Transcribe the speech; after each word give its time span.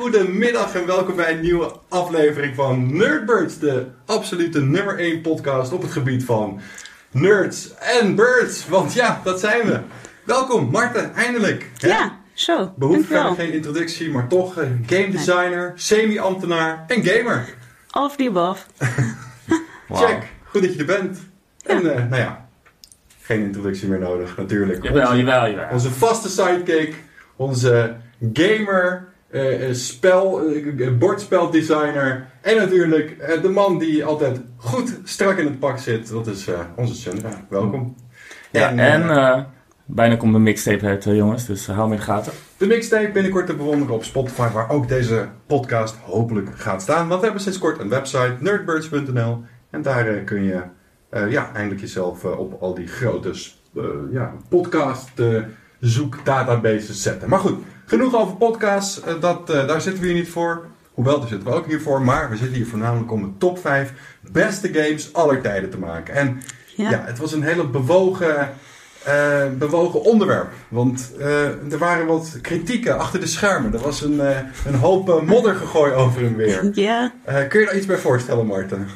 goedemiddag 0.00 0.74
en 0.74 0.86
welkom 0.86 1.16
bij 1.16 1.32
een 1.32 1.40
nieuwe 1.40 1.72
aflevering 1.88 2.54
van 2.54 2.96
Nerdbirds, 2.96 3.58
de 3.58 3.86
absolute 4.06 4.60
nummer 4.60 4.98
1 4.98 5.20
podcast 5.20 5.72
op 5.72 5.82
het 5.82 5.90
gebied 5.90 6.24
van 6.24 6.60
nerds 7.10 7.74
en 7.78 8.14
birds. 8.14 8.68
Want 8.68 8.92
ja, 8.92 9.20
dat 9.24 9.40
zijn 9.40 9.66
we. 9.66 9.80
Welkom, 10.24 10.70
Marten, 10.70 11.14
eindelijk. 11.14 11.70
Hè? 11.78 11.88
Ja, 11.88 12.18
zo. 12.32 12.72
Behoeft 12.76 13.06
verder 13.06 13.34
geen 13.34 13.52
introductie, 13.52 14.10
maar 14.10 14.28
toch 14.28 14.58
eh, 14.58 14.68
game 14.86 15.10
designer, 15.10 15.72
semi-ambtenaar 15.74 16.84
en 16.86 17.04
gamer. 17.04 17.54
All 17.90 18.04
of 18.04 18.16
the 18.16 18.28
above. 18.28 18.62
Check, 20.00 20.28
goed 20.44 20.62
dat 20.62 20.72
je 20.72 20.78
er 20.78 20.84
bent. 20.84 21.18
En 21.62 21.94
eh, 21.96 22.08
nou 22.08 22.22
ja, 22.22 22.48
geen 23.20 23.40
introductie 23.40 23.88
meer 23.88 23.98
nodig 23.98 24.36
natuurlijk. 24.36 24.82
Jawel, 24.82 25.16
jawel, 25.16 25.50
jawel. 25.50 25.68
Onze 25.72 25.90
vaste 25.90 26.28
sidekick, 26.28 26.94
onze 27.36 27.96
gamer, 28.32 29.09
eh, 29.30 29.72
spel, 29.72 30.42
eh, 30.42 30.98
bordspeldesigner 30.98 32.26
en 32.40 32.56
natuurlijk 32.56 33.10
eh, 33.10 33.42
de 33.42 33.48
man 33.48 33.78
die 33.78 34.04
altijd 34.04 34.40
goed 34.56 35.00
strak 35.04 35.38
in 35.38 35.44
het 35.44 35.58
pak 35.58 35.78
zit. 35.78 36.08
Dat 36.08 36.26
is 36.26 36.48
onze 36.76 36.94
Sundra. 36.94 37.46
Welkom. 37.48 37.94
Ja, 38.50 38.70
En, 38.70 38.78
en 38.78 39.46
bijna 39.84 40.16
komt 40.16 40.30
mijn 40.30 40.42
mixtape 40.42 40.86
uit, 40.86 41.04
jongens, 41.04 41.46
dus 41.46 41.66
hou 41.66 41.88
me 41.88 41.94
in 41.94 42.00
de 42.00 42.06
gaten. 42.06 42.32
de 42.56 42.66
mixtape 42.66 43.10
binnenkort 43.10 43.46
te 43.46 43.54
bewonderen 43.54 43.94
op 43.94 44.04
Spotify, 44.04 44.48
waar 44.52 44.70
ook 44.70 44.88
deze 44.88 45.28
podcast 45.46 45.96
hopelijk 45.96 46.48
gaat 46.54 46.82
staan. 46.82 47.08
Want 47.08 47.20
we 47.20 47.26
hebben 47.26 47.42
sinds 47.42 47.58
kort 47.58 47.78
een 47.80 47.88
website, 47.88 48.36
nerdbirds.nl. 48.40 49.44
En 49.70 49.82
daar 49.82 50.04
kun 50.04 50.42
je 50.42 50.62
ja, 51.28 51.50
eindelijk 51.54 51.80
jezelf 51.80 52.24
op 52.24 52.62
al 52.62 52.74
die 52.74 52.86
grote 52.86 53.32
ja, 54.10 54.34
podcast 54.48 55.10
zoekdatabases 55.80 57.02
zetten. 57.02 57.28
Maar 57.28 57.38
goed, 57.38 57.58
genoeg 57.90 58.14
over 58.14 58.36
podcasts. 58.36 59.00
Eh, 59.02 59.14
dat, 59.20 59.50
eh, 59.50 59.66
daar 59.66 59.80
zitten 59.80 60.02
we 60.02 60.08
hier 60.08 60.16
niet 60.18 60.28
voor. 60.28 60.66
Hoewel, 60.94 61.18
daar 61.20 61.28
zitten 61.28 61.48
we 61.48 61.54
ook 61.54 61.66
hier 61.66 61.80
voor. 61.80 62.02
Maar 62.02 62.30
we 62.30 62.36
zitten 62.36 62.56
hier 62.56 62.66
voornamelijk 62.66 63.12
om 63.12 63.22
de 63.22 63.36
top 63.38 63.58
5 63.58 63.92
beste 64.32 64.68
games 64.72 65.12
aller 65.12 65.40
tijden 65.40 65.70
te 65.70 65.78
maken. 65.78 66.14
En 66.14 66.42
Ja. 66.76 66.90
ja, 66.90 67.02
het 67.06 67.18
was 67.18 67.32
een 67.32 67.42
hele 67.42 67.66
bewogen, 67.66 68.50
eh, 69.04 69.42
bewogen 69.58 70.02
onderwerp. 70.02 70.48
Want 70.68 71.12
er 71.70 71.78
waren 71.78 72.06
wat 72.06 72.38
kritieken 72.42 72.98
achter 72.98 73.20
de 73.20 73.26
schermen. 73.26 73.72
Er 73.74 73.80
was 73.80 74.02
een, 74.02 74.20
een 74.66 74.74
hoop 74.80 75.22
modder 75.26 75.54
gegooid 75.54 75.94
over 75.94 76.24
en 76.24 76.36
weer. 76.36 76.70
Ja. 76.74 77.12
Kun 77.48 77.60
je 77.60 77.66
daar 77.66 77.76
iets 77.76 77.86
bij 77.86 77.98
voorstellen, 77.98 78.46
Marten? 78.46 78.88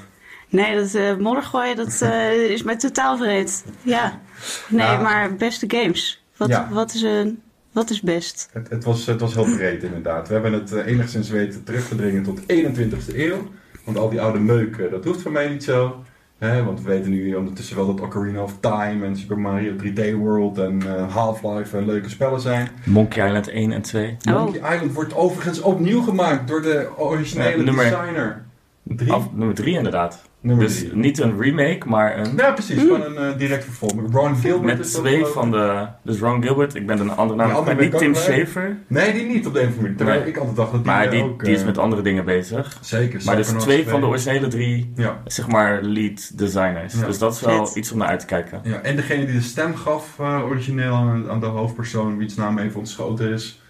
Nee, 0.49 0.77
dat 0.77 1.19
modder 1.19 1.43
gooien, 1.43 1.77
dat 1.77 2.03
is 2.49 2.63
mij 2.63 2.77
totaal 2.77 3.17
vreemd. 3.17 3.65
Ja. 3.83 4.21
Nee, 4.69 4.87
Ja. 4.87 5.01
maar 5.01 5.35
beste 5.35 5.65
games. 5.69 6.25
Wat, 6.37 6.49
Ja. 6.49 6.69
wat, 6.71 6.95
is, 6.95 7.03
een, 7.03 7.43
wat 7.75 7.91
is 7.91 8.01
best? 8.01 8.49
Het, 8.53 8.71
het, 8.71 8.85
was, 8.85 9.07
het 9.07 9.21
was 9.21 9.35
heel 9.35 9.57
breed 9.57 9.83
inderdaad. 9.83 10.27
We 10.29 10.33
hebben 10.35 10.53
het 10.53 10.73
eh, 10.73 10.87
enigszins 10.87 11.29
weten 11.31 11.65
terug 11.65 11.89
te 11.89 11.95
dringen 11.97 12.23
tot 12.23 12.41
21ste 12.43 13.15
eeuw. 13.17 13.49
Want 13.85 13.99
al 13.99 14.11
die 14.11 14.21
oude 14.21 14.39
meuk, 14.39 14.77
eh, 14.77 14.91
dat 14.91 15.05
hoeft 15.05 15.23
voor 15.23 15.33
mij 15.33 15.49
niet 15.49 15.65
zo. 15.65 16.05
Hè, 16.39 16.65
want 16.65 16.83
we 16.83 16.89
weten 16.89 17.11
nu 17.11 17.35
ondertussen 17.35 17.77
wel 17.77 17.87
dat 17.87 18.01
Ocarina 18.01 18.43
of 18.43 18.57
Time 18.61 19.07
en 19.07 19.17
Super 19.17 19.39
Mario 19.39 19.73
3D 19.77 20.15
World 20.17 20.59
en 20.59 20.83
eh, 20.97 21.15
Half-Life 21.15 21.79
eh, 21.79 21.87
leuke 21.87 22.09
spellen 22.09 22.41
zijn. 22.41 22.69
Monkey 22.85 23.27
Island 23.27 23.49
1 23.49 23.73
en 23.73 23.83
2. 23.83 24.17
Oh. 24.29 24.43
Monkey 24.43 24.75
Island 24.75 24.93
wordt 24.93 25.15
overigens 25.15 25.61
opnieuw 25.61 26.03
gemaakt 26.03 26.49
door 26.49 26.63
de 26.63 26.89
originele 26.97 27.57
Ja, 27.59 27.63
nummer- 27.63 27.85
designer. 27.85 28.45
Drie? 28.83 29.13
Af, 29.13 29.33
nummer 29.33 29.55
3 29.55 29.77
inderdaad. 29.77 30.23
Nummer 30.45 30.65
dus 30.67 30.79
drie. 30.79 30.97
niet 30.97 31.19
een 31.19 31.41
remake, 31.41 31.89
maar 31.89 32.19
een... 32.19 32.33
Ja, 32.37 32.53
precies. 32.53 32.79
Gewoon 32.81 33.03
een 33.03 33.17
eh, 33.33 33.39
direct 33.39 33.65
vervolg. 33.65 33.93
Ron 34.13 34.37
Gilbert 34.37 34.79
Met 34.79 34.93
twee 34.93 35.25
van 35.25 35.51
de... 35.51 35.87
Dus 36.03 36.19
Ron 36.19 36.43
Gilbert, 36.43 36.75
ik 36.75 36.87
ben 36.87 36.99
een 37.01 37.11
andere 37.11 37.39
naam, 37.39 37.51
andere 37.51 37.75
maar 37.77 37.85
niet 37.85 37.99
Tim. 37.99 38.15
Schafer. 38.15 38.77
Nee, 38.87 39.13
die 39.13 39.25
niet 39.25 39.47
op 39.47 39.53
de 39.55 39.61
een 39.61 39.67
of 39.69 39.71
andere 39.77 39.83
manier. 39.83 39.97
Terwijl 39.97 40.21
Nee. 40.21 40.29
ik 40.29 40.37
altijd 40.37 40.57
dacht 40.57 40.71
dat 40.73 40.83
die 40.85 40.93
Maar 40.93 41.05
eh, 41.05 41.11
die, 41.11 41.23
ook... 41.23 41.45
die 41.45 41.55
is 41.55 41.61
eh, 41.61 41.67
met 41.67 41.79
andere 41.79 42.03
dingen 42.03 42.25
bezig. 42.25 42.79
Zeker. 42.81 43.21
Maar 43.25 43.37
dus 43.37 43.47
Psychonauts 43.47 43.65
twee 43.65 43.83
van 43.85 43.93
de 44.01 44.07
2. 44.07 44.09
originele 44.11 44.49
drie, 44.49 44.93
Ja. 44.97 45.21
zeg 45.27 45.49
maar, 45.49 45.83
lead 45.83 46.39
designers. 46.39 46.95
Ja. 46.95 47.07
Dus 47.07 47.19
dat 47.19 47.35
is 47.35 47.41
wel 47.41 47.71
iets 47.75 47.93
om 47.93 47.99
naar 47.99 48.09
uit 48.09 48.21
te 48.21 48.27
kijken. 48.27 48.61
ja. 48.63 48.81
En 48.81 48.97
degene 48.97 49.25
die 49.27 49.35
de 49.35 49.41
stem 49.43 49.77
gaf, 49.77 50.15
eh, 50.19 50.41
origineel 50.49 50.95
aan, 50.95 51.31
aan 51.31 51.41
de 51.41 51.47
hoofdpersoon, 51.47 52.17
wiens 52.19 52.35
naam 52.35 52.59
even 52.59 52.79
ontschoten 52.79 53.33
is. 53.33 53.63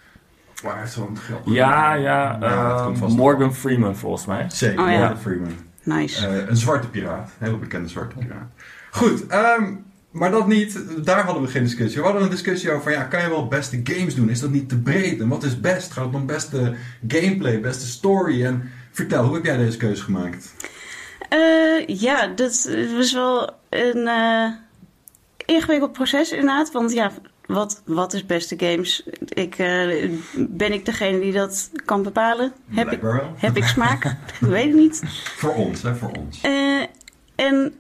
Waar 0.63 0.79
heeft 0.79 0.93
zo'n 0.93 1.17
geld? 1.19 1.41
Ja, 1.45 1.95
ja, 1.95 2.37
Ja, 2.41 2.87
eh, 2.87 2.89
vast 2.93 3.17
Morgan 3.17 3.55
Freeman 3.55 3.97
volgens 3.97 4.27
mij. 4.27 4.45
Zeker, 4.49 4.85
Oh, 4.85 4.91
ja. 4.91 4.99
Morgan 4.99 5.19
Freeman. 5.19 5.53
Nice. 5.85 6.27
Eh, 6.27 6.49
een 6.49 6.57
zwarte 6.57 6.89
piraat. 6.89 7.31
Een 7.39 7.47
heel 7.47 7.59
bekende 7.59 7.89
zwarte 7.89 8.17
piraat. 8.17 8.51
Goed, 8.91 9.27
ehm, 9.27 9.75
maar 10.11 10.31
dat 10.31 10.47
niet. 10.47 10.79
Daar 11.05 11.25
hadden 11.25 11.43
we 11.43 11.49
geen 11.49 11.63
discussie. 11.63 12.01
We 12.01 12.05
hadden 12.05 12.23
een 12.23 12.31
discussie 12.31 12.71
over, 12.71 12.91
ja, 12.91 13.03
kan 13.03 13.23
je 13.23 13.29
wel 13.29 13.49
beste 13.49 13.81
games 13.85 14.15
doen? 14.15 14.29
Is 14.29 14.41
dat 14.41 14.51
niet 14.51 14.69
te 14.69 14.79
breed? 14.79 15.21
En 15.21 15.29
wat 15.29 15.43
is 15.43 15.61
best? 15.61 15.93
Gaat 15.93 16.05
het 16.05 16.15
om 16.15 16.27
beste 16.27 16.75
gameplay, 17.09 17.61
beste 17.61 17.87
story? 17.87 18.45
En 18.45 18.71
vertel, 18.91 19.25
hoe 19.25 19.35
heb 19.35 19.45
jij 19.45 19.57
deze 19.57 19.77
keuze 19.77 20.03
gemaakt? 20.03 20.55
Eh, 21.29 21.87
ja, 21.87 22.27
dat 22.27 22.71
was 22.97 23.13
wel 23.13 23.51
een 23.69 24.07
eh, 24.07 24.51
ingewikkeld 25.47 25.93
proces 25.93 26.31
inderdaad. 26.31 26.73
Want 26.73 26.93
ja, 26.93 27.13
wat, 27.47 27.83
wat 27.85 28.13
is 28.13 28.27
beste 28.27 28.59
games? 28.59 29.03
Ik, 29.29 29.59
eh, 29.59 30.11
ben 30.37 30.73
ik 30.73 30.85
degene 30.85 31.21
die 31.21 31.33
dat 31.33 31.71
kan 31.85 32.03
bepalen? 32.03 32.53
Heb 32.69 32.93
ik, 32.93 33.01
heb 33.37 33.57
ik 33.57 33.65
smaak? 33.65 34.17
Weet 34.41 34.67
ik 34.67 34.75
niet. 34.75 35.03
Voor 35.37 35.55
ons, 35.55 35.83
hè, 35.83 35.95
voor 35.95 36.11
ons. 36.19 36.41
Eh, 36.41 36.83
en 37.35 37.75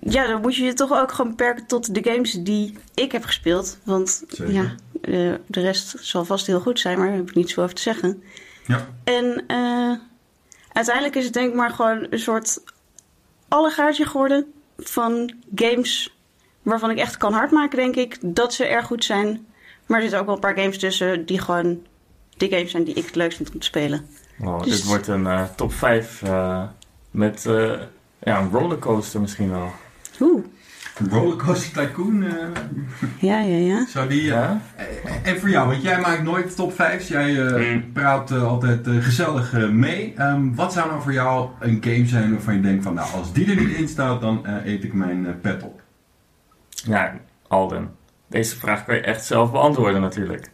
ja, 0.00 0.26
dan 0.26 0.40
moet 0.40 0.56
je 0.56 0.64
je 0.64 0.72
toch 0.72 0.92
ook 0.92 1.12
gewoon 1.12 1.30
beperken 1.30 1.66
tot 1.66 1.94
de 1.94 2.10
games 2.10 2.32
die 2.32 2.78
ik 2.94 3.12
heb 3.12 3.24
gespeeld. 3.24 3.78
Want 3.84 4.24
Zeker. 4.28 4.54
ja, 4.54 4.74
eh, 5.00 5.34
de 5.46 5.60
rest 5.60 5.94
zal 6.00 6.24
vast 6.24 6.46
heel 6.46 6.60
goed 6.60 6.80
zijn, 6.80 6.98
maar 6.98 7.06
daar 7.06 7.16
heb 7.16 7.28
ik 7.28 7.34
niet 7.34 7.50
zo 7.50 7.62
over 7.62 7.74
te 7.74 7.82
zeggen. 7.82 8.22
Ja. 8.66 8.88
En 9.04 9.44
uiteindelijk 10.72 11.16
is 11.16 11.24
het 11.24 11.32
denk 11.32 11.48
ik 11.48 11.54
maar 11.54 11.70
gewoon 11.70 12.06
een 12.10 12.18
soort 12.18 12.62
allegaartje 13.48 14.04
geworden 14.04 14.52
van 14.76 15.32
games 15.54 16.17
waarvan 16.68 16.90
ik 16.90 16.98
echt 16.98 17.16
kan 17.16 17.32
hardmaken, 17.32 17.78
denk 17.78 17.96
ik, 17.96 18.16
dat 18.20 18.54
ze 18.54 18.66
erg 18.66 18.86
goed 18.86 19.04
zijn. 19.04 19.46
Maar 19.86 19.96
er 19.96 20.02
zitten 20.02 20.20
ook 20.20 20.26
wel 20.26 20.34
een 20.34 20.40
paar 20.40 20.56
games 20.58 20.78
tussen 20.78 21.26
die 21.26 21.38
gewoon 21.40 21.78
de 22.36 22.48
games 22.48 22.70
zijn 22.70 22.84
die 22.84 22.94
ik 22.94 23.04
het 23.06 23.14
leukst 23.14 23.36
vind 23.36 23.52
om 23.52 23.58
te 23.60 23.66
spelen. 23.66 24.06
Wow, 24.36 24.62
Dus- 24.62 24.76
Dit 24.76 24.84
wordt 24.84 25.06
een 25.06 25.26
eh, 25.26 25.42
top 25.56 25.72
5 25.72 26.22
eh, 26.22 26.62
met 27.10 27.46
eh, 27.46 27.72
ja, 28.22 28.38
een 28.40 28.50
rollercoaster 28.50 29.20
misschien 29.20 29.50
wel. 29.50 29.70
Oeh, 30.20 30.44
Rollercoaster 31.10 31.86
Tycoon, 31.86 32.24
ja, 33.20 33.40
ja, 33.40 33.56
ja. 33.56 33.86
zou 33.86 34.08
die... 34.08 34.22
Ja? 34.22 34.60
En 35.22 35.38
voor 35.40 35.48
jou, 35.50 35.68
want 35.68 35.82
jij 35.82 36.00
maakt 36.00 36.22
nooit 36.22 36.56
top 36.56 36.72
5. 36.74 37.08
Jij 37.08 37.46
eh, 37.46 37.72
Mm. 37.74 37.92
praat 37.92 38.30
altijd 38.32 38.86
gezellig 39.00 39.52
eh, 39.52 39.68
mee. 39.68 40.12
Ehm, 40.16 40.54
wat 40.54 40.72
zou 40.72 40.88
nou 40.88 41.02
voor 41.02 41.12
jou 41.12 41.48
een 41.60 41.78
game 41.80 42.06
zijn 42.06 42.30
waarvan 42.32 42.54
je 42.54 42.60
denkt 42.60 42.84
van... 42.84 42.94
Nou, 42.94 43.12
als 43.14 43.32
die 43.32 43.50
er 43.50 43.56
niet 43.56 43.76
in 43.76 43.88
staat, 43.88 44.20
dan 44.20 44.46
eh, 44.46 44.72
eet 44.72 44.84
ik 44.84 44.92
mijn 44.92 45.40
pet 45.40 45.62
op. 45.62 45.77
Ja, 46.86 47.14
Alden. 47.48 47.90
Deze 48.28 48.56
vraag 48.56 48.84
kan 48.84 48.94
je 48.94 49.00
echt 49.00 49.24
zelf 49.24 49.50
beantwoorden 49.52 50.00
natuurlijk. 50.00 50.50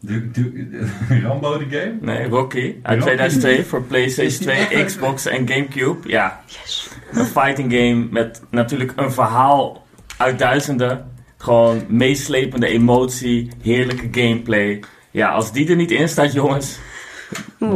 De, 0.00 0.30
de, 0.30 0.86
Rambo 1.24 1.58
de 1.58 1.66
game? 1.78 1.96
Nee, 2.00 2.28
Rocky 2.28 2.74
uit 2.82 2.98
Rocky. 2.98 3.14
2002 3.14 3.64
voor 3.64 3.82
PlayStation 3.90 4.40
die 4.46 4.50
echt 4.50 4.66
2, 4.66 4.78
uit- 4.78 4.86
Xbox 4.86 5.26
en 5.26 5.48
Gamecube. 5.48 6.08
Ja, 6.08 6.40
Yes. 6.46 6.88
een 7.12 7.24
fighting 7.24 7.72
game 7.72 8.06
met 8.10 8.42
natuurlijk 8.50 8.92
een 8.96 9.12
verhaal 9.12 9.86
uit 10.16 10.38
duizenden. 10.38 11.08
Gewoon 11.36 11.84
meeslepende 11.88 12.66
emotie, 12.66 13.50
heerlijke 13.62 14.08
gameplay. 14.20 14.82
Ja, 15.10 15.28
als 15.30 15.52
die 15.52 15.68
er 15.68 15.76
niet 15.76 15.90
in 15.90 16.08
staat, 16.08 16.32
jongens. 16.32 16.78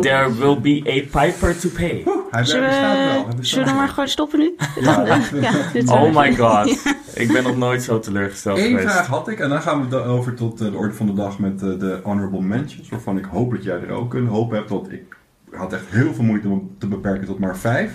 There 0.01 0.35
will 0.35 0.61
be 0.61 0.83
a 0.87 1.21
piper 1.21 1.59
to 1.59 1.69
pay. 1.69 2.05
Hij 2.31 2.45
Zullen 2.45 2.69
bestaat 2.69 2.97
wel. 2.97 3.05
Hij 3.07 3.19
we, 3.19 3.27
bestaat 3.27 3.47
zullen 3.47 3.69
we 3.69 3.75
maar 3.75 3.89
gewoon 3.89 4.09
stoppen 4.09 4.39
nu? 4.39 4.55
Ja. 4.81 5.21
ja, 5.41 5.53
dit, 5.73 5.91
Oh 5.91 6.17
my 6.17 6.37
god, 6.37 6.69
ik 7.15 7.33
ben 7.33 7.43
nog 7.43 7.57
nooit 7.57 7.83
zo 7.83 7.99
teleurgesteld 7.99 8.59
Eén 8.59 8.65
geweest. 8.65 8.89
vraag 8.89 9.07
had 9.07 9.29
ik 9.29 9.39
en 9.39 9.49
dan 9.49 9.63
gaan 9.63 9.89
we 9.89 9.97
over 9.97 10.35
tot 10.35 10.61
eh, 10.61 10.71
de 10.71 10.77
orde 10.77 10.95
van 10.95 11.07
de 11.07 11.15
dag 11.15 11.39
met 11.39 11.63
eh, 11.63 11.79
de 11.79 12.01
honorable 12.03 12.41
mentions. 12.43 12.89
Waarvan 12.89 13.19
ik 13.19 13.25
hoop 13.25 13.51
dat 13.51 13.65
jij 13.65 13.81
er 13.81 13.91
ook 13.91 14.15
een 14.15 14.27
hoop 14.27 14.51
hebt. 14.51 14.71
Want 14.71 14.93
ik 14.93 15.17
had 15.51 15.73
echt 15.73 15.85
heel 15.89 16.15
veel 16.15 16.25
moeite 16.25 16.49
om 16.49 16.71
te 16.79 16.87
beperken 16.87 17.27
tot 17.27 17.39
maar 17.39 17.57
vijf. 17.57 17.93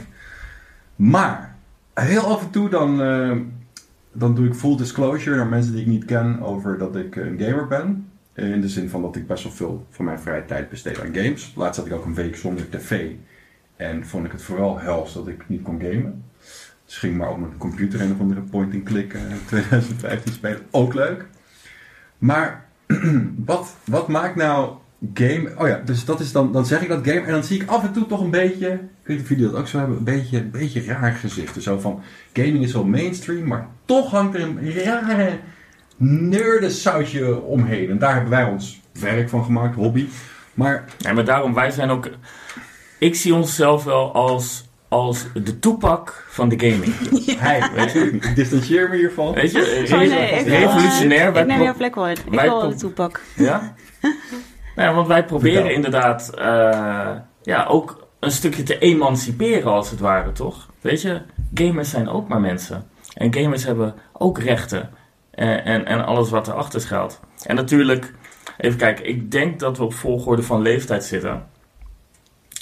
Maar 0.95 1.55
heel 1.93 2.21
af 2.21 2.41
en 2.41 2.49
toe 2.49 2.69
dan, 2.69 3.01
eh, 3.01 3.31
dan 4.11 4.35
doe 4.35 4.45
ik 4.45 4.53
full 4.53 4.77
disclosure 4.77 5.35
naar 5.35 5.47
mensen 5.47 5.71
die 5.71 5.81
ik 5.81 5.87
niet 5.87 6.05
ken 6.05 6.41
over 6.41 6.77
dat 6.77 6.95
ik 6.95 7.15
een 7.15 7.39
gamer 7.39 7.67
ben. 7.67 8.08
In 8.39 8.61
de 8.61 8.69
zin 8.69 8.89
van 8.89 9.01
dat 9.01 9.15
ik 9.15 9.27
best 9.27 9.43
wel 9.43 9.51
veel 9.51 9.85
van 9.89 10.05
mijn 10.05 10.19
vrije 10.19 10.45
tijd 10.45 10.69
besteed 10.69 11.01
aan 11.01 11.15
games. 11.15 11.53
Laatst 11.55 11.75
zat 11.75 11.85
ik 11.85 11.93
ook 11.93 12.05
een 12.05 12.13
week 12.13 12.35
zonder 12.35 12.69
tv. 12.69 13.11
En 13.75 14.05
vond 14.05 14.25
ik 14.25 14.31
het 14.31 14.41
vooral 14.41 14.79
hels 14.79 15.13
dat 15.13 15.27
ik 15.27 15.49
niet 15.49 15.61
kon 15.61 15.81
gamen. 15.81 16.23
Dus 16.85 16.97
ging 16.97 17.17
maar 17.17 17.29
op 17.29 17.39
mijn 17.39 17.57
computer 17.57 18.01
een 18.01 18.11
of 18.11 18.19
andere 18.19 18.41
point-and-click 18.41 19.13
eh, 19.13 19.21
2015 19.45 20.33
spelen. 20.33 20.61
Ook 20.71 20.93
leuk. 20.93 21.25
Maar 22.17 22.65
wat, 23.45 23.75
wat 23.83 24.07
maakt 24.07 24.35
nou 24.35 24.75
game... 25.13 25.51
Oh 25.57 25.67
ja, 25.67 25.81
dus 25.85 26.05
dat 26.05 26.19
is 26.19 26.31
dan, 26.31 26.51
dan 26.51 26.65
zeg 26.65 26.81
ik 26.81 26.87
dat 26.87 27.07
game 27.07 27.21
en 27.21 27.31
dan 27.31 27.43
zie 27.43 27.61
ik 27.61 27.69
af 27.69 27.83
en 27.83 27.91
toe 27.91 28.05
toch 28.05 28.21
een 28.21 28.29
beetje... 28.29 28.67
Ik 28.71 28.79
weet 29.03 29.17
niet 29.17 29.21
of 29.21 29.29
jullie 29.29 29.45
dat 29.45 29.55
ook 29.55 29.67
zo 29.67 29.77
hebben. 29.77 29.97
Een 29.97 30.03
beetje, 30.03 30.37
een 30.37 30.51
beetje 30.51 30.83
raar 30.83 31.13
gezichten. 31.13 31.61
Zo 31.61 31.79
van, 31.79 32.01
gaming 32.33 32.63
is 32.63 32.73
wel 32.73 32.85
mainstream, 32.85 33.47
maar 33.47 33.67
toch 33.85 34.11
hangt 34.11 34.35
er 34.35 34.41
een 34.41 34.73
rare 34.73 35.39
nerdensausje 35.99 37.41
omheen. 37.41 37.89
En 37.89 37.97
daar 37.97 38.13
hebben 38.13 38.29
wij 38.31 38.43
ons 38.43 38.79
werk 38.99 39.29
van 39.29 39.43
gemaakt, 39.43 39.75
hobby. 39.75 40.07
Maar 40.53 40.85
Ja, 40.97 41.13
maar 41.13 41.25
daarom, 41.25 41.53
wij 41.53 41.71
zijn 41.71 41.89
ook... 41.89 42.09
Ik 42.99 43.15
zie 43.15 43.33
onszelf 43.35 43.83
wel 43.83 44.13
als, 44.13 44.69
als 44.87 45.25
de 45.43 45.59
toepak 45.59 46.25
van 46.29 46.49
de 46.49 46.59
gaming. 46.69 46.93
hij, 47.39 47.69
weet 47.75 47.91
je, 47.91 47.99
ik 48.11 48.35
distancieer 48.35 48.89
me 48.89 48.95
hiervan. 48.95 49.33
Weet 49.33 49.51
je, 49.51 49.57
Oh, 49.59 49.89
re- 49.89 50.05
nee, 50.07 50.29
ik 50.29 50.45
wil, 50.45 50.53
eh, 50.55 50.59
revolutionair. 50.63 51.33
wij 51.33 51.41
Ik 51.41 51.47
neem 51.47 51.61
jouw 51.61 51.73
plek 51.75 51.95
in. 51.95 52.03
Ik 52.09 52.17
wij 52.31 52.49
wil 52.49 52.69
de 52.69 52.75
toepak. 52.75 53.21
Ja? 53.35 53.73
Nou 54.75 54.89
ja, 54.91 54.95
want 54.95 55.07
wij 55.07 55.25
proberen 55.25 55.55
Vertel. 55.57 55.75
inderdaad 55.75 56.29
eh, 56.35 57.11
ja, 57.41 57.65
ook 57.65 58.07
een 58.19 58.31
stukje 58.31 58.63
te 58.63 58.77
emanciperen 58.77 59.71
als 59.71 59.89
het 59.91 59.99
ware, 59.99 60.31
toch? 60.31 60.69
Weet 60.81 61.01
je, 61.01 61.21
gamers 61.53 61.89
zijn 61.89 62.09
ook 62.09 62.27
maar 62.27 62.39
mensen. 62.39 62.89
En 63.13 63.33
gamers 63.33 63.63
hebben 63.65 63.95
ook 64.13 64.39
rechten. 64.39 64.89
En, 65.39 65.65
en, 65.65 65.85
en 65.85 66.05
alles 66.05 66.29
wat 66.29 66.47
erachter 66.47 66.81
schuilt. 66.81 67.19
En 67.45 67.55
natuurlijk, 67.55 68.13
even 68.57 68.77
kijken, 68.77 69.07
ik 69.07 69.31
denk 69.31 69.59
dat 69.59 69.77
we 69.77 69.83
op 69.83 69.93
volgorde 69.93 70.43
van 70.43 70.61
leeftijd 70.61 71.03
zitten. 71.03 71.45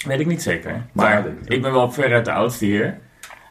Weet 0.06 0.20
ik 0.20 0.26
niet 0.26 0.42
zeker. 0.42 0.86
Maar 0.92 1.10
Ja, 1.10 1.32
ik 1.44 1.62
ben 1.62 1.72
wel 1.72 1.92
veruit 1.92 2.24
de 2.24 2.32
oudste 2.32 2.64
hier. 2.64 2.98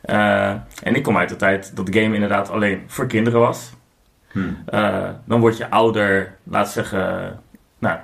Eh, 0.02 0.50
en 0.84 0.96
ik 0.96 1.04
kom 1.04 1.18
uit 1.18 1.30
de 1.30 1.36
tijd 1.36 1.76
dat 1.76 1.96
game 1.96 2.14
inderdaad 2.14 2.50
alleen 2.50 2.84
voor 2.88 3.08
kinderen 3.08 3.40
was. 3.40 3.74
Hm. 4.32 4.40
Eh, 4.66 5.10
dan 5.26 5.40
word 5.40 5.58
je 5.58 5.70
ouder, 5.70 6.36
laat 6.44 6.72
zeggen, 6.72 7.40
nou, 7.80 8.00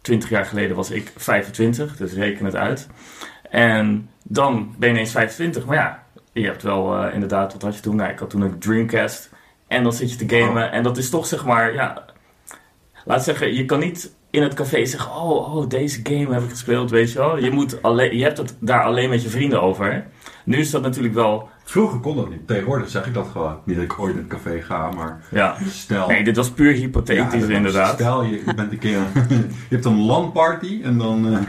20 0.00 0.28
jaar 0.28 0.44
geleden 0.44 0.76
was 0.76 0.90
ik 0.90 1.12
25, 1.16 1.96
dus 1.96 2.12
reken 2.12 2.44
het 2.44 2.56
uit. 2.56 2.88
En 3.50 4.10
dan 4.22 4.74
ben 4.78 4.88
je 4.88 4.94
ineens 4.94 5.12
25, 5.12 5.66
maar 5.66 5.76
ja, 5.76 6.02
je 6.32 6.44
hebt 6.44 6.62
wel 6.62 6.96
eh, 6.96 7.14
inderdaad, 7.14 7.52
wat 7.52 7.62
had 7.62 7.74
je 7.74 7.80
toen? 7.80 7.96
Nou, 7.96 8.10
ik 8.10 8.18
had 8.18 8.30
toen 8.30 8.40
een 8.40 8.58
Dreamcast. 8.58 9.30
En 9.68 9.82
dan 9.82 9.92
zit 9.92 10.10
je 10.12 10.26
te 10.26 10.36
gamen 10.36 10.72
en 10.72 10.82
dat 10.82 10.96
is 10.96 11.10
toch 11.10 11.26
zeg 11.26 11.44
maar, 11.44 11.74
ja, 11.74 12.04
laat 13.04 13.24
zeggen, 13.24 13.54
je 13.54 13.64
kan 13.64 13.78
niet 13.78 14.16
in 14.30 14.42
het 14.42 14.54
café 14.54 14.84
zeggen, 14.84 15.10
oh, 15.10 15.56
oh, 15.56 15.68
deze 15.68 16.00
game 16.02 16.32
heb 16.34 16.42
ik 16.42 16.50
gespeeld, 16.50 16.90
weet 16.90 17.12
je 17.12 17.18
wel. 17.18 17.38
Je, 17.38 17.50
moet 17.50 17.82
alleen, 17.82 18.16
je 18.16 18.22
hebt 18.22 18.38
het 18.38 18.56
daar 18.60 18.82
alleen 18.82 19.08
met 19.08 19.22
je 19.22 19.28
vrienden 19.28 19.62
over. 19.62 20.06
Nu 20.44 20.58
is 20.58 20.70
dat 20.70 20.82
natuurlijk 20.82 21.14
wel, 21.14 21.48
Vroeger 21.68 22.00
kon 22.00 22.16
dat 22.16 22.30
niet. 22.30 22.46
Tegenwoordig 22.46 22.88
zeg 22.88 23.06
ik 23.06 23.14
dat 23.14 23.26
gewoon. 23.26 23.58
Niet 23.64 23.76
dat 23.76 23.84
ik 23.84 23.98
ooit 23.98 24.12
in 24.12 24.18
het 24.18 24.28
café 24.28 24.60
ga, 24.62 24.90
maar 24.90 25.24
ja. 25.30 25.56
stel... 25.68 26.08
Nee, 26.08 26.24
dit 26.24 26.36
was 26.36 26.50
puur 26.50 26.72
hypothetisch 26.72 27.46
inderdaad. 27.48 27.94
Stel, 27.94 28.22
je, 28.22 28.42
je 28.46 28.54
bent 28.54 28.72
een 28.72 28.78
keer... 28.78 28.98
je 29.68 29.74
hebt 29.74 29.84
een 29.84 30.00
LAN-party 30.00 30.80
en 30.82 30.98
dan... 30.98 31.32
eh, 31.32 31.40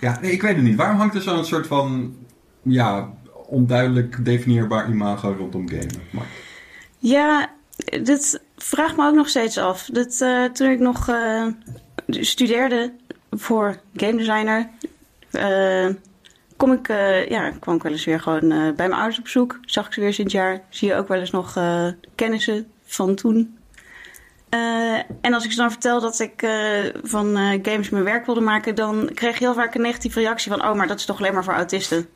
ja, 0.00 0.18
nee, 0.20 0.32
ik 0.32 0.42
weet 0.42 0.54
het 0.54 0.64
niet. 0.64 0.76
Waarom 0.76 0.98
hangt 0.98 1.14
er 1.14 1.22
zo'n 1.22 1.44
soort 1.44 1.66
van... 1.66 2.16
Ja, 2.62 3.12
onduidelijk 3.46 4.24
definieerbaar 4.24 4.90
imago 4.90 5.34
rondom 5.38 5.68
gamen? 5.68 6.02
Maar, 6.10 6.26
Ja, 6.98 7.50
dit 7.86 8.40
vraagt 8.56 8.96
me 8.96 9.06
ook 9.06 9.14
nog 9.14 9.28
steeds 9.28 9.58
af. 9.58 9.88
Dat, 9.92 10.20
eh, 10.20 10.44
toen 10.44 10.70
ik 10.70 10.78
nog 10.78 11.08
eh, 11.08 11.46
studeerde 12.06 12.92
voor 13.30 13.76
game 13.94 14.16
designer, 14.16 14.70
eh, 15.30 15.88
kom 16.56 16.72
ik, 16.72 16.88
ja, 17.28 17.50
kwam 17.50 17.76
ik 17.76 17.82
wel 17.82 17.92
eens 17.92 18.04
weer 18.04 18.20
gewoon 18.20 18.48
bij 18.48 18.74
mijn 18.88 18.92
ouders 18.92 19.18
op 19.18 19.24
bezoek. 19.24 19.58
Zag 19.62 19.86
ik 19.86 19.92
ze 19.92 20.00
weer 20.00 20.12
sinds 20.12 20.32
jaar. 20.32 20.60
Zie 20.68 20.88
je 20.88 20.94
ook 20.94 21.08
wel 21.08 21.18
eens 21.18 21.30
nog 21.30 21.58
kennissen 22.14 22.70
van 22.84 23.14
toen. 23.14 23.58
En 25.20 25.34
als 25.34 25.44
ik 25.44 25.50
ze 25.50 25.56
dan 25.56 25.70
vertel 25.70 26.00
dat 26.00 26.20
ik 26.20 26.46
van 27.02 27.36
games 27.62 27.90
mijn 27.90 28.04
werk 28.04 28.26
wilde 28.26 28.40
maken, 28.40 28.74
dan 28.74 29.10
kreeg 29.14 29.34
ik 29.34 29.40
heel 29.40 29.54
vaak 29.54 29.74
een 29.74 29.80
negatieve 29.80 30.20
reactie 30.20 30.50
van: 30.50 30.64
Oh, 30.64 30.74
maar 30.74 30.86
dat 30.86 30.98
is 30.98 31.04
toch 31.04 31.18
alleen 31.18 31.34
maar 31.34 31.44
voor 31.44 31.54
autisten. 31.54 32.08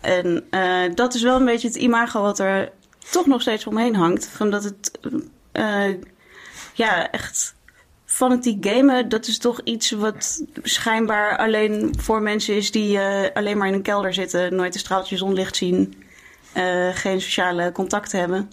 En 0.00 0.44
dat 0.94 1.14
is 1.14 1.22
wel 1.22 1.36
een 1.36 1.44
beetje 1.44 1.68
het 1.68 1.76
imago 1.76 2.22
wat 2.22 2.38
er 2.38 2.72
toch 3.10 3.26
nog 3.26 3.40
steeds 3.40 3.66
omheen 3.66 3.94
hangt. 3.94 4.26
Van 4.26 4.50
dat 4.50 4.64
het, 4.64 4.98
eh, 5.52 5.94
ja, 6.72 7.10
echt 7.10 7.54
fanatiek 8.04 8.66
gamen, 8.66 9.08
dat 9.08 9.26
is 9.26 9.38
toch 9.38 9.60
iets 9.64 9.90
wat 9.90 10.44
schijnbaar 10.62 11.36
alleen 11.36 11.94
voor 11.98 12.22
mensen 12.22 12.54
is 12.54 12.70
die 12.70 12.98
eh, 12.98 13.34
alleen 13.34 13.58
maar 13.58 13.68
in 13.68 13.74
een 13.74 13.82
kelder 13.82 14.14
zitten, 14.14 14.54
nooit 14.54 14.74
een 14.74 14.80
straaltje 14.80 15.16
zonlicht 15.16 15.56
zien, 15.56 16.04
eh, 16.52 16.88
geen 16.92 17.20
sociale 17.20 17.72
contacten 17.72 18.18
hebben. 18.18 18.50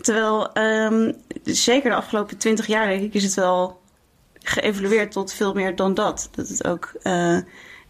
Terwijl, 0.00 0.52
ehm, 0.52 1.12
zeker 1.44 1.90
de 1.90 1.96
afgelopen 1.96 2.38
twintig 2.38 2.66
jaar, 2.66 2.86
denk 2.86 3.02
ik, 3.02 3.14
is 3.14 3.24
het 3.24 3.34
wel 3.34 3.80
geëvolueerd 4.42 5.12
tot 5.12 5.32
veel 5.32 5.54
meer 5.54 5.76
dan 5.76 5.94
dat. 5.94 6.28
Dat 6.34 6.48
het 6.48 6.64
ook 6.64 6.92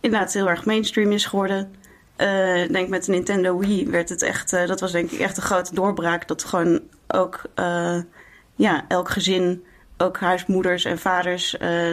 inderdaad 0.01 0.33
heel 0.33 0.49
erg 0.49 0.65
mainstream 0.65 1.13
is 1.13 1.25
geworden. 1.25 1.75
Eh, 2.17 2.63
ik 2.63 2.73
denk 2.73 2.89
met 2.89 3.05
de 3.05 3.11
Nintendo 3.13 3.59
Wii 3.59 3.91
werd 3.91 4.09
het 4.09 4.23
echt, 4.23 4.53
eh, 4.53 4.67
dat 4.67 4.81
was 4.81 4.93
denk 4.93 5.11
ik 5.11 5.19
echt 5.19 5.37
een 5.37 5.43
grote 5.43 5.75
doorbraak. 5.75 6.29
Dat 6.29 6.45
gewoon 6.45 6.81
ook, 7.09 7.43
eh, 7.55 7.99
ja, 8.55 8.85
elk 8.89 9.11
gezin, 9.11 9.65
ook 9.97 10.19
huismoeders 10.19 10.85
en 10.85 10.99
vaders, 10.99 11.57
eh, 11.59 11.93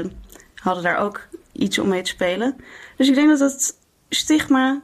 hadden 0.55 0.83
daar 0.83 0.97
ook 0.97 1.27
iets 1.51 1.79
om 1.79 1.87
mee 1.87 2.01
te 2.01 2.09
spelen. 2.09 2.55
Dus 2.97 3.07
ik 3.09 3.15
denk 3.15 3.29
dat 3.29 3.39
dat 3.39 3.77
stigma, 4.09 4.81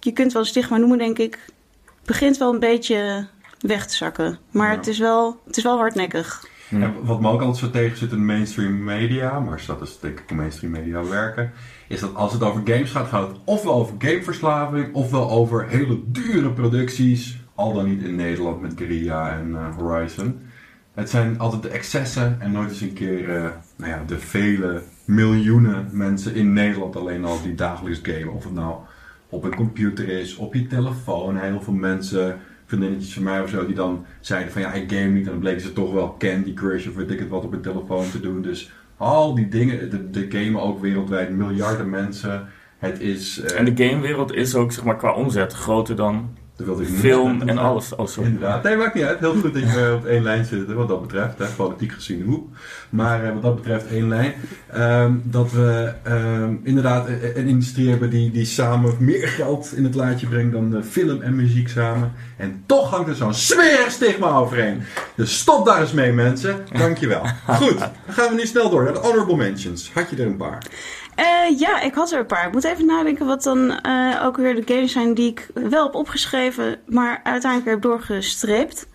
je 0.00 0.12
kunt 0.12 0.18
het 0.18 0.32
wel 0.32 0.42
een 0.42 0.48
stigma 0.48 0.76
noemen, 0.76 0.98
denk 0.98 1.18
ik, 1.18 1.38
begint 2.04 2.36
wel 2.38 2.52
een 2.52 2.60
beetje 2.60 3.26
weg 3.60 3.86
te 3.86 3.94
zakken. 3.94 4.38
Maar 4.50 4.70
Ja. 4.70 4.76
het, 4.76 4.86
is 4.86 4.98
wel, 4.98 5.40
het 5.46 5.56
is 5.56 5.62
wel 5.62 5.76
hardnekkig. 5.78 6.48
En 6.70 7.04
wat 7.04 7.20
me 7.20 7.28
ook 7.30 7.40
altijd 7.40 7.56
zo 7.58 7.70
tegen 7.70 7.96
zit 7.96 8.12
in 8.12 8.24
mainstream 8.26 8.84
media, 8.84 9.40
maar 9.40 9.62
dat 9.66 9.80
is 9.82 9.98
denk 10.00 10.18
ik 10.20 10.24
hoe 10.28 10.36
mainstream 10.36 10.72
media 10.72 11.04
werken, 11.04 11.52
is 11.88 12.00
dat 12.00 12.14
als 12.14 12.32
het 12.32 12.42
over 12.42 12.60
games 12.64 12.90
gaat, 12.90 13.08
gaat 13.08 13.28
het 13.28 13.36
ofwel 13.44 13.74
over 13.74 13.94
gameverslaving, 13.98 14.94
ofwel 14.94 15.30
over 15.30 15.68
hele 15.68 16.00
dure 16.06 16.50
producties, 16.50 17.38
al 17.54 17.72
dan 17.72 17.88
niet 17.88 18.02
in 18.02 18.16
Nederland 18.16 18.60
met 18.60 18.72
Guerrilla 18.76 19.38
en 19.38 19.54
eh, 19.54 19.76
Horizon. 19.76 20.40
Het 20.94 21.10
zijn 21.10 21.38
altijd 21.38 21.62
de 21.62 21.68
excessen 21.68 22.36
en 22.40 22.52
nooit 22.52 22.68
eens 22.68 22.80
een 22.80 22.92
keer 22.92 23.36
eh, 23.36 23.50
nou 23.76 23.90
ja, 23.90 24.02
de 24.06 24.18
vele 24.18 24.82
miljoenen 25.04 25.88
mensen 25.92 26.34
in 26.34 26.52
Nederland 26.52 26.96
alleen 26.96 27.24
al 27.24 27.42
die 27.42 27.54
dagelijks 27.54 28.00
gamen. 28.02 28.32
Of 28.32 28.44
het 28.44 28.52
nou 28.52 28.76
op 29.28 29.44
een 29.44 29.54
computer 29.54 30.08
is, 30.08 30.36
op 30.36 30.54
je 30.54 30.66
telefoon. 30.66 31.36
Heel 31.36 31.60
veel 31.60 31.72
mensen, 31.72 32.38
vriendinnetjes 32.66 33.14
van 33.14 33.22
mij 33.22 33.42
of 33.42 33.48
zo, 33.48 33.66
die 33.66 33.74
dan 33.74 34.04
zeiden 34.20 34.52
van 34.52 34.62
ja, 34.62 34.72
ik 34.72 34.92
game 34.92 35.10
niet. 35.10 35.24
En 35.24 35.30
dan 35.30 35.40
bleken 35.40 35.60
ze 35.60 35.72
toch 35.72 35.92
wel 35.92 36.16
Candy 36.18 36.54
Crush 36.54 36.86
of 36.86 36.94
weet 36.94 37.10
ik 37.10 37.18
het 37.18 37.28
wat 37.28 37.44
op 37.44 37.50
hun 37.50 37.60
telefoon 37.60 38.10
te 38.10 38.20
doen. 38.20 38.42
Dus 38.42 38.72
al 38.96 39.34
die 39.34 39.48
dingen, 39.48 39.90
de, 39.90 40.10
de 40.10 40.26
gamen 40.30 40.62
ook 40.62 40.80
wereldwijd, 40.80 41.30
miljarden 41.30 41.90
mensen. 41.90 42.46
Het 42.78 43.00
is... 43.00 43.40
eh, 43.40 43.58
En 43.58 43.74
de 43.74 43.84
gamewereld 43.84 44.32
is 44.34 44.54
ook 44.54 44.72
zeg 44.72 44.84
maar, 44.84 44.96
qua 44.96 45.12
omzet 45.14 45.52
groter 45.52 45.96
dan 45.96 46.36
dat 46.56 46.66
wilde 46.66 46.82
ik 46.82 46.88
niet 46.88 46.98
film 46.98 47.42
en 47.42 47.58
alles. 47.58 47.92
Sorry. 48.04 48.28
Inderdaad. 48.30 48.62
Nee, 48.62 48.76
maakt 48.76 48.94
niet 48.94 49.04
uit. 49.04 49.18
Heel 49.18 49.34
goed 49.34 49.54
dat 49.54 49.62
je 49.62 49.94
op 49.98 50.06
één 50.06 50.22
lijn 50.22 50.44
zit, 50.44 50.72
wat 50.72 50.88
dat 50.88 51.00
betreft. 51.02 51.38
Hè. 51.38 51.46
Politiek 51.46 51.92
gezien 51.92 52.22
hoe. 52.22 52.42
Maar 52.90 53.24
eh, 53.24 53.32
wat 53.32 53.42
dat 53.42 53.54
betreft 53.54 53.86
één 53.86 54.08
lijn. 54.08 54.34
Ehm, 54.72 55.12
dat 55.22 55.52
we 55.52 55.92
ehm, 56.02 56.54
inderdaad 56.62 57.08
een, 57.08 57.38
een 57.38 57.46
industrie 57.46 57.90
hebben 57.90 58.10
die, 58.10 58.30
die 58.30 58.44
samen 58.44 58.94
meer 58.98 59.28
geld 59.28 59.72
in 59.76 59.84
het 59.84 59.94
laadje 59.94 60.26
brengt 60.26 60.52
dan 60.52 60.84
film 60.90 61.22
en 61.22 61.36
muziek 61.36 61.68
samen. 61.68 62.12
En 62.36 62.62
toch 62.66 62.90
hangt 62.90 63.08
er 63.08 63.14
zo'n 63.14 63.34
smerig 63.34 63.90
stigma 63.90 64.30
overheen. 64.30 64.82
Dus 65.14 65.38
stop 65.38 65.66
daar 65.66 65.80
eens 65.80 65.92
mee 65.92 66.12
mensen. 66.12 66.56
Dankjewel. 66.78 67.22
Goed, 67.46 67.78
dan 67.78 67.90
gaan 68.08 68.28
we 68.28 68.34
nu 68.34 68.46
snel 68.46 68.70
door 68.70 68.84
naar 68.84 68.92
de 68.92 68.98
honorable 68.98 69.36
mentions. 69.36 69.90
Had 69.94 70.10
je 70.10 70.16
er 70.16 70.26
een 70.26 70.36
paar? 70.36 70.62
Eh, 71.16 71.58
ja, 71.58 71.80
ik 71.80 71.94
had 71.94 72.12
er 72.12 72.18
een 72.18 72.26
paar. 72.26 72.46
Ik 72.46 72.52
moet 72.52 72.64
even 72.64 72.86
nadenken 72.86 73.26
wat 73.26 73.42
dan 73.42 73.80
eh, 73.80 74.22
ook 74.24 74.36
weer 74.36 74.54
de 74.54 74.74
games 74.74 74.92
zijn 74.92 75.14
die 75.14 75.30
ik 75.30 75.48
wel 75.54 75.84
heb 75.84 75.94
opgeschreven, 75.94 76.78
maar 76.86 77.20
uiteindelijk 77.22 77.70
heb 77.70 77.82
doorgestreept. 77.82 78.86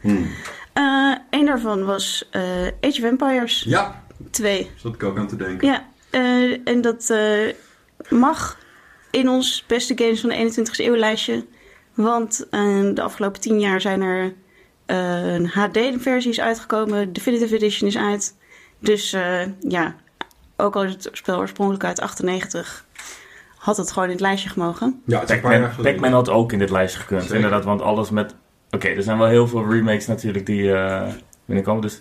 Eh 0.74 1.16
Eén 1.30 1.46
daarvan 1.46 1.86
was 1.86 2.28
eh, 2.32 2.42
Age 2.82 3.02
of 3.02 3.04
Empires 3.04 3.64
Ja, 3.68 4.04
2. 4.32 4.72
zat 4.76 4.94
ik 4.94 5.04
ook 5.04 5.18
aan 5.18 5.28
te 5.28 5.36
denken. 5.36 5.68
Ja, 5.68 5.86
eh, 6.10 6.68
en 6.68 6.82
dat 6.82 7.10
eh, 7.10 7.54
mag 8.10 8.58
in 9.12 9.30
ons 9.30 9.64
beste 9.68 9.94
games 9.98 10.20
van 10.22 10.30
de 10.30 10.36
21ste 10.36 10.86
eeuw 10.86 10.96
lijstje. 10.96 11.46
Want 11.94 12.48
eh, 12.50 12.90
de 12.94 13.02
afgelopen 13.02 13.42
tien 13.42 13.60
jaar 13.60 13.82
zijn 13.82 14.02
er 14.02 14.34
eh, 14.86 15.52
HD-versies 15.54 16.40
uitgekomen. 16.40 17.14
Definitive 17.14 17.56
Edition 17.56 17.88
is 17.90 17.98
uit. 17.98 18.36
Dus 18.80 19.14
eh, 19.14 19.42
ja, 19.60 19.96
ook 20.62 20.76
al 20.76 20.84
is 20.84 20.92
het 20.92 21.10
spel 21.12 21.38
oorspronkelijk 21.38 21.84
uit 21.86 22.00
98, 22.02 22.86
had 23.58 23.78
het 23.78 23.90
gewoon 23.92 24.08
in 24.08 24.12
het 24.14 24.22
lijstje 24.22 24.50
gemogen. 24.50 25.02
Ja, 25.06 25.20
het 25.26 25.42
Pac-Man 25.82 26.12
had 26.12 26.30
ook 26.30 26.52
in 26.52 26.60
dit 26.60 26.70
lijstje 26.70 27.00
gekund. 27.00 27.22
Zeker. 27.22 27.36
Inderdaad, 27.36 27.64
want 27.64 27.82
alles 27.82 28.10
met... 28.10 28.36
Oké, 28.72 28.88
er 28.88 29.04
zijn 29.04 29.18
wel 29.18 29.28
heel 29.28 29.48
veel 29.48 29.70
remakes 29.72 30.08
natuurlijk 30.08 30.46
die 30.46 30.74
eh, 30.74 31.08
binnenkomen. 31.46 31.82
Dus 31.82 31.96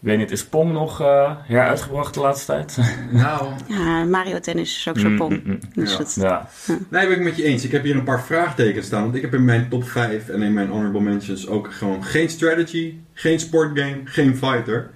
ik 0.00 0.12
weet 0.12 0.18
niet, 0.18 0.30
is 0.30 0.46
Pong 0.46 0.72
nog 0.72 1.00
eh, 1.00 1.30
heruitgebracht 1.42 2.14
de 2.14 2.20
laatste 2.20 2.46
tijd? 2.46 2.78
Nou, 3.10 3.52
Ja, 3.66 4.04
Mario 4.04 4.38
Tennis 4.40 4.76
is 4.76 4.88
ook 4.88 4.98
zo'n 4.98 5.10
Mm, 5.12 5.16
pom. 5.18 5.32
mm, 5.32 5.40
mm. 5.44 5.58
Dus 5.74 5.92
Ja. 5.92 5.98
dat, 5.98 6.16
Ja. 6.20 6.48
Nee, 6.88 7.06
ben 7.08 7.16
ik 7.16 7.22
met 7.22 7.36
je 7.36 7.44
eens. 7.44 7.64
Ik 7.64 7.72
heb 7.72 7.82
hier 7.82 7.94
een 7.96 8.04
paar 8.04 8.22
vraagtekens 8.24 8.86
staan. 8.86 9.02
Want 9.02 9.14
ik 9.14 9.22
heb 9.22 9.34
in 9.34 9.44
mijn 9.44 9.68
top 9.68 9.84
5 9.88 10.28
en 10.28 10.42
in 10.42 10.52
mijn 10.52 10.68
honorable 10.68 11.00
mentions 11.00 11.48
ook 11.48 11.72
gewoon 11.72 12.04
geen 12.04 12.28
strategy, 12.28 12.94
geen 13.12 13.40
sportgame, 13.40 14.00
geen 14.04 14.36
fighter. 14.36 14.90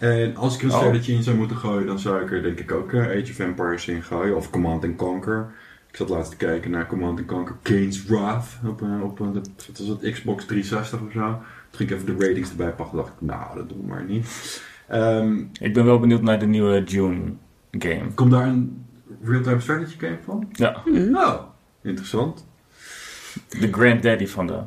En 0.00 0.36
als 0.36 0.54
ik 0.54 0.60
er 0.60 0.66
een 0.66 0.72
Oh. 0.72 0.78
strategy 0.80 1.12
in 1.12 1.22
zou 1.22 1.36
moeten 1.36 1.56
gooien, 1.56 1.86
dan 1.86 1.98
zou 1.98 2.22
ik 2.22 2.30
er 2.32 2.42
denk 2.42 2.58
ik 2.60 2.72
ook 2.72 2.92
eh, 2.92 3.00
Age 3.00 3.30
of 3.30 3.38
Empires 3.38 3.88
in 3.88 4.02
gooien. 4.02 4.36
Of 4.36 4.50
Command 4.50 4.84
and 4.84 4.96
Conquer. 4.96 5.50
Ik 5.90 5.96
zat 5.96 6.08
laatst 6.08 6.30
te 6.30 6.36
kijken 6.36 6.70
naar 6.70 6.86
Command 6.86 7.18
and 7.18 7.26
Conquer 7.28 7.54
Kane's 7.62 8.04
Wrath 8.04 8.46
op, 8.66 8.82
eh, 8.82 9.02
op 9.02 9.20
eh, 9.20 9.26
de, 9.32 9.40
wat 9.66 9.78
was 9.78 9.88
het, 9.88 10.12
Xbox 10.12 10.44
360 10.44 11.00
of 11.00 11.12
zo. 11.12 11.20
Toen 11.20 11.42
ging 11.70 11.90
ik 11.90 11.96
even 11.96 12.18
de 12.18 12.26
ratings 12.26 12.50
erbij 12.50 12.72
pakken. 12.72 12.96
dacht 12.96 13.08
ik, 13.08 13.20
nou, 13.20 13.56
dat 13.56 13.68
doen 13.68 13.80
we 13.80 13.86
maar 13.86 14.04
niet. 14.04 14.62
Ehm, 14.88 15.38
Ik 15.60 15.74
ben 15.74 15.84
wel 15.84 15.98
benieuwd 15.98 16.22
naar 16.22 16.38
de 16.38 16.46
nieuwe 16.46 16.82
June 16.82 17.20
game. 17.70 18.06
komt 18.14 18.30
daar 18.30 18.46
een 18.46 18.84
real-time 19.22 19.60
strategy 19.60 19.98
game 19.98 20.18
van? 20.24 20.48
Ja, 20.52 20.82
Mhm. 20.84 21.14
Oh, 21.16 21.40
interessant. 21.82 22.46
de 23.60 23.72
granddaddy 23.72 24.26
van 24.26 24.46
de 24.46 24.60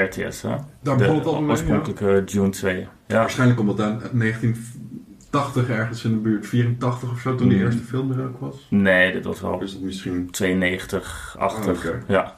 RTS, 0.00 0.42
hè? 0.42 0.48
Daar 0.48 0.96
de 0.96 1.02
begon 1.04 1.16
het 1.18 1.26
al 1.26 1.32
mee, 1.32 1.42
ja. 1.44 1.50
oorspronkelijke 1.50 2.22
June 2.26 2.48
2. 2.50 2.88
Ja, 3.06 3.16
Waarschijnlijk 3.18 3.60
omdat 3.60 3.80
aan 3.80 4.00
1980 4.12 5.68
ergens 5.68 6.04
in 6.04 6.10
de 6.10 6.16
buurt, 6.16 6.46
84 6.46 7.10
of 7.10 7.20
zo, 7.20 7.34
toen 7.34 7.48
die 7.48 7.56
Mhm. 7.56 7.66
eerste 7.66 7.82
film 7.82 8.12
er 8.12 8.24
ook 8.24 8.40
was. 8.40 8.66
nee, 8.70 9.12
dit 9.12 9.24
was 9.24 9.40
wel 9.40 9.58
Dus 9.58 9.72
dat 9.72 9.80
misschien 9.80 10.30
92, 10.30 11.34
80. 11.38 11.66
Oh, 11.66 11.76
oké. 11.90 12.02
Ja. 12.12 12.36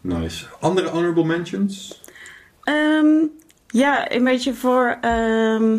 nice. 0.00 0.46
Andere 0.60 0.88
honorable 0.88 1.24
mentions? 1.24 2.00
Ehm, 2.62 3.26
ja, 3.66 4.12
een 4.12 4.24
beetje 4.24 4.54
voor 4.54 4.96
ehm, 5.00 5.78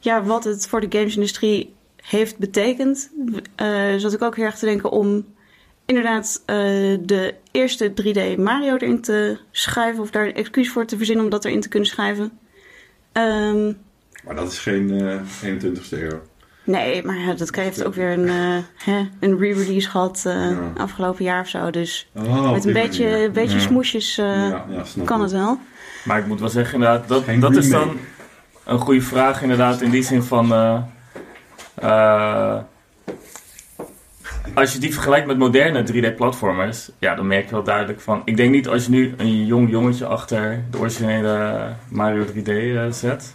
ja, 0.00 0.22
wat 0.22 0.44
het 0.44 0.66
voor 0.68 0.80
de 0.88 0.98
gamesindustrie 0.98 1.74
heeft 1.96 2.38
betekend. 2.38 3.10
eh 3.54 3.94
zat 3.96 4.12
ik 4.12 4.22
ook 4.22 4.36
heel 4.36 4.44
erg 4.44 4.58
te 4.58 4.64
denken 4.66 4.90
om 4.90 5.24
inderdaad 5.86 6.42
eh, 6.46 6.56
de 7.00 7.34
eerste 7.50 7.92
3D 8.02 8.38
Mario 8.38 8.74
erin 8.76 9.00
te 9.00 9.38
schrijven. 9.50 10.02
Of 10.02 10.10
daar 10.10 10.26
een 10.26 10.34
excuus 10.34 10.70
voor 10.70 10.86
te 10.86 10.96
verzinnen 10.96 11.24
om 11.24 11.30
dat 11.30 11.44
erin 11.44 11.60
te 11.60 11.68
kunnen 11.68 11.88
schrijven. 11.88 12.38
Ehm, 13.12 13.72
Maar 14.24 14.34
dat 14.34 14.52
is 14.52 14.58
geen 14.58 14.90
eh 15.00 15.20
21ste 15.42 16.02
eeuw. 16.02 16.20
nee, 16.64 17.02
maar 17.04 17.16
ja, 17.18 17.32
dat 17.34 17.54
heeft 17.54 17.84
ook 17.84 17.94
weer 17.94 18.10
een, 18.12 18.28
eh, 18.28 18.56
hè, 18.84 19.08
een 19.20 19.38
re-release 19.38 19.90
gehad 19.90 20.22
eh, 20.26 20.32
Ja. 20.50 20.72
afgelopen 20.76 21.24
jaar 21.24 21.40
of 21.40 21.48
zo. 21.48 21.70
Dus 21.70 22.10
Oh, 22.14 22.52
met 22.52 22.64
een 22.64 22.72
beetje, 22.72 23.06
een 23.24 23.32
beetje 23.32 23.56
Ja. 23.58 23.62
smoesjes 23.62 24.18
eh, 24.18 24.24
ja, 24.26 24.64
ja, 24.70 24.84
snap 24.84 25.06
kan 25.06 25.20
het 25.22 25.32
wel. 25.32 25.58
Maar 26.04 26.18
ik 26.18 26.26
moet 26.26 26.40
wel 26.40 26.48
zeggen, 26.48 26.74
inderdaad, 26.74 27.08
dat, 27.08 27.24
Geen 27.24 27.40
dat 27.40 27.56
is 27.56 27.70
dan 27.70 27.98
een 28.64 28.78
goede 28.78 29.00
vraag, 29.00 29.42
inderdaad, 29.42 29.80
in 29.80 29.90
die 29.90 30.02
zin 30.02 30.22
van. 30.22 30.48
Als 34.54 34.72
je 34.72 34.78
die 34.78 34.92
vergelijkt 34.92 35.26
met 35.26 35.38
moderne 35.38 35.84
3D-platformers, 35.92 36.90
ja, 36.98 37.14
dan 37.14 37.26
merk 37.26 37.44
je 37.44 37.50
wel 37.50 37.62
duidelijk 37.62 38.00
van. 38.00 38.22
Ik 38.24 38.36
denk 38.36 38.50
niet 38.50 38.68
als 38.68 38.84
je 38.84 38.90
nu 38.90 39.14
een 39.16 39.46
jong 39.46 39.70
jongetje 39.70 40.06
achter 40.06 40.64
de 40.70 40.78
originele 40.78 41.66
Mario 41.88 42.24
3D 42.24 42.48
eh, 42.48 42.86
zet, 42.90 43.34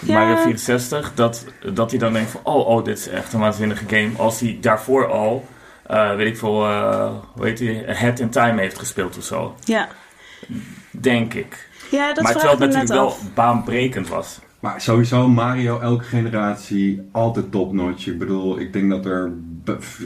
Ja. 0.00 0.18
Mario 0.18 0.36
64, 0.36 1.14
dat, 1.14 1.44
dat 1.72 1.90
hij 1.90 1.98
dan 1.98 2.12
denkt 2.12 2.30
van: 2.30 2.40
oh, 2.42 2.66
oh, 2.66 2.84
dit 2.84 2.98
is 2.98 3.08
echt 3.08 3.32
een 3.32 3.40
waanzinnige 3.40 3.84
game. 3.88 4.10
Als 4.16 4.40
hij 4.40 4.58
daarvoor 4.60 5.10
al, 5.10 5.48
eh, 5.86 6.14
weet 6.14 6.26
ik 6.26 6.38
veel, 6.38 6.66
eh, 6.66 7.10
hoe 7.34 7.46
heet 7.46 7.58
hij, 7.58 7.84
Head 7.86 8.20
in 8.20 8.30
Time 8.30 8.60
heeft 8.60 8.78
gespeeld 8.78 9.18
of 9.18 9.24
zo. 9.24 9.54
Ja, 9.64 9.88
Denk 10.90 11.34
ik. 11.34 11.68
ja 11.90 12.12
dat 12.12 12.22
maar 12.22 12.32
terwijl 12.32 12.52
het 12.52 12.60
natuurlijk 12.60 12.92
wel 12.92 13.16
baanbrekend 13.34 14.08
was. 14.08 14.38
Maar 14.64 14.80
sowieso 14.80 15.28
Mario, 15.28 15.80
elke 15.80 16.04
generatie, 16.04 17.02
altijd 17.12 17.50
topnotch. 17.50 18.06
Ik 18.06 18.18
bedoel, 18.18 18.60
ik 18.60 18.72
denk 18.72 18.90
dat 18.90 19.06
er... 19.06 19.32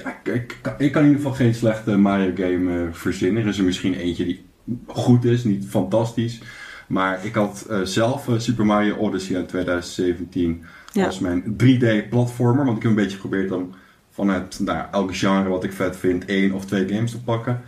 Ja, 0.04 0.32
ik, 0.32 0.32
ik, 0.32 0.56
kan- 0.62 0.74
in 0.78 0.84
ieder 0.86 1.14
geval 1.14 1.32
geen 1.32 1.54
slechte 1.54 1.96
Mario 1.96 2.30
game 2.34 2.74
eh, 2.82 2.88
verzinnen. 2.92 3.42
Er 3.42 3.48
is 3.48 3.58
er 3.58 3.64
misschien 3.64 3.94
eentje 3.94 4.24
die 4.24 4.46
goed 4.86 5.24
is, 5.24 5.44
niet 5.44 5.66
fantastisch. 5.68 6.40
Maar 6.88 7.24
ik 7.24 7.34
had 7.34 7.66
eh, 7.70 7.80
zelf 7.82 8.28
eh, 8.28 8.38
Super 8.38 8.66
Mario 8.66 8.94
Odyssey 8.96 9.36
uit 9.36 9.48
2017 9.48 10.64
Ja. 10.92 11.06
als 11.06 11.18
mijn 11.18 11.42
3D-platformer. 11.64 12.64
Want 12.64 12.76
ik 12.76 12.82
heb 12.82 12.92
een 12.92 12.98
beetje 12.98 13.16
geprobeerd 13.18 13.52
om 13.52 13.70
vanuit 14.10 14.60
nou, 14.60 14.86
elk 14.92 15.16
genre 15.16 15.48
wat 15.48 15.64
ik 15.64 15.72
vet 15.72 15.96
vind, 15.96 16.24
één 16.24 16.52
of 16.52 16.64
twee 16.66 16.88
games 16.88 17.10
te 17.10 17.22
pakken. 17.22 17.60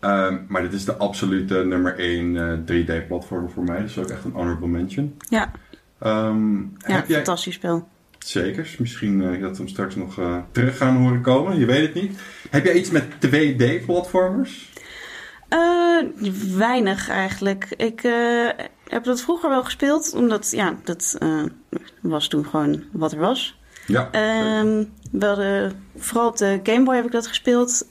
Ehm, 0.00 0.36
maar 0.48 0.62
dit 0.62 0.72
is 0.72 0.84
de 0.84 0.96
absolute 0.96 1.64
nummer 1.64 1.98
één 1.98 2.36
eh, 2.36 2.58
3D-platformer 2.58 3.50
voor 3.50 3.64
mij. 3.64 3.80
Dus 3.80 3.98
ook 3.98 4.08
echt 4.10 4.24
een 4.24 4.32
honorable 4.32 4.68
mention. 4.68 5.14
Ja, 5.28 5.50
Ehm, 6.04 6.58
ja 6.60 6.66
heb 6.94 7.08
jij 7.08 7.16
fantastisch 7.16 7.54
spel. 7.54 7.88
Zeker. 8.18 8.74
Misschien 8.78 9.22
eh, 9.22 9.40
dat 9.40 9.50
we 9.50 9.56
hem 9.56 9.68
straks 9.68 9.94
nog 9.94 10.18
eh, 10.18 10.36
terug 10.50 10.76
gaan 10.76 10.96
horen 10.96 11.20
komen. 11.20 11.58
Je 11.58 11.66
weet 11.66 11.82
het 11.82 11.94
niet. 11.94 12.18
Heb 12.50 12.64
jij 12.64 12.74
iets 12.74 12.90
met 12.90 13.04
2D-platformers? 13.26 14.72
Eh, 15.48 15.98
weinig 16.56 17.08
eigenlijk. 17.08 17.68
Ik 17.76 18.02
heb 18.86 19.04
dat 19.04 19.20
vroeger 19.20 19.48
wel 19.48 19.64
gespeeld, 19.64 20.14
omdat 20.14 20.50
ja, 20.50 20.76
dat 20.84 21.18
was 22.00 22.28
toen 22.28 22.46
gewoon 22.46 22.82
wat 22.92 23.12
er 23.12 23.18
was. 23.18 23.58
Ja. 23.86 24.08
Ehm, 24.10 24.84
we 25.10 25.26
hadden, 25.26 25.72
vooral 25.96 26.28
op 26.28 26.36
de 26.36 26.60
Game 26.62 26.84
Boy 26.84 26.94
heb 26.94 27.04
ik 27.04 27.12
dat 27.12 27.26
gespeeld. 27.26 27.86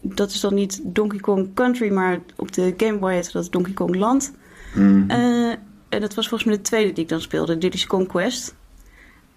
Dat 0.00 0.30
is 0.30 0.40
dan 0.40 0.54
niet 0.54 0.80
Donkey 0.82 1.18
Kong 1.18 1.54
Country, 1.54 1.92
maar 1.92 2.18
op 2.36 2.52
de 2.52 2.74
Game 2.76 2.98
Boy 2.98 3.12
heette 3.12 3.32
dat 3.32 3.52
Donkey 3.52 3.72
Kong 3.72 3.96
Land. 3.96 4.32
Mhm. 4.74 5.10
En 5.90 6.00
dat 6.00 6.14
was 6.14 6.28
volgens 6.28 6.48
mij 6.48 6.58
de 6.58 6.68
tweede 6.68 6.92
die 6.92 7.02
ik 7.02 7.08
dan 7.08 7.20
speelde, 7.20 7.58
Diddy's 7.58 7.86
Conquest. 7.86 8.54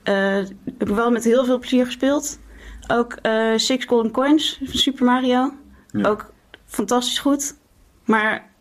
Eh 0.04 0.36
heb 0.66 0.90
ik 0.90 0.96
wel 0.96 1.12
met 1.12 1.24
heel 1.24 1.46
veel 1.46 1.60
plezier 1.60 1.86
gespeeld. 1.86 2.40
Ook 2.88 3.14
eh, 3.14 3.52
Six 3.56 3.86
Golden 3.86 4.12
Coins 4.12 4.60
van 4.64 4.80
Super 4.80 5.06
Mario. 5.06 5.54
Ja. 5.92 6.10
Ook 6.10 6.34
fantastisch 6.66 7.20
goed. 7.20 7.56
Maar 8.06 8.52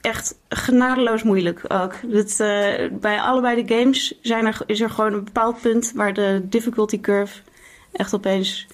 echt 0.00 0.38
genadeloos 0.48 1.22
moeilijk 1.22 1.62
ook. 1.68 1.94
Dat, 2.12 2.40
eh, 2.40 2.90
bij 2.92 3.20
allebei 3.20 3.64
de 3.64 3.74
games 3.74 4.18
zijn 4.22 4.46
er, 4.46 4.58
is 4.66 4.80
er 4.80 4.90
gewoon 4.90 5.12
een 5.12 5.24
bepaald 5.24 5.60
punt 5.60 5.92
waar 5.94 6.14
de 6.14 6.40
difficulty 6.48 7.00
curve 7.00 7.40
echt 7.92 8.14
opeens 8.14 8.66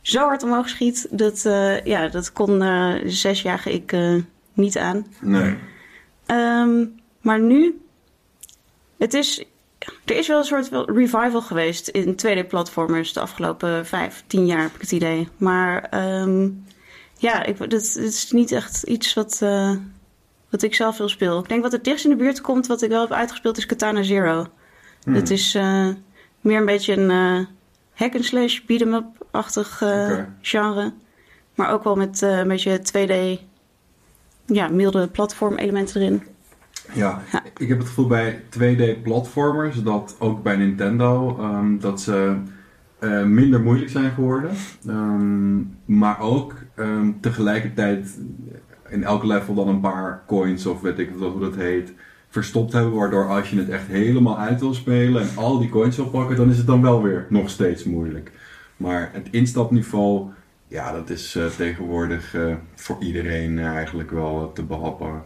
zo 0.00 0.20
hard 0.20 0.42
omhoog 0.42 0.68
schiet. 0.68 1.06
Dat, 1.10 1.44
eh, 1.44 1.84
ja, 1.84 2.08
dat 2.08 2.32
kon 2.32 2.62
eh 2.62 2.94
zesjarige 3.04 3.72
ik 3.72 3.96
niet 4.52 4.78
aan. 4.78 5.06
Nee. 5.20 5.56
Ehm, 6.26 6.86
maar 7.20 7.40
nu, 7.40 7.80
het 9.00 9.14
is, 9.14 9.44
er 10.04 10.16
is 10.16 10.28
wel 10.28 10.38
een 10.38 10.44
soort 10.44 10.70
revival 10.88 11.42
geweest 11.42 11.88
in 11.88 12.12
2D-platformers 12.12 13.12
de 13.12 13.20
afgelopen 13.20 13.86
vijf, 13.86 14.24
tien 14.26 14.46
jaar, 14.46 14.62
heb 14.62 14.74
ik 14.74 14.80
het 14.80 14.92
idee. 14.92 15.28
Maar 15.36 15.82
ehm, 15.82 16.48
ja, 17.16 17.44
ik, 17.44 17.58
dit, 17.58 17.70
dit 17.70 17.96
is 17.96 18.30
niet 18.30 18.52
echt 18.52 18.82
iets 18.82 19.14
wat, 19.14 19.38
eh, 19.42 19.74
wat 20.50 20.62
ik 20.62 20.74
zelf 20.74 20.96
veel 20.96 21.08
speel. 21.08 21.38
Ik 21.38 21.48
denk 21.48 21.62
wat 21.62 21.72
het 21.72 21.84
dichtst 21.84 22.04
in 22.04 22.10
de 22.10 22.16
buurt 22.16 22.40
komt, 22.40 22.66
wat 22.66 22.82
ik 22.82 22.88
wel 22.88 23.00
heb 23.00 23.12
uitgespeeld, 23.12 23.56
is 23.56 23.66
Katana 23.66 24.02
Zero. 24.02 24.46
Hmm. 25.02 25.14
Het 25.14 25.30
is 25.30 25.54
eh, 25.54 25.88
meer 26.40 26.58
een 26.58 26.66
beetje 26.66 26.96
een 26.96 27.10
eh 27.10 27.46
hack-and-slash, 27.92 28.60
beat-em-up-achtig 28.60 29.82
genre. 30.40 30.92
Maar 31.54 31.72
ook 31.72 31.84
wel 31.84 31.96
met 31.96 32.20
een 32.20 32.48
beetje 32.48 32.80
2D, 32.80 33.40
ja, 34.46 34.68
milde 34.68 35.08
platform-elementen 35.08 36.00
erin. 36.00 36.22
Ja, 36.94 37.22
Ja. 37.32 37.42
ik 37.56 37.68
heb 37.68 37.78
het 37.78 37.86
gevoel 37.86 38.06
bij 38.06 38.42
2D-platformers 38.48 39.82
dat 39.82 40.16
ook 40.18 40.42
bij 40.42 40.56
Nintendo 40.56 41.36
ehm, 41.38 41.78
dat 41.78 42.00
ze 42.00 42.36
eh, 42.98 43.24
minder 43.24 43.60
moeilijk 43.60 43.90
zijn 43.90 44.10
geworden. 44.10 44.50
Ehm, 44.86 45.58
maar 45.84 46.20
ook 46.20 46.54
ehm, 46.74 47.10
tegelijkertijd 47.20 48.18
in 48.88 49.04
elk 49.04 49.24
level 49.24 49.54
dan 49.54 49.68
een 49.68 49.80
paar 49.80 50.22
coins 50.26 50.66
of 50.66 50.80
weet 50.80 50.98
ik 50.98 51.10
wat 51.14 51.32
hoe 51.32 51.40
dat 51.40 51.54
heet 51.56 51.92
verstopt 52.28 52.72
hebben. 52.72 52.92
Waardoor 52.92 53.28
als 53.28 53.50
je 53.50 53.58
het 53.58 53.68
echt 53.68 53.86
helemaal 53.86 54.38
uit 54.38 54.60
wil 54.60 54.74
spelen 54.74 55.22
en 55.22 55.28
al 55.36 55.58
die 55.58 55.68
coins 55.68 55.96
wil 55.96 56.08
pakken, 56.10 56.36
dan 56.36 56.50
is 56.50 56.56
het 56.56 56.66
dan 56.66 56.82
wel 56.82 57.02
weer 57.02 57.26
nog 57.28 57.50
steeds 57.50 57.84
moeilijk. 57.84 58.32
Maar 58.76 59.10
het 59.12 59.28
instapniveau, 59.30 60.30
ja, 60.68 60.92
dat 60.92 61.10
is 61.10 61.34
eh, 61.36 61.46
tegenwoordig 61.46 62.34
eh, 62.34 62.54
voor 62.74 62.96
iedereen 63.00 63.58
eigenlijk 63.58 64.10
wel 64.10 64.52
te 64.54 64.62
behappen. 64.64 65.22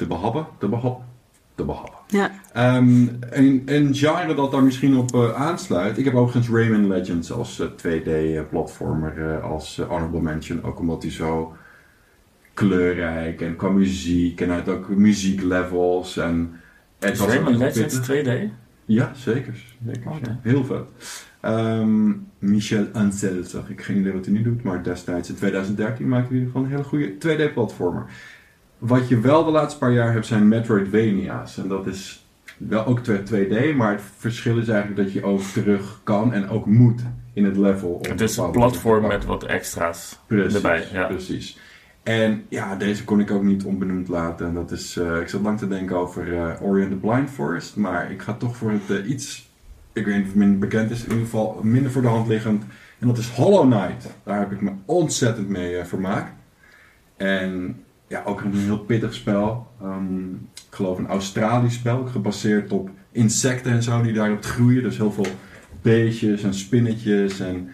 Te 0.00 0.06
behappen? 0.06 0.46
Te 0.58 0.68
behappen? 0.68 1.04
Te 1.54 1.64
behappen. 1.64 1.98
Ja, 2.06 2.30
Ehm, 2.52 3.06
een, 3.20 3.62
een 3.66 3.94
genre 3.94 4.34
dat 4.34 4.50
daar 4.50 4.62
misschien 4.62 4.96
op 4.96 5.14
eh, 5.14 5.34
aansluit. 5.34 5.98
Ik 5.98 6.04
heb 6.04 6.14
overigens 6.14 6.56
Rayman 6.56 6.88
Legends 6.88 7.32
als 7.32 7.62
2D-platformer 7.76 9.34
eh, 9.34 9.44
als 9.44 9.78
eh, 9.78 9.88
honorable 9.88 10.20
mention. 10.20 10.62
Ook 10.62 10.78
omdat 10.78 11.02
hij 11.02 11.12
zo 11.12 11.56
kleurrijk 12.54 13.40
en 13.40 13.56
qua 13.56 13.68
muziek 13.68 14.40
en 14.40 14.50
uit 14.50 14.68
ook 14.68 14.88
muzieklevels. 14.88 16.16
En 16.16 16.52
het 16.98 17.12
Is 17.12 17.20
ook 17.20 17.28
Rayman 17.28 17.56
Legends 17.56 18.00
pittig. 18.06 18.48
2D? 18.48 18.52
Ja, 18.84 19.12
zeker. 19.14 19.54
zeker 19.86 20.10
ja. 20.22 20.38
Heel 20.42 20.64
vet. 20.64 20.84
Ehm, 21.40 22.12
Michel 22.38 22.86
Ancel 22.92 23.44
zag 23.44 23.70
ik. 23.70 23.82
Geen 23.82 23.96
idee 23.96 24.12
wat 24.12 24.24
hij 24.24 24.34
nu 24.34 24.42
doet, 24.42 24.62
maar 24.62 24.82
destijds 24.82 25.28
in 25.28 25.34
2013 25.34 26.08
maakte 26.08 26.28
hij 26.28 26.36
in 26.36 26.44
ieder 26.46 26.52
geval 26.52 26.62
een 26.62 26.76
hele 26.76 27.18
goede 27.18 27.48
2D-platformer. 27.48 28.06
Wat 28.80 29.08
je 29.08 29.20
wel 29.20 29.44
de 29.44 29.50
laatste 29.50 29.78
paar 29.78 29.92
jaar 29.92 30.12
hebt 30.12 30.26
zijn 30.26 30.48
Metroidvania's. 30.48 31.58
En 31.58 31.68
dat 31.68 31.86
is 31.86 32.24
wel 32.56 32.86
ook 32.86 33.00
2D, 33.00 33.76
maar 33.76 33.92
het 33.92 34.02
verschil 34.16 34.58
is 34.58 34.68
eigenlijk 34.68 35.02
dat 35.02 35.12
je 35.12 35.24
ook 35.24 35.40
terug 35.40 36.00
kan 36.04 36.32
en 36.32 36.48
ook 36.48 36.66
moet 36.66 37.02
in 37.32 37.44
het 37.44 37.56
level. 37.56 37.98
Het 38.08 38.20
is 38.20 38.36
een 38.36 38.50
platform 38.50 39.06
met 39.06 39.24
wat 39.24 39.44
extra's 39.44 40.18
Precies, 40.26 40.54
erbij. 40.54 40.86
Ja. 40.92 41.06
precies. 41.06 41.58
En 42.02 42.44
ja, 42.48 42.76
deze 42.76 43.04
kon 43.04 43.20
ik 43.20 43.30
ook 43.30 43.42
niet 43.42 43.64
onbenoemd 43.64 44.08
laten. 44.08 44.46
En 44.46 44.54
dat 44.54 44.70
is, 44.70 44.96
eh, 44.96 45.20
ik 45.20 45.28
zat 45.28 45.40
lang 45.40 45.58
te 45.58 45.68
denken 45.68 45.96
over 45.96 46.34
eh 46.34 46.62
Ori 46.62 46.82
and 46.82 46.90
the 46.90 46.96
Blind 46.96 47.30
Forest. 47.30 47.76
Maar 47.76 48.10
ik 48.10 48.22
ga 48.22 48.34
toch 48.34 48.56
voor 48.56 48.70
het 48.70 48.90
eh, 48.98 49.10
iets, 49.10 49.50
ik 49.92 50.04
weet 50.04 50.14
niet 50.14 50.22
of 50.24 50.30
het 50.30 50.38
minder 50.38 50.58
bekend 50.58 50.90
is, 50.90 51.02
in 51.04 51.08
ieder 51.08 51.24
geval 51.24 51.60
minder 51.62 51.92
voor 51.92 52.02
de 52.02 52.08
hand 52.08 52.28
liggend. 52.28 52.64
En 52.98 53.06
dat 53.06 53.18
is 53.18 53.28
Hollow 53.28 53.70
Knight. 53.70 54.06
Daar 54.22 54.38
heb 54.38 54.52
ik 54.52 54.60
me 54.60 54.70
ontzettend 54.84 55.48
mee 55.48 55.76
eh, 55.76 55.84
vermaakt. 55.84 56.32
En 57.16 57.84
ja, 58.10 58.22
ook 58.24 58.40
een 58.40 58.54
heel 58.54 58.78
pittig 58.78 59.14
spel. 59.14 59.66
Ehm, 59.80 60.32
ik 60.34 60.70
geloof 60.76 60.98
een 60.98 61.06
Australisch 61.06 61.74
spel, 61.74 62.06
gebaseerd 62.06 62.72
op 62.72 62.90
insecten 63.12 63.72
en 63.72 63.82
zo 63.82 64.02
die 64.02 64.12
daarop 64.12 64.44
groeien. 64.44 64.82
Dus 64.82 64.96
heel 64.96 65.12
veel 65.12 65.26
beestjes 65.82 66.42
en 66.42 66.54
spinnetjes 66.54 67.40
en 67.40 67.70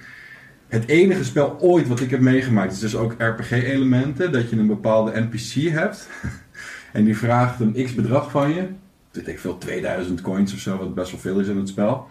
het 0.68 0.88
enige 0.88 1.24
spel 1.24 1.60
ooit 1.60 1.88
wat 1.88 2.00
ik 2.00 2.10
heb 2.10 2.20
meegemaakt 2.20 2.72
is 2.72 2.78
dus 2.78 2.96
ook 2.96 3.14
RPG-elementen. 3.18 4.32
Dat 4.32 4.50
je 4.50 4.56
een 4.56 4.66
bepaalde 4.66 5.20
NPC 5.20 5.70
hebt. 5.72 6.08
en 6.92 7.04
die 7.04 7.16
vraagt 7.16 7.60
een 7.60 7.84
x 7.84 7.94
bedrag 7.94 8.30
van 8.30 8.54
je. 8.54 8.68
Weet 9.10 9.28
ik 9.28 9.38
veel, 9.38 9.58
2000 9.58 10.20
coins 10.20 10.52
of 10.52 10.58
zo, 10.58 10.78
wat 10.78 10.94
best 10.94 11.10
wel 11.10 11.20
veel 11.20 11.40
is 11.40 11.48
in 11.48 11.56
het 11.56 11.68
spel. 11.68 12.08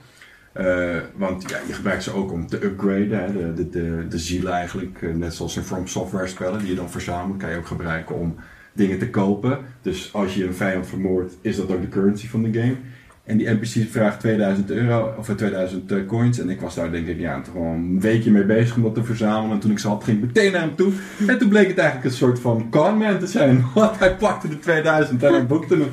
Eh, 0.55 0.97
want 1.15 1.49
ja, 1.49 1.57
je 1.67 1.73
gebruikt 1.73 2.03
ze 2.03 2.13
ook 2.13 2.31
om 2.31 2.47
te 2.47 2.63
upgraden. 2.63 3.19
Hè, 3.19 3.33
de, 3.33 3.53
de, 3.53 3.69
de, 3.69 4.07
de 4.09 4.19
zielen 4.19 4.53
eigenlijk, 4.53 5.01
eh, 5.01 5.13
net 5.13 5.33
zoals 5.33 5.55
in 5.55 5.63
From 5.63 5.87
Software 5.87 6.27
spellen, 6.27 6.59
die 6.59 6.67
je 6.67 6.75
dan 6.75 6.89
verzamelt, 6.89 7.37
kan 7.37 7.49
je 7.49 7.57
ook 7.57 7.67
gebruiken 7.67 8.15
om 8.15 8.35
dingen 8.73 8.99
te 8.99 9.09
kopen. 9.09 9.59
Dus 9.81 10.13
als 10.13 10.35
je 10.35 10.45
een 10.45 10.53
vijand 10.53 10.87
vermoordt, 10.87 11.37
is 11.41 11.55
dat 11.55 11.71
ook 11.71 11.81
de 11.81 11.89
currency 11.89 12.27
van 12.27 12.43
de 12.43 12.59
game. 12.59 12.75
En 13.23 13.37
die 13.37 13.49
NPC 13.49 13.91
vraagt 13.91 14.19
2000 14.19 14.71
euro, 14.71 15.13
of 15.17 15.27
2000 15.35 15.91
uh, 15.91 16.07
coins. 16.07 16.39
En 16.39 16.49
ik 16.49 16.61
was 16.61 16.75
daar 16.75 16.91
denk 16.91 17.07
ik 17.07 17.19
ja, 17.19 17.41
toch 17.41 17.53
gewoon 17.53 17.75
een 17.75 18.01
weekje 18.01 18.31
mee 18.31 18.45
bezig 18.45 18.75
om 18.75 18.83
dat 18.83 18.95
te 18.95 19.03
verzamelen. 19.03 19.51
En 19.51 19.59
toen 19.59 19.71
ik 19.71 19.79
ze 19.79 19.87
had, 19.87 20.03
ging 20.03 20.17
ik 20.17 20.25
meteen 20.25 20.51
naar 20.51 20.61
hem 20.61 20.75
toe. 20.75 20.91
En 21.27 21.37
toen 21.37 21.49
bleek 21.49 21.67
het 21.67 21.77
eigenlijk 21.77 22.09
een 22.09 22.17
soort 22.17 22.39
van 22.39 22.69
conman 22.69 23.19
te 23.19 23.27
zijn. 23.27 23.65
Want 23.73 23.99
hij 23.99 24.15
pakte 24.15 24.47
de 24.47 24.59
2000 24.59 25.23
en 25.23 25.31
hij 25.33 25.45
boekte 25.45 25.75
hem. 25.75 25.91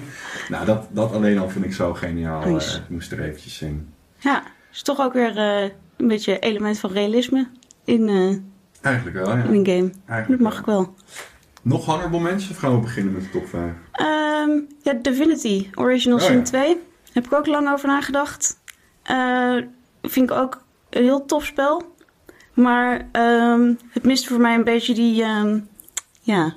Nou, 0.49 0.66
dat, 0.66 0.88
dat 0.90 1.12
alleen 1.12 1.38
al 1.38 1.49
vind 1.49 1.64
ik 1.64 1.73
zo 1.73 1.95
geniaal. 1.95 2.42
Ik 2.59 2.88
moest 2.88 3.12
er 3.12 3.21
eventjes 3.21 3.62
in. 3.62 3.88
Ja, 4.19 4.42
is 4.73 4.83
toch 4.83 5.00
ook 5.00 5.12
weer 5.12 5.37
uh, 5.37 5.71
een 5.97 6.09
beetje 6.09 6.38
element 6.38 6.79
van 6.79 6.93
realisme 6.93 7.49
in, 7.85 8.09
uh, 8.09 8.37
Eigenlijk 8.81 9.17
wel, 9.17 9.29
ja. 9.29 9.43
in 9.43 9.55
een 9.55 9.67
game. 9.67 9.93
Eigenlijk 10.07 10.43
Dat 10.43 10.52
mag 10.52 10.59
ik 10.59 10.67
wel. 10.67 10.95
Nog 11.62 11.85
honorable 11.85 12.21
mensen 12.21 12.50
of 12.50 12.57
gaan 12.57 12.75
we 12.75 12.81
beginnen 12.81 13.12
met 13.12 13.23
de 13.23 13.31
top 13.31 13.47
5? 13.49 13.73
Um, 14.43 14.67
ja, 14.83 14.93
Divinity 14.93 15.69
Original 15.75 16.19
Oh, 16.19 16.25
Sin 16.25 16.37
ja. 16.37 16.43
2. 16.43 16.76
Heb 17.12 17.25
ik 17.25 17.33
ook 17.33 17.47
lang 17.47 17.71
over 17.71 17.88
nagedacht. 17.88 18.61
Uh, 19.11 19.57
vind 20.02 20.31
ik 20.31 20.37
ook 20.37 20.62
een 20.91 21.02
heel 21.02 21.25
tof 21.25 21.45
spel. 21.45 21.95
Maar 22.55 23.09
um, 23.12 23.79
het 23.91 24.05
mist 24.05 24.26
voor 24.26 24.41
mij 24.41 24.55
een 24.55 24.64
beetje 24.64 24.95
die, 24.95 25.23
um, 25.23 25.69
ja, 26.21 26.57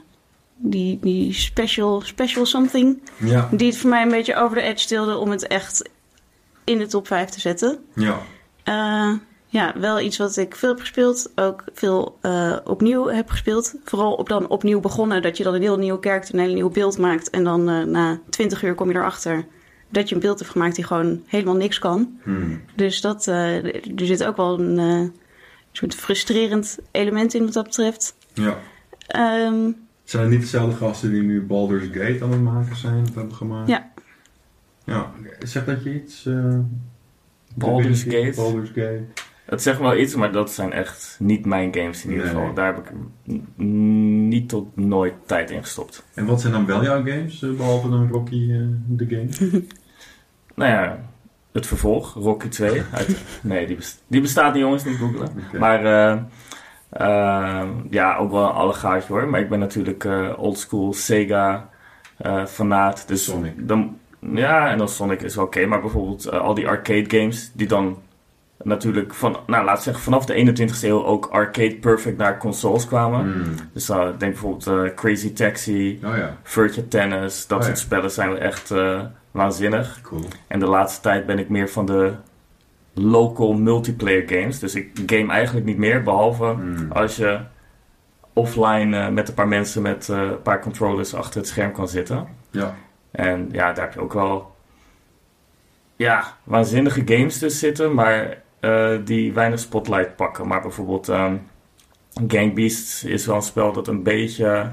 die, 0.56 1.00
die 1.02 1.34
special, 1.34 2.02
special 2.02 2.46
something. 2.46 3.02
Ja. 3.18 3.50
Die 3.52 3.68
het 3.68 3.78
voor 3.78 3.90
mij 3.90 4.02
een 4.02 4.10
beetje 4.10 4.36
over 4.36 4.56
de 4.56 4.62
edge 4.62 4.88
tilde 4.88 5.18
om 5.18 5.30
het 5.30 5.48
echt 5.48 5.90
in 6.66 6.78
de 6.78 6.88
top 6.88 7.08
5 7.08 7.30
te 7.30 7.40
zetten. 7.40 7.80
Ja. 7.94 8.22
Uh, 8.70 9.20
ja, 9.46 9.74
wel 9.80 10.00
iets 10.00 10.18
wat 10.18 10.38
ik 10.38 10.56
veel 10.56 10.70
heb 10.70 10.80
gespeeld. 10.80 11.32
Ook 11.36 11.64
veel 11.74 12.18
uh, 12.22 12.58
opnieuw 12.64 13.08
heb 13.08 13.30
gespeeld. 13.30 13.76
Vooral 13.84 14.14
op 14.14 14.30
dan 14.30 14.48
opnieuw 14.48 14.80
begonnen. 14.80 15.22
Dat 15.22 15.38
je 15.38 15.44
dan 15.44 15.54
een 15.54 15.62
heel 15.62 15.78
nieuw 15.78 15.98
character, 16.02 16.34
een 16.34 16.46
heel 16.46 16.54
nieuw 16.54 16.70
beeld 16.70 16.98
maakt. 16.98 17.30
En 17.30 17.44
dan 17.44 17.70
uh, 17.70 17.84
na 17.84 18.20
20 18.30 18.64
uur 18.64 18.76
kom 18.76 18.90
je 18.90 18.96
erachter 18.96 19.46
dat 19.90 20.10
je 20.10 20.16
een 20.16 20.22
beeld 20.22 20.40
hebt 20.40 20.52
gemaakt 20.52 20.76
die 20.76 20.86
gewoon 20.86 21.24
helemaal 21.26 21.56
niks 21.56 21.80
kan. 21.80 22.20
Hmm. 22.24 22.62
Dus 22.76 23.02
dat, 23.02 23.26
er 23.26 23.82
zit 23.96 24.24
ook 24.24 24.38
wel 24.38 24.60
een 24.60 25.14
soort 25.72 25.96
frustrerend 25.96 26.78
element 26.92 27.34
in 27.34 27.44
wat 27.44 27.54
dat 27.54 27.64
betreft. 27.64 28.16
Ja. 28.34 28.58
Um, 29.48 29.86
zijn 30.06 30.24
het 30.24 30.32
niet 30.32 30.42
dezelfde 30.42 30.76
gasten 30.76 31.12
die 31.12 31.22
nu 31.22 31.42
Baldur's 31.42 31.88
Gate 31.92 32.18
aan 32.24 32.32
het 32.32 32.42
maken 32.42 32.76
zijn 32.76 33.08
hebben 33.14 33.36
gemaakt? 33.36 33.70
Ja. 33.70 33.92
Zegt 35.48 35.66
dat 35.66 35.84
je 35.84 35.94
iets... 35.94 36.26
Uh, 36.26 36.60
Baldur's 37.56 38.04
Gate? 38.04 38.34
Baldur's 38.36 38.70
Gate. 38.70 39.04
Het 39.46 39.62
zegt 39.62 39.80
wel 39.80 39.98
iets, 39.98 40.16
maar 40.16 40.32
dat 40.32 40.52
zijn 40.52 40.72
echt 40.72 41.18
niet 41.20 41.46
mijn 41.46 41.76
games 41.76 42.04
in 42.04 42.10
ieder 42.12 42.26
Nee. 42.26 42.36
geval. 42.36 42.54
Daar 42.54 42.76
heb 42.76 42.78
ik 42.78 42.92
niet 44.26 44.50
tot 44.50 44.76
nooit 44.78 45.14
tijd 45.26 45.52
in 45.52 45.62
gestopt. 45.62 46.06
En 46.14 46.26
wat 46.26 46.42
zijn 46.42 46.54
dan 46.54 46.66
wel 46.66 46.84
jouw 46.84 47.04
games, 47.06 47.42
uh, 47.42 47.58
behalve 47.58 47.90
dan 47.90 48.08
Rocky 48.12 48.36
uh, 48.36 48.68
de 48.88 49.06
game? 49.08 49.52
nou 50.56 50.72
ja, 50.72 51.00
het 51.52 51.68
vervolg, 51.68 52.14
Rocky 52.14 52.48
2. 52.48 52.82
Uit, 52.92 53.18
nee, 53.42 53.68
die, 53.68 53.76
bestaat, 53.76 54.02
die 54.08 54.22
bestaat 54.22 54.54
niet 54.54 54.62
jongens, 54.62 54.84
niet 54.84 54.98
googlen. 54.98 55.30
Okay. 55.48 55.60
Maar 55.60 55.84
uh, 57.02 57.70
ja, 57.90 58.16
ook 58.16 58.32
wel 58.32 58.44
een 58.44 58.52
allegaatje 58.54 59.14
hoor. 59.14 59.28
Maar 59.28 59.40
ik 59.40 59.50
ben 59.50 59.60
natuurlijk 59.60 60.04
uh, 60.04 60.34
oldschool 60.38 60.94
Sega 60.94 61.70
uh, 62.26 62.46
fanaat. 62.46 63.08
Dus 63.08 63.24
Sonic. 63.24 63.68
Dan, 63.68 63.98
ja, 64.34 64.70
en 64.70 64.78
dan 64.78 64.90
Sonic 64.90 65.22
is 65.22 65.36
wel 65.36 65.46
oké. 65.46 65.58
Okay, 65.58 65.70
maar 65.70 65.82
bijvoorbeeld 65.82 66.26
uh, 66.26 66.40
al 66.40 66.54
die 66.54 66.68
arcade 66.68 67.20
games 67.20 67.52
die 67.54 67.68
dan 67.68 67.98
natuurlijk 68.64 69.14
van, 69.14 69.38
nou 69.48 69.66
laat 69.66 69.84
zeggen, 69.84 70.04
vanaf 70.04 70.26
de 70.26 70.56
21ste 70.56 70.84
eeuw 70.84 71.06
ook 71.06 71.26
arcade 71.26 71.76
perfect 71.76 72.18
naar 72.18 72.38
consoles 72.38 72.88
kwamen. 72.88 73.28
Mm. 73.28 73.44
Dus 73.74 73.90
uh, 73.90 73.98
denk 73.98 74.20
bijvoorbeeld 74.20 74.68
uh, 74.68 74.94
Crazy 74.94 75.34
Taxi, 75.34 76.00
oh, 76.04 76.18
ja. 76.18 76.38
Virtua 76.44 76.84
Tennis, 76.90 77.48
dat 77.48 77.60
oh, 77.60 77.66
soort 77.66 77.78
ja. 77.78 77.84
spellen 77.84 78.12
zijn 78.12 78.30
wel 78.30 78.38
echt 78.38 78.74
waanzinnig. 79.32 80.02
Cool. 80.02 80.26
En 80.48 80.60
de 80.60 80.68
laatste 80.68 81.02
tijd 81.02 81.26
ben 81.26 81.40
ik 81.40 81.50
meer 81.50 81.70
van 81.70 81.86
de 81.86 82.14
local 82.94 83.54
multiplayer 83.54 84.24
games. 84.28 84.60
Dus 84.60 84.76
ik 84.76 84.92
game 85.06 85.32
eigenlijk 85.32 85.66
niet 85.66 85.78
meer, 85.78 86.04
behalve 86.04 86.54
mm. 86.54 86.92
als 86.92 87.16
je 87.16 87.40
offline 88.34 89.12
met 89.12 89.28
een 89.28 89.34
paar 89.34 89.48
mensen 89.48 89.82
met 89.82 90.08
een 90.08 90.42
paar 90.42 90.62
controllers 90.62 91.14
achter 91.14 91.40
het 91.40 91.50
scherm 91.50 91.72
kan 91.72 91.88
zitten. 91.88 92.28
Ja. 92.52 92.76
En 93.16 93.50
ja, 93.52 93.74
daar 93.74 93.86
heb 93.86 93.94
je 93.94 94.00
ook 94.00 94.14
wel 94.14 94.56
ja, 95.96 96.24
waanzinnige 96.44 97.02
games 97.06 97.40
tussen 97.40 97.60
zitten, 97.60 97.94
maar 97.94 98.38
uh, 98.62 98.98
die 99.06 99.34
weinig 99.34 99.60
spotlight 99.60 100.16
pakken. 100.16 100.48
Maar 100.48 100.62
bijvoorbeeld 100.62 101.08
um, 101.08 101.42
Gang 102.28 102.54
Beasts 102.54 103.04
is 103.04 103.26
wel 103.26 103.36
een 103.36 103.42
spel 103.42 103.74
dat 103.74 103.88
een 103.88 104.04
beetje 104.04 104.72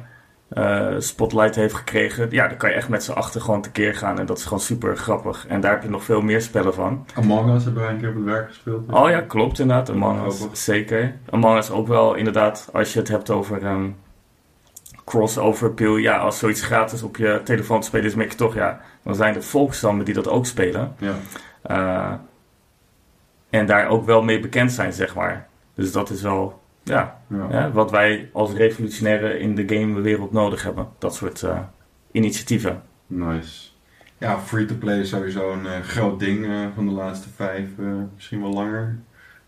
uh, 0.52 0.94
spotlight 0.98 1.54
heeft 1.54 1.74
gekregen. 1.74 2.30
Ja, 2.30 2.48
daar 2.48 2.56
kan 2.56 2.70
je 2.70 2.76
echt 2.76 2.88
met 2.88 3.04
z'n 3.04 3.12
achter 3.12 3.40
gewoon 3.40 3.62
tekeer 3.62 3.94
gaan 3.94 4.18
en 4.18 4.26
dat 4.26 4.38
is 4.38 4.44
gewoon 4.44 4.60
super 4.60 4.96
grappig. 4.96 5.46
En 5.46 5.60
daar 5.60 5.72
heb 5.72 5.82
je 5.82 5.88
nog 5.88 6.04
veel 6.04 6.20
meer 6.20 6.40
spellen 6.40 6.74
van. 6.74 7.06
Among 7.14 7.54
Us 7.54 7.64
hebben 7.64 7.82
wij 7.82 7.92
een 7.92 7.98
keer 7.98 8.08
op 8.08 8.14
het 8.14 8.24
werk 8.24 8.48
gespeeld. 8.48 8.92
Oh 8.92 9.10
ja, 9.10 9.20
klopt 9.20 9.58
inderdaad. 9.58 9.90
Among 9.90 10.26
Us, 10.26 10.46
zeker. 10.52 11.16
Among 11.30 11.58
Us 11.58 11.70
ook 11.70 11.86
wel 11.86 12.14
inderdaad, 12.14 12.68
als 12.72 12.92
je 12.92 12.98
het 12.98 13.08
hebt 13.08 13.30
over 13.30 13.66
um, 13.66 13.96
crossover 15.04 15.68
appeal. 15.68 15.96
Ja, 15.96 16.16
als 16.18 16.38
zoiets 16.38 16.62
gratis 16.62 17.02
op 17.02 17.16
je 17.16 17.40
telefoon 17.44 17.80
te 17.80 17.86
spelen 17.86 18.06
is, 18.06 18.14
merk 18.14 18.30
je 18.30 18.36
toch, 18.36 18.54
ja, 18.54 18.80
dan 19.02 19.14
zijn 19.14 19.34
er 19.34 19.42
volkstammen 19.42 20.04
die 20.04 20.14
dat 20.14 20.28
ook 20.28 20.46
spelen. 20.46 20.94
Ja. 20.98 21.14
Uh, 21.70 22.12
en 23.50 23.66
daar 23.66 23.88
ook 23.88 24.04
wel 24.04 24.22
mee 24.22 24.40
bekend 24.40 24.72
zijn, 24.72 24.92
zeg 24.92 25.14
maar. 25.14 25.48
Dus 25.74 25.92
dat 25.92 26.10
is 26.10 26.22
wel, 26.22 26.60
ja, 26.82 27.20
Ja. 27.26 27.46
ja 27.50 27.70
wat 27.70 27.90
wij 27.90 28.30
als 28.32 28.52
revolutionaire 28.52 29.38
in 29.38 29.54
de 29.54 29.68
gamewereld 29.76 30.32
nodig 30.32 30.62
hebben. 30.62 30.88
Dat 30.98 31.14
soort 31.14 31.42
uh, 31.42 31.58
initiatieven. 32.10 32.82
Nice. 33.06 33.70
Ja, 34.18 34.38
free-to-play 34.38 35.00
is 35.00 35.08
sowieso 35.08 35.52
een 35.52 35.66
eh, 35.66 35.80
groot 35.80 36.20
ding 36.20 36.44
eh, 36.46 36.66
van 36.74 36.86
de 36.86 36.92
laatste 36.92 37.28
vijf, 37.36 37.68
eh, 37.78 37.86
misschien 38.14 38.40
wel 38.40 38.52
langer. 38.52 38.98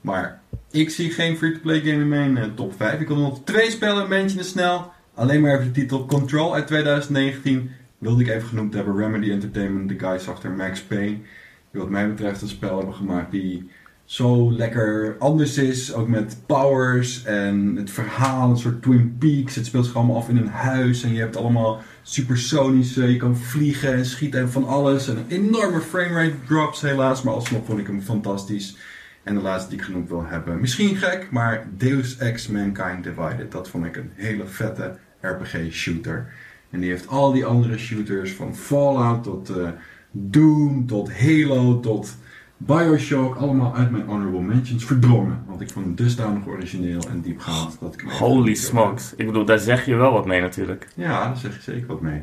Maar 0.00 0.40
ik 0.70 0.90
zie 0.90 1.10
geen 1.10 1.36
free-to-play 1.36 1.78
game 1.80 1.90
in 1.90 2.08
mijn 2.08 2.36
eh, 2.36 2.44
top 2.54 2.72
5. 2.76 3.00
Ik 3.00 3.08
wil 3.08 3.16
nog 3.16 3.40
twee 3.44 3.70
spellen 3.70 4.08
mentionen 4.08 4.44
snel. 4.44 4.92
Alleen 5.14 5.40
maar 5.40 5.52
even 5.52 5.64
de 5.64 5.80
titel 5.80 6.06
Control 6.06 6.54
uit 6.54 6.66
2019. 6.66 7.70
Wilde 7.98 8.22
ik 8.22 8.28
even 8.28 8.48
genoemd 8.48 8.74
hebben. 8.74 8.96
Remedy 8.96 9.30
Entertainment, 9.30 9.88
de 9.88 9.98
guys 9.98 10.28
achter 10.28 10.50
Max 10.50 10.82
Payne. 10.82 11.18
Die 11.70 11.80
wat 11.80 11.90
mij 11.90 12.08
betreft 12.08 12.42
een 12.42 12.48
spel 12.48 12.76
hebben 12.76 12.94
gemaakt 12.94 13.30
die 13.30 13.70
zo 14.04 14.52
lekker 14.52 15.16
anders 15.18 15.58
is. 15.58 15.92
Ook 15.92 16.08
met 16.08 16.36
powers 16.46 17.24
en 17.24 17.76
het 17.76 17.90
verhaal, 17.90 18.50
een 18.50 18.56
soort 18.56 18.82
Twin 18.82 19.16
Peaks. 19.18 19.54
Het 19.54 19.66
speelt 19.66 19.84
zich 19.84 19.94
allemaal 19.94 20.16
af 20.16 20.28
in 20.28 20.36
een 20.36 20.48
huis 20.48 21.02
en 21.02 21.12
je 21.12 21.20
hebt 21.20 21.36
allemaal 21.36 21.82
supersonische, 22.02 23.12
je 23.12 23.16
kan 23.16 23.36
vliegen 23.36 23.94
en 23.94 24.06
schieten 24.06 24.40
en 24.40 24.50
van 24.50 24.66
alles. 24.66 25.08
En 25.08 25.24
enorme 25.28 25.80
framerate 25.80 26.44
drops 26.46 26.80
helaas, 26.80 27.22
maar 27.22 27.34
alsnog 27.34 27.64
vond 27.64 27.78
ik 27.78 27.86
hem 27.86 28.02
fantastisch. 28.02 28.76
En 29.24 29.34
de 29.34 29.40
laatste 29.40 29.70
die 29.70 29.78
ik 29.78 29.84
genoemd 29.84 30.08
wil 30.08 30.24
hebben, 30.26 30.60
misschien 30.60 30.96
gek, 30.96 31.28
maar 31.30 31.66
Deus 31.76 32.16
Ex 32.16 32.48
Mankind 32.48 33.04
Divided. 33.04 33.52
Dat 33.52 33.68
vond 33.68 33.84
ik 33.84 33.96
een 33.96 34.10
hele 34.14 34.46
vette 34.46 34.96
RPG 35.20 35.72
shooter. 35.72 36.32
En 36.70 36.80
die 36.80 36.90
heeft 36.90 37.08
al 37.08 37.32
die 37.32 37.44
andere 37.44 37.78
shooters, 37.78 38.32
van 38.32 38.56
Fallout 38.56 39.22
tot 39.22 39.50
uh, 39.50 39.68
Doom, 40.10 40.86
tot 40.86 41.12
Halo, 41.20 41.80
tot 41.80 42.16
Bioshock, 42.56 43.36
allemaal 43.36 43.74
uit 43.74 43.90
mijn 43.90 44.06
honorable 44.06 44.40
mentions 44.40 44.84
verdrongen. 44.84 45.44
Want 45.46 45.60
ik 45.60 45.70
vond 45.70 45.84
hem 45.84 45.94
dusdanig 45.94 46.46
origineel 46.46 47.00
en 47.10 47.20
diepgaand 47.20 47.76
dat 47.80 47.94
ik 47.94 48.00
Holy 48.00 48.54
smokes. 48.54 49.14
Ik 49.16 49.26
bedoel, 49.26 49.44
daar 49.44 49.58
zeg 49.58 49.86
je 49.86 49.94
wel 49.94 50.12
wat 50.12 50.26
mee 50.26 50.40
natuurlijk. 50.40 50.88
Ja, 50.94 51.24
daar 51.24 51.36
zeg 51.36 51.54
je 51.54 51.62
zeker 51.62 51.86
wat 51.86 52.00
mee. 52.00 52.22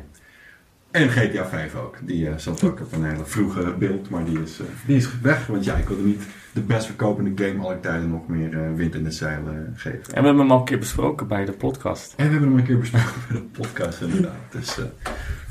En 0.92 1.10
GTA 1.10 1.46
5 1.46 1.74
ook. 1.74 1.96
Die 2.02 2.28
uh, 2.28 2.36
zat 2.36 2.64
ook 2.64 2.80
op 2.80 2.92
een 2.92 3.04
hele 3.04 3.24
vroege 3.24 3.74
beeld, 3.78 4.10
maar 4.10 4.24
die 4.24 4.42
is, 4.42 4.60
uh, 4.60 4.66
die 4.86 4.96
is 4.96 5.20
weg. 5.20 5.46
Want 5.46 5.64
ja, 5.64 5.76
ik 5.76 5.88
wilde 5.88 6.02
niet 6.02 6.22
de 6.52 6.60
best 6.60 6.86
verkopende 6.86 7.44
game 7.44 7.62
aller 7.62 7.80
tijden 7.80 8.10
nog 8.10 8.28
meer 8.28 8.52
uh, 8.52 8.74
wind 8.74 8.94
in 8.94 9.04
de 9.04 9.10
zeilen 9.10 9.72
geven. 9.76 9.98
En 9.98 10.20
we 10.20 10.26
hebben 10.26 10.38
hem 10.38 10.50
al 10.50 10.58
een 10.58 10.64
keer 10.64 10.78
besproken 10.78 11.28
bij 11.28 11.44
de 11.44 11.52
podcast. 11.52 12.14
En 12.16 12.26
we 12.26 12.30
hebben 12.30 12.48
hem 12.48 12.58
een 12.58 12.64
keer 12.64 12.78
besproken 12.78 13.12
bij 13.28 13.36
de 13.36 13.42
podcast 13.60 14.00
inderdaad. 14.00 14.34
Dus 14.50 14.78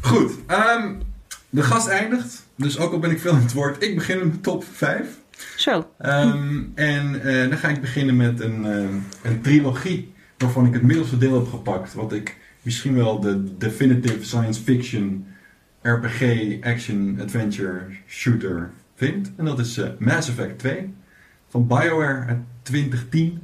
goed. 0.01 0.31
Um, 0.47 1.01
de 1.49 1.63
gast 1.63 1.87
eindigt. 1.87 2.45
Dus 2.55 2.79
ook 2.79 2.91
al 2.91 2.99
ben 2.99 3.11
ik 3.11 3.19
veel 3.19 3.33
in 3.33 3.41
het 3.41 3.53
woord, 3.53 3.83
ik 3.83 3.95
begin 3.95 4.17
met 4.19 4.33
de 4.33 4.41
top 4.41 4.63
5. 4.63 5.19
Zo. 5.55 5.91
Um, 5.99 6.71
en 6.75 7.21
uh, 7.25 7.49
dan 7.49 7.57
ga 7.57 7.67
ik 7.67 7.81
beginnen 7.81 8.15
met 8.15 8.39
een, 8.39 8.65
uh, 8.65 9.31
een 9.31 9.41
trilogie 9.41 10.13
waarvan 10.37 10.65
ik 10.65 10.73
het 10.73 10.81
middelste 10.81 11.17
deel 11.17 11.33
heb 11.33 11.47
gepakt. 11.47 11.93
Wat 11.93 12.13
ik 12.13 12.37
misschien 12.61 12.95
wel 12.95 13.19
de 13.19 13.57
definitive 13.57 14.25
science 14.25 14.61
fiction 14.61 15.25
RPG 15.81 16.57
action 16.63 17.17
adventure 17.21 17.85
shooter 18.07 18.71
vind. 18.95 19.31
En 19.37 19.45
dat 19.45 19.59
is 19.59 19.77
uh, 19.77 19.87
Mass 19.99 20.29
Effect 20.29 20.59
2 20.59 20.93
van 21.49 21.67
BioWare 21.67 22.25
uit 22.27 22.39
2010. 22.61 23.41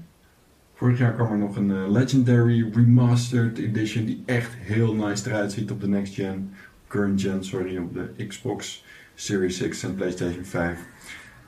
Vorig 0.75 0.97
jaar 0.97 1.13
kwam 1.13 1.31
er 1.31 1.37
nog 1.37 1.55
een 1.55 1.71
eh, 1.71 1.91
Legendary 1.91 2.69
Remastered 2.73 3.57
Edition 3.57 4.05
die 4.05 4.23
echt 4.25 4.49
heel 4.57 4.93
nice 4.93 5.29
eruit 5.29 5.51
ziet 5.51 5.71
op 5.71 5.81
de 5.81 5.87
next 5.87 6.13
gen, 6.13 6.53
current 6.87 7.21
gen, 7.21 7.43
sorry, 7.45 7.77
op 7.77 7.93
de 7.93 8.25
Xbox 8.27 8.83
Series 9.15 9.67
X 9.67 9.83
en 9.83 9.95
PlayStation 9.95 10.45
5. 10.45 10.79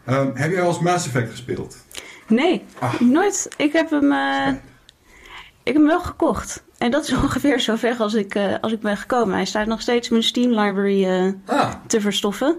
Ehm, 0.05 0.31
heb 0.33 0.51
jij 0.51 0.61
al 0.61 0.67
eens 0.67 0.79
Mass 0.79 1.07
Effect 1.07 1.29
gespeeld? 1.29 1.85
Nee, 2.27 2.63
Ah. 2.79 2.99
nooit. 2.99 3.49
Ik 3.57 3.73
heb 3.73 3.89
hem, 3.89 4.11
eh, 4.11 4.47
ik 5.63 5.73
heb 5.73 5.75
hem 5.75 5.85
wel 5.85 5.99
gekocht. 6.01 6.63
En 6.79 6.91
dat 6.91 7.03
is 7.03 7.13
ongeveer 7.23 7.59
zo 7.59 7.75
ver 7.75 7.95
als 7.97 8.13
ik, 8.13 8.35
eh, 8.35 8.53
als 8.61 8.71
ik 8.71 8.79
ben 8.79 8.97
gekomen. 8.97 9.33
Hij 9.35 9.45
staat 9.45 9.67
nog 9.67 9.81
steeds 9.81 10.07
in 10.07 10.13
mijn 10.13 10.25
Steam 10.27 10.49
library 10.49 11.05
eh, 11.05 11.31
Ah, 11.45 11.73
te 11.87 12.01
verstoffen. 12.01 12.57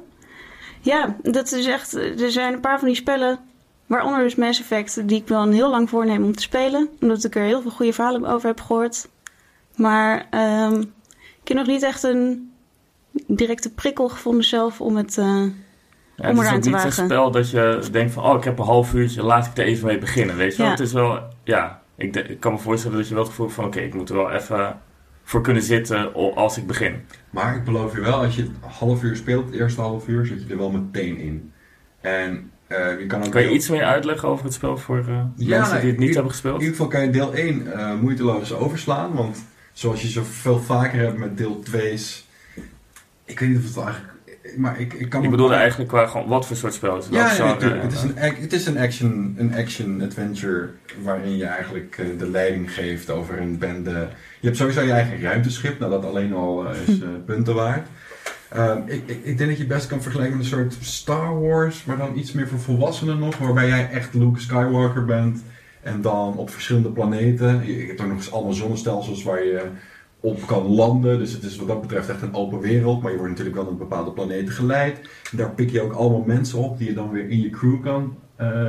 Ja, 0.80 1.16
dat 1.22 1.52
is 1.52 1.66
echt. 1.66 1.94
Er 2.20 2.30
zijn 2.30 2.52
een 2.52 2.60
paar 2.60 2.78
van 2.78 2.88
die 2.88 2.96
spellen, 2.96 3.38
waaronder 3.86 4.22
dus 4.22 4.34
Mass 4.34 4.60
Effect, 4.60 5.08
die 5.08 5.20
ik 5.20 5.28
wel 5.28 5.42
een 5.42 5.52
heel 5.52 5.70
lang 5.70 5.88
voorneem 5.90 6.24
om 6.24 6.34
te 6.36 6.42
spelen. 6.42 6.88
Omdat 7.00 7.24
ik 7.24 7.34
er 7.36 7.42
heel 7.42 7.62
veel 7.62 7.70
goede 7.70 7.92
verhalen 7.92 8.24
over 8.26 8.48
heb 8.48 8.60
gehoord. 8.60 9.08
Maar 9.76 10.26
ehm, 10.30 10.80
ik 11.42 11.48
heb 11.48 11.56
nog 11.56 11.66
niet 11.66 11.82
echt 11.82 12.02
een 12.02 12.52
directe 13.26 13.70
prikkel 13.70 14.08
gevonden 14.08 14.44
zelf 14.44 14.80
om 14.80 14.96
het. 14.96 15.18
eh, 15.18 15.24
Ja, 16.16 16.30
Om 16.30 16.38
het 16.38 16.38
is 16.38 16.44
eraan 16.44 16.56
ook 16.56 16.62
te 16.62 16.68
niet 16.68 16.78
een 16.78 16.84
wagen. 16.84 17.04
spel 17.04 17.30
dat 17.30 17.50
je 17.50 17.88
denkt 17.92 18.12
van, 18.12 18.24
oh, 18.24 18.36
ik 18.36 18.44
heb 18.44 18.58
een 18.58 18.64
half 18.64 18.94
uurtje, 18.94 19.22
laat 19.22 19.46
ik 19.46 19.58
er 19.58 19.64
even 19.64 19.86
mee 19.86 19.98
beginnen, 19.98 20.36
weet 20.36 20.56
je 20.56 20.62
wel. 20.62 20.70
Het 20.70 20.80
is 20.80 20.92
wel, 20.92 21.18
ja, 21.44 21.79
ik, 22.00 22.36
kan 22.40 22.52
me 22.52 22.58
voorstellen 22.58 22.96
dat 22.96 23.08
je 23.08 23.14
wel 23.14 23.22
het 23.22 23.32
gevoel 23.32 23.46
hebt 23.46 23.58
van, 23.58 23.68
oké, 23.68 23.80
ik 23.80 23.94
moet 23.94 24.08
er 24.08 24.16
wel 24.16 24.30
even 24.30 24.80
voor 25.22 25.40
kunnen 25.40 25.62
zitten 25.62 26.14
als 26.34 26.58
ik 26.58 26.66
begin. 26.66 26.94
maar 27.30 27.56
ik 27.56 27.64
beloof 27.64 27.94
je 27.94 28.00
wel, 28.00 28.22
als 28.22 28.36
je 28.36 28.42
het 28.42 28.50
half 28.60 29.02
uur 29.02 29.16
speelt, 29.16 29.44
het 29.46 29.54
eerste 29.54 29.80
half 29.80 30.08
uur, 30.08 30.26
zit 30.26 30.42
je 30.42 30.52
er 30.52 30.58
wel 30.58 30.70
meteen 30.70 31.18
in. 31.18 31.52
En 32.00 32.50
eh, 32.66 32.98
je 32.98 33.06
kan 33.06 33.24
ook 33.24 33.30
Kan 33.30 33.42
je 33.42 33.50
iets 33.50 33.68
meer 33.68 33.84
uitleggen 33.84 34.28
over 34.28 34.44
het 34.44 34.54
spel 34.54 34.76
voor 34.76 35.04
Ja, 35.36 35.58
mensen 35.58 35.80
die 35.80 35.90
het 35.90 35.98
niet 35.98 36.14
hebben 36.14 36.24
In 36.24 36.30
gespeeld? 36.30 36.60
ieder 36.60 36.74
geval 36.76 36.88
kan 36.90 37.02
je 37.02 37.10
deel 37.10 37.34
1 37.34 37.72
eh, 37.72 37.94
moeiteloos 38.00 38.52
overslaan. 38.52 39.14
Want 39.14 39.44
zoals 39.72 40.02
je 40.02 40.08
zo 40.08 40.22
veel 40.24 40.58
vaker 40.60 40.98
hebt 40.98 41.18
met 41.18 41.36
deel 41.36 41.62
2's. 41.70 42.28
Ik 43.24 43.38
weet 43.40 43.48
niet 43.48 43.58
of 43.58 43.64
het 43.64 43.74
wel 43.74 43.84
eigenlijk. 43.84 44.09
Maar 44.56 44.80
ik, 44.80 44.92
ik 44.92 45.08
kan 45.08 45.24
Ik 45.24 45.30
bedoelde 45.30 45.54
eigenlijk 45.54 45.90
qua 45.90 46.06
gewoon, 46.06 46.28
wat 46.28 46.46
voor 46.46 46.56
soort 46.56 46.74
spel 46.74 46.96
is 46.96 47.04
het? 47.04 47.14
Ja, 47.14 47.44
natuurlijk. 47.44 47.82
Het 47.82 47.92
is 47.92 48.02
een, 48.02 48.16
het 48.16 48.52
is 48.52 48.66
een 48.66 48.78
action, 48.78 49.34
een 49.38 49.54
action 49.54 50.02
adventure 50.02 50.68
waarin 51.02 51.36
je 51.36 51.44
eigenlijk 51.44 51.96
eh, 51.98 52.06
de 52.18 52.30
leiding 52.30 52.74
geeft 52.74 53.10
over 53.10 53.40
een 53.40 53.58
bende. 53.58 54.08
Je 54.40 54.46
hebt 54.46 54.56
sowieso 54.56 54.82
je 54.82 54.92
eigen 54.92 55.20
ruimteschip, 55.20 55.78
nou 55.78 55.90
dat 55.90 56.04
alleen 56.04 56.32
al 56.32 56.68
eh, 56.68 56.80
is 56.86 57.00
eh, 57.02 57.08
punten 57.26 57.54
waard. 57.54 57.86
Ehm, 58.48 58.78
ik, 58.86 59.02
ik, 59.06 59.24
ik 59.24 59.38
denk 59.38 59.48
dat 59.48 59.58
je 59.58 59.64
het 59.64 59.74
best 59.74 59.86
kan 59.86 60.02
vergelijken 60.02 60.36
met 60.36 60.46
een 60.46 60.52
soort 60.52 60.76
Star 60.80 61.40
Wars, 61.40 61.84
maar 61.84 61.96
dan 61.96 62.18
iets 62.18 62.32
meer 62.32 62.48
voor 62.48 62.60
volwassenen 62.60 63.18
nog, 63.18 63.36
waarbij 63.36 63.68
jij 63.68 63.90
echt 63.90 64.14
Luke 64.14 64.40
Skywalker 64.40 65.04
bent. 65.04 65.42
En 65.82 66.00
dan 66.00 66.36
op 66.36 66.50
verschillende 66.50 66.90
planeten. 66.90 67.62
Je, 67.66 67.78
je 67.78 67.86
hebt 67.86 68.00
ook 68.00 68.06
nog 68.06 68.16
eens 68.16 68.32
allemaal 68.32 68.52
zonnestelsels 68.52 69.22
waar 69.22 69.44
je 69.44 69.62
op 70.20 70.46
kan 70.46 70.66
landen. 70.66 71.18
Dus 71.18 71.32
het 71.32 71.42
is 71.42 71.56
wat 71.56 71.68
dat 71.68 71.80
betreft 71.80 72.08
echt 72.08 72.22
een 72.22 72.34
open 72.34 72.60
wereld. 72.60 73.02
Maar 73.02 73.10
je 73.10 73.16
wordt 73.16 73.32
natuurlijk 73.32 73.56
wel 73.56 73.66
naar 73.66 73.76
bepaalde 73.76 74.12
planeten 74.12 74.54
geleid. 74.54 75.00
Daar 75.32 75.50
pik 75.50 75.70
je 75.70 75.80
ook 75.80 75.92
allemaal 75.92 76.24
mensen 76.26 76.58
op 76.58 76.78
die 76.78 76.88
je 76.88 76.94
dan 76.94 77.10
weer 77.10 77.28
in 77.28 77.40
je 77.40 77.50
crew 77.50 77.82
kan 77.82 78.16
eh, 78.36 78.68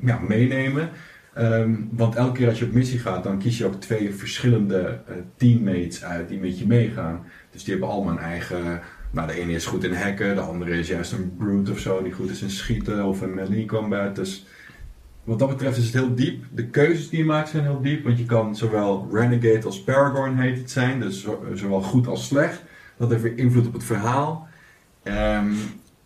ja, 0.00 0.18
meenemen. 0.18 0.90
Ehm, 1.34 1.74
want 1.90 2.14
elke 2.14 2.32
keer 2.32 2.48
als 2.48 2.58
je 2.58 2.64
op 2.64 2.72
missie 2.72 2.98
gaat, 2.98 3.22
dan 3.22 3.38
kies 3.38 3.58
je 3.58 3.66
ook 3.66 3.80
twee 3.80 4.14
verschillende 4.14 5.00
eh, 5.06 5.16
teammates 5.36 6.04
uit 6.04 6.28
die 6.28 6.38
met 6.38 6.58
je 6.58 6.66
meegaan. 6.66 7.24
Dus 7.50 7.64
die 7.64 7.72
hebben 7.72 7.90
allemaal 7.90 8.12
een 8.12 8.18
eigen. 8.18 8.80
Nou, 9.10 9.28
de 9.28 9.40
ene 9.40 9.52
is 9.52 9.66
goed 9.66 9.84
in 9.84 9.94
hacken, 9.94 10.34
de 10.34 10.40
andere 10.40 10.78
is 10.78 10.88
juist 10.88 11.12
een 11.12 11.36
brute 11.36 11.70
of 11.70 11.78
zo, 11.78 12.02
die 12.02 12.12
goed 12.12 12.30
is 12.30 12.42
in 12.42 12.50
schieten 12.50 13.04
of 13.04 13.22
in 13.22 13.34
melee 13.34 13.66
combat. 13.66 14.16
Dus 14.16 14.46
wat 15.26 15.38
dat 15.38 15.48
betreft 15.48 15.76
is 15.76 15.84
het 15.84 15.94
heel 15.94 16.14
diep. 16.14 16.44
De 16.52 16.66
keuzes 16.66 17.08
die 17.08 17.18
je 17.18 17.24
maakt 17.24 17.48
zijn 17.48 17.62
heel 17.62 17.80
diep, 17.80 18.04
want 18.04 18.18
je 18.18 18.24
kan 18.24 18.56
zowel 18.56 19.08
Renegade 19.12 19.66
als 19.66 19.82
Paragon 19.82 20.38
heet 20.38 20.58
het 20.58 20.70
zijn, 20.70 21.00
dus 21.00 21.22
zo- 21.22 21.44
zowel 21.54 21.82
goed 21.82 22.06
als 22.06 22.26
slecht. 22.26 22.62
Dat 22.96 23.10
heeft 23.10 23.22
weer 23.22 23.38
invloed 23.38 23.66
op 23.66 23.72
het 23.72 23.84
verhaal. 23.84 24.48
Ehm, 25.02 25.52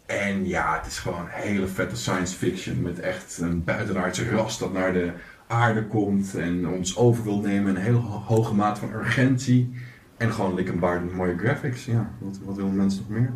en 0.06 0.46
ja, 0.46 0.76
het 0.76 0.86
is 0.86 0.98
gewoon 0.98 1.26
hele 1.28 1.66
vette 1.66 1.96
science 1.96 2.36
fiction 2.36 2.82
met 2.82 3.00
echt 3.00 3.38
een 3.40 3.64
buitenaardse 3.64 4.28
ras 4.30 4.58
dat 4.58 4.72
naar 4.72 4.92
de 4.92 5.10
aarde 5.46 5.84
komt 5.86 6.34
en 6.36 6.68
ons 6.68 6.96
over 6.96 7.24
wil 7.24 7.40
nemen. 7.40 7.76
Een 7.76 7.82
hele 7.82 7.96
ho- 7.98 8.22
hoge 8.26 8.54
maat 8.54 8.78
van 8.78 8.92
urgentie. 8.92 9.70
En 10.16 10.32
gewoon 10.32 10.54
likkenbaard 10.54 11.14
mooie 11.14 11.38
graphics. 11.38 11.84
Ja, 11.84 12.10
wat, 12.18 12.38
wat 12.44 12.56
willen 12.56 12.76
mensen 12.76 13.04
nog 13.08 13.18
meer? 13.18 13.32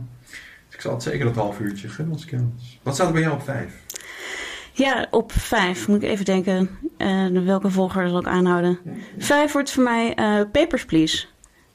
Dus 0.67 0.75
ik 0.75 0.81
zal 0.81 0.93
het 0.93 1.03
zeker 1.03 1.25
dat 1.25 1.35
half 1.35 1.61
uurtje 1.61 1.89
gunnen. 1.89 2.19
Wat 2.83 2.95
staat 2.95 3.07
er 3.07 3.13
bij 3.13 3.23
jou 3.23 3.35
op 3.35 3.43
vijf? 3.43 3.83
Ja, 4.77 5.07
op 5.11 5.33
vijf 5.33 5.89
moet 5.89 6.03
ik 6.03 6.09
even 6.11 6.25
denken 6.25 6.79
eh, 6.97 7.27
welke 7.45 7.71
volgorde 7.71 8.09
zal 8.09 8.19
ik 8.19 8.27
aanhouden. 8.27 8.79
Vijf 9.19 9.53
wordt 9.53 9.71
voor 9.71 9.83
mij 9.83 10.15
eh, 10.15 10.41
Papers, 10.53 10.85
Please. 10.85 11.27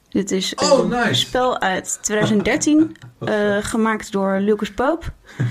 Dit 0.08 0.30
is 0.30 0.54
Oh, 0.54 0.78
een 0.78 0.88
nice. 0.88 1.14
spel 1.14 1.60
uit 1.60 1.98
2013, 2.02 2.96
eh, 3.18 3.56
gemaakt 3.60 4.12
door 4.12 4.38
Lucas 4.40 4.70
Pope. 4.70 5.06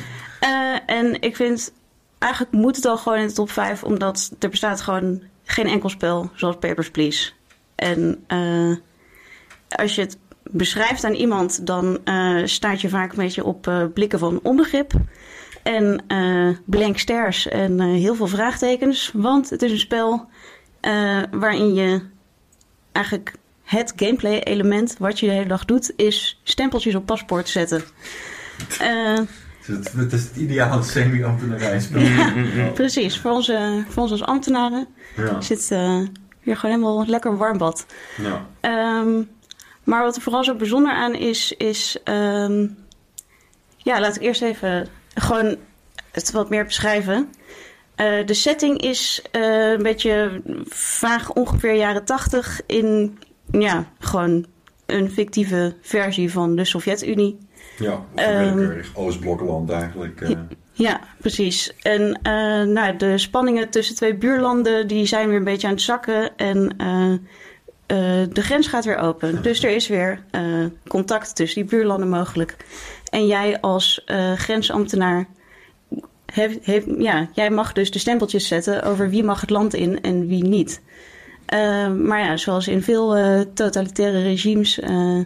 En 0.86 1.22
ik 1.22 1.36
vind, 1.36 1.74
eigenlijk 2.20 2.54
moet 2.54 2.76
het 2.76 2.86
al 2.86 2.98
gewoon 2.98 3.18
in 3.18 3.28
de 3.28 3.34
top 3.34 3.52
5, 3.52 3.84
omdat 3.84 4.32
er 4.40 4.50
bestaat 4.50 4.82
gewoon 4.82 5.22
geen 5.44 5.68
enkel 5.68 5.90
spel 5.90 6.32
zoals 6.34 6.56
Papers, 6.60 6.92
Please. 6.92 7.32
En 7.76 8.26
als 9.70 9.96
je 9.96 10.02
het 10.02 10.18
beschrijft 10.44 11.04
aan 11.04 11.14
iemand, 11.14 11.66
dan 11.66 12.00
staat 12.46 12.82
je 12.82 12.90
vaak 12.90 13.12
een 13.12 13.18
beetje 13.18 13.44
op 13.44 13.90
blikken 13.94 14.20
van 14.20 14.40
onbegrip. 14.44 14.94
En 15.64 16.04
eh 16.08 16.50
blank 16.66 16.98
stares 16.98 17.48
en 17.48 17.80
eh, 17.80 17.86
heel 17.86 18.16
veel 18.16 18.28
vraagtekens. 18.28 19.12
Want 19.14 19.50
het 19.50 19.62
is 19.62 19.72
een 19.72 19.80
spel 19.80 20.30
eh, 20.80 21.20
waarin 21.32 21.74
je 21.74 22.02
eigenlijk 22.92 23.34
het 23.64 23.94
gameplay 23.96 24.40
element 24.40 24.96
wat 25.00 25.20
je 25.20 25.26
de 25.26 25.32
hele 25.32 25.48
dag 25.48 25.66
doet, 25.66 25.94
is 25.96 26.40
stempeltjes 26.44 26.96
op 26.96 27.06
paspoort 27.06 27.50
zetten. 27.50 27.84
Het 29.70 29.86
is 29.86 29.94
het, 29.94 30.14
is 30.14 30.24
het 30.24 30.36
ideale 30.36 30.84
semi-ambtenarijspel. 30.84 32.00
Ja. 32.56 32.68
precies, 32.74 33.20
voor, 33.20 33.32
onze, 33.32 33.84
voor 33.88 34.02
ons 34.04 34.12
als 34.12 34.24
ambtenaren 34.24 34.88
Ja. 35.16 35.42
zit 35.42 35.68
hier 36.42 36.58
gewoon 36.58 36.76
helemaal 36.76 37.06
lekker 37.06 37.38
warm 37.38 37.58
bad. 37.58 37.86
ja. 38.18 38.46
Ehm, 38.60 39.22
maar 39.84 40.04
wat 40.04 40.16
er 40.16 40.22
vooral 40.22 40.44
zo 40.44 40.56
bijzonder 40.56 40.92
aan 40.92 41.14
is, 41.16 41.52
is. 41.58 41.98
ehm, 42.04 42.68
ja, 43.78 44.00
laat 44.00 44.16
ik 44.16 44.22
eerst 44.22 44.42
even 44.42 44.88
gewoon 45.14 45.58
het 46.12 46.32
wat 46.32 46.50
meer 46.50 46.66
beschrijven. 46.66 47.30
Eh, 48.00 48.26
de 48.26 48.34
setting 48.34 48.82
is 48.82 49.22
eh, 49.32 49.72
een 49.72 49.84
beetje 49.84 50.42
vaag 50.70 51.34
ongeveer 51.34 51.74
jaren 51.74 52.06
tachtig 52.06 52.62
in 52.66 53.20
ja, 53.52 53.86
gewoon 54.00 54.46
een 54.86 55.12
fictieve 55.12 55.76
versie 55.82 56.32
van 56.32 56.56
de 56.56 56.66
Sovjet-Unie. 56.66 57.38
Ja, 57.78 58.04
willekeurig 58.16 58.96
Oostblokland 58.96 59.70
eigenlijk. 59.70 60.22
eh. 60.22 60.32
Ja, 60.72 61.00
precies. 61.18 61.74
En 61.82 62.20
nou, 62.74 62.96
de 62.98 63.18
spanningen 63.18 63.70
tussen 63.70 63.96
twee 63.96 64.16
buurlanden 64.16 64.88
die 64.88 65.06
zijn 65.06 65.28
weer 65.28 65.38
een 65.38 65.44
beetje 65.44 65.68
aan 65.68 65.74
het 65.74 65.82
zakken. 65.82 66.38
En 66.38 66.76
de 68.34 68.42
grens 68.42 68.68
gaat 68.68 68.86
weer 68.86 68.98
open. 68.98 69.42
Dus 69.44 69.64
er 69.64 69.70
is 69.70 69.88
weer 69.88 70.24
contact 70.88 71.36
tussen 71.36 71.62
die 71.62 71.70
buurlanden 71.70 72.10
mogelijk. 72.10 72.56
En 73.10 73.28
jij 73.28 73.62
als 73.62 74.04
eh, 74.06 74.34
grensambtenaar... 74.34 75.28
Ja, 76.98 77.30
jij 77.34 77.50
mag 77.50 77.74
dus 77.74 77.92
de 77.92 78.00
stempeltjes 78.00 78.48
zetten 78.48 78.84
over 78.84 79.10
wie 79.10 79.24
mag 79.24 79.42
het 79.42 79.50
land 79.50 79.74
in 79.74 80.02
en 80.02 80.28
wie 80.28 80.44
niet. 80.44 80.82
Eh, 81.50 81.92
maar 81.92 82.20
ja, 82.20 82.38
zoals 82.38 82.68
in 82.68 82.82
veel 82.82 83.16
eh, 83.16 83.40
totalitaire 83.54 84.22
regimes 84.22 84.80
eh, 84.80 85.20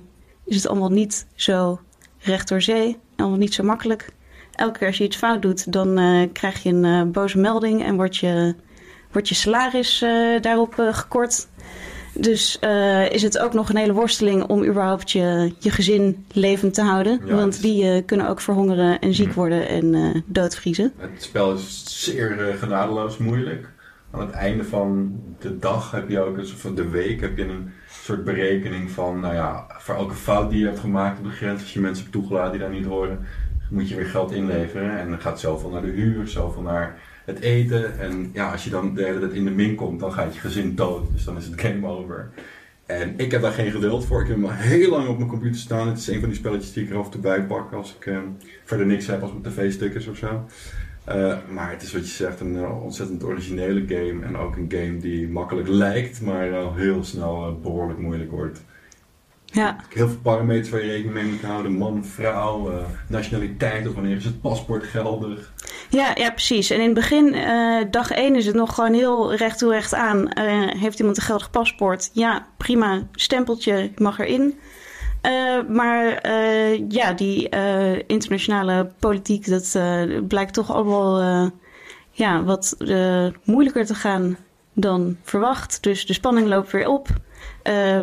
is 0.45 0.55
het 0.55 0.67
allemaal 0.67 0.91
niet 0.91 1.27
zo 1.35 1.79
recht 2.19 2.47
door 2.47 2.61
zee. 2.61 2.97
Allemaal 3.15 3.37
niet 3.37 3.53
zo 3.53 3.63
makkelijk 3.63 4.09
elke 4.51 4.79
keer 4.79 4.87
als 4.87 4.97
je 4.97 5.03
iets 5.03 5.17
fout 5.17 5.41
doet, 5.41 5.71
dan 5.71 6.29
krijg 6.33 6.63
je 6.63 6.69
een 6.69 7.11
boze 7.11 7.37
melding 7.37 7.83
en 7.83 7.95
wordt 7.95 8.17
je, 8.17 8.55
wordt 9.11 9.29
je 9.29 9.35
salaris 9.35 10.05
daarop 10.41 10.73
gekort. 10.91 11.47
Dus 12.15 12.59
eh, 12.59 13.11
is 13.11 13.21
het 13.21 13.39
ook 13.39 13.53
nog 13.53 13.69
een 13.69 13.75
hele 13.77 13.93
worsteling 13.93 14.43
om 14.43 14.63
überhaupt 14.65 15.11
je, 15.11 15.53
je 15.59 15.69
gezin 15.71 16.25
levend 16.31 16.73
te 16.73 16.81
houden. 16.81 17.21
Ja, 17.25 17.35
want 17.35 17.53
is- 17.53 17.59
die 17.59 17.89
eh, 17.91 18.05
kunnen 18.05 18.27
ook 18.29 18.41
verhongeren 18.41 18.99
en 18.99 19.13
ziek 19.13 19.27
Mhm. 19.27 19.35
worden 19.35 19.67
en 19.67 19.93
eh, 19.95 20.21
doodvriezen. 20.25 20.93
Het 20.97 21.23
spel 21.23 21.53
is 21.53 21.83
zeer 22.03 22.55
genadeloos 22.59 23.17
moeilijk. 23.17 23.71
Aan 24.11 24.19
het 24.21 24.31
einde 24.31 24.63
van 24.63 25.19
de 25.39 25.59
dag 25.59 25.91
heb 25.91 26.09
je 26.09 26.19
ook, 26.19 26.37
of 26.37 26.49
van 26.49 26.75
de 26.75 26.89
week, 26.89 27.21
heb 27.21 27.37
je 27.37 27.43
een 27.43 27.69
soort 27.89 28.23
berekening 28.23 28.91
van, 28.91 29.19
nou 29.19 29.33
ja, 29.33 29.65
voor 29.77 29.95
elke 29.95 30.13
fout 30.13 30.49
die 30.49 30.59
je 30.59 30.65
hebt 30.65 30.79
gemaakt 30.79 31.17
op 31.19 31.25
de 31.25 31.31
grens, 31.31 31.61
als 31.61 31.73
je 31.73 31.79
mensen 31.79 32.03
hebt 32.03 32.15
toegelaten 32.15 32.51
die 32.51 32.59
daar 32.61 32.69
niet 32.69 32.85
horen, 32.85 33.25
moet 33.69 33.89
je 33.89 33.95
weer 33.95 34.05
geld 34.05 34.31
inleveren. 34.31 34.99
En 34.99 35.09
dan 35.09 35.19
gaat 35.19 35.39
zoveel 35.39 35.69
naar 35.69 35.81
de 35.81 35.87
huur, 35.91 36.27
zoveel 36.27 36.61
naar 36.61 36.99
het 37.25 37.39
eten. 37.39 37.99
En 37.99 38.29
ja, 38.33 38.51
als 38.51 38.63
je 38.63 38.69
dan 38.69 38.93
de 38.93 39.03
hele 39.03 39.19
tijd 39.19 39.33
in 39.33 39.45
de 39.45 39.51
min 39.51 39.75
komt, 39.75 39.99
dan 39.99 40.13
gaat 40.13 40.33
je 40.33 40.39
gezin 40.39 40.75
dood. 40.75 41.11
Dus 41.11 41.23
dan 41.23 41.37
is 41.37 41.45
het 41.45 41.61
game 41.61 41.87
over. 41.87 42.29
En 42.85 43.13
ik 43.17 43.31
heb 43.31 43.41
daar 43.41 43.51
geen 43.51 43.71
geduld 43.71 44.05
voor. 44.05 44.21
Ik 44.21 44.27
heb 44.27 44.35
hem 44.35 44.45
al 44.45 44.51
heel 44.51 44.89
lang 44.89 45.07
op 45.07 45.17
mijn 45.17 45.29
computer 45.29 45.59
staan. 45.59 45.87
Het 45.87 45.97
is 45.97 46.07
een 46.07 46.19
van 46.19 46.29
die 46.29 46.37
spelletjes 46.37 46.73
die 46.73 46.83
ik 46.83 46.89
er 46.89 46.97
af 46.97 47.05
en 47.05 47.11
toe 47.11 47.21
bij 47.21 47.43
pak 47.43 47.73
als 47.73 47.95
ik 47.95 48.05
eh, 48.05 48.17
verder 48.63 48.85
niks 48.85 49.07
heb 49.07 49.21
als 49.21 49.31
mijn 49.31 49.43
tv 49.43 49.71
stuk 49.71 49.93
is 49.93 50.07
of 50.07 50.17
zo. 50.17 50.45
Eh, 51.03 51.37
maar 51.49 51.71
het 51.71 51.81
is 51.81 51.93
wat 51.93 52.01
je 52.01 52.13
zegt, 52.13 52.39
een 52.39 52.57
eh, 52.57 52.83
ontzettend 52.83 53.23
originele 53.23 53.83
game. 53.87 54.25
En 54.25 54.37
ook 54.37 54.55
een 54.55 54.71
game 54.75 54.97
die 54.97 55.27
makkelijk 55.27 55.67
lijkt, 55.67 56.21
maar 56.21 56.55
al 56.55 56.75
heel 56.75 57.03
snel 57.03 57.47
eh, 57.47 57.61
behoorlijk 57.61 57.99
moeilijk 57.99 58.31
wordt. 58.31 58.61
Ja, 59.45 59.79
Heel 59.89 60.07
veel 60.07 60.19
parameters 60.21 60.69
waar 60.69 60.83
je 60.83 60.91
rekening 60.91 61.13
mee 61.13 61.31
moet 61.31 61.41
houden. 61.41 61.71
Man, 61.71 62.05
vrouw, 62.05 62.85
nationaliteit 63.07 63.87
of 63.87 63.93
wanneer 63.93 64.15
is 64.15 64.25
het 64.25 64.41
paspoort 64.41 64.83
geldig. 64.83 65.53
Ja, 65.93 66.11
ja 66.15 66.31
precies. 66.31 66.69
En 66.69 66.79
in 66.79 66.85
het 66.85 66.93
begin, 66.93 67.33
eh, 67.33 67.81
dag 67.91 68.11
1 68.11 68.35
is 68.35 68.45
het 68.45 68.55
nog 68.55 68.75
gewoon 68.75 68.93
heel 68.93 69.33
recht 69.35 69.57
toe 69.57 69.71
recht 69.71 69.93
aan. 69.93 70.29
Eh, 70.29 70.67
heeft 70.67 70.99
iemand 70.99 71.17
een 71.17 71.23
geldig 71.23 71.49
paspoort? 71.49 72.09
Ja, 72.13 72.47
prima. 72.57 73.01
Stempeltje, 73.11 73.75
je 73.75 73.91
mag 73.95 74.19
erin. 74.19 74.59
Eh, 75.21 75.59
maar 75.69 76.29
ja, 76.89 77.13
die 77.13 77.49
internationale 78.07 78.91
politiek, 78.99 79.47
dat 79.47 79.77
blijkt 80.27 80.53
toch 80.53 80.73
allemaal 80.73 81.21
ja, 82.11 82.43
wat 82.43 82.77
moeilijker 83.43 83.85
te 83.85 83.95
gaan 83.95 84.37
dan 84.73 85.17
verwacht. 85.23 85.83
Dus 85.83 86.05
de 86.05 86.13
spanning 86.13 86.47
loopt 86.47 86.71
weer 86.71 86.87
op. 86.87 87.07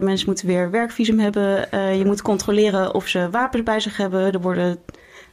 Mensen 0.01 0.27
moeten 0.27 0.47
weer 0.47 0.71
werkvisum 0.71 1.19
hebben. 1.19 1.69
Je 1.99 2.05
moet 2.05 2.23
controleren 2.23 2.95
of 2.95 3.07
ze 3.07 3.31
wapens 3.31 3.63
bij 3.63 3.81
zich 3.81 3.97
hebben. 3.97 4.33
Er 4.33 4.41
worden 4.41 4.79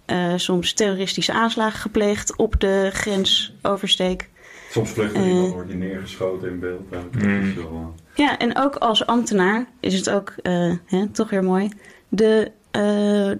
eh, 0.07 0.33
soms 0.35 0.73
terroristische 0.73 1.33
aanslagen 1.33 1.79
gepleegd 1.79 2.35
op 2.37 2.59
de 2.59 2.89
grensoversteek. 2.93 4.29
Soms 4.71 4.89
vlucht 4.89 5.15
er 5.15 5.21
Eh. 5.21 5.27
iemand, 5.27 5.53
wordt 5.53 5.73
neergeschoten 5.75 6.49
in 6.49 6.59
beeld. 6.59 6.81
Mm. 7.11 7.55
wel, 7.55 7.93
Ja, 8.15 8.37
en 8.37 8.57
ook 8.57 8.75
als 8.75 9.05
ambtenaar 9.05 9.65
is 9.79 9.93
het 9.93 10.09
ook 10.09 10.33
eh, 10.41 10.73
hè, 10.85 11.07
toch 11.07 11.29
weer 11.29 11.43
mooi. 11.43 11.69
De, 12.09 12.51
eh, 12.71 12.81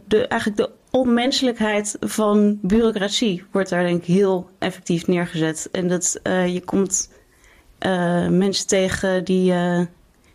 de, 0.07 0.27
eigenlijk 0.27 0.57
de 0.61 0.69
onmenselijkheid 0.91 1.97
van 1.99 2.59
bureaucratie 2.61 3.43
wordt 3.51 3.69
daar 3.69 3.83
denk 3.83 4.01
ik 4.01 4.07
heel 4.07 4.49
effectief 4.59 5.07
neergezet. 5.07 5.69
En 5.71 5.87
dat 5.87 6.19
eh, 6.23 6.53
je 6.53 6.61
komt 6.61 7.11
eh, 7.77 8.27
mensen 8.27 8.67
tegen 8.67 9.23
die 9.23 9.51
eh, 9.51 9.81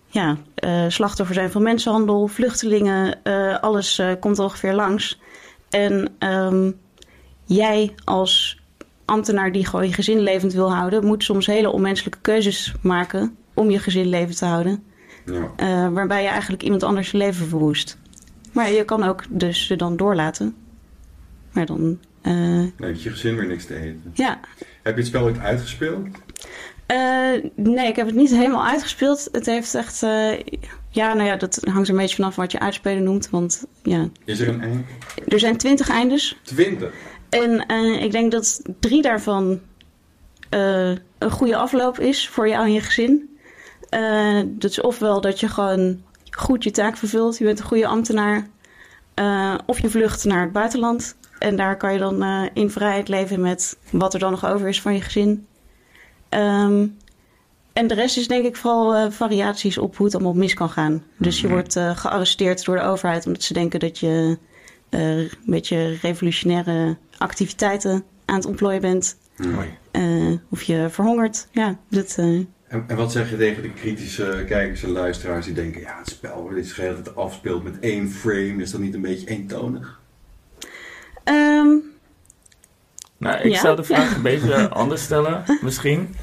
ja, 0.06 0.36
eh, 0.54 0.84
slachtoffer 0.88 1.34
zijn 1.34 1.50
van 1.50 1.62
mensenhandel, 1.62 2.26
vluchtelingen, 2.26 3.22
eh, 3.22 3.58
alles 3.58 3.98
eh, 3.98 4.10
komt 4.20 4.38
ongeveer 4.38 4.74
langs. 4.74 5.20
En 5.72 6.08
ehm, 6.18 6.70
jij 7.44 7.94
als 8.04 8.62
ambtenaar 9.04 9.52
die 9.52 9.66
gewoon 9.66 9.86
je 9.86 9.92
gezin 9.92 10.20
levend 10.20 10.52
wil 10.52 10.72
houden, 10.74 11.06
moet 11.06 11.24
soms 11.24 11.46
hele 11.46 11.70
onmenselijke 11.70 12.18
keuzes 12.20 12.74
maken 12.80 13.36
om 13.54 13.70
je 13.70 13.78
gezin 13.78 14.06
levend 14.06 14.38
te 14.38 14.44
houden. 14.44 14.82
ja. 15.24 15.50
eh, 15.56 15.92
waarbij 15.92 16.22
je 16.22 16.28
eigenlijk 16.28 16.62
iemand 16.62 16.82
anders 16.82 17.12
leven 17.12 17.46
verwoest. 17.46 17.98
Maar 18.52 18.70
je 18.70 18.84
kan 18.84 19.02
ook 19.02 19.24
dus 19.28 19.66
ze 19.66 19.76
dan 19.76 19.96
doorlaten. 19.96 20.54
Maar 21.52 21.66
dan, 21.66 21.98
eh, 22.22 22.64
heeft 22.76 23.02
je 23.02 23.10
gezin 23.10 23.36
weer 23.36 23.46
niks 23.46 23.64
te 23.64 23.74
eten. 23.74 24.10
ja. 24.14 24.40
Heb 24.82 24.94
je 24.94 25.00
het 25.00 25.06
spel 25.06 25.22
ooit 25.22 25.38
uitgespeeld? 25.38 26.06
Eh, 26.86 27.32
nee, 27.54 27.88
ik 27.88 27.96
heb 27.96 28.06
het 28.06 28.14
niet 28.14 28.30
helemaal 28.30 28.66
uitgespeeld. 28.66 29.28
Het 29.32 29.46
heeft 29.46 29.74
echt, 29.74 30.02
ja, 30.92 31.14
nou 31.14 31.28
ja, 31.28 31.36
dat 31.36 31.60
hangt 31.64 31.88
er 31.88 31.94
een 31.94 32.00
beetje 32.00 32.16
vanaf 32.16 32.36
wat 32.36 32.52
je 32.52 32.58
uitspelen 32.60 33.02
noemt. 33.02 33.30
Want 33.30 33.64
ja, 33.82 34.08
Is 34.24 34.40
er 34.40 34.48
een 34.48 34.60
eind? 34.60 34.86
er 35.28 35.38
zijn 35.38 35.56
twintig 35.56 35.88
eindes. 35.88 36.36
20. 36.42 36.92
En 37.28 37.66
eh, 37.66 38.02
ik 38.02 38.12
denk 38.12 38.32
dat 38.32 38.62
drie 38.80 39.02
daarvan 39.02 39.60
eh, 40.48 40.90
een 41.18 41.30
goede 41.30 41.56
afloop 41.56 41.98
is 41.98 42.28
voor 42.28 42.48
jou 42.48 42.64
en 42.64 42.72
je 42.72 42.80
gezin. 42.80 43.38
Eh, 43.88 44.40
dat 44.46 44.70
is 44.70 44.80
ofwel 44.80 45.20
dat 45.20 45.40
je 45.40 45.48
gewoon 45.48 46.02
goed 46.30 46.64
je 46.64 46.70
taak 46.70 46.96
vervult, 46.96 47.38
je 47.38 47.44
bent 47.44 47.58
een 47.58 47.64
goede 47.64 47.86
ambtenaar. 47.86 48.46
of 49.66 49.80
je 49.80 49.90
vlucht 49.90 50.24
naar 50.24 50.42
het 50.42 50.52
buitenland. 50.52 51.16
En 51.38 51.56
daar 51.56 51.76
kan 51.76 51.92
je 51.92 51.98
dan 51.98 52.48
in 52.54 52.70
vrijheid 52.70 53.08
leven 53.08 53.40
met 53.40 53.78
wat 53.90 54.14
er 54.14 54.20
dan 54.20 54.30
nog 54.30 54.46
over 54.46 54.68
is 54.68 54.80
van 54.80 54.94
je 54.94 55.00
gezin. 55.00 55.46
Ehm, 56.28 56.86
en 57.72 57.86
de 57.86 57.94
rest 57.94 58.16
is 58.16 58.28
denk 58.28 58.44
ik 58.44 58.56
vooral 58.56 58.94
eh, 58.94 59.10
variaties 59.10 59.78
op 59.78 59.96
hoe 59.96 60.06
het 60.06 60.14
allemaal 60.14 60.34
mis 60.34 60.54
kan 60.54 60.68
gaan. 60.70 61.02
Dus 61.16 61.40
je 61.40 61.46
Mhm. 61.46 61.52
wordt 61.54 61.76
eh, 61.76 61.96
gearresteerd 61.96 62.64
door 62.64 62.76
de 62.76 62.82
overheid 62.82 63.26
omdat 63.26 63.42
ze 63.42 63.52
denken 63.52 63.80
dat 63.80 63.98
je 63.98 64.38
eh, 64.88 65.18
een 65.18 65.30
beetje 65.46 65.96
revolutionaire 66.02 66.96
activiteiten 67.18 68.04
aan 68.24 68.34
het 68.36 68.46
ontplooien 68.46 68.80
bent. 68.80 69.16
Mooi. 69.36 69.68
eh, 69.90 70.32
of 70.50 70.62
je 70.62 70.86
verhongert. 70.90 71.48
Ja, 71.52 71.78
dat, 71.88 72.14
eh, 72.18 72.24
En, 72.26 72.84
en 72.86 72.96
wat 72.96 73.12
zeg 73.12 73.30
je 73.30 73.36
tegen 73.36 73.62
de 73.62 73.72
kritische 73.72 74.44
kijkers 74.46 74.82
en 74.82 74.90
luisteraars 74.90 75.44
die 75.44 75.54
denken... 75.54 75.80
ja, 75.80 75.98
het 75.98 76.08
spel 76.08 76.44
waar 76.44 76.54
dit 76.54 76.74
hele 76.74 77.02
tijd 77.02 77.16
afspeelt 77.16 77.62
met 77.64 77.78
één 77.80 78.10
frame... 78.10 78.62
is 78.62 78.70
dat 78.70 78.80
niet 78.80 78.94
een 78.94 79.00
beetje 79.00 79.26
eentonig? 79.28 80.00
ehm, 81.24 81.68
Nou, 83.16 83.36
ik 83.42 83.52
Ja. 83.52 83.60
zou 83.60 83.76
de 83.76 83.84
vraag 83.84 84.14
een 84.16 84.22
beetje 84.22 84.68
anders 84.68 85.02
stellen, 85.02 85.44
misschien. 85.62 86.14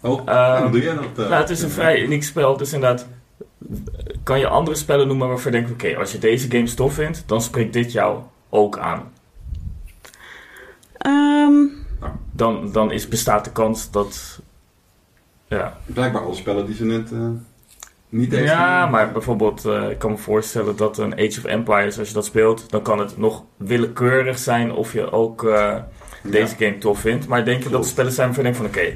Oh, 0.00 0.60
hoe 0.60 0.70
doe 0.70 0.82
jij 0.82 0.94
dat? 0.94 1.04
eh? 1.04 1.28
nou, 1.28 1.40
het 1.40 1.50
is 1.50 1.62
een 1.62 1.70
vrij 1.70 2.02
uniek 2.02 2.22
spel. 2.24 2.56
Dus 2.56 2.72
inderdaad, 2.72 3.06
kan 4.22 4.38
je 4.38 4.46
andere 4.48 4.76
spellen 4.76 5.06
noemen 5.06 5.28
waarvan 5.28 5.52
je 5.52 5.58
denkt... 5.58 5.72
Oké, 5.72 5.96
als 5.98 6.12
je 6.12 6.18
deze 6.18 6.50
game 6.50 6.74
tof 6.74 6.94
vindt, 6.94 7.22
dan 7.26 7.40
spreekt 7.42 7.72
dit 7.72 7.92
jou 7.92 8.20
ook 8.48 8.78
aan. 8.78 9.12
ehm, 10.98 11.64
Dan, 12.32 12.72
dan 12.72 12.92
is, 12.92 13.08
bestaat 13.08 13.44
de 13.44 13.52
kans 13.52 13.90
dat... 13.90 14.40
Ja, 15.48 15.78
Blijkbaar 15.86 16.22
alle 16.22 16.34
spellen 16.34 16.66
die 16.66 16.74
ze 16.74 16.84
net 16.84 17.12
eh, 17.12 17.28
niet 18.08 18.32
heeft 18.32 18.48
ja 18.48 18.86
maar 18.86 19.12
bijvoorbeeld, 19.12 19.64
eh, 19.64 19.90
ik 19.90 19.98
kan 19.98 20.10
me 20.10 20.16
voorstellen 20.16 20.76
dat 20.76 20.98
een 20.98 21.12
Age 21.12 21.38
of 21.38 21.44
Empires, 21.44 21.98
als 21.98 22.08
je 22.08 22.14
dat 22.14 22.24
speelt... 22.24 22.70
dan 22.70 22.82
kan 22.82 22.98
het 22.98 23.18
nog 23.18 23.44
willekeurig 23.56 24.38
zijn 24.38 24.72
of 24.72 24.92
je 24.92 25.10
ook 25.12 25.44
eh, 25.44 25.74
deze 26.22 26.54
game 26.58 26.78
tof 26.78 26.98
vindt. 27.00 27.26
Maar 27.28 27.44
denk 27.44 27.62
je 27.62 27.68
dat 27.68 27.84
er 27.84 27.90
spellen 27.90 28.12
zijn 28.12 28.26
waarvan 28.26 28.44
je 28.44 28.52
denkt 28.52 28.74
van... 28.74 28.82
Oké, 28.82 28.94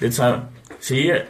dit 0.00 0.14
zijn... 0.14 0.48
Zie 0.78 1.04
je 1.04 1.24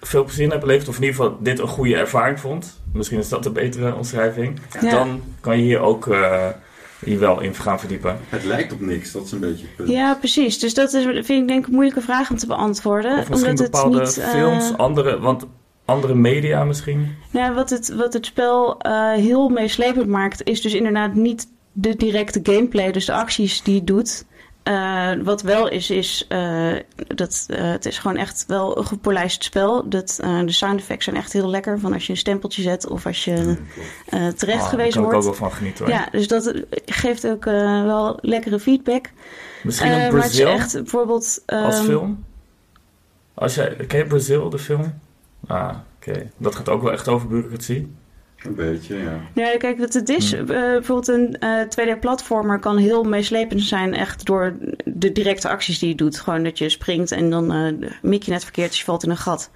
veel 0.00 0.24
plezier 0.24 0.44
in 0.44 0.50
hebt 0.50 0.62
beleefd, 0.62 0.88
of 0.88 0.96
in 0.96 1.02
ieder 1.02 1.16
geval 1.16 1.36
dit 1.40 1.58
een 1.58 1.68
goede 1.68 1.96
ervaring 1.96 2.40
vond. 2.40 2.80
Misschien 2.92 3.18
is 3.18 3.28
dat 3.28 3.46
een 3.46 3.52
betere 3.52 3.94
omschrijving. 3.94 4.58
Ja. 4.80 4.90
Dan 4.90 5.22
kan 5.40 5.56
je 5.56 5.62
hier 5.62 5.80
ook 5.80 6.06
eh, 6.06 6.46
hier 7.04 7.18
wel 7.18 7.40
in 7.40 7.54
gaan 7.54 7.78
verdiepen. 7.78 8.18
Het 8.28 8.44
lijkt 8.44 8.72
op 8.72 8.80
niks, 8.80 9.12
dat 9.12 9.24
is 9.24 9.32
een 9.32 9.40
beetje 9.40 9.66
het 9.66 9.76
punt. 9.76 9.88
ja, 9.88 10.14
precies. 10.14 10.58
Dus 10.58 10.74
dat 10.74 10.92
is, 10.92 11.02
vind 11.04 11.28
ik 11.28 11.48
denk 11.48 11.60
ik 11.60 11.66
een 11.66 11.72
moeilijke 11.72 12.00
vraag 12.00 12.30
om 12.30 12.36
te 12.36 12.46
beantwoorden. 12.46 13.18
Of 13.18 13.28
misschien 13.28 13.50
omdat 13.50 13.70
bepaalde 13.70 13.98
het 13.98 14.16
niet, 14.16 14.24
eh, 14.24 14.30
films, 14.30 14.76
andere, 14.76 15.20
want 15.20 15.46
andere 15.84 16.14
media 16.14 16.64
misschien. 16.64 17.16
Nou, 17.30 17.54
wat 17.54 17.70
het, 17.70 17.94
wat 17.94 18.12
het 18.12 18.26
spel 18.26 18.80
eh, 18.80 19.12
heel 19.12 19.48
meeslepend 19.48 20.06
maakt, 20.06 20.44
is 20.44 20.60
dus 20.60 20.74
inderdaad 20.74 21.14
niet 21.14 21.48
de 21.72 21.96
directe 21.96 22.40
gameplay, 22.42 22.92
dus 22.92 23.04
de 23.06 23.12
acties 23.12 23.62
die 23.62 23.74
het 23.74 23.86
doet. 23.86 24.24
Eh, 24.62 25.12
wat 25.22 25.42
wel 25.42 25.68
is, 25.68 25.90
is 25.90 26.26
uh, 26.28 26.72
dat 27.06 27.46
uh, 27.48 27.58
het 27.60 27.86
is 27.86 27.98
gewoon 27.98 28.16
echt 28.16 28.44
wel 28.46 28.78
een 28.78 28.86
gepolijst 28.86 29.44
spel. 29.44 29.88
Dat, 29.88 30.18
de 30.44 30.52
sound 30.52 30.80
effects 30.80 31.04
zijn 31.04 31.16
echt 31.16 31.32
heel 31.32 31.48
lekker. 31.50 31.78
Van 31.78 31.92
als 31.92 32.06
je 32.06 32.12
een 32.12 32.18
stempeltje 32.18 32.62
zet 32.62 32.88
of 32.88 33.06
als 33.06 33.24
je 33.24 33.56
terecht 34.36 34.62
Ah, 34.62 34.68
gewezen 34.68 34.76
daar 34.76 34.90
kan 34.90 35.02
wordt. 35.02 35.12
ik 35.12 35.16
ook 35.16 35.22
wel 35.22 35.34
van 35.48 35.52
genieten 35.52 35.84
hoor. 35.84 35.94
Ja, 35.94 36.08
dus 36.10 36.28
dat 36.28 36.52
geeft 36.84 37.26
ook 37.26 37.44
wel 37.44 38.18
lekkere 38.20 38.58
feedback. 38.58 39.10
Misschien 39.62 39.92
een 39.92 40.10
Brazil 40.10 40.48
echt 40.48 40.72
bijvoorbeeld. 40.72 41.42
als 41.46 41.76
ehm, 41.76 41.84
film. 41.84 42.24
Als 43.34 43.54
jij, 43.54 43.74
ken 43.74 43.98
je 43.98 44.06
Brazil, 44.06 44.50
de 44.50 44.58
film? 44.58 45.00
Ah, 45.46 45.76
oké. 45.96 46.30
Dat 46.36 46.54
gaat 46.54 46.68
ook 46.68 46.82
wel 46.82 46.92
echt 46.92 47.08
over 47.08 47.28
bureaucratie. 47.28 47.92
Een 48.42 48.54
beetje, 48.54 48.96
ja. 48.96 49.20
Ja, 49.34 49.56
kijk, 49.56 49.78
wat 49.78 49.92
het 49.92 50.08
is, 50.08 50.32
Hmm. 50.32 50.40
uh, 50.40 50.46
bijvoorbeeld 50.46 51.08
een 51.08 51.36
uh, 51.40 51.62
2D-platformer 51.62 52.58
kan 52.58 52.76
heel 52.76 53.02
meeslepend 53.02 53.62
zijn, 53.62 53.94
echt 53.94 54.26
door 54.26 54.56
de 54.84 55.12
directe 55.12 55.48
acties 55.48 55.78
die 55.78 55.88
je 55.88 55.94
doet. 55.94 56.20
Gewoon 56.20 56.42
dat 56.42 56.58
je 56.58 56.68
springt 56.68 57.12
en 57.12 57.30
dan 57.30 57.56
uh, 57.56 57.88
mik 58.02 58.22
je 58.22 58.30
net 58.30 58.42
verkeerd, 58.42 58.68
dus 58.68 58.78
je 58.78 58.84
valt 58.84 59.02
in 59.02 59.10
een 59.10 59.16
gat. 59.16 59.50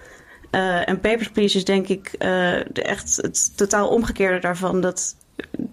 En 0.85 1.01
Papers, 1.01 1.31
Please 1.31 1.57
is 1.57 1.65
denk 1.65 1.89
ik 1.89 2.13
echt 2.73 3.17
het 3.17 3.57
totaal 3.57 3.89
omgekeerde 3.89 4.39
daarvan. 4.39 4.81
Dat 4.81 5.17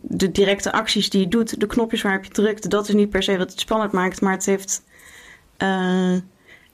de 0.02 0.32
directe 0.32 0.72
acties 0.72 1.10
die 1.10 1.22
je 1.22 1.28
doet, 1.28 1.60
de 1.60 1.68
knopjes 1.68 2.02
waarop 2.02 2.24
je 2.24 2.32
drukt, 2.32 2.70
dat 2.70 2.88
is 2.88 2.94
niet 2.94 3.10
per 3.10 3.24
se 3.24 3.38
wat 3.38 3.52
het 3.52 3.60
spannend 3.60 3.92
maakt, 3.92 4.22
maar 4.22 4.34
het 4.34 4.46
heeft. 4.46 4.84
Uh, 5.58 6.16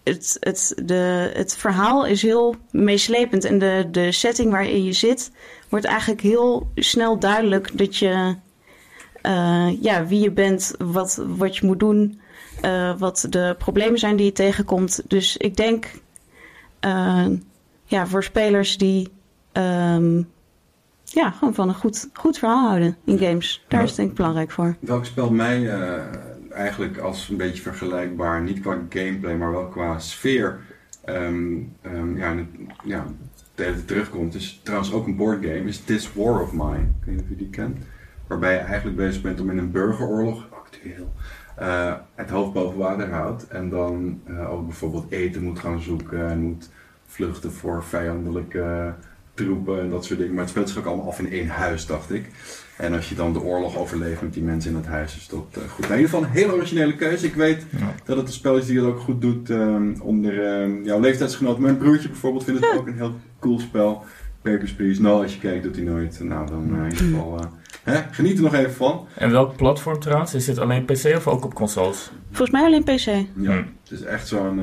het, 0.04 0.38
het, 0.40 0.74
de, 0.84 1.32
het 1.34 1.56
verhaal 1.56 2.06
is 2.06 2.22
heel 2.22 2.56
meeslepend 2.72 3.46
en 3.46 3.60
de, 3.60 3.88
de 3.92 4.12
setting 4.12 4.52
waarin 4.52 4.84
je 4.84 4.94
zit 4.94 5.32
wordt 5.70 5.86
eigenlijk 5.86 6.22
heel 6.22 6.72
snel 6.76 7.20
duidelijk 7.20 7.78
dat 7.78 7.96
je 7.96 8.36
uh, 9.24 9.82
ja, 9.82 10.06
wie 10.06 10.20
je 10.20 10.32
bent, 10.32 10.76
wat, 10.78 11.24
wat 11.28 11.58
je 11.58 11.66
moet 11.66 11.80
doen, 11.80 12.20
uh, 12.66 12.98
wat 12.98 13.28
de 13.30 13.56
problemen 13.58 14.00
zijn 14.00 14.16
die 14.16 14.26
je 14.26 14.32
tegenkomt. 14.32 15.02
Dus 15.08 15.38
ik 15.38 15.56
denk 15.56 15.92
uh, 16.86 17.26
ja, 17.86 18.08
voor 18.08 18.24
spelers 18.24 18.78
die 18.78 19.10
um, 19.54 20.30
ja, 21.04 21.32
gewoon 21.32 21.54
van 21.54 21.68
een 21.68 21.76
goed, 21.76 22.10
goed 22.14 22.38
verhaal 22.38 22.68
houden 22.68 22.98
in 23.04 23.18
games, 23.18 23.66
daar 23.68 23.84
is 23.84 23.88
het 23.88 23.98
denk 23.98 24.10
ik 24.10 24.16
belangrijk 24.16 24.52
voor. 24.52 24.76
Welk 24.80 25.06
spel 25.06 25.32
mij 25.32 25.70
eigenlijk 26.52 26.98
als 26.98 27.30
een 27.30 27.38
beetje 27.38 27.62
vergelijkbaar, 27.62 28.42
niet 28.42 28.60
qua 28.60 28.78
gameplay, 28.90 29.36
maar 29.36 29.52
wel 29.52 29.68
qua 29.68 30.00
sfeer, 30.00 30.60
um, 31.06 31.76
um, 31.84 32.18
ja, 32.18 32.36
ja, 32.84 33.06
terugkomt, 33.86 34.36
is 34.36 34.60
trouwens 34.64 34.94
ook 34.94 35.08
een 35.08 35.16
boardgame, 35.16 35.64
is 35.64 35.84
This 35.84 36.14
War 36.14 36.42
of 36.42 36.52
Mine. 36.52 36.88
Ik 37.00 37.06
weet 37.06 37.16
niet 37.16 37.24
of 37.24 37.30
je 37.30 37.36
die 37.36 37.50
kent. 37.50 37.78
Waarbij 38.28 38.54
je 38.54 38.60
eigenlijk 38.60 38.98
bezig 38.98 39.22
bent 39.22 39.40
om 39.40 39.50
in 39.50 39.58
een 39.58 39.72
burgeroorlog, 39.72 40.48
actueel, 40.52 41.14
eh, 41.56 41.94
het 42.16 42.30
hoofd 42.30 42.54
boven 42.54 42.78
water 42.78 43.12
houdt. 43.12 43.48
En 43.48 43.70
dan 43.70 44.22
eh, 44.26 44.52
ook 44.52 44.66
bijvoorbeeld 44.66 45.12
eten 45.12 45.44
moet 45.44 45.60
gaan 45.60 45.82
zoeken 45.82 46.30
en 46.30 46.40
moet 46.40 46.70
vluchten 47.06 47.52
voor 47.52 47.84
vijandelijke 47.84 48.94
troepen 49.34 49.80
en 49.80 49.90
dat 49.90 50.06
soort 50.06 50.20
dingen. 50.20 50.34
Maar 50.34 50.44
het 50.44 50.52
speelt 50.52 50.70
zich 50.70 50.78
ook 50.78 50.86
allemaal 50.86 51.08
af 51.08 51.20
in 51.20 51.32
één 51.32 51.48
huis, 51.48 51.86
dacht 51.86 52.12
ik. 52.12 52.30
En 52.78 52.94
als 52.94 53.10
je 53.10 53.16
dan 53.16 53.34
de 53.34 53.42
oorlog 53.42 53.78
overleeft 53.78 54.22
met 54.22 54.34
die 54.34 54.44
mensen 54.44 54.72
in 54.72 54.78
het 54.78 54.86
huis, 54.86 55.16
is 55.18 55.28
dat 55.28 55.46
eh, 55.52 55.70
goed. 55.70 55.88
Maar 55.88 55.98
in 55.98 56.04
ieder 56.04 56.10
geval 56.16 56.24
een 56.24 56.36
hele 56.36 56.54
originele 56.54 56.96
keuze. 56.96 57.26
Ik 57.26 57.34
weet 57.36 57.66
Ja. 57.80 57.94
dat 58.06 58.18
het 58.18 58.28
een 58.28 58.34
spel 58.34 58.58
is 58.58 58.66
die 58.66 58.78
het 58.78 58.86
ook 58.86 59.00
goed 59.00 59.22
doet 59.22 59.50
ehm, 59.50 59.94
onder 60.02 60.46
ehm, 60.46 60.84
jouw 60.84 61.00
leeftijdsgenoten. 61.00 61.62
Mijn 61.62 61.78
broertje 61.78 62.08
bijvoorbeeld 62.10 62.44
vindt 62.44 62.60
het 62.66 62.76
ook 62.80 62.88
een 62.88 62.98
heel 62.98 63.16
cool 63.40 63.60
spel. 63.60 64.04
Papers, 64.42 64.74
Please. 64.74 65.02
Nou, 65.02 65.24
als 65.24 65.34
je 65.34 65.40
kijkt, 65.40 65.64
doet 65.64 65.76
hij 65.76 65.86
nooit. 65.86 66.20
Nou, 66.24 66.48
dan 66.48 66.70
eh, 66.74 66.78
in 66.78 66.84
ieder 66.84 66.98
geval... 66.98 67.40
eh, 67.40 67.46
hè, 67.84 68.02
geniet 68.12 68.38
er 68.38 68.44
nog 68.44 68.54
even 68.54 68.74
van. 68.74 69.08
En 69.16 69.32
welk 69.32 69.56
platform 69.56 70.00
trouwens? 70.00 70.34
Is 70.34 70.46
dit 70.46 70.58
alleen 70.60 70.86
PC 70.86 71.04
of 71.16 71.28
ook 71.28 71.46
op 71.46 71.54
consoles? 71.54 72.12
Volgens 72.32 72.52
mij 72.52 72.62
alleen 72.66 72.84
PC. 72.84 73.06
Ja, 73.06 73.26
Hm. 73.36 73.50
het 73.84 73.92
is 73.92 74.02
echt 74.02 74.28
zo'n... 74.28 74.62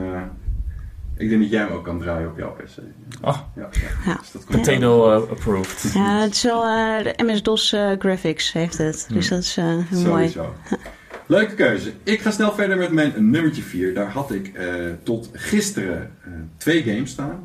ik 1.16 1.28
denk 1.28 1.40
dat 1.40 1.50
jij 1.50 1.60
hem 1.60 1.72
ook 1.72 1.84
kan 1.84 1.98
draaien 1.98 2.28
op 2.28 2.38
jouw 2.38 2.52
PC. 2.52 2.78
Oh, 3.22 3.38
Ja, 3.56 3.68
Ja. 4.06 4.16
Dus 4.16 4.32
dat 4.32 4.44
komt 4.44 4.60
potato 4.62 5.10
eh, 5.10 5.30
approved. 5.30 5.92
Ja, 5.94 6.20
het 6.20 6.34
is 6.34 6.42
wel 6.42 6.64
eh, 6.64 7.04
de 7.04 7.24
MS-DOS 7.24 7.72
eh, 7.72 7.90
graphics 7.98 8.52
heeft 8.52 8.78
het. 8.78 9.06
Dus 9.12 9.28
dat 9.28 9.38
is 9.42 9.56
eh, 9.56 9.64
heel 9.64 10.00
mooi. 10.00 10.28
Sowieso. 10.28 10.54
Leuke 11.26 11.54
keuze. 11.54 11.92
Ik 12.02 12.20
ga 12.20 12.30
snel 12.30 12.52
verder 12.52 12.76
met 12.76 12.92
mijn 12.92 13.30
nummertje 13.30 13.62
4. 13.62 13.94
Daar 13.94 14.10
had 14.10 14.30
ik 14.32 14.46
eh, 14.48 14.74
tot 15.02 15.30
gisteren 15.32 16.10
eh, 16.24 16.30
twee 16.56 16.82
games 16.82 17.10
staan. 17.10 17.42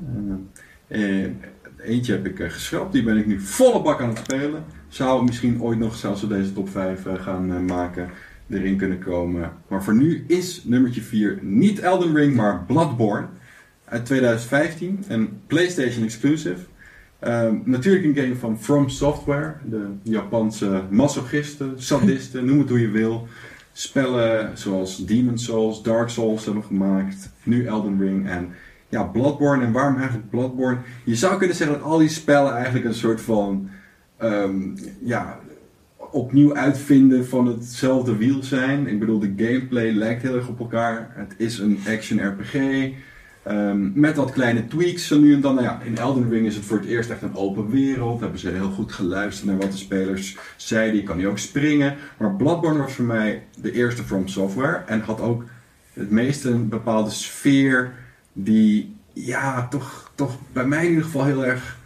Eentje 1.84 2.12
heb 2.12 2.26
ik 2.26 2.40
eh, 2.40 2.50
geschrapt. 2.50 2.94
Die 2.94 3.04
ben 3.04 3.18
ik 3.18 3.26
nu 3.26 3.40
volle 3.40 3.82
bak 3.82 4.02
aan 4.02 4.10
het 4.10 4.18
spelen. 4.18 4.64
Zou 4.88 5.24
misschien 5.26 5.62
ooit 5.62 5.80
nog, 5.80 5.96
zelfs 5.96 6.22
we 6.22 6.28
deze 6.28 6.54
top 6.54 6.70
5 6.70 7.06
eh, 7.06 7.14
gaan 7.22 7.66
maken, 7.66 8.10
erin 8.50 8.78
kunnen 8.78 9.00
komen. 9.00 9.52
Maar 9.68 9.84
voor 9.84 9.96
nu 9.96 10.24
is 10.28 10.64
nummertje 10.64 11.02
4 11.02 11.40
niet 11.42 11.80
Elden 11.80 12.16
Ring, 12.16 12.36
maar 12.36 12.64
Bloodborne. 12.68 13.28
Uit 13.90 14.06
2015. 14.06 15.04
Een 15.08 15.42
PlayStation 15.48 16.04
exclusive. 16.04 16.66
Ehm, 17.20 17.56
natuurlijk 17.64 18.06
een 18.06 18.24
game 18.24 18.36
van 18.36 18.60
From 18.60 18.90
Software, 18.90 19.54
de 19.70 19.88
Japanse 20.04 20.84
masochisten, 20.90 21.74
sadisten, 21.82 22.46
noem 22.46 22.60
het 22.60 22.70
hoe 22.70 22.82
je 22.82 22.90
wil. 22.90 23.28
Spellen 23.72 24.58
zoals 24.58 25.06
Demon 25.06 25.38
Souls, 25.38 25.84
Dark 25.84 26.10
Souls 26.10 26.46
hebben 26.46 26.64
gemaakt, 26.64 27.30
nu 27.44 27.66
Elden 27.66 28.00
Ring 28.00 28.28
en 28.28 28.50
ja, 28.90 29.04
Bloodborne. 29.04 29.66
En 29.66 29.72
waarom 29.72 29.98
eigenlijk 29.98 30.30
Bloodborne? 30.30 30.78
Je 31.04 31.16
zou 31.16 31.38
kunnen 31.38 31.56
zeggen 31.56 31.78
dat 31.78 31.86
al 31.86 31.98
die 31.98 32.10
spellen 32.10 32.54
eigenlijk 32.54 32.86
een 32.86 32.94
soort 32.94 33.22
van 33.22 33.70
ehm, 34.18 34.62
ja, 35.04 35.40
opnieuw 36.12 36.56
uitvinden 36.56 37.28
van 37.28 37.48
hetzelfde 37.48 38.16
wiel 38.16 38.44
zijn. 38.44 38.88
Ik 38.88 39.00
bedoel, 39.00 39.20
de 39.20 39.34
gameplay 39.38 39.92
lijkt 39.92 40.22
heel 40.22 40.36
erg 40.36 40.48
op 40.48 40.60
elkaar. 40.60 41.12
Het 41.16 41.34
is 41.38 41.60
een 41.60 41.80
action 41.88 42.28
RPG. 42.28 42.54
Ehm, 43.50 43.90
met 43.94 44.16
wat 44.16 44.32
kleine 44.32 44.68
tweaks 44.68 45.08
zo 45.08 45.20
nu 45.20 45.34
en 45.34 45.42
dan. 45.42 45.56
Nou 45.56 45.66
ja, 45.66 45.82
in 45.84 45.98
Elden 45.98 46.30
Ring 46.30 46.46
is 46.46 46.56
het 46.56 46.66
voor 46.66 46.78
het 46.78 46.88
eerst 46.88 47.10
echt 47.10 47.22
een 47.22 47.36
open 47.36 47.70
wereld. 47.70 48.20
Hebben 48.20 48.40
ze 48.40 48.50
heel 48.50 48.70
goed 48.70 48.92
geluisterd 48.92 49.48
naar 49.48 49.58
wat 49.58 49.72
de 49.72 49.78
spelers 49.78 50.38
zeiden. 50.56 50.96
Je 50.96 51.04
kan 51.04 51.18
nu 51.18 51.28
ook 51.28 51.38
springen. 51.38 51.96
Maar 52.18 52.36
Bloodborne 52.36 52.80
was 52.80 52.94
voor 52.94 53.06
mij 53.06 53.44
de 53.62 53.72
eerste 53.72 54.04
From 54.04 54.28
Software. 54.28 54.84
En 54.86 55.02
had 55.02 55.22
ook 55.22 55.44
het 55.94 56.10
meeste 56.10 56.50
een 56.50 56.70
bepaalde 56.70 57.10
sfeer 57.10 57.92
die, 58.34 58.96
ja, 59.14 59.68
toch, 59.68 60.12
toch 60.16 60.38
bij 60.54 60.66
mij 60.66 60.84
in 60.84 60.90
ieder 60.90 61.04
geval 61.04 61.26
heel 61.26 61.46
erg 61.46 61.78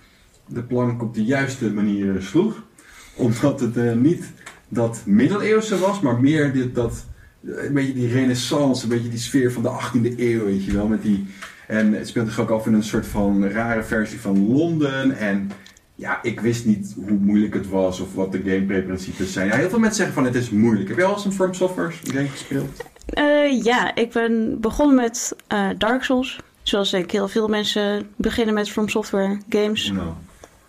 de 0.48 0.64
plank 0.64 1.02
op 1.02 1.14
de 1.14 1.24
juiste 1.24 1.72
manier 1.72 2.22
sloeg. 2.22 2.64
Omdat 3.16 3.60
het 3.60 3.78
eh, 3.78 3.94
niet 3.94 4.32
dat 4.68 5.02
middeleeuwse 5.06 5.80
was, 5.80 6.00
maar 6.00 6.22
meer 6.22 6.54
dit, 6.54 6.76
dat, 6.76 7.06
een 7.44 7.74
beetje 7.74 7.94
die 7.94 8.12
renaissance, 8.12 8.84
een 8.84 8.90
beetje 8.90 9.10
die 9.10 9.20
sfeer 9.20 9.52
van 9.52 9.64
de 9.64 9.70
18e 9.70 10.20
eeuw, 10.20 10.46
weet 10.46 10.66
je 10.66 10.74
wel. 10.74 10.88
Met 10.88 11.02
die, 11.02 11.26
en 11.68 11.94
het 11.94 12.08
speelt 12.08 12.28
zich 12.28 12.40
ook 12.40 12.50
af 12.50 12.66
in 12.66 12.74
een 12.74 12.84
soort 12.84 13.06
van 13.08 13.48
rare 13.48 13.84
versie 13.84 14.20
van 14.20 14.48
Londen. 14.48 15.18
En 15.18 15.52
ja, 15.96 16.20
ik 16.22 16.40
wist 16.40 16.66
niet 16.66 16.96
hoe 17.08 17.18
moeilijk 17.18 17.54
het 17.54 17.70
was 17.70 18.00
of 18.00 18.14
wat 18.14 18.32
de 18.32 18.42
gameplay-principes 18.46 19.34
zijn. 19.34 19.48
Ja, 19.48 19.56
heel 19.56 19.70
veel 19.70 19.80
mensen 19.80 19.98
zeggen 19.98 20.16
van 20.16 20.26
het 20.26 20.36
is 20.36 20.50
moeilijk. 20.50 20.88
Heb 20.88 20.98
je 20.98 21.04
al 21.04 21.14
eens 21.14 21.26
een 21.26 21.34
From 21.34 21.54
Software 21.54 21.92
game 22.04 22.28
gespeeld? 22.28 22.84
Eh, 23.06 23.64
ja, 23.64 23.96
ik 23.96 24.12
ben 24.12 24.58
begonnen 24.62 24.96
met 24.96 25.36
eh, 25.48 25.70
Dark 25.78 26.04
Souls. 26.04 26.40
Zoals 26.62 26.94
ik 26.94 27.12
heel 27.12 27.28
veel 27.28 27.48
mensen 27.48 28.08
beginnen 28.16 28.54
met 28.54 28.70
From 28.70 28.90
Software 28.90 29.38
games. 29.50 29.92
Nou, 29.92 30.14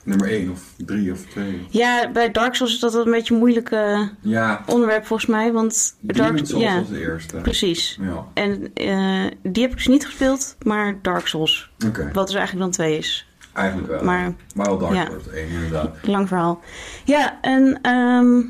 nummer 0.05 0.29
1 0.31 0.51
of 0.51 0.61
3 0.77 1.13
of 1.13 1.21
2. 1.27 1.67
Ja, 1.71 2.11
bij 2.13 2.31
Dark 2.31 2.55
Souls 2.55 2.73
is 2.75 2.81
dat 2.81 2.95
een 2.95 3.11
beetje 3.11 3.33
een 3.35 3.41
moeilijk 3.41 3.71
eh, 3.71 4.01
Ja, 4.21 4.63
onderwerp 4.67 5.07
volgens 5.07 5.29
mij. 5.31 5.53
Want 5.53 5.97
Dark 6.01 6.39
Souls 6.47 6.63
ja, 6.65 6.79
was 6.79 6.89
de 6.89 7.01
eerste. 7.01 7.37
precies. 7.37 7.99
Ja, 8.01 8.25
En 8.35 8.71
eh, 8.75 9.25
die 9.43 9.63
heb 9.63 9.71
ik 9.71 9.77
dus 9.77 9.87
niet 9.87 10.05
gespeeld, 10.07 10.57
maar 10.63 10.99
Dark 11.03 11.27
Souls. 11.27 11.71
oké. 11.87 12.11
Wat 12.13 12.27
dus 12.27 12.37
eigenlijk 12.37 12.65
dan 12.67 12.71
twee 12.71 12.99
is. 12.99 13.27
Eigenlijk 13.53 13.89
wel. 13.89 14.05
Maar 14.05 14.33
Maar 14.55 14.67
wel 14.67 14.79
Dark. 14.79 15.07
Souls 15.09 15.29
1 15.29 15.49
inderdaad. 15.49 15.97
lang 16.03 16.29
verhaal. 16.29 16.61
Ja, 17.05 17.39
en 17.41 17.79
ehm 17.83 18.41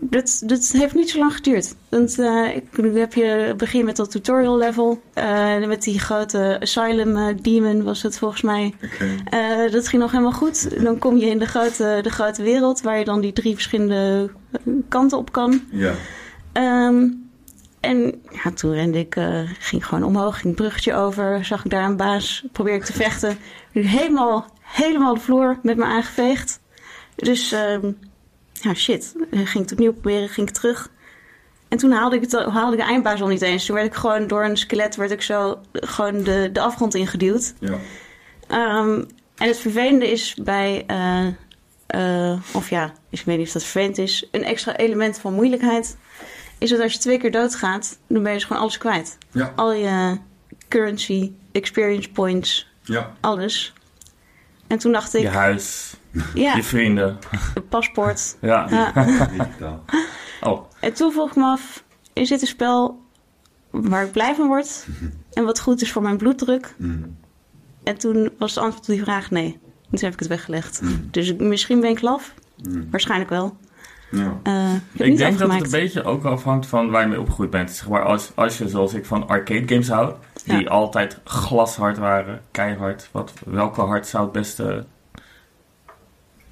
dat, 0.00 0.42
dat 0.46 0.70
heeft 0.72 0.94
niet 0.94 1.10
zo 1.10 1.18
lang 1.18 1.34
geduurd. 1.34 1.74
Want 1.88 2.18
eh, 2.18 2.56
ik, 2.56 2.76
nu 2.76 2.98
heb 2.98 3.14
je 3.14 3.54
begin 3.56 3.84
met 3.84 3.96
dat 3.96 4.10
tutorial 4.10 4.56
level. 4.56 5.02
eh, 5.12 5.66
met 5.66 5.82
die 5.82 5.98
grote 5.98 6.56
Asylum 6.60 7.16
eh, 7.16 7.36
Demon 7.42 7.82
was 7.82 8.02
het 8.02 8.18
volgens 8.18 8.42
mij. 8.42 8.74
Dat 9.70 9.88
ging 9.88 10.02
nog 10.02 10.10
helemaal 10.10 10.32
goed. 10.32 10.82
Dan 10.82 10.98
kom 10.98 11.16
je 11.16 11.26
in 11.26 11.38
de 11.38 11.46
grote, 11.46 11.98
de 12.02 12.10
grote 12.10 12.42
wereld 12.42 12.80
waar 12.80 12.98
je 12.98 13.04
dan 13.04 13.20
die 13.20 13.32
drie 13.32 13.54
verschillende 13.54 14.30
kanten 14.88 15.18
op 15.18 15.32
kan. 15.32 15.60
Ja. 15.70 15.92
Ehm, 16.52 17.08
en 17.80 18.22
ja, 18.44 18.50
toen 18.54 18.72
rende 18.72 18.98
ik, 18.98 19.16
ging 19.58 19.86
gewoon 19.86 20.04
omhoog, 20.04 20.34
ging 20.34 20.44
een 20.46 20.54
bruggetje 20.54 20.94
over, 20.94 21.44
zag 21.44 21.64
ik 21.64 21.70
daar 21.70 21.84
een 21.84 21.96
baas, 21.96 22.44
probeerde 22.52 22.78
ik 22.78 22.84
te 22.84 22.92
vechten. 22.92 23.38
Nu 23.72 23.82
helemaal, 23.82 24.46
helemaal 24.60 25.14
de 25.14 25.20
vloer 25.20 25.58
met 25.62 25.76
me 25.76 25.84
aangeveegd. 25.84 26.60
Dus, 27.16 27.52
ehm, 27.52 27.90
ja, 28.64 28.74
shit. 28.74 29.14
Eh, 29.30 29.38
ging 29.38 29.48
ik 29.48 29.60
het 29.60 29.72
opnieuw 29.72 29.92
proberen, 29.92 30.28
ging 30.28 30.48
ik 30.48 30.54
terug. 30.54 30.90
En 31.68 31.78
toen 31.78 31.90
haalde 31.92 32.16
ik, 32.16 32.22
het, 32.22 32.32
haalde 32.32 32.72
ik 32.76 32.78
de 32.82 32.88
eindbaas 32.88 33.20
al 33.22 33.28
niet 33.28 33.42
eens. 33.42 33.66
Toen 33.66 33.74
werd 33.74 33.86
ik 33.86 33.94
gewoon 33.94 34.26
door 34.26 34.44
een 34.44 34.56
skelet, 34.56 34.96
werd 34.96 35.10
ik 35.10 35.22
zo 35.22 35.60
gewoon 35.72 36.22
de, 36.22 36.50
de 36.52 36.60
afgrond 36.60 36.94
ingeduwd. 36.94 37.54
Ja. 37.60 37.78
Ehm, 38.48 39.04
en 39.36 39.48
het 39.48 39.58
vervelende 39.58 40.10
is 40.10 40.34
bij, 40.34 40.84
eh, 40.86 41.26
eh, 41.86 42.38
of 42.52 42.70
ja, 42.70 42.92
ik 43.10 43.22
weet 43.24 43.38
niet 43.38 43.46
of 43.46 43.52
dat 43.52 43.62
vervelend 43.62 43.98
is, 43.98 44.28
een 44.30 44.44
extra 44.44 44.76
element 44.76 45.18
van 45.18 45.34
moeilijkheid 45.34 45.96
is 46.58 46.70
dat 46.70 46.80
als 46.80 46.92
je 46.92 46.98
twee 46.98 47.18
keer 47.18 47.30
doodgaat, 47.30 47.98
dan 48.08 48.22
ben 48.22 48.32
je 48.32 48.38
dus 48.38 48.46
gewoon 48.46 48.62
alles 48.62 48.78
kwijt. 48.78 49.18
Ja. 49.32 49.52
Al 49.56 49.72
je 49.72 50.18
currency, 50.68 51.32
experience 51.52 52.10
points, 52.10 52.68
Ja. 52.82 53.14
alles. 53.20 53.72
En 54.66 54.78
toen 54.78 54.92
dacht 54.92 55.14
ik, 55.14 55.20
Je 55.20 55.28
huis, 55.28 55.96
ja, 56.34 56.54
je 56.56 56.62
vrienden. 56.62 57.18
een 57.54 57.68
paspoort. 57.68 58.36
Ja. 58.40 58.66
Ja. 58.70 58.92
Digitaal. 59.30 59.84
Oh, 60.40 60.64
En 60.80 60.92
toen 60.92 61.12
vroeg 61.12 61.28
ik 61.28 61.36
me 61.36 61.44
af, 61.44 61.84
is 62.12 62.28
dit 62.28 62.40
een 62.40 62.46
spel 62.46 63.02
waar 63.70 64.04
ik 64.04 64.12
blij 64.12 64.34
van 64.34 64.46
word? 64.46 64.86
En 65.32 65.44
wat 65.44 65.60
goed 65.60 65.82
is 65.82 65.92
voor 65.92 66.02
mijn 66.02 66.16
bloeddruk? 66.16 66.74
Mm. 66.78 67.16
En 67.82 67.98
toen 67.98 68.30
was 68.38 68.54
het 68.54 68.64
antwoord 68.64 68.88
op 68.88 68.94
die 68.94 69.02
vraag 69.02 69.30
nee. 69.30 69.58
En 69.90 69.90
toen 69.90 70.04
heb 70.04 70.12
ik 70.12 70.18
het 70.18 70.28
weggelegd. 70.28 70.80
Mm. 70.82 71.08
Dus 71.10 71.34
misschien 71.36 71.80
ben 71.80 71.90
ik 71.90 72.00
laf. 72.00 72.34
Mm. 72.62 72.88
Waarschijnlijk 72.90 73.30
wel. 73.30 73.56
Ja. 74.14 74.38
Eh, 74.42 75.06
ik 75.06 75.16
denk 75.16 75.38
dat 75.38 75.52
het 75.52 75.64
een 75.64 75.70
beetje 75.70 76.04
ook 76.04 76.24
afhangt 76.24 76.66
van 76.66 76.90
waar 76.90 77.02
je 77.02 77.08
mee 77.08 77.20
opgegroeid 77.20 77.50
bent. 77.50 77.70
Zeg 77.70 77.88
maar 77.88 78.02
als, 78.02 78.32
als 78.34 78.58
je, 78.58 78.68
zoals 78.68 78.94
ik, 78.94 79.04
van 79.06 79.28
arcade 79.28 79.68
games 79.68 79.88
houdt, 79.88 80.18
die 80.44 80.60
Ja. 80.60 80.68
altijd 80.68 81.20
glashard 81.24 81.98
waren, 81.98 82.40
keihard. 82.50 83.08
Wat, 83.12 83.32
welke 83.46 83.80
hard 83.80 84.06
zou 84.06 84.22
het 84.24 84.32
beste... 84.32 84.84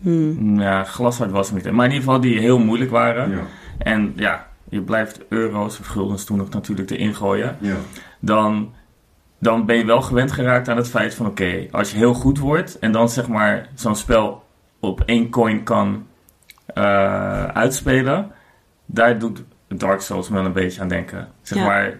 Hmm. 0.00 0.60
Ja, 0.60 0.84
glashard 0.84 1.30
was 1.30 1.50
het 1.50 1.64
niet. 1.64 1.72
Maar 1.72 1.84
in 1.86 1.92
ieder 1.92 2.04
geval 2.06 2.20
die 2.20 2.38
heel 2.38 2.58
moeilijk 2.58 2.90
waren. 2.90 3.30
Ja. 3.30 3.40
En 3.78 4.12
ja, 4.16 4.46
je 4.68 4.80
blijft 4.80 5.20
euro's 5.28 5.80
of 5.80 5.86
guldens 5.86 6.24
toen 6.24 6.36
nog 6.36 6.48
natuurlijk 6.48 6.90
erin 6.90 7.14
gooien. 7.14 7.56
Ja. 7.60 7.76
dan, 8.20 8.72
dan 9.38 9.66
ben 9.66 9.76
je 9.76 9.84
wel 9.84 10.02
gewend 10.02 10.32
geraakt 10.32 10.68
aan 10.68 10.76
het 10.76 10.88
feit 10.88 11.14
van 11.14 11.26
oké, 11.26 11.66
als 11.70 11.90
je 11.90 11.96
heel 11.96 12.14
goed 12.14 12.38
wordt 12.38 12.78
en 12.78 12.92
dan 12.92 13.08
zeg 13.08 13.28
maar 13.28 13.68
zo'n 13.74 13.96
spel 13.96 14.44
op 14.80 15.00
één 15.00 15.30
coin 15.30 15.62
kan 15.62 16.06
eh, 16.66 17.44
uitspelen, 17.44 18.30
daar 18.86 19.18
doet 19.18 19.42
Dark 19.68 20.00
Souls 20.00 20.28
me 20.28 20.34
wel 20.34 20.44
een 20.44 20.52
beetje 20.52 20.80
aan 20.80 20.88
denken. 20.88 21.28
Zeg 21.42 21.58
Ja. 21.58 21.64
maar, 21.64 21.98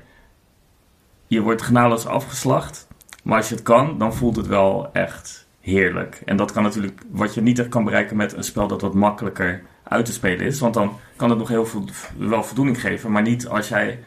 je 1.27 1.41
wordt 1.41 1.63
genadeloos 1.63 2.07
afgeslacht, 2.07 2.89
maar 3.23 3.37
als 3.37 3.49
je 3.49 3.55
het 3.55 3.65
kan, 3.65 3.99
dan 3.99 4.15
voelt 4.15 4.37
het 4.37 4.47
wel 4.47 4.91
echt 4.93 5.47
heerlijk. 5.61 6.23
En 6.25 6.37
dat 6.37 6.53
kan 6.53 6.63
natuurlijk, 6.63 7.01
wat 7.11 7.35
je 7.35 7.43
niet 7.43 7.59
echt 7.59 7.69
kan 7.69 7.85
bereiken 7.85 8.17
met 8.17 8.33
een 8.33 8.45
spel 8.45 8.67
dat 8.67 8.81
wat 8.81 8.95
makkelijker 8.95 9.63
uit 9.83 10.05
te 10.05 10.13
spelen 10.13 10.47
is, 10.47 10.61
want 10.61 10.75
dan 10.75 10.99
kan 11.17 11.31
het 11.31 11.39
nog 11.39 11.49
heel 11.49 11.67
veel 11.67 11.85
wel 12.19 12.45
voldoening 12.45 12.81
geven, 12.81 13.11
maar 13.13 13.23
niet 13.23 13.49
als 13.49 13.69
jij, 13.69 14.05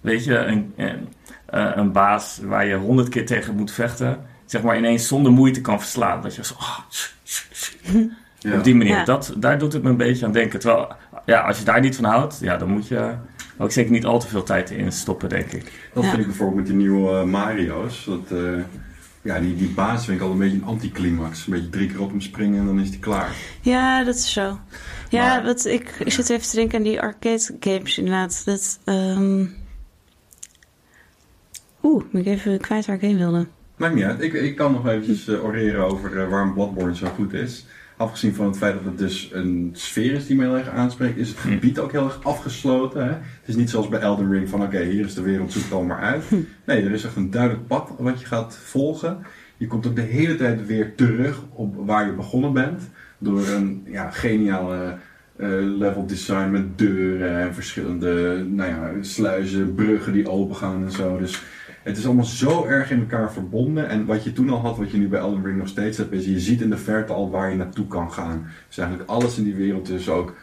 weet 0.00 0.24
je, 0.24 0.36
een, 0.36 0.72
een, 0.76 1.12
eh, 1.46 1.70
een 1.74 1.92
baas 1.92 2.40
waar 2.42 2.66
je 2.66 2.76
honderd 2.76 3.08
keer 3.08 3.26
tegen 3.26 3.54
moet 3.54 3.72
vechten, 3.72 4.26
zeg 4.44 4.62
maar 4.62 4.76
ineens 4.76 5.06
zonder 5.06 5.32
moeite 5.32 5.60
kan 5.60 5.80
verslaan. 5.80 6.22
Dat 6.22 6.34
je 6.34 6.44
zo, 6.44 6.54
ah. 6.58 6.78
Ja. 8.38 8.56
op 8.56 8.64
die 8.64 8.74
manier, 8.74 8.94
Ja. 8.96 9.04
dat, 9.04 9.34
daar 9.36 9.58
doet 9.58 9.72
het 9.72 9.82
me 9.82 9.88
een 9.88 9.96
beetje 9.96 10.26
aan 10.26 10.32
denken. 10.32 10.60
Terwijl, 10.60 10.92
ja, 11.26 11.40
als 11.40 11.58
je 11.58 11.64
daar 11.64 11.80
niet 11.80 11.96
van 11.96 12.04
houdt, 12.04 12.38
ja, 12.40 12.56
dan 12.56 12.68
moet 12.68 12.88
je 12.88 13.14
ook 13.58 13.72
zeker 13.72 13.90
niet 13.92 14.04
al 14.04 14.20
te 14.20 14.28
veel 14.28 14.42
tijd 14.42 14.70
in 14.70 14.92
stoppen, 14.92 15.28
denk 15.28 15.52
ik. 15.52 15.90
Dat 15.94 16.02
Ja. 16.02 16.08
vind 16.08 16.20
ik 16.20 16.26
bijvoorbeeld 16.26 16.58
met 16.58 16.66
die 16.66 16.76
nieuwe 16.76 17.18
eh, 17.18 17.24
Mario's. 17.24 18.04
Dat, 18.04 18.38
eh, 18.38 18.60
ja, 19.22 19.40
die, 19.40 19.56
die 19.56 19.68
baas 19.68 20.04
vind 20.04 20.20
ik 20.20 20.26
al 20.26 20.32
een 20.32 20.38
beetje 20.38 20.56
een 20.56 20.64
anticlimax. 20.64 21.46
Een 21.46 21.52
beetje 21.52 21.68
drie 21.70 21.88
keer 21.88 22.00
op 22.02 22.10
hem 22.10 22.20
springen 22.20 22.60
en 22.60 22.66
dan 22.66 22.80
is 22.80 22.90
die 22.90 23.00
klaar. 23.00 23.30
Ja, 23.60 24.04
dat 24.04 24.14
is 24.14 24.32
zo. 24.32 24.58
Ja, 25.08 25.26
Maar- 25.26 25.44
wat 25.44 25.64
ik, 25.64 25.90
ik 26.04 26.12
zit 26.12 26.30
even 26.30 26.48
te 26.48 26.56
denken 26.56 26.78
aan 26.78 26.84
die 26.84 27.00
arcade 27.00 27.56
games 27.60 27.98
inderdaad. 27.98 28.42
Dat, 28.44 28.78
ehm 28.84 29.44
Oeh, 31.82 32.04
ben 32.12 32.20
ik 32.20 32.26
even 32.26 32.60
kwijt 32.60 32.86
waar 32.86 32.96
ik 32.96 33.00
heen 33.02 33.16
wilde. 33.18 33.46
Maakt 33.76 33.94
niet 33.94 34.04
uit. 34.04 34.20
Ik, 34.20 34.32
ik 34.32 34.56
kan 34.56 34.72
nog 34.72 34.88
eventjes 34.88 35.28
eh, 35.28 35.44
oreren 35.44 35.84
over 35.84 36.28
waarom 36.28 36.54
Bloodborne 36.54 36.96
zo 36.96 37.06
goed 37.14 37.32
is. 37.32 37.66
Afgezien 37.98 38.34
van 38.34 38.46
het 38.46 38.56
feit 38.56 38.74
dat 38.74 38.84
het 38.84 38.98
dus 38.98 39.30
een 39.32 39.70
sfeer 39.72 40.12
is 40.12 40.26
die 40.26 40.36
me 40.36 40.42
heel 40.42 40.56
erg 40.56 40.68
aanspreekt, 40.68 41.18
is 41.18 41.28
het 41.28 41.38
gebied 41.38 41.78
ook 41.78 41.92
heel 41.92 42.04
erg 42.04 42.24
afgesloten. 42.24 43.04
Hè? 43.04 43.10
Het 43.10 43.46
is 43.46 43.56
niet 43.56 43.70
zoals 43.70 43.88
bij 43.88 44.00
Elden 44.00 44.30
Ring 44.30 44.48
van 44.48 44.62
oké, 44.62 44.82
hier 44.82 45.04
is 45.04 45.14
de 45.14 45.22
wereld, 45.22 45.52
zoek 45.52 45.62
het 45.62 45.72
allemaal 45.72 45.96
maar 45.96 46.06
uit. 46.06 46.24
Nee, 46.64 46.82
er 46.84 46.92
is 46.92 47.04
echt 47.04 47.16
een 47.16 47.30
duidelijk 47.30 47.66
pad 47.66 47.92
wat 47.98 48.20
je 48.20 48.26
gaat 48.26 48.56
volgen. 48.56 49.18
Je 49.56 49.66
komt 49.66 49.86
ook 49.86 49.96
de 49.96 50.02
hele 50.02 50.36
tijd 50.36 50.66
weer 50.66 50.94
terug 50.94 51.42
op 51.52 51.86
waar 51.86 52.06
je 52.06 52.12
begonnen 52.12 52.52
bent. 52.52 52.82
Door 53.18 53.48
een 53.48 53.82
ja, 53.86 54.10
geniale 54.10 54.96
eh, 55.36 55.48
level 55.78 56.06
design 56.06 56.50
met 56.50 56.78
deuren 56.78 57.40
en 57.40 57.54
verschillende 57.54 58.44
nou 58.48 58.70
ja, 58.70 58.90
sluizen, 59.00 59.74
bruggen 59.74 60.12
die 60.12 60.30
open 60.30 60.56
gaan 60.56 60.84
en 60.84 60.92
zo. 60.92 61.18
Dus 61.18 61.42
het 61.88 61.96
is 61.96 62.06
allemaal 62.06 62.24
zo 62.24 62.64
erg 62.64 62.90
in 62.90 63.00
elkaar 63.00 63.32
verbonden. 63.32 63.88
En 63.88 64.06
wat 64.06 64.24
je 64.24 64.32
toen 64.32 64.50
al 64.50 64.60
had, 64.60 64.76
wat 64.76 64.90
je 64.90 64.96
nu 64.96 65.08
bij 65.08 65.20
Elden 65.20 65.44
Ring 65.44 65.58
nog 65.58 65.68
steeds 65.68 65.98
hebt, 65.98 66.12
is 66.12 66.24
je 66.24 66.40
ziet 66.40 66.60
in 66.60 66.70
de 66.70 66.76
verte 66.76 67.12
al 67.12 67.30
waar 67.30 67.50
je 67.50 67.56
naartoe 67.56 67.86
kan 67.86 68.12
gaan. 68.12 68.46
Dus 68.66 68.78
eigenlijk 68.78 69.10
alles 69.10 69.38
in 69.38 69.44
die 69.44 69.54
wereld 69.54 69.88
is 69.88 70.08
ook 70.08 70.34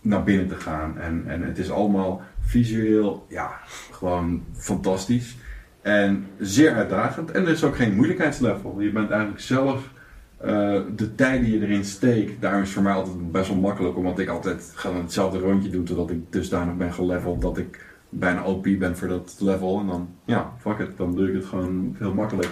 naar 0.00 0.22
binnen 0.22 0.48
te 0.48 0.54
gaan. 0.54 0.98
En, 0.98 1.22
en 1.26 1.42
het 1.42 1.58
is 1.58 1.70
allemaal 1.70 2.22
visueel, 2.40 3.26
ja, 3.28 3.50
gewoon 3.90 4.44
fantastisch. 4.52 5.36
En 5.82 6.26
zeer 6.38 6.72
uitdagend. 6.72 7.30
En 7.30 7.42
er 7.42 7.52
is 7.52 7.64
ook 7.64 7.76
geen 7.76 7.94
moeilijkheidslevel. 7.94 8.80
Je 8.80 8.92
bent 8.92 9.10
eigenlijk 9.10 9.40
zelf 9.40 9.90
eh, 10.36 10.80
de 10.96 11.14
tijd 11.14 11.44
die 11.44 11.58
je 11.58 11.66
erin 11.66 11.84
steekt. 11.84 12.40
Daarom 12.40 12.62
is 12.62 12.70
voor 12.70 12.82
mij 12.82 12.92
altijd 12.92 13.32
best 13.32 13.48
wel 13.48 13.56
makkelijk, 13.56 13.96
omdat 13.96 14.18
ik 14.18 14.28
altijd 14.28 14.72
gewoon 14.74 15.02
hetzelfde 15.02 15.38
rondje 15.38 15.70
doe 15.70 15.82
totdat 15.82 16.10
ik 16.10 16.32
dusdanig 16.32 16.76
ben 16.76 16.92
geleveld 16.92 17.42
dat 17.42 17.58
ik 17.58 17.86
bijna 18.08 18.44
OP 18.44 18.62
ben 18.78 18.96
voor 18.96 19.08
dat 19.08 19.36
level. 19.38 19.80
En 19.80 19.86
dan, 19.86 20.08
ja, 20.24 20.52
fuck 20.58 20.78
it, 20.78 20.96
dan 20.96 21.14
doe 21.14 21.28
ik 21.28 21.34
het 21.34 21.44
gewoon 21.44 21.96
heel 21.98 22.14
makkelijk. 22.14 22.48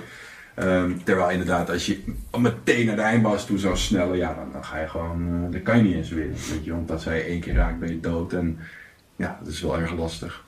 Ehm, 0.57 0.93
terwijl 1.05 1.31
inderdaad, 1.31 1.71
als 1.71 1.87
je 1.87 2.03
meteen 2.39 2.87
naar 2.87 2.97
de 2.97 3.03
eindbaas 3.03 3.47
toe 3.47 3.59
zou 3.59 3.77
snellen, 3.77 4.17
ja, 4.17 4.35
dan, 4.35 4.53
dan 4.53 4.65
ga 4.65 4.81
je 4.81 4.89
gewoon, 4.89 5.27
eh, 5.27 5.53
dan 5.53 5.63
kan 5.63 5.77
je 5.77 5.83
niet 5.83 5.95
eens 5.95 6.11
winnen. 6.11 6.37
Weet 6.51 6.65
je, 6.65 6.71
want 6.71 6.91
als 6.91 7.05
hij 7.05 7.27
één 7.27 7.41
keer 7.41 7.55
raakt, 7.55 7.79
ben 7.79 7.89
je 7.89 8.01
dood. 8.01 8.33
En 8.33 8.59
ja, 9.17 9.39
dat 9.43 9.53
is 9.53 9.61
wel 9.61 9.79
erg 9.79 9.95
lastig. 9.97 10.45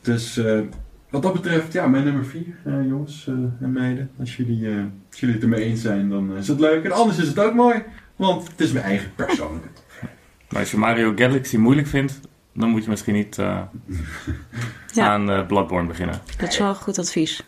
Dus 0.00 0.36
eh, 0.36 0.60
wat 1.10 1.22
dat 1.22 1.32
betreft, 1.32 1.72
ja, 1.72 1.86
mijn 1.86 2.04
nummer 2.04 2.24
4, 2.24 2.44
jongens 2.64 3.26
eh, 3.28 3.34
en 3.34 3.72
meiden. 3.72 4.10
Als 4.18 4.36
jullie, 4.36 4.68
als 5.10 5.20
jullie 5.20 5.34
het 5.34 5.44
ermee 5.44 5.64
eens 5.64 5.80
zijn, 5.80 6.08
dan 6.08 6.36
is 6.36 6.48
het 6.48 6.60
leuk. 6.60 6.84
En 6.84 6.92
anders 6.92 7.18
is 7.18 7.28
het 7.28 7.38
ook 7.38 7.54
mooi, 7.54 7.82
want 8.16 8.48
het 8.48 8.60
is 8.60 8.72
mijn 8.72 8.84
eigen 8.84 9.14
persoonlijke. 9.14 9.68
Maar 10.50 10.60
als 10.60 10.70
je 10.70 10.76
Mario 10.76 11.12
Galaxy 11.16 11.56
moeilijk 11.56 11.86
vindt, 11.86 12.20
dan 12.52 12.68
moet 12.68 12.84
je 12.84 12.90
misschien 12.90 13.14
niet 13.14 13.38
eh, 13.38 13.60
Ja. 14.92 15.06
aan 15.08 15.30
eh, 15.30 15.46
Bloodborne 15.46 15.88
beginnen. 15.88 16.20
Dat 16.38 16.48
is 16.48 16.58
wel 16.58 16.68
een 16.68 16.74
goed 16.74 16.98
advies. 16.98 17.42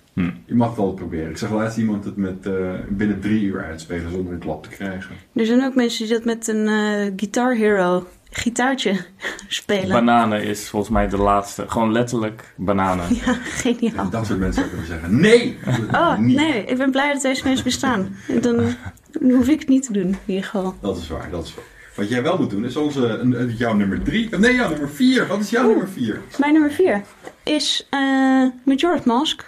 Je 0.45 0.55
mag 0.55 0.69
het 0.69 0.77
wel 0.77 0.93
proberen. 0.93 1.31
Ik 1.31 1.37
zag 1.39 1.51
laatst 1.51 1.79
iemand 1.79 2.05
het 2.05 2.17
met, 2.17 2.47
eh, 2.47 2.71
binnen 2.89 3.21
drie 3.21 3.43
uur 3.43 3.65
uitspelen 3.65 4.11
zonder 4.11 4.33
een 4.33 4.39
klap 4.39 4.63
te 4.63 4.69
krijgen. 4.69 5.15
Er 5.33 5.47
zijn 5.47 5.65
ook 5.65 5.75
mensen 5.75 6.07
die 6.07 6.15
dat 6.15 6.25
met 6.25 6.49
een 6.49 6.69
eh, 6.69 7.13
Guitar 7.17 7.55
Hero 7.55 8.07
gitaartje 8.31 8.97
spelen. 9.49 9.89
Bananen 9.89 10.43
is 10.45 10.69
volgens 10.69 10.93
mij 10.93 11.09
de 11.09 11.17
laatste. 11.17 11.65
Gewoon 11.69 11.93
letterlijk 11.93 12.55
bananen. 12.57 13.07
ja, 13.15 13.33
geniaal. 13.43 14.05
En 14.05 14.11
dat 14.11 14.27
soort 14.27 14.39
mensen 14.39 14.69
kunnen 14.69 14.87
zeggen, 14.87 15.21
nee! 15.21 15.59
Oh, 15.93 16.19
niet. 16.19 16.37
nee, 16.37 16.65
ik 16.65 16.77
ben 16.79 16.91
blij 16.91 17.13
dat 17.13 17.23
deze 17.23 17.45
mensen 17.45 17.65
bestaan. 17.65 18.17
Dan 18.41 18.75
hoef 19.21 19.49
ik 19.49 19.59
het 19.61 19.69
niet 19.69 19.83
te 19.87 19.93
doen, 19.93 20.07
in 20.07 20.19
ieder 20.27 20.45
geval. 20.45 20.75
Dat 20.81 20.97
is 20.97 21.09
waar, 21.09 21.31
dat 21.31 21.45
is 21.45 21.55
waar. 21.55 21.65
Wat 21.95 22.09
jij 22.09 22.23
wel 22.23 22.39
moet 22.39 22.51
doen, 22.51 22.65
is 22.65 22.77
onze, 22.77 23.21
jouw 23.59 23.75
nummer 23.75 24.03
drie. 24.03 24.37
Nee, 24.39 24.55
jouw 24.55 24.69
nummer 24.69 24.89
vier. 24.91 25.27
Wat 25.27 25.41
is 25.41 25.51
jouw 25.51 25.67
nummer 25.67 25.89
vier? 25.89 26.21
Mijn 26.39 26.53
nummer 26.53 26.71
4 26.71 27.03
is 27.43 27.87
eh 27.91 28.47
Majora's 28.65 29.05
Mask. 29.05 29.45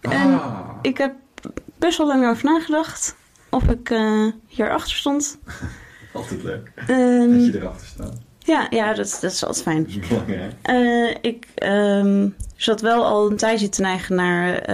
En 0.00 0.32
Ah, 0.40 0.68
ik 0.82 0.98
heb 0.98 1.14
best 1.78 1.98
wel 1.98 2.06
lang 2.06 2.28
over 2.28 2.44
nagedacht 2.44 3.16
of 3.50 3.62
ik 3.68 3.90
eh 3.90 4.26
hierachter 4.46 4.96
stond. 4.96 5.38
altijd 6.12 6.42
leuk. 6.42 6.70
Ehm, 6.74 7.30
Dat 7.38 7.44
je 7.46 7.52
erachter 7.60 7.86
staat. 7.86 8.18
ja, 8.38 8.66
ja 8.70 8.94
dat, 8.94 9.18
dat 9.20 9.32
is 9.32 9.44
altijd 9.44 9.62
fijn. 9.64 9.82
Dat 9.84 10.02
is 10.02 10.08
belangrijk. 10.08 10.52
Eh, 10.62 11.30
ik 11.30 11.46
ehm, 11.54 12.28
zat 12.56 12.80
wel 12.80 13.04
al 13.04 13.30
een 13.30 13.36
tijdje 13.36 13.68
te 13.68 13.80
neigen 13.80 14.14
naar 14.14 14.68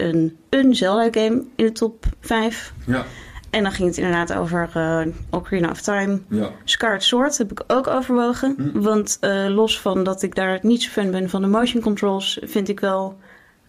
een, 0.00 0.36
een 0.50 0.74
Zelda-game 0.74 1.44
in 1.56 1.64
de 1.64 1.72
top 1.72 2.04
5. 2.20 2.72
Ja, 2.86 3.04
En 3.52 3.62
dan 3.62 3.72
ging 3.72 3.88
het 3.88 3.96
inderdaad 3.96 4.32
over 4.32 4.70
eh 4.74 5.02
Ocarina 5.30 5.70
of 5.70 5.80
Time. 5.80 6.20
ja. 6.28 6.50
Scarlet 6.64 7.02
Sword 7.02 7.38
heb 7.38 7.50
ik 7.50 7.64
ook 7.66 7.86
overwogen. 7.86 8.54
Hm. 8.56 8.80
Want 8.80 9.16
eh, 9.20 9.46
los 9.48 9.80
van 9.80 10.04
dat 10.04 10.22
ik 10.22 10.34
daar 10.34 10.58
niet 10.62 10.82
zo 10.82 10.90
fan 10.90 11.10
ben 11.10 11.30
van 11.30 11.40
de 11.40 11.46
motion 11.46 11.82
controls... 11.82 12.38
vind 12.42 12.68
ik 12.68 12.80
wel, 12.80 13.18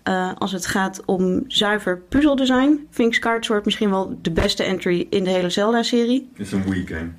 eh, 0.04 0.32
als 0.38 0.52
het 0.52 0.66
gaat 0.66 1.02
om 1.06 1.44
zuiver 1.48 2.02
puzzeldesign... 2.10 2.88
vind 2.90 3.16
ik 3.16 3.38
Sword 3.40 3.66
misschien 3.66 3.90
wel 3.90 4.18
de 4.22 4.32
beste 4.32 4.64
entry 4.64 5.08
in 5.10 5.24
de 5.24 5.30
hele 5.30 5.50
Zelda-serie. 5.50 6.30
Het 6.34 6.46
is 6.46 6.52
een 6.52 6.64
Wii 6.70 6.88
game. 6.88 7.10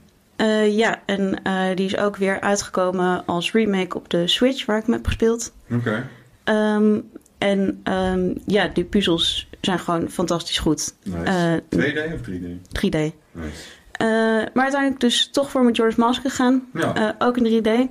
Ja, 0.71 1.03
en 1.07 1.43
die 1.75 1.87
is 1.87 1.97
ook 1.97 2.17
weer 2.17 2.41
uitgekomen 2.41 3.27
als 3.27 3.53
remake 3.53 3.97
op 3.97 4.11
de 4.11 4.27
Switch... 4.27 4.67
waar 4.67 4.79
ik 4.79 4.85
hem 4.85 4.95
heb 4.95 5.07
gespeeld. 5.07 5.53
Oké. 5.71 6.09
Ehm, 6.45 7.01
en 7.39 7.81
ehm, 7.83 8.35
ja, 8.47 8.69
die 8.69 8.85
puzzels 8.85 9.49
zijn 9.65 9.79
gewoon 9.79 10.09
fantastisch 10.11 10.59
goed. 10.59 10.95
Nice. 11.03 11.63
Eh, 11.71 11.79
2D 11.81 12.13
of 12.15 12.21
3D? 12.21 12.47
3D. 12.73 12.93
Nice. 13.33 13.63
Eh, 13.93 14.07
maar 14.55 14.63
uiteindelijk 14.63 15.01
dus 15.01 15.29
toch 15.33 15.51
voor 15.51 15.63
Majora's 15.65 15.95
Mask 15.95 16.21
gegaan. 16.21 16.69
Ja, 16.73 16.95
Eh, 16.95 17.27
ook 17.27 17.37
in 17.37 17.45
3D. 17.45 17.89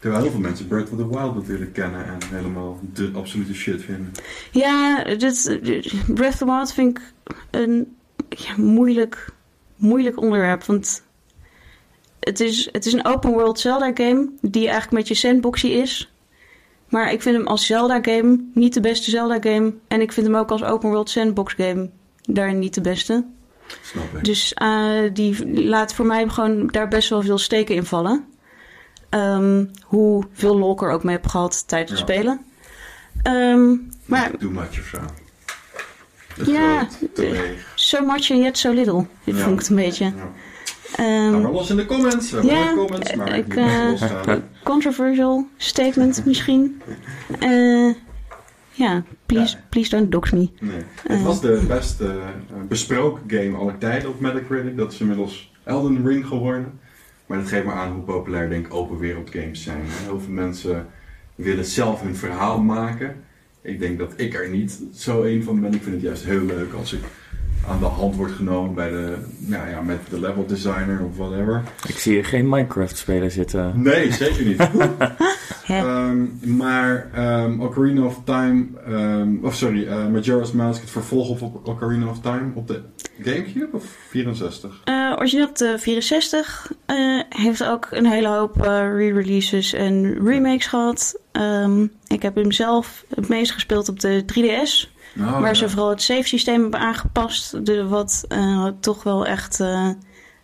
terwijl 0.00 0.22
heel 0.22 0.30
veel 0.30 0.40
mensen 0.40 0.66
Breath 0.66 0.90
of 0.90 0.98
the 0.98 1.08
Wild 1.08 1.34
natuurlijk 1.34 1.72
kennen 1.72 2.04
en 2.06 2.18
helemaal 2.30 2.80
de 2.92 3.10
absolute 3.14 3.54
shit 3.54 3.82
vinden. 3.82 4.12
Ja, 4.50 5.04
dit, 5.04 5.58
Breath 6.06 6.32
of 6.32 6.38
the 6.38 6.44
Wild 6.44 6.72
vind 6.72 6.98
ik 6.98 7.02
een 7.50 7.96
ja, 8.28 8.52
moeilijk, 8.56 9.28
moeilijk 9.76 10.20
onderwerp. 10.20 10.64
Want 10.64 11.02
het 12.20 12.40
is, 12.40 12.68
het 12.72 12.86
is 12.86 12.92
een 12.92 13.06
open 13.06 13.30
world 13.30 13.60
Zelda 13.60 13.90
game 13.94 14.28
die 14.40 14.62
eigenlijk 14.68 14.92
met 14.92 15.08
je 15.08 15.14
sandboxy 15.14 15.66
is. 15.66 16.10
Maar 16.88 17.12
ik 17.12 17.22
vind 17.22 17.36
hem 17.36 17.46
als 17.46 17.66
Zelda 17.66 17.98
game 18.02 18.44
niet 18.54 18.74
de 18.74 18.80
beste 18.80 19.10
Zelda 19.10 19.36
game. 19.40 19.74
En 19.88 20.00
ik 20.00 20.12
vind 20.12 20.26
hem 20.26 20.36
ook 20.36 20.50
als 20.50 20.64
open 20.64 20.88
world 20.90 21.10
sandbox 21.10 21.52
game 21.54 21.90
daarin 22.22 22.58
niet 22.58 22.74
de 22.74 22.80
beste. 22.80 23.24
Snap 23.82 24.16
ik. 24.16 24.24
Dus 24.24 24.54
eh, 24.54 25.00
die 25.12 25.62
laat 25.64 25.94
voor 25.94 26.06
mij 26.06 26.28
gewoon 26.28 26.66
daar 26.66 26.88
best 26.88 27.08
wel 27.08 27.22
veel 27.22 27.38
steken 27.38 27.74
in 27.74 27.84
vallen. 27.84 28.24
Ehm, 29.08 29.64
hoeveel 29.84 30.58
lol 30.58 30.72
ik 30.72 30.82
er 30.82 30.90
ook 30.90 31.04
mee 31.04 31.14
heb 31.16 31.26
gehad 31.26 31.68
tijdens 31.68 31.90
het 31.90 32.00
spelen. 32.00 32.40
Ehm, 33.22 33.74
maar 34.04 34.30
Too 34.38 34.50
much 34.50 34.68
of 34.80 34.90
zo. 34.92 34.98
Ja, 36.52 36.88
leeg. 37.14 37.72
so 37.74 38.00
much 38.04 38.30
and 38.30 38.42
yet 38.42 38.58
so 38.58 38.72
little. 38.72 39.06
Dit 39.24 39.36
Ja. 39.36 39.40
vond 39.42 39.52
ik 39.52 39.58
het 39.58 39.68
een 39.68 39.76
beetje. 39.76 40.04
Ja. 40.04 40.12
Ehm, 40.96 41.30
Gaan 41.32 41.42
we 41.42 41.48
los 41.50 41.70
in 41.70 41.76
de 41.76 41.86
comments. 41.86 42.30
We 42.30 42.36
hebben 42.36 42.74
mooie 42.74 42.76
comments, 42.76 43.14
maar 43.14 43.36
ik, 43.36 43.54
eh, 43.56 44.34
controversial 44.62 45.46
statement 45.56 46.22
misschien. 46.26 46.80
Eh, 47.40 47.94
ja, 48.72 49.02
please, 49.26 49.56
Ja. 49.56 49.62
please 49.68 49.90
don't 49.90 50.12
dox 50.12 50.30
me. 50.30 50.48
Nee. 50.60 50.80
Het 51.08 51.22
was 51.22 51.40
de 51.40 51.64
best 51.68 52.00
eh, 52.00 52.08
besproken 52.68 53.22
game 53.26 53.56
aller 53.56 53.78
tijden 53.78 54.08
op 54.08 54.20
Metacritic. 54.20 54.76
Dat 54.76 54.92
is 54.92 55.00
inmiddels 55.00 55.52
Elden 55.64 56.06
Ring 56.06 56.26
geworden. 56.26 56.78
Maar 57.26 57.38
dat 57.38 57.48
geeft 57.48 57.64
maar 57.64 57.74
aan 57.74 57.92
hoe 57.92 58.02
populair 58.02 58.48
denk 58.48 58.66
ik 58.66 58.74
open 58.74 58.98
wereld 58.98 59.30
games 59.30 59.62
zijn. 59.62 59.80
Heel 59.84 60.20
veel 60.20 60.32
mensen 60.32 60.86
willen 61.34 61.64
zelf 61.64 62.02
hun 62.02 62.16
verhaal 62.16 62.60
maken. 62.60 63.16
Ik 63.62 63.78
denk 63.78 63.98
dat 63.98 64.12
ik 64.16 64.34
er 64.34 64.48
niet 64.48 64.80
zo 64.94 65.22
een 65.22 65.42
van 65.42 65.60
ben. 65.60 65.74
Ik 65.74 65.82
vind 65.82 65.94
het 65.94 66.04
juist 66.04 66.24
heel 66.24 66.40
leuk 66.44 66.72
als 66.72 66.92
ik 66.92 67.00
aan 67.68 67.78
de 67.78 67.84
hand 67.84 68.16
word 68.16 68.32
genomen 68.32 68.74
bij 68.74 68.90
de, 68.90 69.16
nou 69.38 69.68
ja, 69.68 69.80
met 69.80 69.98
de 70.10 70.20
level 70.20 70.46
designer 70.46 71.04
of 71.04 71.16
whatever. 71.16 71.62
Ik 71.88 71.98
zie 71.98 72.12
hier 72.12 72.24
geen 72.24 72.48
Minecraft-speler 72.48 73.30
zitten. 73.30 73.72
Nee, 73.82 74.12
zeker 74.12 74.44
niet. 74.44 74.68
Ehm, 75.66 76.26
maar 76.56 77.10
ehm, 77.12 77.60
Ocarina 77.60 78.04
of 78.04 78.20
Time, 78.24 78.66
ehm, 78.86 79.28
of 79.42 79.54
sorry, 79.54 79.86
eh, 79.86 80.06
Majora's 80.06 80.52
Mask, 80.52 80.80
het 80.80 80.90
vervolg 80.90 81.42
op 81.42 81.60
Ocarina 81.66 82.06
of 82.06 82.20
Time 82.20 82.50
op 82.54 82.68
de 82.68 82.82
Gamecube 83.22 83.76
of 83.76 83.84
64? 84.08 84.80
Eh, 84.84 85.12
origineel 85.18 85.46
op 85.46 85.56
de 85.56 85.74
64 85.78 86.72
eh, 86.86 87.20
heeft 87.28 87.64
ook 87.64 87.88
een 87.90 88.06
hele 88.06 88.28
hoop 88.28 88.62
eh, 88.62 88.66
re-releases 88.96 89.72
en 89.72 90.24
remakes 90.24 90.66
gehad. 90.66 91.20
Ehm, 91.32 91.86
ik 92.06 92.22
heb 92.22 92.34
hem 92.34 92.52
zelf 92.52 93.04
het 93.14 93.28
meest 93.28 93.52
gespeeld 93.52 93.88
op 93.88 94.00
de 94.00 94.24
3DS. 94.24 94.94
Oh, 95.20 95.30
waar 95.32 95.46
ja. 95.46 95.54
ze 95.54 95.68
vooral 95.68 95.88
het 95.90 96.02
save 96.02 96.28
systeem 96.28 96.62
hebben 96.62 96.80
aangepast. 96.80 97.66
De, 97.66 97.86
wat 97.86 98.24
eh, 98.28 98.66
toch 98.80 99.02
wel 99.02 99.26
echt 99.26 99.60
eh, 99.60 99.88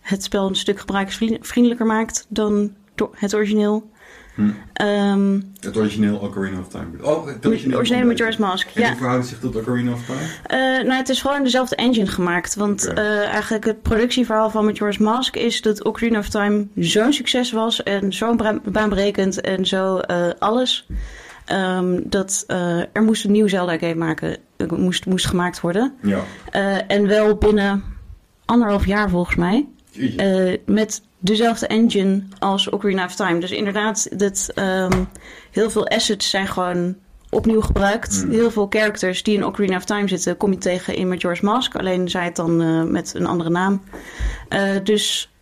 het 0.00 0.22
spel 0.24 0.48
een 0.48 0.56
stuk 0.56 0.80
gebruikersvriendelijker 0.80 1.86
maakt 1.86 2.26
dan 2.28 2.74
het 3.14 3.34
origineel. 3.34 3.90
Hm. 4.34 4.50
Ehm, 4.72 5.40
Het 5.60 5.76
origineel 5.76 6.16
Ocarina 6.16 6.58
of 6.58 6.68
Time. 6.68 6.86
Oh, 7.02 7.26
het 7.26 7.42
de 7.42 7.48
originele 7.76 8.04
Majora's 8.06 8.36
Mask. 8.36 8.68
En 8.74 8.80
Ja. 8.82 8.88
hoe 8.88 8.96
verhoudt 8.96 9.26
zich 9.26 9.38
tot 9.38 9.56
Ocarina 9.56 9.92
of 9.92 10.00
Time? 10.04 10.20
Eh, 10.46 10.58
nou, 10.86 10.92
het 10.98 11.08
is 11.08 11.20
gewoon 11.20 11.42
dezelfde 11.42 11.76
engine 11.76 12.06
gemaakt. 12.06 12.54
Want 12.54 12.86
eigenlijk 12.94 13.64
het 13.64 13.82
productieverhaal 13.82 14.50
van 14.50 14.64
Majora's 14.64 14.98
Mask 14.98 15.36
is 15.36 15.62
dat 15.62 15.84
Ocarina 15.84 16.18
of 16.18 16.28
Time 16.28 16.66
zo'n 16.76 17.12
succes 17.12 17.52
was 17.52 17.82
en 17.82 18.12
zo 18.12 18.36
baanbrekend 18.64 19.40
en 19.40 19.66
zo 19.66 19.98
alles. 20.38 20.86
Ehm, 21.52 22.00
dat 22.04 22.44
eh, 22.46 22.78
er 22.78 23.02
moest 23.02 23.24
een 23.24 23.30
nieuw 23.30 23.48
Zelda-game 23.48 23.94
maken, 23.94 24.36
eh, 24.56 24.78
moest, 24.78 25.06
moest 25.06 25.26
gemaakt 25.26 25.60
worden. 25.60 25.94
Ja. 26.02 26.20
Eh, 26.50 26.90
en 26.90 27.06
wel 27.06 27.34
binnen 27.34 27.84
anderhalf 28.44 28.86
jaar 28.86 29.10
volgens 29.10 29.36
mij. 29.36 29.66
Eh, 30.16 30.58
met 30.66 31.02
dezelfde 31.18 31.66
engine 31.66 32.22
als 32.38 32.70
Ocarina 32.70 33.04
of 33.04 33.14
Time. 33.14 33.40
Dus 33.40 33.50
inderdaad, 33.50 34.18
dat, 34.18 34.50
ehm, 34.54 35.04
heel 35.50 35.70
veel 35.70 35.88
assets 35.88 36.30
zijn 36.30 36.46
gewoon 36.46 36.96
opnieuw 37.30 37.60
gebruikt. 37.60 38.22
Hmm. 38.22 38.30
Heel 38.30 38.50
veel 38.50 38.66
characters 38.70 39.22
die 39.22 39.34
in 39.34 39.44
Ocarina 39.44 39.76
of 39.76 39.84
Time 39.84 40.08
zitten, 40.08 40.36
kom 40.36 40.52
je 40.52 40.58
tegen 40.58 40.94
in 40.94 41.08
Majora's 41.08 41.40
Mask. 41.40 41.76
Alleen 41.76 42.08
zij 42.08 42.24
het 42.24 42.36
dan 42.36 42.90
met 42.92 43.14
een 43.14 43.26
andere 43.26 43.50
naam. 43.50 43.82
Dus 44.82 45.32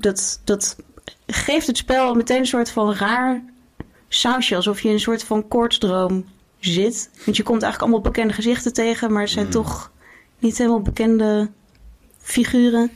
dat, 0.00 0.40
dat 0.44 0.76
geeft 1.26 1.66
het 1.66 1.76
spel 1.76 2.14
meteen 2.14 2.38
een 2.38 2.46
soort 2.46 2.70
van 2.70 2.94
raar 2.94 3.42
sausje. 4.14 4.56
Alsof 4.56 4.80
je 4.80 4.88
in 4.88 4.94
een 4.94 5.00
soort 5.00 5.24
van 5.24 5.48
koortsdroom 5.48 6.24
zit. 6.58 7.10
Want 7.24 7.36
je 7.36 7.42
komt 7.42 7.62
eigenlijk 7.62 7.82
allemaal 7.82 8.10
bekende 8.10 8.34
gezichten 8.34 8.72
tegen, 8.72 9.12
maar 9.12 9.22
het 9.22 9.30
zijn 9.30 9.44
Hmm. 9.44 9.54
toch 9.54 9.90
niet 10.38 10.58
helemaal 10.58 10.82
bekende 10.82 11.50
figuren. 12.18 12.90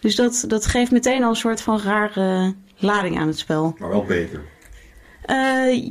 Dus 0.00 0.14
dat, 0.16 0.44
dat 0.48 0.66
geeft 0.66 0.90
meteen 0.90 1.22
al 1.22 1.30
een 1.30 1.36
soort 1.36 1.60
van 1.60 1.80
rare 1.80 2.54
lading 2.76 3.18
aan 3.18 3.26
het 3.26 3.38
spel. 3.38 3.74
Maar 3.78 3.88
wel 3.88 4.04
beter. 4.04 4.42
Eh, 5.24 5.82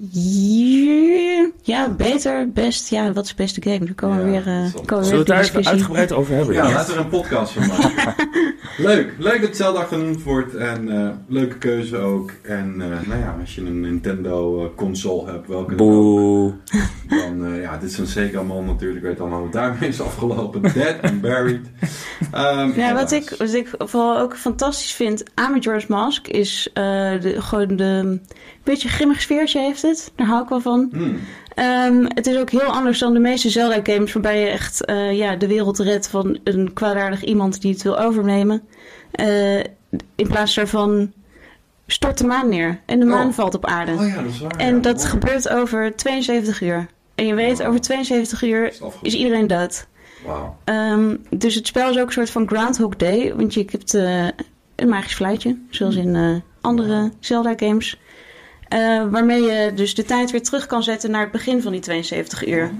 ja, 1.63 1.89
beter, 1.97 2.51
best. 2.51 2.89
Ja, 2.89 3.11
wat 3.13 3.23
is 3.23 3.29
de 3.29 3.35
beste 3.43 3.61
game? 3.61 3.79
Dan 3.85 3.95
komen 3.95 4.17
we 4.25 4.31
Ja, 4.31 4.43
weer, 4.43 4.53
eh, 4.53 4.65
zal- 4.71 4.81
komen 4.85 5.05
Zullen 5.05 5.05
we 5.05 5.09
weer 5.09 5.17
het 5.17 5.27
daar 5.53 5.61
even 5.61 5.71
uitgebreid 5.71 6.11
over 6.11 6.35
hebben? 6.35 6.53
Ja, 6.55 6.71
laten 6.71 6.87
we 6.93 6.99
er 6.99 7.05
een 7.05 7.09
podcast 7.11 7.51
van 7.51 7.67
maken. 7.67 8.15
leuk. 8.77 9.13
Leuk 9.17 9.41
dat 9.41 9.55
Zelda 9.55 9.83
genoemd 9.83 10.23
wordt. 10.23 10.55
En 10.55 10.89
eh, 11.01 11.09
leuke 11.27 11.57
keuze 11.57 11.97
ook. 11.97 12.31
En 12.43 12.75
eh, 12.81 13.07
nou 13.07 13.19
ja, 13.19 13.35
als 13.39 13.55
je 13.55 13.61
een 13.61 13.79
Nintendo 13.81 14.63
eh, 14.63 14.69
console 14.75 15.31
hebt, 15.31 15.47
welke 15.47 15.75
Boe. 15.75 16.53
dan... 17.07 17.45
eh, 17.45 17.61
ja, 17.61 17.77
dit 17.77 17.89
is 17.89 17.97
een 17.97 18.07
Sega-man 18.07 18.65
natuurlijk. 18.65 19.05
Weet 19.05 19.19
allemaal 19.19 19.39
hoe 19.41 19.51
daarmee 19.51 19.89
is 19.89 20.01
afgelopen. 20.01 20.61
Dead 20.61 20.95
and 21.01 21.21
buried. 21.21 21.67
Ehm, 22.31 22.71
Ja, 22.79 22.93
wat 22.93 23.11
ik, 23.11 23.35
wat 23.37 23.53
ik 23.53 23.69
vooral 23.77 24.17
ook 24.19 24.37
fantastisch 24.37 24.91
vind 24.93 25.23
aan 25.33 25.51
Majora's 25.51 25.87
Mask 25.87 26.27
is 26.27 26.69
eh, 26.73 26.83
de, 27.21 27.35
gewoon 27.41 27.75
de 27.75 28.19
beetje 28.71 28.89
grimmig 28.89 29.21
sfeertje 29.21 29.59
heeft 29.59 29.81
het. 29.81 30.11
Daar 30.15 30.27
hou 30.27 30.43
ik 30.43 30.49
wel 30.49 30.61
van. 30.61 30.89
Hmm. 30.91 31.19
Ehm, 31.55 32.03
het 32.07 32.27
is 32.27 32.37
ook 32.37 32.49
heel 32.49 32.61
anders 32.61 32.99
dan 32.99 33.13
de 33.13 33.19
meeste 33.19 33.49
Zelda-games 33.49 34.13
waarbij 34.13 34.39
je 34.39 34.47
echt 34.47 34.85
eh, 34.85 35.17
ja, 35.17 35.35
de 35.35 35.47
wereld 35.47 35.79
redt 35.79 36.07
van 36.09 36.39
een 36.43 36.73
kwaadaardig 36.73 37.23
iemand 37.23 37.61
die 37.61 37.73
het 37.73 37.81
wil 37.81 37.99
overnemen. 37.99 38.61
Eh, 39.11 39.57
in 40.15 40.27
plaats 40.27 40.55
daarvan 40.55 41.11
stort 41.87 42.17
de 42.17 42.25
maan 42.25 42.49
neer 42.49 42.79
en 42.85 42.99
de 42.99 43.05
Oh. 43.05 43.11
maan 43.11 43.33
valt 43.33 43.55
op 43.55 43.65
aarde. 43.65 43.91
Oh 43.91 44.07
ja, 44.07 44.15
dat 44.15 44.25
is 44.31 44.39
waar. 44.39 44.51
en 44.57 44.75
ja. 44.75 44.81
dat 44.81 45.05
gebeurt 45.05 45.49
over 45.49 45.95
72 45.95 46.61
uur. 46.61 46.87
En 47.15 47.25
je 47.25 47.33
weet, 47.33 47.57
Wow. 47.57 47.67
over 47.67 47.81
72 47.81 48.43
uur 48.43 48.73
Is 49.01 49.13
iedereen 49.15 49.47
dood. 49.47 49.87
Ehm, 50.63 51.15
dus 51.29 51.55
het 51.55 51.67
spel 51.67 51.89
is 51.89 51.97
ook 51.99 52.05
een 52.07 52.11
soort 52.13 52.29
van 52.29 52.47
Groundhog 52.47 52.95
Day. 52.95 53.33
Want 53.35 53.53
je 53.53 53.65
hebt 53.71 53.93
eh, 53.93 54.27
een 54.75 54.89
magisch 54.89 55.13
fluitje, 55.15 55.57
zoals 55.69 55.95
in 55.95 56.15
eh, 56.15 56.35
andere 56.61 57.11
Zelda-games. 57.19 57.99
Eh, 58.69 59.09
waarmee 59.09 59.41
je 59.41 59.71
dus 59.75 59.95
de 59.95 60.03
tijd 60.03 60.31
weer 60.31 60.43
terug 60.43 60.65
kan 60.65 60.83
zetten 60.83 61.11
naar 61.11 61.21
het 61.21 61.31
begin 61.31 61.61
van 61.61 61.71
die 61.71 61.81
72 61.81 62.47
uur. 62.47 62.71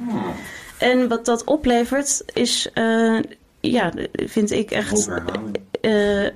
En 0.77 1.07
wat 1.07 1.25
dat 1.25 1.43
oplevert 1.43 2.23
is, 2.33 2.69
eh, 2.73 3.19
ja, 3.59 3.93
vind 4.11 4.51
ik 4.51 4.71
echt... 4.71 5.09
eh, 5.81 6.27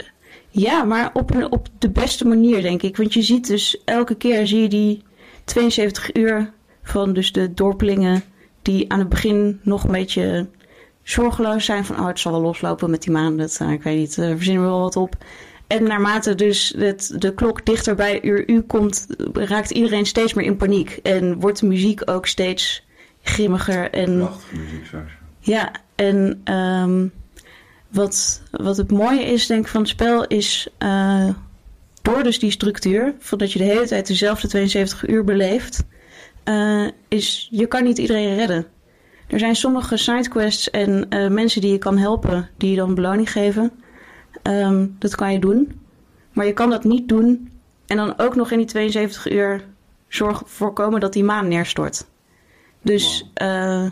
ja, 0.50 0.84
maar 0.84 1.10
op, 1.14 1.34
een, 1.34 1.52
op 1.52 1.68
de 1.80 1.90
beste 1.90 2.28
manier, 2.28 2.62
denk 2.62 2.82
ik. 2.82 2.98
Want 2.98 3.14
je 3.14 3.22
ziet 3.22 3.48
dus 3.48 3.82
elke 3.86 4.16
keer 4.16 4.48
zie 4.48 4.62
je 4.62 4.70
die 4.70 5.04
72 5.44 6.16
uur 6.16 6.52
van 6.84 7.14
dus 7.14 7.32
de 7.32 7.54
dorpelingen 7.54 8.24
die 8.62 8.92
aan 8.92 9.00
het 9.00 9.10
begin 9.10 9.60
nog 9.64 9.84
een 9.84 9.92
beetje 9.92 10.48
zorgeloos 11.04 11.66
zijn 11.66 11.86
van 11.86 12.00
oh, 12.00 12.08
het 12.08 12.20
zal 12.20 12.32
wel 12.32 12.42
loslopen 12.42 12.90
met 12.90 13.02
die 13.02 13.12
maan. 13.12 13.38
Dat, 13.38 13.58
eh, 13.62 13.72
ik 13.72 13.84
weet 13.84 13.98
niet, 13.98 14.18
eh, 14.18 14.30
verzinnen 14.30 14.64
we 14.64 14.70
wel 14.70 14.80
wat 14.80 14.96
op. 14.96 15.16
En 15.74 15.84
naarmate 15.84 16.36
dus 16.36 16.74
het, 16.78 17.16
de 17.18 17.34
klok 17.34 17.66
dichter 17.66 17.96
bij 17.96 18.22
uur 18.24 18.50
U 18.50 18.62
komt, 18.62 19.08
raakt 19.34 19.72
iedereen 19.72 20.06
steeds 20.06 20.34
meer 20.34 20.46
in 20.46 20.58
paniek. 20.58 21.00
En 21.04 21.40
wordt 21.40 21.60
de 21.60 21.66
muziek 21.66 22.10
ook 22.10 22.28
steeds 22.28 22.86
grimmiger 23.22 23.92
en 23.92 24.18
Prachtige 24.18 24.56
muziek, 24.56 24.86
zeggen. 24.86 25.12
ja, 25.40 25.72
en 25.96 26.42
ehm, 26.44 27.08
wat, 27.90 28.42
wat 28.52 28.78
het 28.78 28.92
mooie 28.92 29.24
is, 29.24 29.48
denk 29.48 29.62
ik, 29.66 29.72
van 29.72 29.82
het 29.82 29.90
spel 29.90 30.28
is... 30.28 30.68
eh, 30.78 31.30
door 32.02 32.24
dus 32.24 32.40
die 32.40 32.52
structuur, 32.52 33.14
van 33.20 33.38
dat 33.38 33.52
je 33.52 33.60
de 33.60 33.66
hele 33.66 33.88
tijd 33.88 34.08
dezelfde 34.08 34.48
72 34.48 35.08
uur 35.08 35.24
beleeft... 35.24 35.84
eh, 36.44 36.88
is 37.08 37.48
je 37.52 37.66
kan 37.68 37.84
niet 37.84 37.98
iedereen 37.98 38.36
redden. 38.36 38.66
Er 39.28 39.40
zijn 39.40 39.56
sommige 39.56 39.98
sidequests 39.98 40.70
en 40.70 41.10
eh, 41.10 41.30
mensen 41.30 41.62
die 41.62 41.72
je 41.72 41.78
kan 41.78 41.98
helpen... 41.98 42.50
die 42.58 42.70
je 42.70 42.76
dan 42.76 42.96
beloning 42.96 43.32
geven. 43.32 43.83
Ehm, 44.44 44.88
dat 45.00 45.16
kan 45.16 45.34
je 45.34 45.40
doen. 45.40 45.80
Maar 46.32 46.46
je 46.46 46.54
kan 46.54 46.70
dat 46.70 46.84
niet 46.84 47.08
doen... 47.10 47.52
en 47.86 47.98
dan 47.98 48.20
ook 48.20 48.36
nog 48.36 48.52
in 48.52 48.58
die 48.58 48.68
72 48.68 49.32
uur 49.32 49.64
zorgen 50.08 50.48
voorkomen 50.48 51.00
dat 51.00 51.14
die 51.14 51.24
maan 51.24 51.48
neerstort. 51.48 52.06
Dus... 52.82 53.30
eh, 53.34 53.86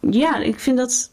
ja, 0.00 0.36
ik 0.36 0.60
vind 0.60 0.76
dat. 0.76 1.10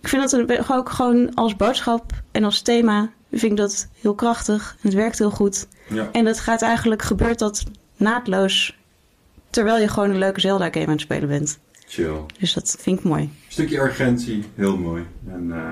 Ik 0.00 0.08
vind 0.08 0.30
dat 0.30 0.32
een- 0.32 0.68
ook 0.70 0.88
gewoon 0.90 1.34
als 1.34 1.56
boodschap 1.56 2.12
en 2.32 2.44
als 2.44 2.60
thema. 2.62 3.10
Vind 3.30 3.52
ik 3.52 3.56
dat 3.58 3.88
heel 4.00 4.14
krachtig. 4.14 4.76
Het 4.80 4.94
werkt 4.94 5.18
heel 5.18 5.30
goed. 5.30 5.66
Ja. 5.88 6.08
En 6.12 6.24
dat 6.24 6.40
gaat 6.40 6.62
eigenlijk, 6.62 7.02
gebeurt 7.02 7.38
dat 7.38 7.64
naadloos. 7.96 8.78
Terwijl 9.50 9.78
je 9.80 9.88
gewoon 9.88 10.10
een 10.10 10.18
leuke 10.18 10.40
Zelda-game 10.40 10.86
aan 10.86 10.92
het 10.92 11.00
spelen 11.00 11.28
bent. 11.28 11.58
Chill. 11.86 12.16
Dus 12.38 12.52
dat 12.52 12.76
vind 12.80 12.98
ik 12.98 13.04
mooi. 13.04 13.30
stukje 13.48 13.78
urgentie, 13.78 14.44
heel 14.54 14.76
mooi. 14.76 15.06
En 15.28 15.52
eh, 15.52 15.70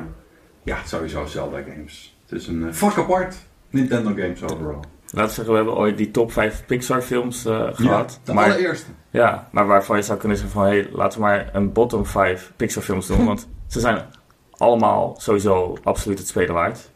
ja, 0.64 0.78
sowieso 0.84 1.26
Zelda 1.26 1.62
games. 1.62 2.16
Het 2.22 2.40
is 2.40 2.46
een 2.46 2.68
eh, 2.68 2.72
vak 2.72 2.98
apart. 2.98 3.36
Nintendo 3.70 4.08
games 4.08 4.42
overal. 4.42 4.84
Laten 5.04 5.28
we 5.28 5.34
zeggen, 5.34 5.50
we 5.50 5.54
hebben 5.54 5.76
ooit 5.76 5.96
die 5.96 6.10
top 6.10 6.32
5 6.32 6.64
Pixar 6.66 7.02
films 7.02 7.44
eh, 7.44 7.68
gehad. 7.72 8.12
Ja, 8.12 8.18
de 8.24 8.32
maar, 8.32 8.44
allereerste. 8.44 8.90
ja, 9.10 9.48
maar 9.52 9.66
waarvan 9.66 9.96
je 9.96 10.02
zou 10.02 10.18
kunnen 10.18 10.38
zeggen 10.38 10.56
van... 10.56 10.66
Hey, 10.66 10.88
laten 10.92 11.18
we 11.18 11.24
maar 11.24 11.50
een 11.52 11.72
bottom 11.72 12.06
5 12.06 12.52
Pixar 12.56 12.82
films 12.82 13.06
doen. 13.06 13.24
want 13.34 13.48
ze 13.66 13.80
zijn 13.80 14.02
allemaal 14.50 15.14
sowieso 15.18 15.76
absoluut 15.82 16.18
het 16.18 16.28
spelen 16.28 16.54
waard. 16.54 16.90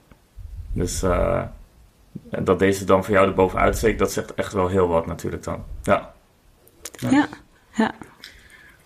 Dus 0.73 1.03
eh, 1.03 1.43
en 2.31 2.45
dat 2.45 2.59
deze 2.59 2.85
dan 2.85 3.05
voor 3.05 3.15
jou 3.15 3.27
erbovenuit 3.29 3.77
steekt... 3.77 3.99
dat 3.99 4.13
zegt 4.13 4.35
echt 4.35 4.53
wel 4.53 4.69
heel 4.69 4.89
wat 4.89 5.07
natuurlijk 5.07 5.43
dan. 5.43 5.65
Ja. 5.83 6.13
Ja. 7.11 7.29
ja. 7.75 7.95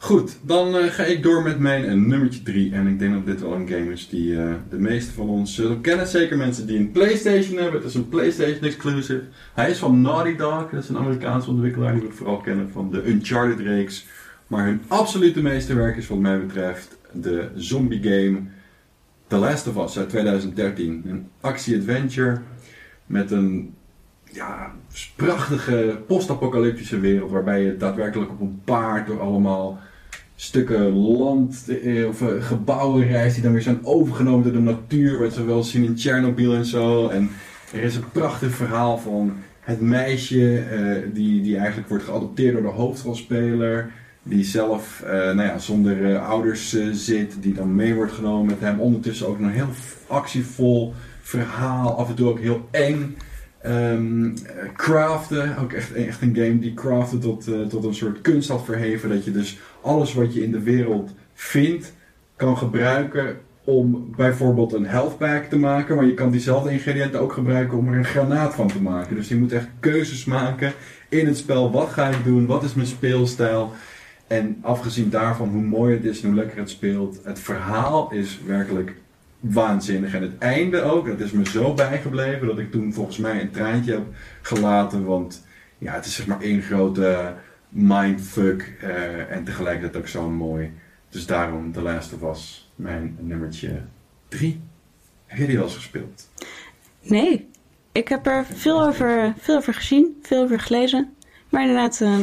Goed, 0.03 0.38
dan 0.42 0.76
eh, 0.76 0.90
ga 0.90 1.03
ik 1.03 1.22
door 1.22 1.42
met 1.42 1.59
mijn 1.59 1.84
eh, 1.84 1.94
nummertje 1.94 2.42
3. 2.42 2.72
En 2.72 2.86
ik 2.86 2.98
denk 2.98 3.14
dat 3.14 3.26
dit 3.26 3.40
wel 3.40 3.55
een 3.55 3.68
game 3.68 3.92
is 3.92 4.09
die 4.09 4.36
eh, 4.36 4.53
de 4.70 4.78
meeste 4.78 5.12
van 5.12 5.28
ons 5.28 5.55
zullen 5.55 5.80
kennen. 5.80 6.07
Zeker 6.07 6.36
mensen 6.36 6.66
die 6.66 6.78
een 6.78 6.90
PlayStation 6.90 7.57
hebben. 7.57 7.80
Het 7.80 7.88
is 7.88 7.94
een 7.94 8.09
PlayStation 8.09 8.62
exclusive. 8.62 9.22
Hij 9.55 9.70
is 9.70 9.78
van 9.78 10.00
Naughty 10.00 10.36
Dog. 10.36 10.70
Dat 10.70 10.82
is 10.82 10.88
een 10.88 10.96
Amerikaanse 10.96 11.50
ontwikkelaar 11.50 11.92
die 11.92 12.03
we 12.03 12.12
vooral 12.14 12.36
kennen 12.36 12.70
van 12.70 12.90
de 12.90 13.09
Uncharted-reeks. 13.09 14.07
Maar 14.46 14.64
hun 14.64 14.82
absolute 14.88 15.42
meesterwerk 15.42 15.96
is 15.96 16.09
wat 16.09 16.18
mij 16.18 16.40
betreft 16.40 16.98
de 17.12 17.48
zombie 17.55 18.03
game 18.03 18.40
The 19.26 19.36
Last 19.36 19.66
of 19.66 19.84
Us 19.84 19.98
uit 19.98 20.09
2013. 20.09 21.03
Een 21.07 21.28
actie-adventure 21.40 22.40
met 23.07 23.30
een 23.30 23.74
ja, 24.32 24.72
prachtige 25.16 26.00
post-apocalyptische 26.07 27.00
wereld 27.00 27.30
waarbij 27.30 27.62
je 27.62 27.76
daadwerkelijk 27.76 28.30
op 28.30 28.40
een 28.40 28.61
paard 28.64 29.07
door 29.07 29.20
allemaal 29.20 29.80
stukken 30.43 30.93
land 30.93 31.64
eh, 31.68 32.09
of 32.09 32.22
eh, 32.22 32.28
gebouwen 32.40 33.07
reist 33.07 33.34
die 33.34 33.43
dan 33.43 33.53
weer 33.53 33.62
zijn 33.62 33.84
overgenomen 33.86 34.43
door 34.43 34.53
de 34.53 34.59
natuur, 34.59 35.18
wat 35.18 35.36
we 35.36 35.45
wel 35.45 35.62
zien 35.62 35.84
in 35.84 35.95
Tsjernobyl 35.95 36.55
en 36.55 36.64
zo. 36.64 37.09
En 37.09 37.30
er 37.72 37.82
is 37.82 37.97
een 37.97 38.11
prachtig 38.12 38.55
verhaal 38.55 38.99
van 38.99 39.32
het 39.61 39.80
meisje 39.80 40.59
eh, 40.59 41.14
die, 41.14 41.43
die 41.43 41.57
eigenlijk 41.57 41.88
wordt 41.88 42.05
geadopteerd 42.05 42.53
door 42.53 42.62
de 42.62 42.68
hoofdrolspeler. 42.68 43.90
Die 44.22 44.45
zelf 44.45 45.03
nou 45.07 45.43
ja, 45.43 45.59
zonder 45.59 46.18
ouders 46.18 46.76
zit, 46.93 47.36
die 47.40 47.55
dan 47.55 47.74
mee 47.74 47.95
wordt 47.95 48.12
genomen 48.12 48.47
met 48.47 48.61
hem. 48.61 48.80
Ondertussen 48.80 49.26
ook 49.26 49.38
een 49.38 49.51
heel 49.51 49.68
actievol 50.07 50.95
verhaal, 51.20 51.99
af 51.99 52.09
en 52.09 52.14
toe 52.14 52.28
ook 52.28 52.40
heel 52.40 52.68
eng. 52.70 53.16
Eh, 53.59 53.99
craften, 54.76 55.57
ook 55.59 55.72
echt, 55.72 55.93
echt 55.93 56.22
een 56.22 56.36
game 56.36 56.59
die 56.59 56.74
craften 56.74 57.20
tot, 57.20 57.45
tot 57.68 57.84
een 57.84 57.95
soort 57.95 58.20
kunst 58.20 58.49
had 58.49 58.64
verheven. 58.64 59.09
Dat 59.09 59.24
je 59.24 59.30
dus 59.30 59.59
alles 59.82 60.14
wat 60.14 60.34
je 60.34 60.42
in 60.42 60.52
de 60.52 60.62
wereld 60.62 61.10
vindt, 61.34 61.92
kan 62.36 62.58
gebruiken 62.58 63.36
om 63.64 64.12
bijvoorbeeld 64.16 64.72
een 64.72 64.86
health 64.86 65.18
pack 65.18 65.44
te 65.44 65.58
maken, 65.58 65.96
maar 65.96 66.04
je 66.04 66.14
kan 66.14 66.30
diezelfde 66.30 66.70
ingrediënten 66.70 67.20
ook 67.20 67.32
gebruiken 67.32 67.78
om 67.78 67.88
er 67.88 67.98
een 67.98 68.04
granaat 68.04 68.54
van 68.54 68.68
te 68.68 68.82
maken. 68.82 69.16
Dus 69.16 69.28
je 69.28 69.36
moet 69.36 69.52
echt 69.52 69.68
keuzes 69.80 70.24
maken 70.24 70.72
in 71.08 71.26
het 71.26 71.36
spel. 71.36 71.70
Wat 71.70 71.88
ga 71.88 72.08
ik 72.08 72.24
doen? 72.24 72.46
Wat 72.46 72.62
is 72.62 72.74
mijn 72.74 72.86
speelstijl? 72.86 73.72
En 74.26 74.58
afgezien 74.60 75.10
daarvan 75.10 75.48
hoe 75.48 75.62
mooi 75.62 75.94
het 75.94 76.04
is 76.04 76.22
en 76.22 76.28
hoe 76.28 76.36
lekker 76.36 76.58
het 76.58 76.70
speelt, 76.70 77.20
het 77.24 77.40
verhaal 77.40 78.12
is 78.12 78.40
werkelijk 78.46 78.94
waanzinnig. 79.40 80.14
En 80.14 80.22
het 80.22 80.38
einde 80.38 80.82
ook, 80.82 81.06
dat 81.06 81.20
is 81.20 81.32
me 81.32 81.44
zo 81.44 81.74
bijgebleven 81.74 82.46
dat 82.46 82.58
ik 82.58 82.70
toen 82.70 82.92
volgens 82.92 83.16
mij 83.16 83.40
een 83.40 83.50
treintje 83.50 83.92
heb 83.92 84.04
gelaten. 84.42 85.04
Want 85.04 85.46
ja, 85.78 85.92
het 85.94 86.04
is 86.04 86.14
zeg 86.14 86.26
maar 86.26 86.40
één 86.40 86.62
grote 86.62 87.34
mindfuck 87.72 88.76
eh, 88.80 89.30
en 89.30 89.44
tegelijkertijd 89.44 89.96
ook 89.96 90.08
zo 90.08 90.30
mooi. 90.30 90.72
Dus 91.08 91.26
daarom 91.26 91.72
Last 91.74 92.12
of 92.12 92.36
Us, 92.36 92.72
mijn 92.74 93.16
nummertje 93.20 93.82
3. 94.28 94.60
Heb 95.26 95.38
jij 95.38 95.46
die 95.46 95.56
wel 95.56 95.66
eens 95.66 95.74
gespeeld? 95.74 96.28
Nee, 97.00 97.48
ik 97.92 98.08
heb 98.08 98.26
er 98.26 98.44
veel 98.44 98.86
over, 98.86 99.34
veel 99.38 99.56
over 99.56 99.74
gezien, 99.74 100.18
veel 100.22 100.42
over 100.42 100.60
gelezen. 100.60 101.14
Maar 101.48 101.60
inderdaad, 101.60 102.00
eh, 102.00 102.18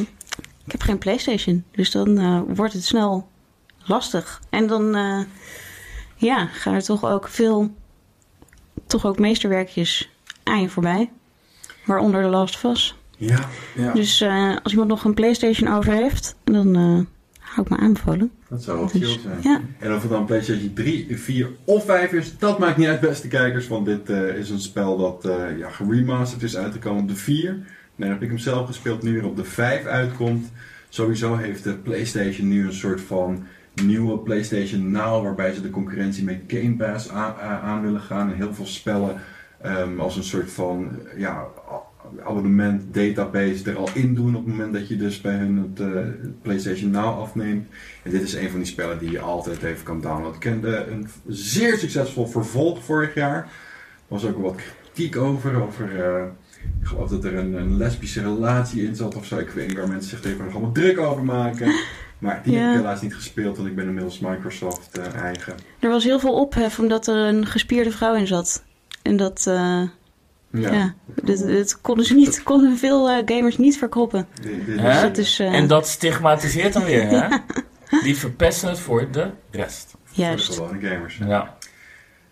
ik 0.65 0.71
heb 0.71 0.81
geen 0.81 0.97
PlayStation. 0.97 1.63
Dus 1.71 1.91
dan 1.91 2.17
eh, 2.17 2.41
wordt 2.47 2.73
het 2.73 2.85
snel 2.85 3.27
lastig. 3.85 4.41
En 4.49 4.67
dan 4.67 4.95
ja, 6.15 6.45
gaan 6.45 6.73
er 6.73 6.83
toch 6.83 7.05
ook 7.05 7.27
veel, 7.27 7.75
toch 8.85 9.05
ook 9.05 9.19
meesterwerkjes 9.19 10.09
aan 10.43 10.61
je 10.61 10.69
voorbij. 10.69 11.11
Waaronder 11.85 12.21
The 12.23 12.29
Last 12.29 12.63
Us. 12.63 12.98
Ja, 13.19 13.39
ja. 13.75 13.93
Dus 13.93 14.21
eh, 14.21 14.55
als 14.63 14.71
iemand 14.71 14.89
nog 14.89 15.03
een 15.03 15.13
PlayStation 15.13 15.73
over 15.73 15.93
heeft, 15.93 16.35
dan 16.43 16.75
eh 16.75 16.99
hou 17.39 17.61
ik 17.67 17.69
me 17.69 17.77
aanbevolen. 17.77 18.31
dat 18.49 18.63
zou 18.63 18.77
wel 18.77 18.87
Dus, 18.91 19.11
chill 19.11 19.19
zijn. 19.21 19.37
ja. 19.41 19.61
En 19.79 19.93
of 19.93 20.01
het 20.01 20.11
dan 20.11 20.25
PlayStation 20.25 20.73
3, 20.73 21.17
4 21.17 21.49
of 21.65 21.85
5 21.85 22.11
is, 22.11 22.37
dat 22.37 22.59
maakt 22.59 22.77
niet 22.77 22.87
uit, 22.87 22.99
beste 22.99 23.27
kijkers. 23.27 23.67
Want 23.67 23.85
dit 23.85 24.09
eh, 24.09 24.35
is 24.35 24.49
een 24.49 24.59
spel 24.59 24.97
dat 24.97 25.33
ja, 25.57 25.69
geremasterd 25.69 26.43
is 26.43 26.57
uitgekomen 26.57 27.01
op 27.01 27.07
de 27.07 27.15
4. 27.15 27.57
Nee, 27.95 28.09
heb 28.09 28.21
ik 28.21 28.27
hem 28.27 28.37
zelf 28.37 28.67
gespeeld, 28.67 29.03
nu 29.03 29.13
weer 29.13 29.25
op 29.25 29.35
de 29.35 29.43
5 29.43 29.85
uitkomt. 29.85 30.51
Sowieso 30.89 31.35
heeft 31.35 31.63
de 31.63 31.73
PlayStation 31.75 32.47
nu 32.47 32.65
een 32.65 32.73
soort 32.73 33.01
van 33.01 33.45
nieuwe 33.83 34.17
PlayStation 34.17 34.91
Now, 34.91 35.23
waarbij 35.23 35.53
ze 35.53 35.61
de 35.61 35.69
concurrentie 35.69 36.23
met 36.23 36.41
Game 36.47 36.75
Pass 36.75 37.09
aan, 37.09 37.81
willen 37.81 38.01
gaan. 38.01 38.29
En 38.29 38.35
heel 38.35 38.53
veel 38.53 38.65
spellen 38.65 39.15
ehm, 39.61 39.99
als 39.99 40.15
een 40.15 40.23
soort 40.23 40.51
van 40.51 40.89
ja, 41.17 41.45
abonnement 42.23 42.93
database 42.93 43.69
er 43.69 43.77
al 43.77 43.89
in 43.93 44.15
doen 44.15 44.35
op 44.35 44.45
het 44.45 44.55
moment 44.55 44.73
dat 44.73 44.87
je 44.87 44.97
dus 44.97 45.21
bij 45.21 45.35
hun 45.35 45.57
het 45.57 45.79
eh, 45.79 46.29
PlayStation 46.41 46.91
Now 46.91 47.19
afneemt. 47.19 47.67
En 48.03 48.11
dit 48.11 48.21
is 48.21 48.33
een 48.33 48.49
van 48.49 48.59
die 48.59 48.67
spellen 48.67 48.99
die 48.99 49.11
je 49.11 49.19
altijd 49.19 49.63
even 49.63 49.83
kan 49.83 50.01
downloaden. 50.01 50.33
Ik 50.33 50.39
kende 50.39 50.85
een 50.89 51.07
zeer 51.27 51.77
succesvol 51.77 52.27
vervolg 52.27 52.83
vorig 52.83 53.13
jaar. 53.13 53.37
Er 53.37 53.47
was 54.07 54.25
ook 54.25 54.41
wat 54.41 54.55
kritiek 54.55 55.17
over. 55.17 55.61
over 55.61 56.05
eh, 56.05 56.25
ik 56.81 56.87
geloof 56.87 57.09
dat 57.09 57.23
er 57.23 57.35
een, 57.35 57.53
een 57.53 57.77
lesbische 57.77 58.21
relatie 58.21 58.83
in 58.83 58.95
zat 58.95 59.15
of 59.15 59.25
zo. 59.25 59.37
Ik 59.37 59.49
weet 59.49 59.67
niet 59.67 59.77
waar 59.77 59.87
mensen 59.87 60.09
zich 60.09 60.19
tegenwoordig 60.19 60.55
allemaal 60.55 60.73
druk 60.73 60.99
over 60.99 61.23
maken. 61.23 61.73
Maar 62.19 62.41
die 62.43 62.57
heb 62.57 62.71
ik 62.71 62.77
helaas 62.77 63.01
niet 63.01 63.15
gespeeld, 63.15 63.57
want 63.57 63.69
ik 63.69 63.75
ben 63.75 63.87
inmiddels 63.87 64.19
Microsoft 64.19 64.97
eh, 64.97 65.21
eigen. 65.21 65.55
Er 65.79 65.89
was 65.89 66.03
heel 66.03 66.19
veel 66.19 66.33
ophef 66.33 66.79
omdat 66.79 67.07
er 67.07 67.15
een 67.15 67.45
gespierde 67.45 67.91
vrouw 67.91 68.15
in 68.15 68.27
zat. 68.27 68.63
En 69.01 69.17
dat, 69.17 69.47
ja, 70.51 70.93
dit, 71.23 71.45
dit 71.45 71.81
konden 71.81 72.05
ze 72.05 72.13
niet, 72.15 72.43
konden 72.43 72.77
veel 72.77 73.09
eh, 73.09 73.21
gamers 73.25 73.57
niet 73.57 73.79
Dat 73.79 75.17
is, 75.17 75.39
eh, 75.39 75.53
En 75.53 75.67
dat 75.67 75.87
stigmatiseert 75.87 76.73
dan 76.73 76.83
weer, 76.83 77.07
hè? 77.09 77.27
Die 78.03 78.17
verpesten 78.17 78.69
het 78.69 78.79
voor 78.79 79.11
de 79.11 79.29
rest. 79.51 79.87
voor 79.89 80.15
de 80.15 80.21
Juist. 80.21 80.53
gewone 80.53 80.87
gamers. 80.87 81.17
Ja. 81.27 81.57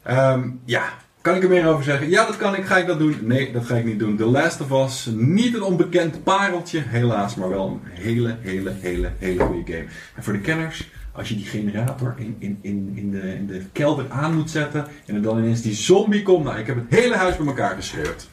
Ehm, 0.03 0.49
ja, 0.65 0.84
kan 1.22 1.36
ik 1.36 1.43
er 1.43 1.49
meer 1.49 1.68
over 1.68 1.84
zeggen? 1.84 2.09
Ja, 2.09 2.26
dat 2.26 2.38
kan 2.38 2.55
ik. 2.55 2.65
Ga 2.65 2.78
ik 2.78 2.88
dat 2.88 2.99
doen? 2.99 3.18
Nee, 3.22 3.51
dat 3.51 3.65
ga 3.65 3.76
ik 3.76 3.86
niet 3.86 3.99
doen. 3.99 4.18
The 4.18 4.26
Last 4.26 4.61
of 4.61 4.86
Us, 4.86 5.09
niet 5.15 5.53
een 5.55 5.63
onbekend 5.63 6.24
pareltje, 6.24 6.84
helaas, 6.88 7.36
maar 7.36 7.49
wel 7.49 7.68
een 7.68 7.91
hele, 7.91 8.38
hele, 8.41 8.74
hele, 8.80 9.11
hele 9.20 9.43
goede 9.43 9.74
game. 9.74 9.86
En 10.15 10.24
voor 10.24 10.34
de 10.34 10.39
kenners, 10.39 10.89
als 11.18 11.30
je 11.30 11.36
die 11.36 11.45
generator 11.45 12.13
in, 12.18 12.36
in, 12.39 12.59
in, 12.61 12.91
in, 12.95 13.11
de, 13.11 13.34
in 13.36 13.47
de 13.47 13.65
kelder 13.72 14.05
aan 14.09 14.36
moet 14.36 14.49
zetten 14.51 14.88
en 15.05 15.15
er 15.15 15.22
dan 15.22 15.38
ineens 15.38 15.61
die 15.61 15.74
zombie 15.74 16.24
komt, 16.24 16.43
nou, 16.43 16.59
ik 16.59 16.68
heb 16.68 16.76
het 16.76 16.99
hele 16.99 17.15
huis 17.15 17.38
bij 17.38 17.45
elkaar 17.45 17.76
geschreeuwd. 17.76 18.28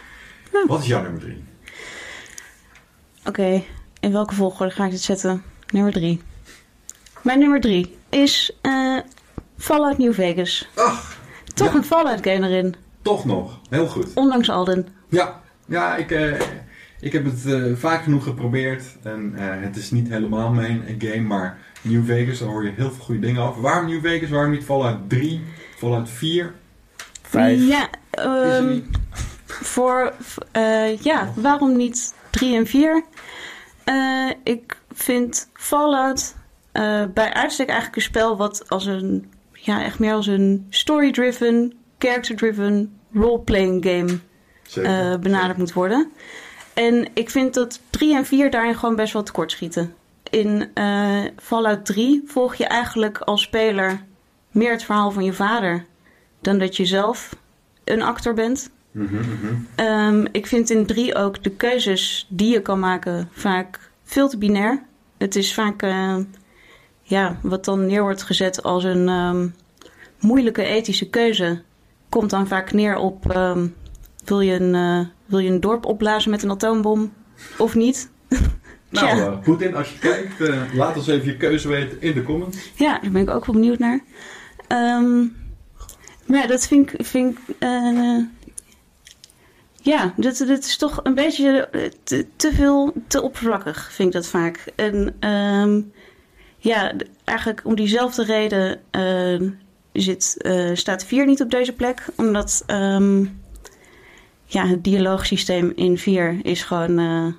Wat 0.66 0.80
is 0.80 0.86
jouw 0.86 1.02
nummer 1.02 1.20
drie? 1.20 1.44
Oké, 3.24 3.62
in 4.00 4.12
welke 4.12 4.34
volgorde 4.34 4.72
ga 4.72 4.84
ik 4.84 4.90
dit 4.90 5.00
zetten? 5.00 5.42
Nummer 5.72 5.92
drie. 5.92 6.20
Mijn 7.22 7.38
nummer 7.38 7.60
drie 7.60 7.96
is 8.08 8.56
eh, 8.62 8.98
Fallout 9.58 9.98
New 9.98 10.12
Vegas. 10.12 10.68
Ach, 10.74 11.18
Toch 11.54 11.70
Ja. 11.72 11.74
een 11.78 11.84
Fallout 11.84 12.22
game 12.26 12.48
erin, 12.48 12.74
toch 13.02 13.24
nog. 13.24 13.60
Heel 13.70 13.86
goed. 13.86 14.14
ondanks 14.14 14.48
Alden. 14.50 14.86
Ja, 15.08 15.40
ja 15.66 15.96
ik, 15.96 16.10
eh, 16.10 16.40
ik 17.00 17.12
heb 17.12 17.24
het 17.24 17.46
eh, 17.46 17.62
vaak 17.74 18.02
genoeg 18.02 18.24
geprobeerd. 18.24 18.84
En 19.02 19.32
het 19.38 19.76
is 19.76 19.90
niet 19.90 20.08
helemaal 20.08 20.52
mijn 20.52 20.96
game, 20.98 21.20
maar 21.20 21.58
New 21.88 22.04
Vegas, 22.04 22.38
daar 22.38 22.48
hoor 22.48 22.64
je 22.64 22.72
heel 22.76 22.90
veel 22.90 23.04
goede 23.04 23.20
dingen 23.20 23.42
over. 23.42 23.62
Waarom 23.62 23.86
New 23.90 24.00
Vegas? 24.06 24.28
Waarom 24.30 24.50
niet 24.50 24.64
Fallout 24.64 24.98
3, 25.08 25.40
Fallout 25.76 26.08
4? 26.10 26.54
Vijf. 27.22 27.60
Ja, 27.68 27.88
Is 28.10 28.20
ehm, 28.22 28.68
niet? 28.68 28.84
voor, 29.46 30.12
eh, 30.52 30.96
ja, 30.98 31.32
waarom 31.36 31.76
niet 31.76 32.14
3 32.30 32.56
en 32.56 32.66
4? 32.66 33.04
Eh, 33.84 34.30
ik 34.42 34.76
vind 34.92 35.48
Fallout 35.52 36.34
eh, 36.72 37.04
bij 37.14 37.32
uitstek 37.32 37.66
eigenlijk 37.68 37.96
een 37.96 38.02
spel 38.02 38.36
wat 38.36 38.64
als 38.68 38.86
een, 38.86 39.30
ja, 39.52 39.84
echt 39.84 39.98
meer 39.98 40.12
als 40.12 40.26
een 40.26 40.66
story-driven, 40.70 41.72
character-driven 41.98 42.98
role-playing 43.14 43.84
game 43.84 44.18
Zeker. 44.62 45.12
eh, 45.12 45.18
benaderd 45.18 45.58
moet 45.58 45.72
worden. 45.72 46.12
En 46.74 47.08
ik 47.14 47.30
vind 47.30 47.54
dat 47.54 47.80
3 47.90 48.14
en 48.16 48.24
4 48.26 48.50
daarin 48.50 48.74
gewoon 48.74 48.96
best 48.96 49.12
wel 49.12 49.22
tekortschieten. 49.22 49.94
In 50.30 50.70
eh, 50.74 51.24
Fallout 51.36 51.86
3 51.86 52.22
volg 52.26 52.54
je 52.54 52.66
eigenlijk 52.66 53.18
als 53.18 53.42
speler 53.42 54.04
meer 54.50 54.70
het 54.70 54.84
verhaal 54.84 55.10
van 55.10 55.24
je 55.24 55.32
vader 55.32 55.84
dan 56.40 56.58
dat 56.58 56.76
je 56.76 56.84
zelf 56.84 57.36
een 57.84 58.02
actor 58.02 58.34
bent. 58.34 58.70
Mhm, 58.90 59.14
mhm. 59.14 59.54
Ehm, 59.74 60.26
ik 60.32 60.46
vind 60.46 60.70
in 60.70 60.86
3 60.86 61.14
ook 61.14 61.42
de 61.42 61.50
keuzes 61.50 62.26
die 62.28 62.52
je 62.52 62.62
kan 62.62 62.78
maken 62.78 63.28
vaak 63.32 63.90
veel 64.04 64.28
te 64.28 64.38
binair. 64.38 64.82
Het 65.18 65.36
is 65.36 65.54
vaak 65.54 65.82
eh, 65.82 66.16
ja, 67.02 67.38
wat 67.42 67.64
dan 67.64 67.86
neer 67.86 68.02
wordt 68.02 68.22
gezet 68.22 68.62
als 68.62 68.84
een 68.84 69.08
ehm, 69.08 69.48
moeilijke 70.20 70.62
ethische 70.62 71.08
keuze. 71.08 71.62
Komt 72.08 72.30
dan 72.30 72.46
vaak 72.46 72.72
neer 72.72 72.96
op 72.96 73.30
ehm, 73.30 73.66
wil, 74.24 74.40
je 74.40 74.60
een, 74.60 74.74
eh, 74.74 75.06
wil 75.26 75.38
je 75.38 75.50
een 75.50 75.60
dorp 75.60 75.86
opblazen 75.86 76.30
met 76.30 76.42
een 76.42 76.50
atoombom 76.50 77.12
of 77.58 77.74
niet? 77.74 78.10
Nou, 78.88 79.06
Tja. 79.06 79.26
eh, 79.26 79.38
Poetin, 79.38 79.74
als 79.74 79.92
je 79.92 79.98
kijkt, 79.98 80.40
eh, 80.40 80.62
laat 80.74 80.96
ons 80.96 81.06
even 81.06 81.26
je 81.26 81.36
keuze 81.36 81.68
weten 81.68 82.00
in 82.00 82.12
de 82.12 82.22
comments. 82.22 82.70
Ja, 82.74 82.98
daar 82.98 83.10
ben 83.10 83.22
ik 83.22 83.30
ook 83.30 83.46
wel 83.46 83.54
benieuwd 83.54 83.78
naar. 83.78 84.00
Ehm, 84.68 85.18
maar 86.26 86.40
ja, 86.40 86.46
dat 86.46 86.66
vind 86.66 86.92
ik. 86.92 87.06
Vind 87.06 87.38
ik 87.38 87.54
eh, 87.58 88.18
ja, 89.82 90.12
dit, 90.16 90.46
dit 90.46 90.64
is 90.64 90.76
toch 90.76 91.00
een 91.02 91.14
beetje 91.14 91.68
te, 92.02 92.26
te 92.36 92.52
veel, 92.52 92.92
te 93.06 93.22
oppervlakkig, 93.22 93.92
vind 93.92 94.08
ik 94.08 94.14
dat 94.14 94.26
vaak. 94.26 94.64
En 94.74 95.14
ehm, 95.20 95.80
ja, 96.58 96.92
eigenlijk 97.24 97.60
om 97.64 97.74
diezelfde 97.76 98.24
reden 98.24 98.80
zit, 99.92 100.36
staat 100.72 101.04
4 101.04 101.26
niet 101.26 101.42
op 101.42 101.50
deze 101.50 101.72
plek. 101.72 102.04
Omdat 102.16 102.62
ehm, 102.66 103.24
ja, 104.44 104.66
het 104.66 104.84
dialoogsysteem 104.84 105.72
in 105.74 105.98
4 105.98 106.38
is 106.42 106.62
gewoon. 106.62 107.34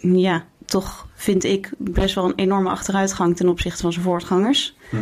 Ja, 0.00 0.44
toch 0.64 1.06
vind 1.14 1.44
ik 1.44 1.70
best 1.78 2.14
wel 2.14 2.24
een 2.24 2.34
enorme 2.34 2.70
achteruitgang 2.70 3.36
ten 3.36 3.48
opzichte 3.48 3.82
van 3.82 3.92
zijn 3.92 4.04
voortgangers. 4.04 4.76
Hm. 4.90 4.96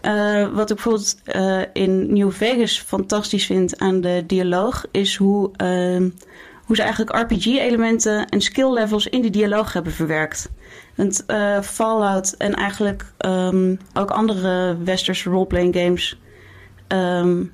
Eh, 0.00 0.48
wat 0.48 0.70
ik 0.70 0.76
bijvoorbeeld 0.76 1.16
eh, 1.24 1.60
in 1.72 2.12
New 2.12 2.30
Vegas 2.30 2.80
fantastisch 2.80 3.46
vind 3.46 3.78
aan 3.78 4.00
de 4.00 4.24
dialoog, 4.26 4.84
is 4.90 5.16
hoe, 5.16 5.50
ehm, 5.56 6.08
hoe 6.64 6.76
ze 6.76 6.82
eigenlijk 6.82 7.16
RPG-elementen 7.16 8.26
en 8.26 8.40
skill 8.40 8.72
levels 8.72 9.06
in 9.06 9.20
die 9.22 9.30
dialoog 9.30 9.72
hebben 9.72 9.92
verwerkt. 9.92 10.50
Want 10.94 11.26
eh, 11.26 11.60
Fallout 11.60 12.34
en 12.38 12.54
eigenlijk 12.54 13.12
ehm, 13.18 13.76
ook 13.94 14.10
andere 14.10 14.76
westerse 14.84 15.30
roleplaying 15.30 15.76
games 15.76 16.18
ehm, 16.86 17.44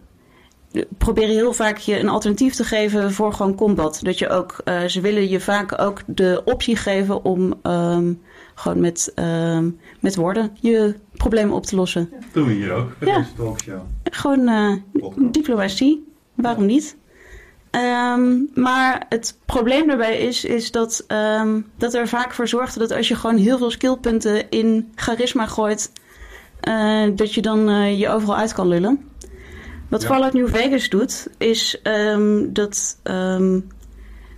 proberen 0.99 1.35
heel 1.35 1.53
vaak 1.53 1.79
je 1.79 1.99
een 1.99 2.09
alternatief 2.09 2.55
te 2.55 2.65
geven 2.65 3.13
voor 3.13 3.33
gewoon 3.33 3.55
combat. 3.55 3.99
Dat 4.03 4.19
je 4.19 4.29
ook, 4.29 4.61
eh, 4.65 4.85
ze 4.85 5.01
willen 5.01 5.29
je 5.29 5.41
vaak 5.41 5.81
ook 5.81 6.01
de 6.07 6.43
optie 6.45 6.77
geven 6.77 7.25
om 7.25 7.55
ehm, 7.63 8.13
gewoon 8.55 8.81
met, 8.81 9.13
ehm, 9.15 9.71
met 10.01 10.17
woorden 10.17 10.57
je 10.61 10.95
problemen 11.13 11.55
op 11.55 11.65
te 11.67 11.77
lossen. 11.77 12.09
Dat 12.13 12.23
doen 12.33 12.47
we 12.47 12.53
hier 12.53 12.73
ook, 12.73 12.99
bij 12.99 13.09
Ja. 13.09 13.19
deze 13.19 13.35
talkshow. 13.37 13.81
Gewoon 14.05 14.49
eh, 14.49 14.73
diplomatie, 15.31 16.13
waarom 16.35 16.67
niet? 16.67 16.97
Ehm, 17.71 18.37
maar 18.55 19.07
het 19.09 19.39
probleem 19.45 19.87
daarbij 19.87 20.19
is, 20.19 20.45
is 20.45 20.71
dat, 20.71 21.05
ehm, 21.07 21.61
dat 21.79 21.95
er 21.95 22.09
vaak 22.09 22.33
voor 22.33 22.49
zorgt 22.49 22.79
dat 22.79 22.91
als 22.93 23.09
je 23.09 23.15
gewoon 23.15 23.37
heel 23.37 23.59
veel 23.59 23.71
skillpunten 23.71 24.51
in 24.51 24.93
charisma 24.95 25.47
gooit, 25.47 25.93
eh, 26.61 27.03
dat 27.15 27.35
je 27.35 27.43
dan 27.43 27.69
eh, 27.69 27.99
je 27.99 28.09
overal 28.09 28.37
uit 28.37 28.53
kan 28.53 28.69
lullen. 28.69 29.09
Wat 29.89 30.03
Ja. 30.03 30.09
Fallout 30.09 30.33
New 30.33 30.49
Vegas 30.49 30.89
doet, 30.89 31.29
is 31.39 31.81
ehm, 31.83 32.53
dat, 32.53 32.99
ehm, 33.03 33.61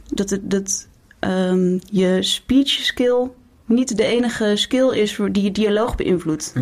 dat, 0.08 0.38
dat 0.42 0.88
ehm, 1.18 1.78
je 1.90 2.22
speech 2.22 2.68
skill 2.68 3.30
niet 3.66 3.96
de 3.96 4.04
enige 4.04 4.52
skill 4.56 4.88
is 4.88 5.18
die 5.30 5.42
je 5.42 5.50
dialoog 5.50 5.94
beïnvloedt. 5.94 6.52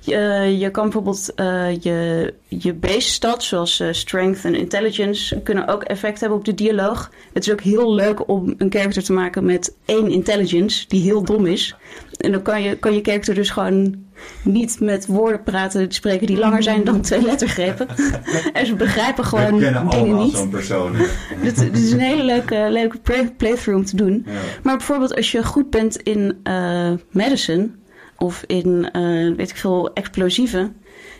Je, 0.00 0.18
je 0.58 0.70
kan 0.70 0.82
bijvoorbeeld 0.82 1.34
eh, 1.34 1.80
je, 1.80 2.34
je 2.48 2.74
base 2.74 3.10
stats, 3.10 3.48
zoals 3.48 3.80
eh, 3.80 3.88
strength 3.92 4.44
en 4.44 4.54
intelligence, 4.54 5.40
kunnen 5.42 5.68
ook 5.68 5.82
effect 5.82 6.20
hebben 6.20 6.38
op 6.38 6.44
de 6.44 6.54
dialoog. 6.54 7.10
Het 7.32 7.46
is 7.46 7.52
ook 7.52 7.60
heel 7.60 7.94
leuk 7.94 8.28
om 8.28 8.54
een 8.58 8.72
character 8.72 9.04
te 9.04 9.12
maken 9.12 9.44
met 9.44 9.76
één 9.84 10.08
intelligence, 10.10 10.84
die 10.88 11.02
heel 11.02 11.22
dom 11.22 11.46
is. 11.46 11.74
En 12.16 12.32
dan 12.32 12.42
kan 12.42 12.62
je, 12.62 12.76
kan 12.76 12.94
je 12.94 13.02
character 13.02 13.34
dus 13.34 13.50
gewoon 13.50 14.04
niet 14.42 14.80
met 14.80 15.06
woorden 15.06 15.42
praten, 15.42 15.92
spreken 15.92 16.26
die 16.26 16.38
langer 16.38 16.62
zijn 16.62 16.84
dan 16.84 17.00
twee 17.00 17.22
lettergrepen. 17.22 17.88
en 18.52 18.66
ze 18.66 18.74
begrijpen 18.74 19.24
gewoon 19.24 19.58
dingen 19.58 20.16
niet. 20.16 20.36
zo'n 20.36 20.48
persoon. 20.48 20.96
dit 21.42 21.70
is 21.72 21.92
een 21.92 21.98
hele 21.98 22.24
leuke, 22.24 22.66
leuke 22.70 22.98
play- 22.98 23.32
playthrough 23.36 23.78
om 23.78 23.84
te 23.84 23.96
doen. 23.96 24.22
Ja. 24.26 24.32
Maar 24.62 24.76
bijvoorbeeld 24.76 25.14
als 25.14 25.32
je 25.32 25.44
goed 25.44 25.70
bent 25.70 25.96
in 25.96 26.38
eh 26.42 26.92
medicine 27.10 27.70
of 28.18 28.44
in, 28.46 28.88
eh, 28.92 29.36
weet 29.36 29.50
ik 29.50 29.56
veel, 29.56 29.92
explosieven, 29.92 30.76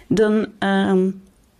dan, 0.09 0.47
ehm, 0.59 1.11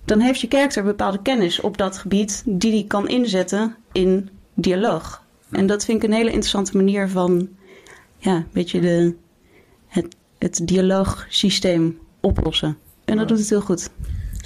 dan 0.05 0.21
heeft 0.21 0.41
je 0.41 0.49
karakter 0.49 0.85
bepaalde 0.85 1.23
kennis 1.23 1.61
op 1.61 1.77
dat 1.77 1.99
gebied 1.99 2.43
die 2.47 2.73
hij 2.73 2.85
kan 2.89 3.09
inzetten 3.09 3.77
in 3.93 4.29
dialoog. 4.55 5.25
En 5.51 5.67
dat 5.67 5.85
vind 5.85 6.03
ik 6.03 6.09
een 6.09 6.17
hele 6.17 6.31
interessante 6.31 6.77
manier 6.77 7.09
van, 7.09 7.49
ja, 8.19 8.35
een 8.35 8.47
beetje 8.53 8.81
de, 8.81 9.15
het, 9.89 10.17
het 10.39 10.61
dialoogsysteem 10.65 11.99
oplossen. 12.21 12.77
En 13.05 13.17
dat 13.17 13.29
doet 13.29 13.39
het 13.39 13.51
heel 13.51 13.61
goed. 13.61 13.91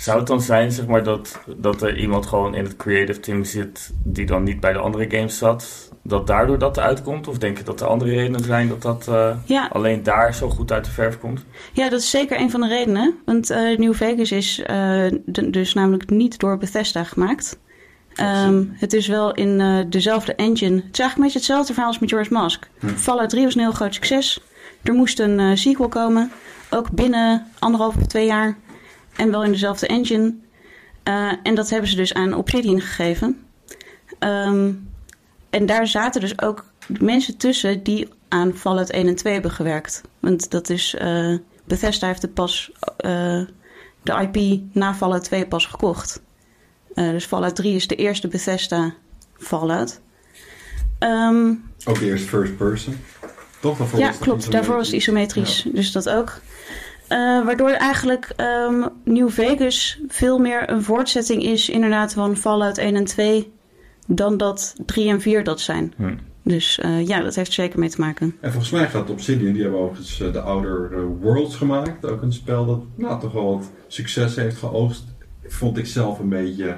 Zou 0.01 0.19
het 0.19 0.27
dan 0.27 0.41
zijn, 0.41 0.73
zeg 0.73 0.87
maar, 0.87 1.03
dat, 1.03 1.41
dat 1.57 1.83
er 1.83 1.99
iemand 1.99 2.27
gewoon 2.27 2.55
in 2.55 2.65
het 2.65 2.77
creative 2.77 3.21
team 3.21 3.45
zit 3.45 3.91
die 4.03 4.27
dan 4.27 4.43
niet 4.43 4.61
bij 4.61 4.73
de 4.73 4.79
andere 4.79 5.11
games 5.11 5.39
zat, 5.39 5.93
dat 6.03 6.27
daardoor 6.27 6.59
dat 6.59 6.79
uitkomt? 6.79 7.29
Of 7.29 7.39
denk 7.39 7.59
je 7.59 7.65
dat 7.65 7.81
er 7.81 7.87
andere 7.87 8.11
redenen 8.11 8.45
zijn 8.45 8.69
dat 8.69 8.83
dat 8.83 9.09
eh, 9.09 9.37
Ja, 9.45 9.69
alleen 9.73 10.03
daar 10.03 10.35
zo 10.35 10.49
goed 10.49 10.73
uit 10.73 10.85
de 10.85 10.91
verf 10.91 11.19
komt? 11.19 11.45
Ja, 11.73 11.89
dat 11.89 12.01
is 12.01 12.11
zeker 12.11 12.41
een 12.41 12.51
van 12.51 12.61
de 12.61 12.69
redenen. 12.69 13.15
Want 13.25 13.51
eh, 13.51 13.79
New 13.79 13.95
Vegas 13.95 14.33
is 14.33 14.63
eh, 14.63 15.07
dus 15.51 15.75
namelijk 15.75 16.11
niet 16.11 16.39
door 16.39 16.59
Bethesda 16.59 17.05
gemaakt. 17.05 17.59
Ehm, 18.15 18.65
het 18.73 18.93
is 18.93 19.07
wel 19.07 19.35
in 19.35 19.87
dezelfde 19.91 20.35
engine. 20.35 20.77
Het 20.77 20.93
is 20.93 20.99
eigenlijk 20.99 21.17
een 21.17 21.23
beetje 21.23 21.39
hetzelfde 21.39 21.73
verhaal 21.73 21.91
als 21.91 21.99
met 21.99 22.11
George 22.11 22.33
Mask. 22.33 22.69
Hm. 22.79 22.87
Fallout 22.87 23.31
3 23.31 23.45
was 23.45 23.55
een 23.55 23.61
heel 23.61 23.73
groot 23.73 23.95
succes. 23.95 24.41
Er 24.83 24.95
moest 24.95 25.19
een 25.19 25.41
eh, 25.41 25.51
sequel 25.57 25.89
komen. 25.89 26.33
Ook 26.71 26.91
binnen 26.91 27.47
anderhalf 27.59 27.97
of 27.97 28.07
twee 28.07 28.27
jaar. 28.27 28.57
En 29.17 29.31
wel 29.31 29.45
in 29.45 29.51
dezelfde 29.51 29.87
engine. 29.87 30.35
Eh, 31.03 31.33
en 31.43 31.55
dat 31.55 31.71
hebben 31.71 31.91
ze 31.91 31.97
dus 31.97 32.15
aan 32.15 32.35
Obsidian 32.35 32.81
gegeven. 32.81 33.45
Ehm, 34.19 34.73
en 35.51 35.67
daar 35.67 35.87
zaten 35.87 36.21
dus 36.21 36.43
ook 36.43 36.65
mensen 37.01 37.37
tussen 37.37 37.83
die 37.83 38.09
aan 38.29 38.55
Fallout 38.57 38.91
1 38.91 39.07
en 39.09 39.15
2 39.17 39.33
hebben 39.33 39.51
gewerkt. 39.51 40.03
Want 40.21 40.51
dat 40.51 40.69
is... 40.71 40.95
eh, 40.95 41.35
Bethesda 41.65 42.07
heeft 42.07 42.23
het 42.23 42.35
pas... 42.35 42.73
de 44.03 44.29
IP 44.33 44.61
na 44.73 44.95
Fallout 44.95 45.25
2 45.25 45.47
pas 45.47 45.67
gekocht. 45.67 46.23
Dus 46.95 47.25
Fallout 47.25 47.57
3 47.57 47.75
is 47.75 47.87
de 47.87 47.95
eerste 47.97 48.29
Bethesda 48.29 48.95
Fallout. 49.39 50.01
Ehm, 50.99 51.55
Ook 51.85 51.99
de 51.99 52.19
first 52.19 52.57
person. 52.57 52.97
Toch? 53.61 53.79
Daarvoor 53.79 53.99
ja, 53.99 54.13
klopt. 54.21 54.53
Daarvoor 54.53 54.77
was 54.77 54.87
het 54.87 54.97
isometrisch. 54.97 55.67
Dus 55.73 55.93
dat 55.93 56.09
ook. 56.09 56.41
Eh, 57.09 57.19
waardoor 57.45 57.71
eigenlijk 57.71 58.33
ehm, 58.37 58.87
New 59.05 59.31
Vegas 59.31 60.01
veel 60.09 60.39
meer 60.39 60.71
een 60.71 60.83
voortzetting 60.83 61.43
is 61.43 61.69
inderdaad 61.69 62.13
van 62.13 62.37
Fallout 62.37 62.79
1 62.79 62.97
en 62.97 63.05
2 63.05 63.53
dan 64.07 64.37
dat 64.37 64.75
3 64.87 65.09
en 65.09 65.21
4 65.21 65.45
dat 65.45 65.61
zijn. 65.61 65.93
Hm. 65.97 66.15
Dus 66.43 66.79
eh, 66.79 67.07
ja, 67.07 67.23
dat 67.23 67.35
heeft 67.35 67.49
er 67.49 67.55
zeker 67.55 67.79
mee 67.79 67.89
te 67.89 68.01
maken. 68.01 68.37
En 68.41 68.51
volgens 68.51 68.73
mij 68.73 68.89
gaat 68.89 69.11
Obsidian, 69.11 69.53
die 69.53 69.63
hebben 69.63 69.81
overigens 69.81 70.21
eh, 70.21 70.33
de 70.33 70.41
Outer 70.41 70.91
eh, 70.93 71.01
Worlds 71.21 71.57
gemaakt. 71.57 72.07
Ook 72.07 72.23
een 72.23 72.33
spel 72.33 72.67
dat 72.67 72.81
nou, 72.95 73.21
toch 73.21 73.33
wel 73.33 73.57
wat 73.57 73.71
succes 73.87 74.37
heeft 74.37 74.57
geoogst. 74.57 75.05
Vond 75.47 75.79
ik 75.79 75.87
zelf 75.87 76.19
een 76.19 76.29
beetje, 76.29 76.77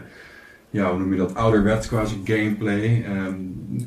ja, 0.73 0.91
hoe 0.91 0.99
noem 0.99 1.12
je 1.12 1.18
dat, 1.18 1.35
ouderwets 1.35 1.89
qua 1.89 2.05
zijn 2.05 2.20
gameplay. 2.25 3.05
Ehm, 3.05 3.35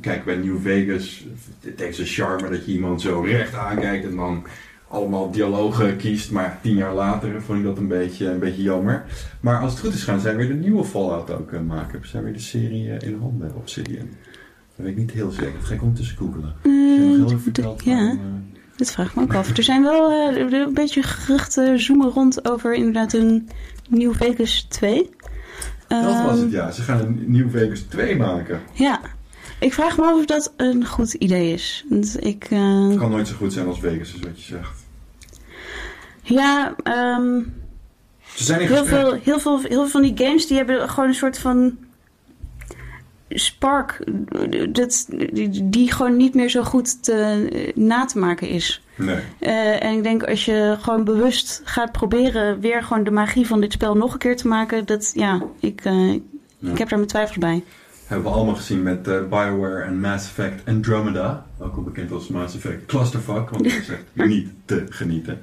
kijk, 0.02 0.26
bij 0.26 0.36
New 0.36 0.58
Vegas, 0.62 1.26
het 1.62 1.80
heeft 1.80 1.96
zijn 1.96 2.08
charme 2.08 2.50
dat 2.50 2.66
je 2.66 2.72
iemand 2.72 3.02
zo 3.02 3.22
recht 3.22 3.54
aankijkt 3.56 4.06
en 4.06 4.16
dan 4.16 4.44
allemaal 4.88 5.32
dialogen 5.32 5.98
kiest. 5.98 6.32
Maar 6.32 6.60
tien 6.62 6.76
jaar 6.76 6.94
later 6.94 7.42
vond 7.42 7.60
ik 7.60 7.66
dat 7.66 7.78
een 7.78 7.88
beetje, 7.88 8.30
een 8.30 8.40
beetje 8.40 8.62
jammer. 8.62 9.04
Maar 9.40 9.60
als 9.60 9.72
het 9.72 9.82
goed 9.82 9.94
is 9.94 10.04
gaan 10.04 10.20
zij 10.20 10.36
weer 10.36 10.48
de 10.48 10.54
nieuwe 10.54 10.84
Fallout 10.84 11.32
ook 11.32 11.52
eh, 11.52 11.60
maken. 11.60 12.00
Zijn 12.04 12.24
weer 12.24 12.34
de 12.34 12.40
serie 12.40 12.92
eh, 12.92 13.08
in 13.08 13.18
handen, 13.20 13.56
Obsidian. 13.56 14.08
Dat 14.76 14.86
weet 14.86 14.88
ik 14.88 14.98
niet 14.98 15.12
heel 15.12 15.32
zeker. 15.32 15.54
Dat 15.54 15.66
ga 15.68 15.74
ik 15.74 15.82
ondertussen 15.82 16.18
googelen. 16.18 16.54
Nog 17.18 17.30
heel 17.30 17.40
verteld 17.40 17.84
ja. 17.84 18.10
eh, 18.10 18.18
Dat 18.76 18.92
vraag 18.92 19.10
ik 19.10 19.16
me 19.16 19.22
ook 19.22 19.36
af. 19.36 19.58
Er 19.58 19.64
zijn 19.64 19.82
wel 19.84 20.12
een 20.12 20.74
beetje 20.74 21.04
geruchten 21.04 21.80
zoomen 21.80 22.10
rond 22.10 22.50
over 22.50 22.74
inderdaad 22.74 23.14
een 23.14 23.50
New 23.90 24.14
Vegas 24.14 24.64
2. 24.70 25.10
Dat 25.88 26.04
was 26.04 26.14
Ehm, 26.34 26.40
het, 26.42 26.52
ja. 26.52 26.72
Ze 26.72 26.82
gaan 26.82 27.00
een 27.00 27.24
New 27.28 27.50
Vegas 27.50 27.80
2 27.80 28.16
maken. 28.18 28.62
Ja. 28.74 29.00
Ik 29.60 29.74
vraag 29.74 29.98
me 29.98 30.04
af 30.04 30.14
of 30.14 30.26
dat 30.26 30.54
een 30.58 30.86
goed 30.86 31.14
idee 31.14 31.54
is. 31.54 31.86
Want 31.90 32.26
ik, 32.26 32.48
eh, 32.50 32.88
Het 32.90 32.98
kan 32.98 33.10
nooit 33.12 33.28
zo 33.28 33.36
goed 33.36 33.54
zijn 33.54 33.68
als 33.68 33.80
Vegas, 33.80 34.14
is 34.14 34.20
wat 34.20 34.44
je 34.44 34.54
zegt. 34.54 34.84
ja, 36.22 36.76
ehm, 36.84 37.40
Ze 38.36 38.44
zijn 38.44 38.62
in 38.62 38.68
heel, 38.68 38.78
gesprek. 38.78 39.00
veel, 39.02 39.14
heel, 39.14 39.40
veel, 39.40 39.60
heel 39.60 39.70
veel 39.70 39.88
van 39.88 40.02
die 40.02 40.14
games 40.26 40.48
die 40.48 40.58
hebben 40.58 40.90
gewoon 40.90 41.10
een 41.10 41.16
soort 41.16 41.38
van 41.38 41.78
spark. 43.30 44.04
Dat, 44.72 45.06
die, 45.32 45.70
die 45.70 45.92
gewoon 45.92 46.18
niet 46.18 46.34
meer 46.34 46.50
zo 46.50 46.64
goed 46.64 47.04
te, 47.04 47.72
na 47.76 48.06
te 48.06 48.18
maken 48.20 48.48
is. 48.50 48.84
Nee. 48.96 49.18
Eh, 49.40 49.84
en 49.84 49.94
ik 49.98 50.04
denk 50.04 50.24
als 50.24 50.46
je 50.46 50.78
gewoon 50.82 51.04
bewust 51.04 51.62
gaat 51.64 51.92
proberen 51.92 52.60
weer 52.60 52.84
gewoon 52.84 53.04
de 53.04 53.12
magie 53.12 53.48
van 53.48 53.62
dit 53.62 53.72
spel 53.72 53.96
nog 53.96 54.14
een 54.14 54.20
keer 54.20 54.38
te 54.38 54.48
maken, 54.48 54.86
dat 54.86 55.12
ja, 55.14 55.42
ik, 55.60 55.82
eh, 55.84 56.14
Ja. 56.58 56.72
ik 56.72 56.78
heb 56.78 56.90
daar 56.90 56.98
mijn 56.98 57.08
twijfels 57.10 57.38
bij. 57.38 57.64
Hebben 58.06 58.26
we 58.32 58.36
allemaal 58.36 58.56
gezien 58.56 58.84
met 58.84 59.08
eh, 59.08 59.20
BioWare 59.30 59.82
en 59.84 60.00
Mass 60.00 60.26
Effect 60.28 60.68
Andromeda. 60.68 61.46
Ook 61.60 61.76
al 61.76 61.82
bekend 61.84 62.12
als 62.12 62.28
Mass 62.28 62.56
Effect 62.56 62.86
Clusterfuck, 62.86 63.50
want 63.50 63.64
dat 63.64 63.74
is 63.74 63.90
echt 63.90 64.04
niet 64.28 64.50
te 64.66 64.84
genieten. 64.90 65.40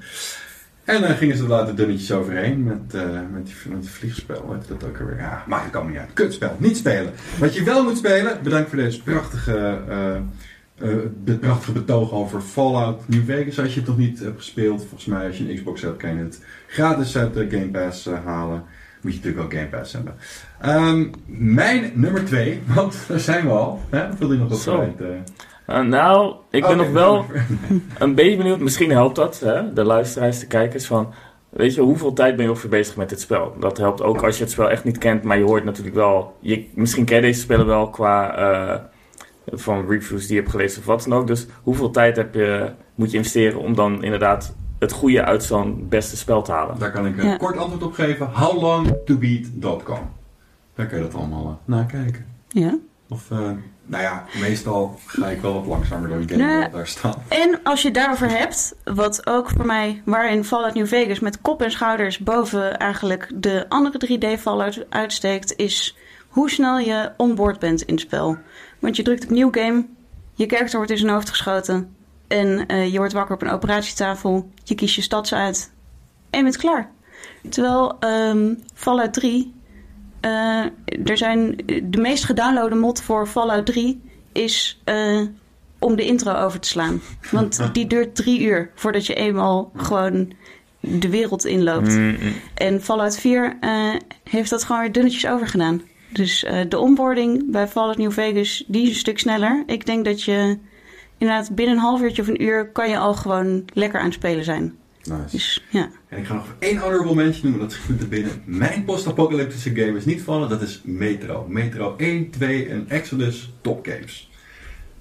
En 0.84 1.00
dan 1.00 1.10
gingen 1.16 1.36
ze 1.36 1.42
er 1.42 1.48
later 1.48 1.76
dunnetjes 1.76 2.12
overheen 2.12 2.62
met, 2.64 2.94
eh, 2.94 3.02
met, 3.32 3.46
die, 3.46 3.54
met 3.68 3.80
die 3.80 3.90
vliegspel. 3.90 4.48
Weet 4.50 4.66
je 4.66 4.74
dat 4.78 4.88
ook 4.88 5.00
alweer? 5.00 5.16
Ja, 5.18 5.44
maakt 5.46 5.64
het 5.64 5.74
allemaal 5.74 5.92
niet 5.92 6.00
uit. 6.00 6.12
Kutspel, 6.12 6.56
niet 6.58 6.76
spelen. 6.76 7.12
Wat 7.38 7.54
je 7.54 7.62
wel 7.62 7.82
moet 7.84 7.96
spelen, 7.96 8.38
bedankt 8.42 8.68
voor 8.68 8.78
deze 8.78 9.02
prachtige, 9.02 9.80
eh, 10.82 10.96
dit 11.24 11.40
prachtige 11.40 11.72
betoog 11.72 12.12
over 12.12 12.40
Fallout 12.40 13.08
New 13.08 13.24
Vegas. 13.24 13.60
Als 13.60 13.74
je 13.74 13.80
het 13.80 13.88
nog 13.88 13.98
niet 13.98 14.18
hebt 14.20 14.36
gespeeld, 14.36 14.80
volgens 14.80 15.04
mij 15.04 15.26
als 15.26 15.38
je 15.38 15.50
een 15.50 15.54
Xbox 15.54 15.82
hebt, 15.82 15.96
kan 15.96 16.16
je 16.16 16.22
het 16.22 16.44
gratis 16.66 17.16
uit 17.16 17.34
de 17.34 17.50
Game 17.50 17.68
Pass 17.68 18.06
eh, 18.06 18.24
halen. 18.24 18.64
Moet 19.00 19.12
je 19.12 19.18
natuurlijk 19.18 19.52
wel 19.52 19.60
Game 19.60 19.76
Pass 19.76 19.92
hebben. 19.92 20.14
Ehm, 20.60 21.06
mijn 21.26 21.92
nummer 21.94 22.24
twee, 22.24 22.62
want 22.74 23.04
daar 23.08 23.20
zijn 23.20 23.44
we 23.44 23.50
al. 23.50 23.80
Hè? 23.90 24.08
Dingen 24.18 24.38
nog 24.38 24.64
wat 24.64 24.66
eh? 25.00 25.08
Eh, 25.66 25.84
nou, 25.84 26.34
ik 26.50 26.62
ben 26.62 26.70
Oké, 26.70 26.82
nog 26.82 26.90
wel 26.90 27.24
een 27.98 28.14
beetje 28.14 28.36
benieuwd. 28.36 28.60
Misschien 28.60 28.90
helpt 28.90 29.16
dat, 29.16 29.40
hè? 29.40 29.72
de 29.72 29.84
luisteraars, 29.84 30.38
de 30.38 30.46
kijkers. 30.46 30.86
Van, 30.86 31.12
weet 31.48 31.74
je, 31.74 31.80
hoeveel 31.80 32.12
tijd 32.12 32.36
ben 32.36 32.44
je 32.44 32.50
ongeveer 32.50 32.70
bezig 32.70 32.96
met 32.96 33.08
dit 33.08 33.20
spel? 33.20 33.56
Dat 33.60 33.78
helpt 33.78 34.02
ook 34.02 34.22
als 34.22 34.36
je 34.36 34.42
het 34.42 34.52
spel 34.52 34.70
echt 34.70 34.84
niet 34.84 34.98
kent. 34.98 35.22
Maar 35.22 35.38
je 35.38 35.44
hoort 35.44 35.64
natuurlijk 35.64 35.96
wel... 35.96 36.36
Je, 36.40 36.68
misschien 36.74 37.04
ken 37.04 37.16
je 37.16 37.22
deze 37.22 37.40
spellen 37.40 37.66
wel 37.66 37.90
qua... 37.90 38.36
eh, 38.36 38.80
van 39.46 39.86
reviews 39.88 40.20
die 40.26 40.34
je 40.34 40.40
hebt 40.40 40.50
gelezen 40.52 40.80
of 40.80 40.86
wat 40.86 41.02
dan 41.08 41.18
ook. 41.18 41.26
Dus 41.26 41.46
hoeveel 41.62 41.90
tijd 41.90 42.16
heb 42.16 42.34
je, 42.34 42.72
moet 42.94 43.10
je 43.10 43.16
investeren 43.16 43.58
om 43.60 43.74
dan 43.74 44.02
inderdaad 44.04 44.54
het 44.78 44.92
goede 44.92 45.24
uit 45.24 45.44
zo'n 45.44 45.86
beste 45.88 46.16
spel 46.16 46.42
te 46.42 46.52
halen? 46.52 46.78
Daar 46.78 46.92
kan 46.92 47.06
ik 47.06 47.18
een 47.18 47.26
Ja. 47.28 47.36
kort 47.36 47.56
antwoord 47.56 47.82
op 47.82 47.92
geven. 47.92 48.30
Howlongtobeat.com 48.32 50.10
Daar 50.74 50.86
kun 50.86 50.96
je 50.98 51.02
dat 51.04 51.14
allemaal 51.14 51.46
eh, 51.46 51.68
nakijken. 51.74 52.26
Ja. 52.48 52.78
Of, 53.08 53.30
eh, 53.30 53.38
nou 53.86 54.02
ja, 54.02 54.24
meestal 54.40 54.98
ga 55.06 55.26
ik 55.28 55.40
wel 55.40 55.54
wat 55.54 55.66
langzamer 55.66 56.08
dan 56.08 56.28
game 56.28 56.60
wat 56.62 56.72
daar 56.72 56.86
staan. 56.86 57.14
En 57.28 57.60
als 57.62 57.80
je 57.82 57.88
het 57.88 57.96
daarover 57.96 58.28
hebt, 58.30 58.74
wat 58.84 59.26
ook 59.26 59.50
voor 59.50 59.66
mij, 59.66 60.02
waarin 60.04 60.44
Fallout 60.44 60.74
New 60.74 60.86
Vegas 60.86 61.20
met 61.20 61.40
kop 61.40 61.62
en 61.62 61.70
schouders 61.70 62.18
boven 62.18 62.76
eigenlijk 62.78 63.30
de 63.34 63.66
andere 63.68 63.98
3D 63.98 64.40
Fallout 64.40 64.86
uitsteekt, 64.88 65.56
is 65.56 65.96
hoe 66.32 66.50
snel 66.50 66.78
je 66.78 67.12
onboard 67.16 67.58
bent 67.58 67.82
in 67.82 67.94
het 67.94 68.02
spel. 68.02 68.36
Want 68.78 68.96
je 68.96 69.02
drukt 69.02 69.24
op 69.24 69.30
nieuw 69.30 69.50
game, 69.50 69.86
je 70.34 70.46
character 70.46 70.76
wordt 70.76 70.90
in 70.90 70.98
zijn 70.98 71.12
hoofd 71.12 71.28
geschoten 71.28 71.96
en 72.28 72.66
eh, 72.66 72.92
je 72.92 72.98
wordt 72.98 73.12
wakker 73.12 73.34
op 73.34 73.42
een 73.42 73.50
operatietafel, 73.50 74.50
je 74.64 74.74
kiest 74.74 74.94
je 74.94 75.02
stads 75.02 75.34
uit 75.34 75.72
en 76.30 76.38
je 76.38 76.44
bent 76.44 76.56
klaar. 76.56 76.90
Terwijl 77.48 77.98
ehm, 77.98 78.54
Fallout 78.74 79.12
3, 79.12 79.54
eh, 80.20 80.64
er 81.04 81.16
zijn 81.16 81.56
de 81.82 82.00
meest 82.00 82.24
gedownloade 82.24 82.74
mod 82.74 83.02
voor 83.02 83.26
Fallout 83.26 83.66
3 83.66 84.02
is 84.32 84.80
eh, 84.84 85.20
om 85.78 85.96
de 85.96 86.06
intro 86.06 86.32
over 86.32 86.60
te 86.60 86.68
slaan. 86.68 87.00
Want 87.30 87.60
die 87.74 87.86
duurt 87.86 88.14
drie 88.14 88.40
uur 88.40 88.70
voordat 88.74 89.06
je 89.06 89.14
eenmaal 89.14 89.72
gewoon 89.76 90.32
de 90.80 91.08
wereld 91.08 91.44
inloopt. 91.44 91.88
Mm, 91.88 92.16
mm. 92.20 92.32
En 92.54 92.82
Fallout 92.82 93.18
4 93.18 93.56
eh, 93.60 93.94
heeft 94.24 94.50
dat 94.50 94.64
gewoon 94.64 94.80
weer 94.80 94.92
dunnetjes 94.92 95.26
overgedaan. 95.26 95.82
Dus 96.12 96.44
eh, 96.44 96.60
de 96.68 96.78
onboarding 96.78 97.50
bij 97.50 97.68
Fallout 97.68 97.98
New 97.98 98.12
Vegas, 98.12 98.64
die 98.66 98.82
is 98.82 98.88
een 98.88 98.94
stuk 98.94 99.18
sneller. 99.18 99.62
Ik 99.66 99.86
denk 99.86 100.04
dat 100.04 100.22
je 100.22 100.58
inderdaad 101.18 101.54
binnen 101.54 101.74
een 101.74 101.80
half 101.80 102.00
uurtje 102.00 102.22
of 102.22 102.28
een 102.28 102.42
uur 102.42 102.68
kan 102.68 102.88
je 102.90 102.98
al 102.98 103.14
gewoon 103.14 103.64
lekker 103.72 103.98
aan 103.98 104.04
het 104.04 104.14
spelen 104.14 104.44
zijn. 104.44 104.76
Nice. 105.04 105.30
Dus 105.30 105.64
ja. 105.70 105.90
En 106.08 106.18
ik 106.18 106.26
ga 106.26 106.34
nog 106.34 106.54
één 106.58 106.76
honorable 106.76 107.14
mention 107.14 107.42
noemen, 107.42 107.60
dat 107.60 107.72
schiet 107.72 108.00
er 108.00 108.08
binnen. 108.08 108.42
Mijn 108.44 108.84
post-apocalyptische 108.84 109.74
game 109.74 109.96
is 109.96 110.04
niet 110.04 110.22
vallen, 110.22 110.48
dat 110.48 110.62
is 110.62 110.80
Metro. 110.84 111.46
Metro 111.48 111.94
1, 111.96 112.30
2 112.30 112.68
en 112.68 112.84
Exodus 112.88 113.52
top 113.60 113.86
games. 113.86 114.30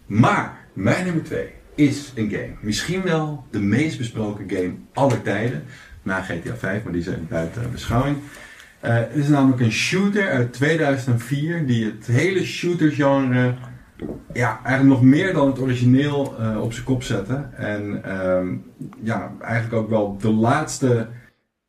Maar 0.06 0.66
mijn 0.74 1.06
nummer 1.06 1.24
2 1.24 1.48
is 1.76 2.12
een 2.16 2.30
game. 2.30 2.54
Misschien 2.62 3.02
wel 3.02 3.46
de 3.52 3.60
meest 3.60 3.98
besproken 3.98 4.50
game 4.50 4.74
aller 4.94 5.22
tijden. 5.22 5.64
Na 6.04 6.22
GTA 6.22 6.56
5, 6.56 6.84
maar 6.84 6.94
die 6.94 7.04
zijn 7.04 7.28
buiten 7.30 7.72
beschouwing. 7.72 8.18
Eh, 8.82 8.96
het 8.96 9.16
is 9.16 9.28
namelijk 9.28 9.62
een 9.62 9.72
shooter 9.72 10.30
uit 10.30 10.54
2004 10.54 11.66
die 11.66 11.86
het 11.86 12.06
hele 12.06 12.46
shooter-genre 12.46 13.54
ja, 14.34 14.60
eigenlijk 14.64 15.00
nog 15.00 15.10
meer 15.12 15.34
dan 15.34 15.48
het 15.48 15.60
origineel 15.60 16.36
eh, 16.40 16.62
op 16.62 16.74
zijn 16.74 16.86
kop 16.86 17.04
zette. 17.04 17.46
En 17.56 18.04
ehm, 18.04 18.56
ja, 19.04 19.32
eigenlijk 19.42 19.74
ook 19.74 19.90
wel 19.90 20.18
de 20.18 20.32
laatste 20.32 21.08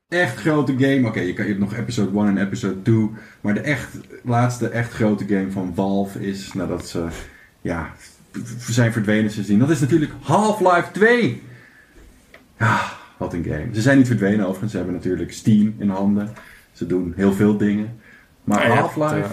echt 0.09 0.39
grote 0.39 0.73
game. 0.79 1.09
Oké, 1.09 1.21
je, 1.21 1.27
je 1.27 1.43
hebt 1.43 1.59
nog 1.59 1.75
episode 1.75 2.19
1 2.19 2.27
en 2.27 2.47
episode 2.47 2.83
2. 2.83 3.11
Maar 3.41 3.55
de 3.55 3.61
echt, 3.61 3.99
laatste 4.25 4.69
echt 4.69 4.93
grote 4.93 5.27
game 5.27 5.51
van 5.51 5.73
Valve 5.75 6.27
is 6.27 6.53
nadat 6.53 6.89
ze 6.89 7.07
ja, 7.61 7.93
zijn 8.59 8.93
verdwenen 8.93 9.31
sindsdien. 9.31 9.59
Dat 9.59 9.71
is 9.71 9.81
natuurlijk 9.81 10.13
Half-Life 10.21 10.89
2. 10.93 11.43
Ja, 12.59 12.81
wat 13.19 13.33
een 13.33 13.45
game. 13.45 13.69
Ze 13.73 13.81
zijn 13.81 13.99
niet 13.99 14.07
verdwenen 14.07 14.45
overigens. 14.45 14.71
Ze 14.71 14.77
hebben 14.77 14.95
natuurlijk 14.95 15.33
Steam 15.33 15.75
in 15.79 15.89
handen. 15.89 16.33
Ze 16.73 16.87
doen 16.87 17.13
heel 17.17 17.33
veel 17.33 17.57
dingen. 17.57 17.99
Maar 18.45 18.67
Ja, 18.67 18.75
hebt, 18.75 18.79
Half-Life... 18.79 19.15
eh, 19.29 19.31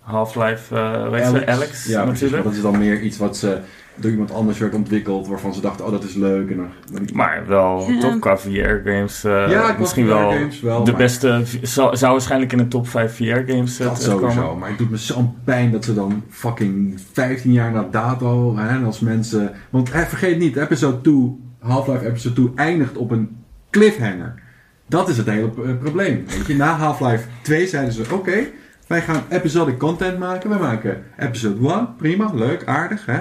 Half-Life, 0.00 0.76
eh 0.76 1.10
weet 1.10 1.30
je, 1.30 1.46
Alex, 1.46 1.84
Ja, 1.86 2.02
precies, 2.02 2.20
natuurlijk. 2.20 2.42
dat 2.44 2.52
is 2.52 2.60
dan 2.62 2.78
meer 2.78 3.00
iets 3.00 3.18
wat 3.18 3.36
ze 3.36 3.58
door 3.96 4.10
iemand 4.10 4.32
anders 4.32 4.58
werd 4.58 4.74
ontwikkeld, 4.74 5.28
waarvan 5.28 5.54
ze 5.54 5.60
dachten, 5.60 5.84
oh 5.86 5.90
dat 5.90 6.02
is 6.04 6.14
leuk. 6.14 6.50
En 6.50 6.56
dan, 6.56 6.68
dan- 6.92 7.08
Maar 7.12 7.44
wel 7.46 7.86
Ja. 7.90 8.00
top 8.00 8.20
qua 8.20 8.36
VR-games. 8.36 9.22
ja, 9.22 9.70
ik 9.70 9.78
misschien 9.78 10.06
was 10.06 10.18
wel 10.18 10.30
games 10.32 10.60
wel, 10.60 10.84
de 10.84 10.90
maar 10.90 11.00
beste. 11.00 11.42
Zou, 11.62 11.96
zou 11.96 12.12
waarschijnlijk 12.12 12.52
in 12.52 12.58
de 12.58 12.68
top 12.68 12.88
5 12.88 13.14
VR-games 13.16 13.76
dat 13.76 14.02
sowieso. 14.02 14.56
Maar 14.56 14.68
het 14.68 14.78
doet 14.78 14.90
me 14.90 14.96
zo'n 14.96 15.34
pijn 15.44 15.70
dat 15.70 15.84
ze 15.84 15.94
dan 15.94 16.22
fucking 16.28 17.00
15 17.12 17.52
jaar 17.52 17.72
na 17.72 17.86
dato, 17.90 18.56
hè, 18.56 18.68
en 18.68 18.84
als 18.84 19.00
mensen... 19.00 19.52
Want 19.70 19.92
hè, 19.92 20.04
vergeet 20.04 20.38
niet, 20.38 20.56
episode 20.56 21.00
2, 21.00 21.36
Half-Life 21.58 22.06
episode 22.06 22.34
2 22.34 22.50
eindigt 22.54 22.96
op 22.96 23.10
een 23.10 23.36
cliffhanger. 23.70 24.42
Dat 24.86 25.08
is 25.08 25.16
het 25.16 25.26
hele 25.26 25.48
p- 25.48 25.78
probleem. 25.80 26.24
Weet 26.36 26.46
je, 26.46 26.54
na 26.56 26.76
Half-Life 26.76 27.24
2 27.42 27.66
zeiden 27.66 27.92
ze, 27.94 28.02
oké, 28.12 28.46
wij 28.86 29.00
gaan 29.02 29.22
episodic 29.28 29.78
content 29.78 30.18
maken. 30.18 30.50
Wij 30.50 30.58
maken 30.58 31.04
episode 31.18 31.68
1, 31.68 31.94
prima, 31.96 32.30
leuk, 32.34 32.64
aardig, 32.66 33.06
hè. 33.06 33.18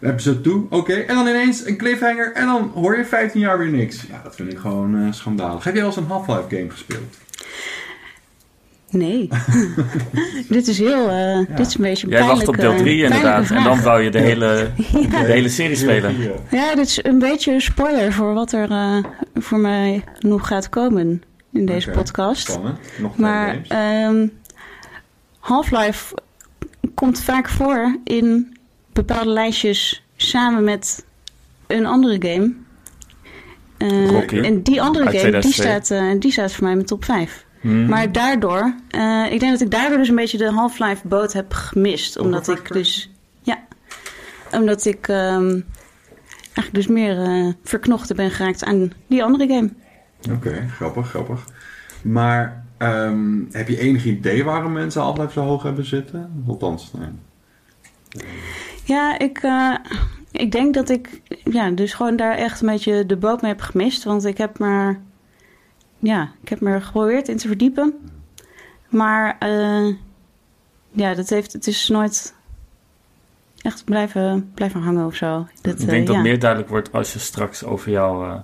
Episode 0.00 0.40
2, 0.40 0.66
oké. 0.70 0.92
En 0.94 1.14
dan 1.14 1.26
ineens 1.26 1.66
een 1.66 1.76
cliffhanger 1.76 2.32
en 2.32 2.46
dan 2.46 2.70
hoor 2.74 2.96
je 2.96 3.04
15 3.04 3.40
jaar 3.40 3.58
weer 3.58 3.70
niks. 3.70 4.02
Ja, 4.10 4.20
dat 4.24 4.34
vind 4.36 4.52
ik 4.52 4.58
gewoon 4.58 4.96
eh, 5.02 5.12
schandalig. 5.12 5.64
Heb 5.64 5.72
jij 5.74 5.82
wel 5.82 5.92
eens 5.92 6.00
een 6.00 6.06
Half-Life 6.06 6.56
game 6.56 6.70
gespeeld? 6.70 7.16
Nee. 8.90 9.28
dit 10.48 10.68
is 10.68 10.78
heel. 10.78 11.08
eh, 11.08 11.56
Dit 11.56 11.66
is 11.66 11.74
een 11.74 11.82
beetje 11.82 12.08
Jij 12.08 12.24
wacht 12.24 12.48
op 12.48 12.56
deel 12.56 12.76
3 12.76 12.82
pijnlijke 12.84 13.04
inderdaad. 13.16 13.50
En 13.50 13.64
dan 13.64 13.82
wou 13.82 14.02
je 14.02 14.10
de 14.10 14.18
hele, 14.18 14.70
de 15.10 15.16
hele 15.32 15.48
serie 15.48 15.76
spelen. 15.76 16.16
Ja, 16.50 16.74
dit 16.74 16.86
is 16.86 17.04
een 17.04 17.18
beetje 17.18 17.52
een 17.52 17.60
spoiler 17.60 18.12
voor 18.12 18.34
wat 18.34 18.52
er 18.52 18.70
eh, 18.70 18.96
voor 19.34 19.58
mij 19.58 20.04
nog 20.18 20.46
gaat 20.46 20.68
komen 20.68 21.22
in 21.52 21.66
deze 21.66 21.90
podcast. 21.90 22.50
Spannend. 22.50 22.78
Nog 22.98 23.16
Maar 23.16 23.60
ehm, 23.68 24.26
Half-Life 25.38 26.14
komt 26.94 27.20
vaak 27.22 27.48
voor 27.48 27.96
in 28.04 28.56
bepaalde 28.92 29.30
lijstjes 29.30 30.04
samen 30.16 30.64
met 30.64 31.04
een 31.66 31.86
andere 31.86 32.28
game. 32.28 32.52
Eh, 33.76 34.10
Rocky. 34.10 34.38
en 34.38 34.62
die 34.62 34.82
andere 34.82 35.04
Uit 35.06 35.16
game, 35.16 35.30
die 35.40 35.40
2002. 35.52 35.98
staat, 35.98 36.20
die 36.20 36.32
staat 36.32 36.52
voor 36.52 36.62
mij 36.62 36.70
in 36.70 36.76
mijn 36.76 36.88
top 36.88 37.04
5. 37.04 37.44
Hmm. 37.60 37.86
Maar 37.86 38.12
daardoor, 38.12 38.74
eh, 38.88 39.32
ik 39.32 39.40
denk 39.40 39.52
dat 39.52 39.60
ik 39.60 39.70
daardoor 39.70 39.98
dus 39.98 40.08
een 40.08 40.14
beetje 40.14 40.38
de 40.38 40.52
Half-Life 40.52 41.08
boot 41.08 41.32
heb 41.32 41.52
gemist. 41.52 42.18
Omdat 42.18 42.48
ik 42.48 42.72
dus, 42.72 43.10
ja, 43.42 43.62
omdat 44.52 44.84
ik 44.84 45.08
ehm, 45.08 45.60
eigenlijk 46.42 46.74
dus 46.74 46.86
meer 46.86 47.22
eh, 47.22 47.48
verknochten 47.64 48.16
ben 48.16 48.30
geraakt 48.30 48.64
aan 48.64 48.92
die 49.06 49.24
andere 49.24 49.46
game. 49.46 49.70
Oké, 50.30 50.68
grappig, 50.68 51.08
grappig. 51.08 51.44
Maar 52.02 52.64
ehm, 52.78 53.38
heb 53.50 53.68
je 53.68 53.78
enig 53.78 54.04
idee 54.04 54.44
waarom 54.44 54.72
mensen 54.72 55.02
Half-Life 55.02 55.32
zo 55.32 55.40
hoog 55.40 55.62
hebben 55.62 55.86
zitten? 55.86 56.44
Althans, 56.46 56.92
nee. 56.92 57.08
Ja, 58.84 59.18
ik, 59.18 59.38
eh, 59.38 59.74
ik 60.30 60.52
denk 60.52 60.74
dat 60.74 60.88
ik 60.88 61.20
ja, 61.44 61.70
dus 61.70 61.94
gewoon 61.94 62.16
daar 62.16 62.36
echt 62.36 62.60
een 62.60 62.68
beetje 62.68 63.06
de 63.06 63.16
boot 63.16 63.42
mee 63.42 63.50
heb 63.50 63.60
gemist. 63.60 64.04
Want 64.04 64.24
ik 64.24 64.38
heb 64.38 64.58
maar, 64.58 65.00
ja, 66.00 66.32
ik 66.42 66.48
heb 66.48 66.60
me 66.60 66.70
er 66.70 66.82
geprobeerd 66.82 67.28
in 67.28 67.36
te 67.36 67.46
verdiepen. 67.46 67.94
Maar 68.88 69.36
eh, 69.38 69.86
ja, 70.90 71.14
dat 71.14 71.28
heeft, 71.28 71.52
het 71.52 71.66
is 71.66 71.88
nooit 71.88 72.34
echt 73.62 73.84
blijven, 73.84 74.50
blijven 74.54 74.80
hangen 74.80 75.06
of 75.06 75.14
zo. 75.14 75.46
Dat, 75.60 75.74
ik 75.74 75.80
eh, 75.80 75.86
denk 75.86 76.06
dat 76.06 76.16
ja. 76.16 76.22
meer 76.22 76.38
duidelijk 76.38 76.70
wordt 76.70 76.92
als 76.92 77.12
je 77.12 77.18
straks 77.18 77.64
over 77.64 77.90
jouw 77.90 78.24
eh, 78.24 78.38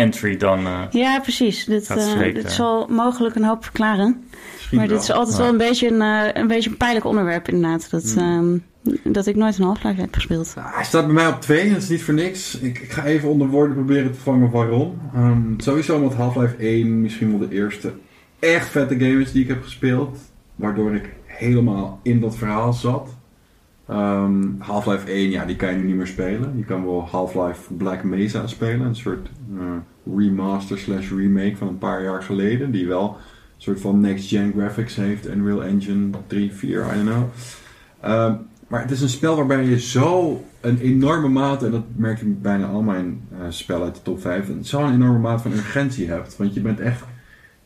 entry 0.00 0.36
dan... 0.36 0.66
eh, 0.66 0.80
Ja, 0.90 1.20
precies. 1.20 1.64
Dit, 1.64 1.86
Gaat 1.86 1.98
eh, 1.98 2.34
dit 2.34 2.52
zal 2.52 2.86
mogelijk 2.88 3.34
een 3.34 3.44
hoop 3.44 3.62
verklaren. 3.64 4.24
Misschien 4.54 4.78
maar 4.78 4.88
dit 4.88 5.02
is 5.02 5.10
altijd 5.10 5.36
Ja. 5.36 5.42
wel 5.42 5.52
een 5.52 5.58
beetje 5.58 5.90
een, 5.90 6.00
eh, 6.02 6.40
een 6.42 6.46
beetje 6.46 6.70
een 6.70 6.76
pijnlijk 6.76 7.04
onderwerp 7.06 7.48
inderdaad. 7.48 7.90
Dat, 7.90 8.14
ehm, 8.18 8.56
dat 9.04 9.26
ik 9.26 9.36
nooit 9.36 9.58
een 9.58 9.64
Half-Life 9.64 10.00
heb 10.00 10.14
gespeeld. 10.14 10.54
Hij 10.60 10.84
staat 10.84 11.04
bij 11.04 11.14
mij 11.14 11.26
op 11.28 11.40
2, 11.40 11.68
dat 11.72 11.82
is 11.82 11.88
niet 11.88 12.02
voor 12.02 12.14
niks. 12.14 12.58
Ik, 12.58 12.78
ik 12.78 12.90
ga 12.92 13.04
even 13.04 13.28
onder 13.28 13.48
woorden 13.48 13.74
proberen 13.76 14.12
te 14.12 14.18
vangen 14.18 14.50
waarom. 14.50 15.00
Ehm, 15.14 15.42
sowieso 15.56 15.96
omdat 15.96 16.14
Half-Life 16.14 16.54
1 16.58 17.00
misschien 17.00 17.38
wel 17.38 17.48
de 17.48 17.54
eerste 17.54 17.92
echt 18.38 18.68
vette 18.68 18.94
game 18.98 19.20
is 19.20 19.32
die 19.32 19.42
ik 19.42 19.48
heb 19.48 19.62
gespeeld. 19.62 20.18
Waardoor 20.56 20.94
ik 20.94 21.08
helemaal 21.26 22.00
in 22.02 22.20
dat 22.20 22.36
verhaal 22.36 22.72
zat. 22.72 23.08
Ehm, 23.90 24.42
Half-Life 24.58 25.10
1, 25.12 25.30
ja, 25.30 25.44
die 25.44 25.56
kan 25.56 25.70
je 25.70 25.76
nu 25.78 25.84
niet 25.86 25.96
meer 25.96 26.06
spelen. 26.06 26.52
Je 26.56 26.64
kan 26.64 26.84
wel 26.84 27.08
Half-Life 27.10 27.74
Black 27.74 28.02
Mesa 28.04 28.46
spelen. 28.46 28.86
Een 28.86 28.94
soort 28.96 29.28
eh, 29.58 30.16
remaster 30.16 30.78
slash 30.78 31.10
remake 31.10 31.56
van 31.56 31.68
een 31.68 31.78
paar 31.78 32.02
jaar 32.02 32.22
geleden. 32.22 32.70
Die 32.70 32.86
wel 32.86 33.04
een 33.08 33.14
soort 33.56 33.80
van 33.80 34.00
next-gen 34.00 34.52
graphics 34.56 34.96
heeft. 34.96 35.28
Unreal 35.28 35.64
Engine 35.64 36.10
3, 36.26 36.52
4, 36.52 36.80
I 36.80 36.94
don't 36.94 37.08
know. 37.08 37.22
Ehm, 38.00 38.34
maar 38.68 38.80
het 38.82 38.90
is 38.90 39.00
een 39.00 39.08
spel 39.08 39.36
waarbij 39.36 39.64
je 39.64 39.80
zo 39.80 40.40
een 40.60 40.78
enorme 40.78 41.28
mate, 41.28 41.64
en 41.66 41.70
dat 41.72 41.84
merk 41.96 42.18
je 42.18 42.26
bijna 42.26 42.66
al 42.66 42.82
mijn 42.82 43.20
eh, 43.32 43.38
spellen 43.48 43.84
uit 43.84 43.94
de 43.94 44.02
top 44.02 44.20
5, 44.20 44.48
een- 44.48 44.64
zo'n 44.64 44.92
enorme 44.92 45.18
mate 45.18 45.42
van 45.42 45.52
urgentie 45.52 46.08
hebt. 46.08 46.36
Want 46.36 46.54
je 46.54 46.60
bent 46.60 46.80
echt, 46.80 47.04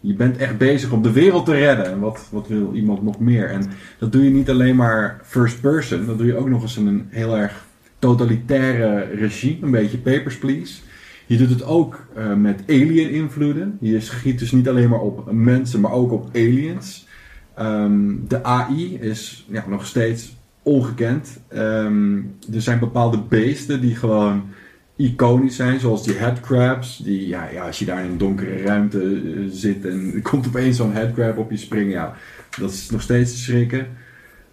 je 0.06 0.14
bent 0.14 0.36
echt 0.36 0.58
bezig 0.58 0.90
om 0.90 1.02
de 1.02 1.12
wereld 1.12 1.44
te 1.44 1.52
redden. 1.52 1.86
En 1.86 2.00
wat, 2.00 2.28
wat 2.30 2.48
wil 2.48 2.74
iemand 2.74 3.02
nog 3.02 3.20
meer? 3.20 3.50
En 3.50 3.70
dat 3.98 4.12
doe 4.12 4.24
je 4.24 4.30
niet 4.30 4.50
alleen 4.50 4.76
maar 4.76 5.20
first 5.22 5.60
person, 5.60 6.06
dat 6.06 6.18
doe 6.18 6.26
je 6.26 6.36
ook 6.36 6.48
nog 6.48 6.62
eens 6.62 6.76
in 6.76 6.86
een 6.86 7.06
heel 7.10 7.36
erg 7.36 7.64
totalitaire 7.98 9.00
regime, 9.14 9.58
een 9.60 9.70
beetje 9.70 9.98
Papers, 9.98 10.38
Please. 10.38 10.80
Je 11.26 11.36
doet 11.36 11.50
het 11.50 11.64
ook 11.64 12.06
eh, 12.14 12.34
met 12.34 12.62
alien 12.68 13.10
invloeden. 13.10 13.76
Je 13.80 14.00
schiet 14.00 14.38
dus 14.38 14.52
niet 14.52 14.68
alleen 14.68 14.88
maar 14.88 15.00
op 15.00 15.32
mensen, 15.32 15.80
maar 15.80 15.92
ook 15.92 16.12
op 16.12 16.28
aliens. 16.34 17.06
Ehm, 17.54 18.12
de 18.28 18.44
AI 18.44 18.98
is 19.00 19.46
ja, 19.50 19.64
nog 19.68 19.86
steeds 19.86 20.36
ongekend. 20.62 21.40
Ehm, 21.48 22.16
er 22.52 22.62
zijn 22.62 22.78
bepaalde 22.78 23.18
beesten 23.28 23.80
die 23.80 23.96
gewoon 23.96 24.42
iconisch 24.96 25.56
zijn, 25.56 25.80
zoals 25.80 26.04
die 26.04 26.14
headcrabs. 26.14 26.98
Die, 26.98 27.28
ja, 27.28 27.48
als 27.66 27.78
je 27.78 27.84
daar 27.84 28.04
in 28.04 28.10
een 28.10 28.18
donkere 28.18 28.62
ruimte 28.62 29.00
eh, 29.00 29.40
zit 29.50 29.84
en 29.84 30.12
er 30.14 30.22
komt 30.22 30.46
opeens 30.46 30.76
zo'n 30.76 30.92
headcrab 30.92 31.38
op 31.38 31.50
je 31.50 31.56
springen, 31.56 31.92
ja, 31.92 32.14
dat 32.58 32.70
is 32.70 32.90
nog 32.90 33.02
steeds 33.02 33.30
te 33.30 33.38
schrikken. 33.38 33.86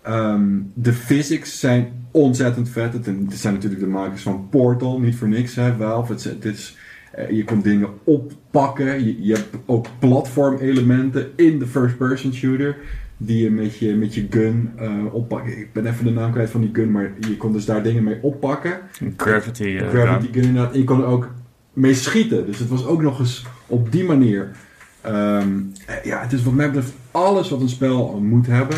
Ehm, 0.02 0.60
de 0.74 0.94
physics 0.94 1.60
zijn 1.60 2.06
ontzettend 2.12 2.70
vet. 2.70 2.94
Het, 2.94 3.06
zijn 3.30 3.54
natuurlijk 3.54 3.82
de 3.82 3.88
makers 3.88 4.22
van 4.22 4.48
Portal, 4.50 5.00
niet 5.00 5.16
voor 5.16 5.28
niks, 5.28 5.56
hè, 5.56 5.76
Valve. 5.76 6.14
Is, 6.42 6.78
eh, 7.12 7.30
je 7.30 7.44
kunt 7.44 7.64
dingen 7.64 7.90
oppakken. 8.04 9.06
Je, 9.06 9.24
je 9.24 9.34
hebt 9.34 9.56
ook 9.66 9.88
platformelementen 10.00 11.32
in 11.36 11.60
de 11.60 11.68
first-person 11.68 12.34
shooter. 12.34 12.76
Die 13.24 13.44
je 13.44 13.52
met 13.52 13.78
je, 13.78 13.96
met 13.96 14.14
je 14.14 14.28
gun 14.30 14.72
eh 14.78 15.14
oppakken. 15.14 15.58
Ik 15.58 15.74
ben 15.74 15.86
even 15.86 16.06
de 16.06 16.12
naam 16.12 16.32
kwijt 16.32 16.50
van 16.50 16.62
die 16.62 16.70
gun, 16.74 16.92
maar 16.92 17.12
je 17.20 17.38
kon 17.38 17.52
dus 17.54 17.66
daar 17.66 17.84
dingen 17.84 18.04
mee 18.04 18.18
oppakken. 18.22 18.80
Gravity. 19.18 19.64
eh, 19.64 19.90
Gravity 19.90 20.24
gun. 20.26 20.34
gun 20.34 20.44
inderdaad. 20.44 20.74
En 20.74 20.80
je 20.80 20.86
kon 20.86 21.00
er 21.02 21.06
ook 21.08 21.30
mee 21.74 21.94
schieten. 21.94 22.46
Dus 22.46 22.60
het 22.60 22.70
was 22.70 22.86
ook 22.86 23.02
nog 23.02 23.20
eens 23.20 23.46
op 23.68 23.92
die 23.92 24.04
manier. 24.04 24.52
Ehm, 25.02 25.50
eh, 25.86 26.04
ja, 26.04 26.22
het 26.22 26.34
is 26.34 26.44
wat 26.44 26.54
mij 26.54 26.68
betreft 26.68 26.94
alles 27.12 27.50
wat 27.50 27.62
een 27.62 27.70
spel 27.70 28.20
moet 28.22 28.48
hebben. 28.48 28.78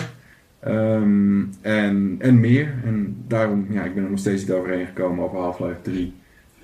Ehm, 0.59 1.41
en, 1.61 2.15
en 2.19 2.39
meer. 2.39 2.73
En 2.85 3.23
daarom, 3.27 3.65
ja, 3.69 3.83
ik 3.83 3.93
ben 3.95 4.03
er 4.03 4.09
nog 4.09 4.19
steeds 4.19 4.41
niet 4.41 4.51
overheen 4.51 4.85
gekomen 4.85 5.23
over 5.25 5.37
Half-Life 5.37 5.81
3. 5.81 6.13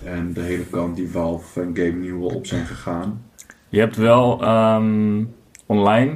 En 0.04 0.34
de 0.34 0.42
hele 0.42 0.66
kant 0.70 0.96
die 0.96 1.10
Valve 1.10 1.62
en 1.62 1.70
Game 1.74 1.92
Newell 2.06 2.36
op 2.36 2.46
zijn 2.46 2.66
gegaan. 2.66 3.22
Je 3.70 3.80
hebt 3.80 3.96
wel 3.96 4.42
ehm, 4.44 5.24
online. 5.66 6.12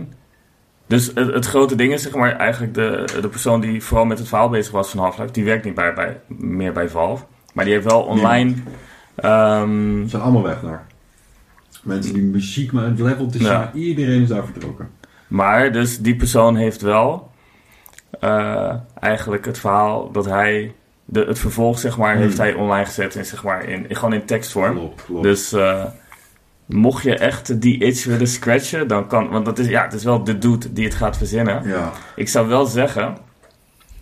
Dus 0.94 1.12
het, 1.14 1.34
het 1.34 1.46
grote 1.46 1.76
ding 1.76 1.94
is, 1.94 2.02
zeg 2.02 2.14
maar, 2.16 2.36
eigenlijk 2.36 2.74
de, 2.74 3.06
de 3.22 3.28
persoon 3.28 3.62
die 3.62 3.84
vooral 3.84 4.06
met 4.06 4.20
het 4.20 4.28
verhaal 4.28 4.50
bezig 4.50 4.72
was 4.72 4.90
van 4.90 5.00
Half-Life, 5.00 5.32
die 5.32 5.44
werkt 5.44 5.66
niet 5.66 5.74
bij, 5.76 5.94
bij, 5.94 6.20
meer 6.28 6.72
bij 6.74 6.90
Valve. 6.90 7.24
Maar 7.54 7.66
die 7.66 7.74
heeft 7.74 7.86
wel 7.86 8.02
online. 8.02 8.54
ehm, 9.16 10.02
Ze 10.04 10.10
zijn 10.10 10.22
allemaal 10.22 10.44
weg 10.44 10.60
daar. 10.62 10.86
Mensen 11.84 12.14
die 12.14 12.24
muziek 12.24 12.72
maar 12.72 12.86
het 12.86 13.00
level 13.00 13.28
te 13.30 13.44
Ja. 13.44 13.72
iedereen 13.74 14.22
is 14.22 14.28
daar 14.28 14.46
vertrokken. 14.46 14.90
maar 15.28 15.72
dus 15.72 16.00
die 16.00 16.16
persoon 16.16 16.56
heeft 16.56 16.82
wel 16.82 17.32
eh, 18.20 18.74
eigenlijk 19.00 19.46
het 19.46 19.60
verhaal 19.60 20.12
dat 20.12 20.26
hij. 20.26 20.74
De, 21.06 21.24
het 21.28 21.40
vervolg, 21.40 21.80
zeg 21.80 21.98
maar, 21.98 22.14
Hmm. 22.14 22.22
heeft 22.22 22.38
hij 22.38 22.54
online 22.54 22.86
gezet 22.86 23.16
in, 23.16 23.26
zeg 23.26 23.44
maar, 23.44 23.64
in, 23.70 23.86
gewoon 23.90 24.14
in 24.14 24.26
tekstvorm. 24.26 24.76
Klopt, 24.76 25.06
klopt. 25.06 25.24
Dus 25.24 25.54
eh, 25.54 25.84
mocht 26.74 27.04
je 27.04 27.18
echt 27.18 27.62
die 27.62 27.84
itch 27.84 28.06
willen 28.06 28.28
scratchen, 28.28 28.88
dan 28.88 29.08
kan. 29.08 29.30
Want 29.30 29.46
dat 29.46 29.60
is, 29.60 29.68
ja, 29.68 29.84
het 29.84 29.94
is 29.94 30.04
wel 30.04 30.24
de 30.24 30.38
dude 30.38 30.74
die 30.74 30.86
het 30.86 30.96
gaat 30.96 31.18
verzinnen. 31.18 31.68
Ja. 31.68 31.92
Ik 32.16 32.30
zou 32.30 32.48
wel 32.48 32.66
zeggen. 32.66 33.18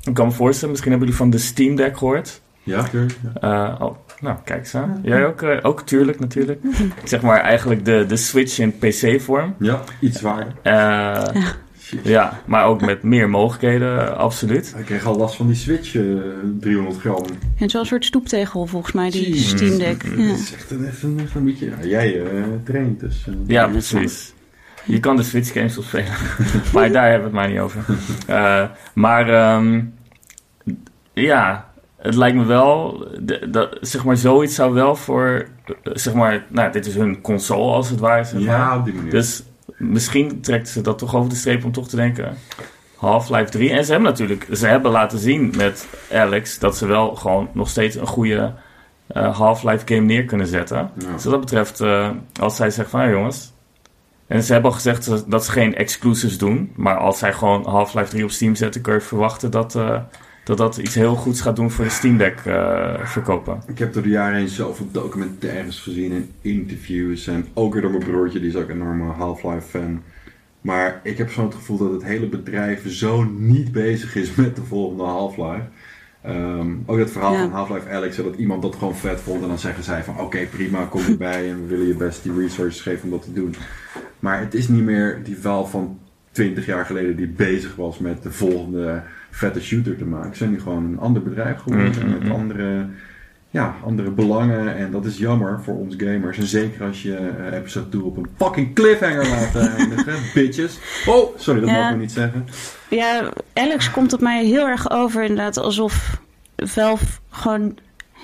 Ik 0.03 0.13
kan 0.13 0.25
me 0.25 0.31
voorstellen, 0.31 0.69
misschien 0.69 0.91
hebben 0.91 1.09
jullie 1.09 1.23
van 1.23 1.31
de 1.31 1.43
Steam 1.45 1.75
Deck 1.75 1.97
gehoord. 1.97 2.41
Ja, 2.63 2.83
tuurlijk. 2.83 3.17
Ja. 3.41 3.69
Eh, 3.71 3.81
oh, 3.81 3.95
nou, 4.19 4.37
kijk 4.43 4.59
eens 4.59 4.75
aan. 4.75 4.99
Jij 5.03 5.25
ook, 5.25 5.41
eh, 5.41 5.57
ook 5.61 5.81
tuurlijk 5.81 6.19
natuurlijk. 6.19 6.63
Ik 7.01 7.07
zeg 7.13 7.21
maar 7.21 7.39
eigenlijk 7.39 7.85
de, 7.85 8.05
de 8.07 8.17
Switch 8.17 8.59
in 8.59 8.77
PC-vorm. 8.77 9.55
ja, 9.59 9.81
iets 9.99 10.19
zwaarder. 10.19 10.53
Eh, 10.61 11.43
Ja, 12.03 12.41
maar 12.45 12.65
ook 12.65 12.81
met 12.81 13.03
meer 13.03 13.29
mogelijkheden, 13.29 14.17
absoluut. 14.17 14.75
Ik 14.77 14.85
kreeg 14.85 15.05
al 15.05 15.17
last 15.17 15.35
van 15.35 15.47
die 15.47 15.55
Switch, 15.55 15.95
eh, 15.95 16.03
300 16.59 16.99
gram. 16.99 17.15
Het 17.55 17.67
is 17.67 17.73
wel 17.73 17.81
een 17.81 17.87
soort 17.87 18.05
stoeptegel 18.05 18.65
volgens 18.65 18.93
mij, 18.93 19.09
die 19.09 19.29
Jeez. 19.29 19.47
Steam 19.47 19.77
Deck. 19.77 20.03
Mm. 20.15 20.21
Ja. 20.21 20.27
Dat 20.27 20.39
is 20.39 20.53
echt 20.53 20.71
een, 20.71 20.85
echt 20.85 21.03
een, 21.03 21.19
echt 21.23 21.35
een 21.35 21.43
beetje... 21.45 21.65
Ja, 21.65 21.85
jij 21.85 22.21
eh, 22.21 22.43
traint, 22.63 22.99
dus... 22.99 23.23
eh, 23.27 23.33
Ja, 23.47 23.67
precies. 23.67 24.33
Je 24.85 24.99
kan 24.99 25.15
de 25.15 25.23
Switch 25.23 25.53
games 25.53 25.75
wel 25.75 25.83
spelen. 25.83 26.11
maar 26.73 26.91
daar 26.91 27.09
hebben 27.09 27.31
we 27.31 27.37
het 27.37 27.45
maar 27.45 27.49
niet 27.49 27.59
over. 27.59 27.83
Eh, 28.27 28.63
maar 28.93 29.29
ehm, 29.29 29.81
ja, 31.13 31.69
het 31.97 32.15
lijkt 32.15 32.37
me 32.37 32.45
wel... 32.45 33.05
dat, 33.49 33.77
zeg 33.81 34.03
maar, 34.05 34.17
zoiets 34.17 34.55
zou 34.55 34.73
wel 34.73 34.95
voor... 34.95 35.47
zeg 35.83 36.13
maar, 36.13 36.45
nou, 36.49 36.71
dit 36.71 36.85
is 36.85 36.95
hun 36.95 37.21
console 37.21 37.73
als 37.73 37.89
het 37.89 37.99
ware. 37.99 38.23
Zeg 38.23 38.33
maar. 38.33 38.43
Ja, 38.57 38.77
op 38.77 38.85
die 38.85 38.93
manier. 38.93 39.11
Dus 39.11 39.43
misschien 39.77 40.41
trekt 40.41 40.69
ze 40.69 40.81
dat 40.81 40.97
toch 40.97 41.15
over 41.15 41.29
de 41.29 41.35
streep 41.35 41.65
om 41.65 41.71
toch 41.71 41.87
te 41.87 41.95
denken... 41.95 42.37
Half-Life 42.95 43.49
3. 43.51 43.69
En 43.71 43.85
ze 43.85 43.91
hebben 43.91 44.09
natuurlijk... 44.09 44.47
Ze 44.51 44.67
hebben 44.67 44.91
laten 44.91 45.19
zien 45.19 45.53
met 45.57 45.87
Alex... 46.11 46.59
dat 46.59 46.77
ze 46.77 46.85
wel 46.87 47.15
gewoon 47.15 47.49
nog 47.53 47.69
steeds 47.69 47.95
een 47.95 48.07
goede 48.07 48.53
eh, 49.07 49.37
Half-Life 49.37 49.85
game 49.87 50.01
neer 50.05 50.25
kunnen 50.25 50.47
zetten. 50.47 50.77
Ja. 50.77 51.11
Dus 51.13 51.23
wat 51.23 51.31
dat 51.33 51.39
betreft, 51.39 51.79
eh, 51.79 52.09
als 52.41 52.55
zij 52.55 52.69
zegt 52.69 52.89
van 52.89 53.01
ja 53.01 53.09
jongens. 53.09 53.53
En 54.27 54.43
ze 54.43 54.53
hebben 54.53 54.69
al 54.71 54.75
gezegd 54.75 55.29
dat- 55.29 55.45
ze 55.45 55.51
geen 55.51 55.75
exclusives 55.75 56.37
doen. 56.37 56.71
Maar 56.75 56.97
als 56.97 57.19
zij 57.19 57.33
gewoon 57.33 57.65
Half-Life 57.65 58.09
3 58.09 58.23
op 58.23 58.31
Steam 58.31 58.55
zetten, 58.55 58.81
kun 58.81 58.93
je 58.93 59.01
verwachten 59.01 59.51
dat, 59.51 59.75
eh, 59.75 59.99
dat 60.57 60.73
dat 60.73 60.77
iets 60.77 60.95
heel 60.95 61.15
goeds 61.15 61.41
gaat 61.41 61.55
doen 61.55 61.71
voor 61.71 61.85
de 61.85 61.91
Steam 61.91 62.17
Deck 62.17 62.39
eh, 62.45 63.05
verkopen. 63.05 63.61
Ik 63.67 63.79
heb 63.79 63.93
door 63.93 64.03
de 64.03 64.09
jaren 64.09 64.37
heen 64.37 64.47
zoveel 64.47 64.87
documentaires 64.91 65.79
gezien 65.79 66.11
en 66.11 66.29
interviews. 66.41 67.27
En 67.27 67.45
ook 67.53 67.73
weer 67.73 67.81
door 67.81 67.91
mijn 67.91 68.03
broertje, 68.03 68.39
die 68.39 68.49
is 68.49 68.55
ook 68.55 68.69
een 68.69 68.75
enorme 68.75 69.11
Half-Life 69.11 69.67
fan. 69.67 70.01
Maar 70.61 70.99
ik 71.03 71.17
heb 71.17 71.29
zo'n 71.31 71.45
het 71.45 71.55
gevoel 71.55 71.77
dat 71.77 71.91
het 71.91 72.03
hele 72.03 72.27
bedrijf 72.27 72.91
zo 72.91 73.23
niet 73.23 73.71
bezig 73.71 74.15
is 74.15 74.35
met 74.35 74.55
de 74.55 74.63
volgende 74.63 75.03
Half-Life. 75.03 75.65
Ehm, 76.21 76.69
ook 76.85 76.97
het 76.97 77.11
verhaal 77.11 77.33
Ja. 77.33 77.41
van 77.41 77.51
Half-Life 77.51 77.89
Alex, 77.89 78.15
dat 78.15 78.35
iemand 78.35 78.61
dat 78.61 78.75
gewoon 78.75 78.95
vet 78.95 79.21
vond. 79.21 79.41
En 79.41 79.47
dan 79.47 79.59
zeggen 79.59 79.83
zij 79.83 80.03
van 80.03 80.19
oké 80.19 80.45
prima, 80.45 80.83
kom 80.85 81.01
erbij 81.05 81.49
en 81.49 81.61
we 81.61 81.67
willen 81.67 81.87
je 81.87 81.95
best 81.95 82.23
die 82.23 82.37
resources 82.37 82.81
geven 82.81 83.03
om 83.03 83.09
dat 83.09 83.23
te 83.23 83.33
doen. 83.33 83.55
Maar 84.19 84.39
het 84.39 84.53
is 84.53 84.67
niet 84.67 84.83
meer 84.83 85.19
die 85.23 85.37
Valve 85.39 85.71
van 85.71 85.99
20 86.31 86.65
jaar 86.65 86.85
geleden 86.85 87.15
die 87.15 87.27
bezig 87.27 87.75
was 87.75 87.99
met 87.99 88.23
de 88.23 88.31
volgende 88.31 89.03
vette 89.31 89.61
shooter 89.61 89.97
te 89.97 90.05
maken. 90.05 90.31
Ze 90.31 90.37
zijn 90.37 90.51
nu 90.51 90.59
gewoon 90.61 90.83
een 90.85 90.99
ander 90.99 91.21
bedrijf 91.23 91.57
geworden 91.57 91.89
Mhm, 91.89 92.09
met 92.09 92.23
mhm. 92.23 92.31
andere, 92.31 92.85
ja, 93.49 93.75
andere 93.83 94.11
belangen. 94.11 94.75
En 94.77 94.91
dat 94.91 95.05
is 95.05 95.17
jammer 95.17 95.61
voor 95.63 95.75
ons 95.75 95.95
gamers. 95.97 96.37
En 96.37 96.45
zeker 96.47 96.85
als 96.85 97.01
je 97.01 97.15
eh, 97.15 97.57
episode 97.57 97.89
2 97.89 98.03
op 98.03 98.17
een 98.17 98.27
fucking 98.37 98.75
cliffhanger 98.75 99.27
laat 99.29 99.55
eh, 99.55 99.73
eindigen, 99.79 100.15
bitches. 100.33 100.79
Oh, 101.07 101.37
sorry, 101.37 101.59
dat 101.59 101.69
Ja. 101.69 101.81
mag 101.81 101.91
ik 101.91 101.97
niet 101.97 102.11
zeggen. 102.11 102.45
Ja, 102.89 103.29
Alex 103.53 103.91
komt 103.91 104.13
op 104.13 104.21
mij 104.21 104.45
heel 104.45 104.67
erg 104.67 104.91
over 104.91 105.21
inderdaad 105.21 105.57
alsof 105.57 106.21
Valve 106.55 107.05
gewoon 107.29 107.77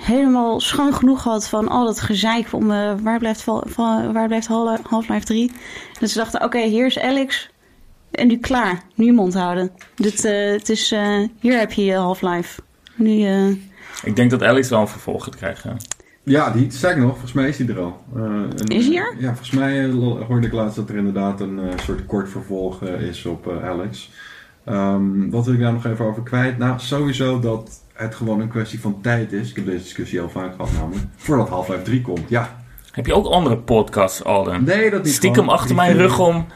helemaal 0.04 0.60
schoon 0.60 0.94
genoeg 0.94 1.22
had 1.24 1.48
van 1.48 1.68
al 1.68 1.84
dat 1.84 2.00
gezeik 2.00 2.52
om 2.52 2.70
eh, 2.70 2.92
waar 3.02 3.18
blijft, 3.18 3.42
Val- 3.42 3.64
Val- 3.66 4.12
waar 4.12 4.26
blijft 4.26 4.46
Hal- 4.46 4.78
Half-Life 4.82 5.24
3. 5.24 5.52
Dat 6.00 6.10
ze 6.10 6.18
dachten, 6.18 6.42
oké, 6.44 6.58
hier 6.60 6.86
is 6.86 6.98
Alex 6.98 7.50
en 8.10 8.26
nu 8.26 8.38
klaar. 8.38 8.82
Nu 8.94 9.04
je 9.04 9.12
mond 9.12 9.34
houden. 9.34 9.70
Dit, 9.94 10.24
eh, 10.24 10.50
het 10.50 10.68
is, 10.68 10.92
eh, 10.92 11.18
hier 11.40 11.58
heb 11.58 11.72
je 11.72 11.94
Half-Life. 11.94 12.60
Nu, 12.94 13.22
eh, 13.24 13.48
Ik 14.02 14.16
denk 14.16 14.30
dat 14.30 14.42
Alex 14.42 14.68
wel 14.68 14.80
een 14.80 14.88
vervolg 14.88 15.24
gaat 15.24 15.36
krijgen. 15.36 15.76
Ja, 16.22 16.50
die, 16.50 16.70
sterk 16.70 16.96
nog, 16.96 17.10
volgens 17.10 17.32
mij 17.32 17.48
is 17.48 17.58
hij 17.58 17.68
er 17.68 17.78
al. 17.80 18.02
Eh, 18.16 18.22
een- 18.22 18.52
Is 18.68 18.86
hij 18.86 18.96
er? 18.96 19.14
Ja, 19.18 19.26
volgens 19.28 19.50
mij 19.50 19.90
hoorde 20.28 20.46
ik 20.46 20.52
laatst 20.52 20.76
dat 20.76 20.88
er 20.88 20.96
inderdaad 20.96 21.40
een 21.40 21.60
soort 21.84 22.06
kort 22.06 22.28
vervolg 22.28 22.82
is 22.82 23.24
op 23.26 23.48
eh, 23.48 23.68
Alex. 23.68 24.10
Ehm, 24.64 25.30
wat 25.30 25.44
wil 25.44 25.54
ik 25.54 25.60
daar 25.60 25.72
nog 25.72 25.86
even 25.86 26.04
over 26.04 26.22
kwijt? 26.22 26.58
Nou, 26.58 26.78
sowieso 26.80 27.40
dat 27.40 27.80
het 27.92 28.14
gewoon 28.14 28.40
een 28.40 28.48
kwestie 28.48 28.80
van 28.80 29.00
tijd 29.02 29.32
is. 29.32 29.50
Ik 29.50 29.56
heb 29.56 29.64
deze 29.66 29.82
discussie 29.82 30.20
al 30.20 30.30
vaak 30.30 30.54
gehad 30.56 30.72
namelijk. 30.72 31.04
Voordat 31.16 31.48
Half-Life 31.48 31.82
3 31.82 32.02
komt. 32.02 32.28
Ja, 32.28 32.56
Heb 32.92 33.06
je 33.06 33.14
ook 33.14 33.26
andere 33.26 33.56
podcasts, 33.58 34.24
Alden? 34.24 34.64
nee 34.64 34.90
dat 34.90 35.02
niet. 35.04 35.12
Stiekem 35.14 35.40
gewoon 35.42 35.58
achter 35.58 35.74
mijn 35.76 35.96
rug 35.96 36.18
om. 36.18 36.46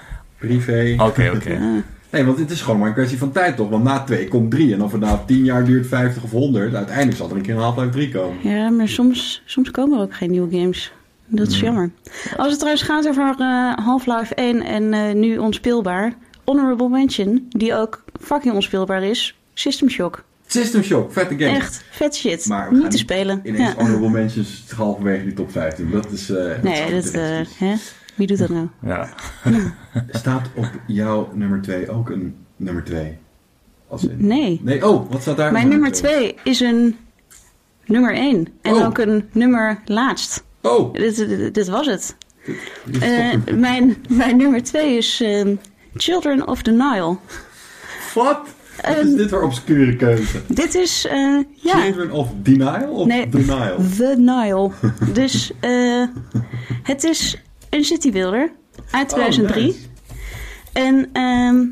Privé. 0.47 0.95
Oké, 0.99 1.32
oké. 1.34 1.59
Nee, 2.12 2.24
want 2.24 2.38
het 2.38 2.51
is 2.51 2.61
gewoon 2.61 2.78
maar 2.78 2.88
een 2.88 2.95
kwestie 2.95 3.18
van 3.18 3.32
tijd 3.32 3.57
toch? 3.57 3.68
Want 3.68 3.84
na 3.84 4.03
2 4.05 4.28
komt 4.28 4.51
3. 4.51 4.72
En 4.74 4.82
of 4.82 4.93
het 4.93 5.01
na 5.01 5.22
10 5.26 5.45
jaar 5.45 5.64
duurt 5.64 5.86
50 5.86 6.22
of 6.22 6.30
100, 6.30 6.74
uiteindelijk 6.74 7.16
zal 7.16 7.30
er 7.30 7.36
een 7.36 7.43
keer 7.43 7.55
een 7.55 7.61
Half-Life 7.61 7.90
3 7.90 8.09
komen. 8.11 8.36
ja, 8.51 8.70
maar 8.70 8.88
soms, 8.88 9.43
soms 9.45 9.70
komen 9.70 9.99
er 9.99 10.05
ook 10.05 10.14
geen 10.14 10.30
nieuwe 10.30 10.59
games. 10.59 10.93
Dat 11.26 11.47
is 11.49 11.57
Mm. 11.59 11.64
jammer. 11.64 11.90
Als 12.36 12.49
het 12.49 12.59
trouwens 12.59 12.82
gaat 12.84 13.09
over 13.09 13.34
eh, 13.38 13.72
Half-Life 13.84 14.34
1 14.34 14.62
en 14.62 14.93
eh, 14.93 15.14
nu 15.14 15.38
onspeelbaar. 15.38 16.12
Honorable 16.45 16.88
Mention, 16.88 17.47
die 17.49 17.74
ook 17.74 18.05
fucking 18.20 18.55
onspeelbaar 18.55 19.03
is. 19.03 19.38
System 19.55 19.88
Shock. 19.90 20.24
System 20.47 20.82
Shock, 20.82 21.12
vette 21.12 21.34
game. 21.38 21.57
Echt 21.57 21.84
vet 21.90 22.16
shit. 22.16 22.47
Maar 22.47 22.64
we 22.68 22.72
niet 22.72 22.82
gaan 22.82 22.90
te 22.90 22.99
spelen. 22.99 23.40
Ineens 23.45 23.68
Ja. 23.68 23.74
honorable 23.82 24.11
mentions 24.11 24.64
halverwege 24.76 25.24
die 25.24 25.34
top 25.34 25.51
15. 25.53 25.90
Dat 25.90 26.11
is... 26.12 26.30
eh, 26.30 26.36
dat 26.36 26.62
Nee, 26.62 26.93
is 26.93 27.05
dat, 27.12 27.14
eh, 27.22 27.38
hè? 27.59 27.74
Wie 28.15 28.27
doet 28.27 28.39
dat 28.39 28.49
nou? 28.49 28.69
Ja. 28.93 29.09
Staat 30.11 30.49
op 30.55 30.69
jouw 30.87 31.31
nummer 31.35 31.63
2 31.63 31.91
ook 31.91 32.11
een 32.11 32.35
nummer 32.57 32.85
2? 32.85 33.19
Als 33.89 34.05
in... 34.05 34.27
Nee. 34.27 34.61
Nee, 34.63 34.89
oh, 34.89 35.11
wat 35.11 35.21
staat 35.23 35.37
daar? 35.37 35.53
Mijn 35.53 35.69
nummer 35.69 35.93
2 35.93 36.35
is 36.45 36.61
een 36.61 36.97
nummer 37.87 38.15
1. 38.15 38.47
En 38.63 38.73
Oh. 38.75 38.85
ook 38.87 38.99
een 38.99 39.29
nummer 39.33 39.81
laatst. 39.85 40.45
Oh, 40.63 40.93
Dit, 40.95 41.17
dit, 41.17 41.55
dit 41.55 41.69
was 41.69 41.87
het. 41.87 42.17
Eh, 43.01 43.33
mijn, 43.55 43.97
mijn 44.09 44.37
nummer 44.37 44.63
2 44.63 44.97
is 44.97 45.21
ehm, 45.21 45.55
Children 45.95 46.49
of 46.49 46.63
the 46.63 46.71
Nile. 46.71 47.17
Wat? 48.15 48.41
Wat 48.83 48.97
is 48.97 49.05
Ehm, 49.07 49.17
dit 49.17 49.29
voor 49.29 49.43
obscure 49.43 49.97
keuze? 49.97 50.41
Dit 50.49 50.75
is, 50.75 51.07
eh, 51.07 51.39
ja, 51.55 51.81
Children 51.81 52.11
of 52.11 52.29
Denial 52.43 52.91
of 52.91 53.07
Nee. 53.07 53.29
Denial? 53.29 53.77
The 53.97 54.15
Nile. 54.19 54.71
dus 55.21 55.53
eh, 55.61 56.05
het 56.83 57.05
is 57.05 57.43
een 57.73 57.85
citybuilder 57.85 58.53
uit 58.91 59.09
2003. 59.09 59.68
Oh, 59.68 59.75
nice. 59.75 59.89
En 60.73 61.09
ehm, 61.12 61.64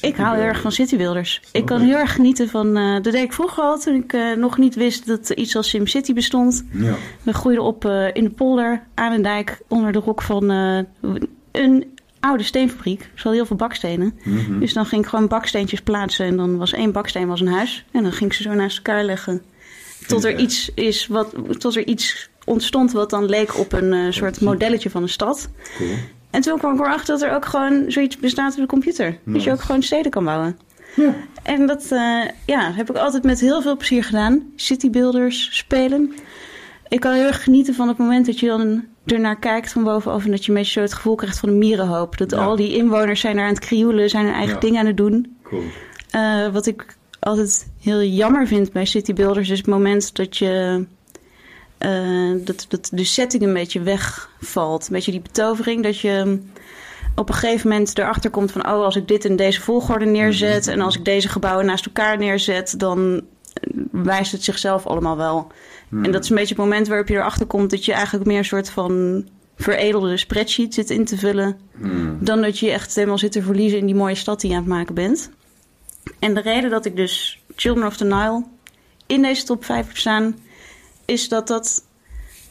ik 0.00 0.16
hou 0.16 0.36
heel 0.36 0.46
erg 0.46 0.60
van 0.60 0.72
citybuilders. 0.72 1.40
Ik 1.52 1.64
kan 1.64 1.80
heel 1.80 1.96
erg 1.96 2.14
genieten 2.14 2.48
van. 2.48 2.76
eh 2.76 2.92
dat 2.92 3.12
deed 3.12 3.22
ik 3.22 3.32
vroeger 3.32 3.62
al 3.62 3.78
toen 3.78 3.94
ik 3.94 4.12
eh, 4.12 4.32
nog 4.32 4.58
niet 4.58 4.74
wist 4.74 5.06
dat 5.06 5.28
er 5.28 5.36
iets 5.36 5.56
als 5.56 5.68
SimCity 5.68 6.12
bestond. 6.12 6.64
Ja. 6.72 6.94
We 7.22 7.32
groeiden 7.32 7.64
op 7.64 7.84
eh, 7.84 8.06
in 8.12 8.24
de 8.24 8.30
polder 8.30 8.82
aan 8.94 9.12
een 9.12 9.22
dijk 9.22 9.60
onder 9.68 9.92
de 9.92 9.98
rok 9.98 10.22
van 10.22 10.48
een 11.52 11.84
oude 12.20 12.42
steenfabriek. 12.42 13.00
Er 13.00 13.10
hadden 13.14 13.32
heel 13.32 13.46
veel 13.46 13.56
bakstenen. 13.56 14.18
Mhm. 14.24 14.58
Dus 14.58 14.72
dan 14.72 14.86
ging 14.86 15.02
ik 15.02 15.08
gewoon 15.08 15.28
baksteentjes 15.28 15.80
plaatsen 15.80 16.26
en 16.26 16.36
dan 16.36 16.56
was 16.56 16.72
één 16.72 16.92
baksteen 16.92 17.26
was 17.26 17.40
een 17.40 17.48
huis. 17.48 17.84
En 17.90 18.02
dan 18.02 18.12
ging 18.12 18.30
ik 18.30 18.36
ze 18.36 18.42
zo 18.42 18.52
naast 18.54 18.76
elkaar 18.76 19.04
leggen. 19.04 19.42
Tot 20.06 20.24
er 20.24 20.38
iets, 20.38 20.70
is 20.74 21.06
wat, 21.06 21.34
tot 21.58 21.76
er 21.76 21.86
iets 21.86 22.30
ontstond 22.44 22.92
wat 22.92 23.10
dan 23.10 23.24
leek 23.28 23.58
op 23.58 23.72
een 23.72 23.92
eh, 23.92 24.10
soort 24.10 24.40
modelletje 24.40 24.90
van 24.90 25.02
een 25.02 25.08
stad. 25.08 25.48
Cool. 25.76 25.90
En 26.30 26.40
toen 26.40 26.58
kwam 26.58 26.74
ik 26.74 26.80
erachter 26.80 27.18
dat 27.18 27.28
er 27.28 27.34
ook 27.34 27.44
gewoon 27.44 27.84
zoiets 27.88 28.16
bestaat 28.16 28.52
op 28.52 28.58
de 28.60 28.66
computer. 28.66 29.18
Dat 29.24 29.42
je 29.42 29.50
ook 29.52 29.60
gewoon 29.60 29.82
steden 29.82 30.10
kan 30.10 30.24
bouwen. 30.24 30.58
Ja. 30.96 31.14
En 31.42 31.66
dat 31.66 31.82
eh, 31.90 32.20
ja, 32.46 32.72
heb 32.72 32.90
ik 32.90 32.96
altijd 32.96 33.22
met 33.22 33.40
heel 33.40 33.62
veel 33.62 33.76
plezier 33.76 34.04
gedaan. 34.04 34.42
Citybuilders 34.56 35.48
spelen. 35.56 36.12
Ik 36.88 37.00
kan 37.00 37.12
heel 37.12 37.26
erg 37.26 37.42
genieten 37.42 37.74
van 37.74 37.88
het 37.88 37.98
moment 37.98 38.26
dat 38.26 38.40
je 38.40 38.46
dan 38.46 38.84
ernaar 39.06 39.38
kijkt 39.38 39.72
van 39.72 39.82
bovenaf... 39.84 40.24
en 40.24 40.30
dat 40.30 40.44
je 40.44 40.50
een 40.50 40.56
beetje 40.58 40.72
zo 40.72 40.80
het 40.80 40.92
gevoel 40.94 41.14
krijgt 41.14 41.38
van 41.38 41.48
een 41.48 41.58
mierenhoop. 41.58 42.18
Dat 42.18 42.30
Ja. 42.30 42.36
al 42.36 42.56
die 42.56 42.76
inwoners 42.76 43.20
zijn 43.20 43.36
daar 43.36 43.44
aan 43.44 43.54
het 43.54 43.64
krioelen, 43.64 44.10
zijn 44.10 44.24
hun 44.24 44.34
eigen 44.34 44.54
Ja. 44.54 44.60
ding 44.60 44.78
aan 44.78 44.86
het 44.86 44.96
doen. 44.96 45.36
Cool. 45.42 45.62
Eh, 46.10 46.48
wat 46.48 46.66
ik 46.66 46.96
altijd 47.20 47.70
heel 47.80 48.02
jammer 48.02 48.46
vind 48.46 48.72
bij 48.72 48.84
citybuilders... 48.84 49.50
is 49.50 49.58
het 49.58 49.66
moment 49.66 50.16
dat 50.16 50.36
je 50.36 50.84
eh, 51.82 52.30
dat, 52.44 52.66
dat 52.68 52.90
de 52.92 53.04
setting 53.04 53.42
een 53.42 53.52
beetje 53.52 53.80
wegvalt. 53.80 54.82
Een 54.86 54.92
beetje 54.92 55.10
die 55.10 55.20
betovering 55.20 55.82
dat 55.82 55.98
je 55.98 56.40
op 57.14 57.28
een 57.28 57.34
gegeven 57.34 57.68
moment 57.68 57.98
erachter 57.98 58.30
komt 58.30 58.52
van... 58.52 58.66
oh, 58.66 58.84
als 58.84 58.96
ik 58.96 59.08
dit 59.08 59.24
in 59.24 59.36
deze 59.36 59.60
volgorde 59.60 60.04
neerzet... 60.04 60.66
en 60.66 60.80
als 60.80 60.96
ik 60.96 61.04
deze 61.04 61.28
gebouwen 61.28 61.66
naast 61.66 61.86
elkaar 61.86 62.18
neerzet... 62.18 62.74
dan 62.78 63.22
wijst 63.90 64.32
het 64.32 64.44
zichzelf 64.44 64.86
allemaal 64.86 65.16
wel. 65.16 65.52
En 65.90 66.12
dat 66.12 66.24
is 66.24 66.30
een 66.30 66.36
beetje 66.36 66.54
het 66.54 66.64
moment 66.64 66.88
waarop 66.88 67.08
je 67.08 67.14
erachter 67.14 67.46
komt... 67.46 67.70
dat 67.70 67.84
je 67.84 67.92
eigenlijk 67.92 68.26
meer 68.26 68.38
een 68.38 68.44
soort 68.44 68.70
van 68.70 69.24
veredelde 69.56 70.16
spreadsheet 70.16 70.74
zit 70.74 70.90
in 70.90 71.04
te 71.04 71.18
vullen... 71.18 71.58
Dan 72.20 72.42
dat 72.42 72.58
je 72.58 72.66
je 72.66 72.72
echt 72.72 72.94
helemaal 72.94 73.18
zit 73.18 73.32
te 73.32 73.42
verliezen 73.42 73.78
in 73.78 73.86
die 73.86 73.94
mooie 73.94 74.14
stad 74.14 74.40
die 74.40 74.50
je 74.50 74.56
aan 74.56 74.62
het 74.62 74.72
maken 74.72 74.94
bent. 74.94 75.30
En 76.18 76.34
de 76.34 76.40
reden 76.40 76.70
dat 76.70 76.84
ik 76.84 76.96
dus 76.96 77.42
Children 77.56 77.86
of 77.86 77.96
the 77.96 78.04
Nile 78.04 78.44
in 79.06 79.22
deze 79.22 79.44
top 79.44 79.64
5 79.64 79.86
heb 79.86 79.96
staan... 79.96 80.36
is 81.04 81.28
dat 81.28 81.48
dat, 81.48 81.84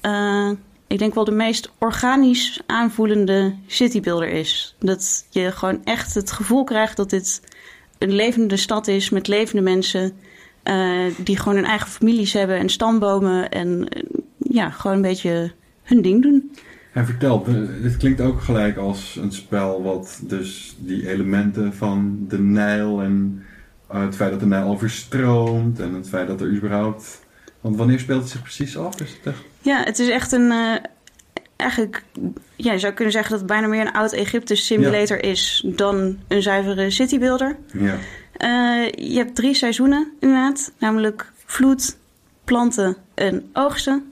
eh, 0.01 0.51
ik 0.87 0.99
denk 0.99 1.13
wel 1.13 1.23
de 1.23 1.31
meest 1.31 1.71
organisch 1.77 2.61
aanvoelende 2.65 3.55
citybuilder 3.67 4.29
is. 4.29 4.75
Dat 4.79 5.25
je 5.29 5.51
gewoon 5.51 5.83
echt 5.83 6.13
het 6.13 6.31
gevoel 6.31 6.63
krijgt 6.63 6.97
dat 6.97 7.09
dit 7.09 7.41
een 7.97 8.11
levende 8.11 8.57
stad 8.57 8.87
is 8.87 9.09
met 9.09 9.27
levende 9.27 9.61
mensen... 9.61 10.13
eh, 10.63 11.05
die 11.17 11.37
gewoon 11.37 11.55
hun 11.55 11.65
eigen 11.65 11.89
families 11.89 12.33
hebben 12.33 12.57
en 12.57 12.69
stambomen 12.69 13.49
en 13.49 13.89
eh, 13.89 14.03
ja, 14.37 14.69
gewoon 14.69 14.95
een 14.95 15.01
beetje 15.01 15.51
hun 15.83 16.01
ding 16.01 16.21
doen. 16.21 16.51
En 16.93 17.05
vertel, 17.05 17.45
dit 17.81 17.97
klinkt 17.97 18.21
ook 18.21 18.41
gelijk 18.41 18.77
als 18.77 19.17
een 19.21 19.31
spel 19.31 19.83
wat 19.83 20.21
dus 20.23 20.75
die 20.79 21.09
elementen 21.09 21.73
van 21.73 22.25
de 22.27 22.39
Nijl 22.39 23.01
en 23.01 23.43
het 23.87 24.15
feit 24.15 24.31
dat 24.31 24.39
de 24.39 24.45
Nijl 24.45 24.67
overstroomt 24.67 25.79
en 25.79 25.93
het 25.93 26.09
feit 26.09 26.27
dat 26.27 26.41
er 26.41 26.51
überhaupt... 26.51 27.20
Want 27.61 27.75
wanneer 27.75 27.99
speelt 27.99 28.21
het 28.21 28.29
zich 28.29 28.41
precies 28.41 28.77
af? 28.77 29.01
Is 29.01 29.09
het 29.11 29.25
echt... 29.33 29.41
Ja, 29.61 29.83
het 29.83 29.99
is 29.99 30.09
echt 30.09 30.31
een. 30.31 30.51
eh, 30.51 30.75
eigenlijk, 31.55 32.03
ja, 32.55 32.71
je 32.71 32.79
zou 32.79 32.93
kunnen 32.93 33.13
zeggen 33.13 33.31
dat 33.31 33.39
het 33.39 33.49
bijna 33.49 33.67
meer 33.67 33.81
een 33.81 33.91
oud-Egypte 33.93 34.55
simulator 34.55 35.23
is 35.23 35.63
dan 35.67 36.17
een 36.27 36.41
zuivere 36.41 36.89
citybuilder. 36.89 37.57
Ja. 37.73 37.97
Eh, 38.33 39.09
je 39.11 39.17
hebt 39.17 39.35
drie 39.35 39.53
seizoenen 39.53 40.11
inderdaad, 40.19 40.71
namelijk 40.79 41.31
vloed, 41.45 41.97
planten 42.43 42.97
en 43.13 43.49
oogsten. 43.53 44.11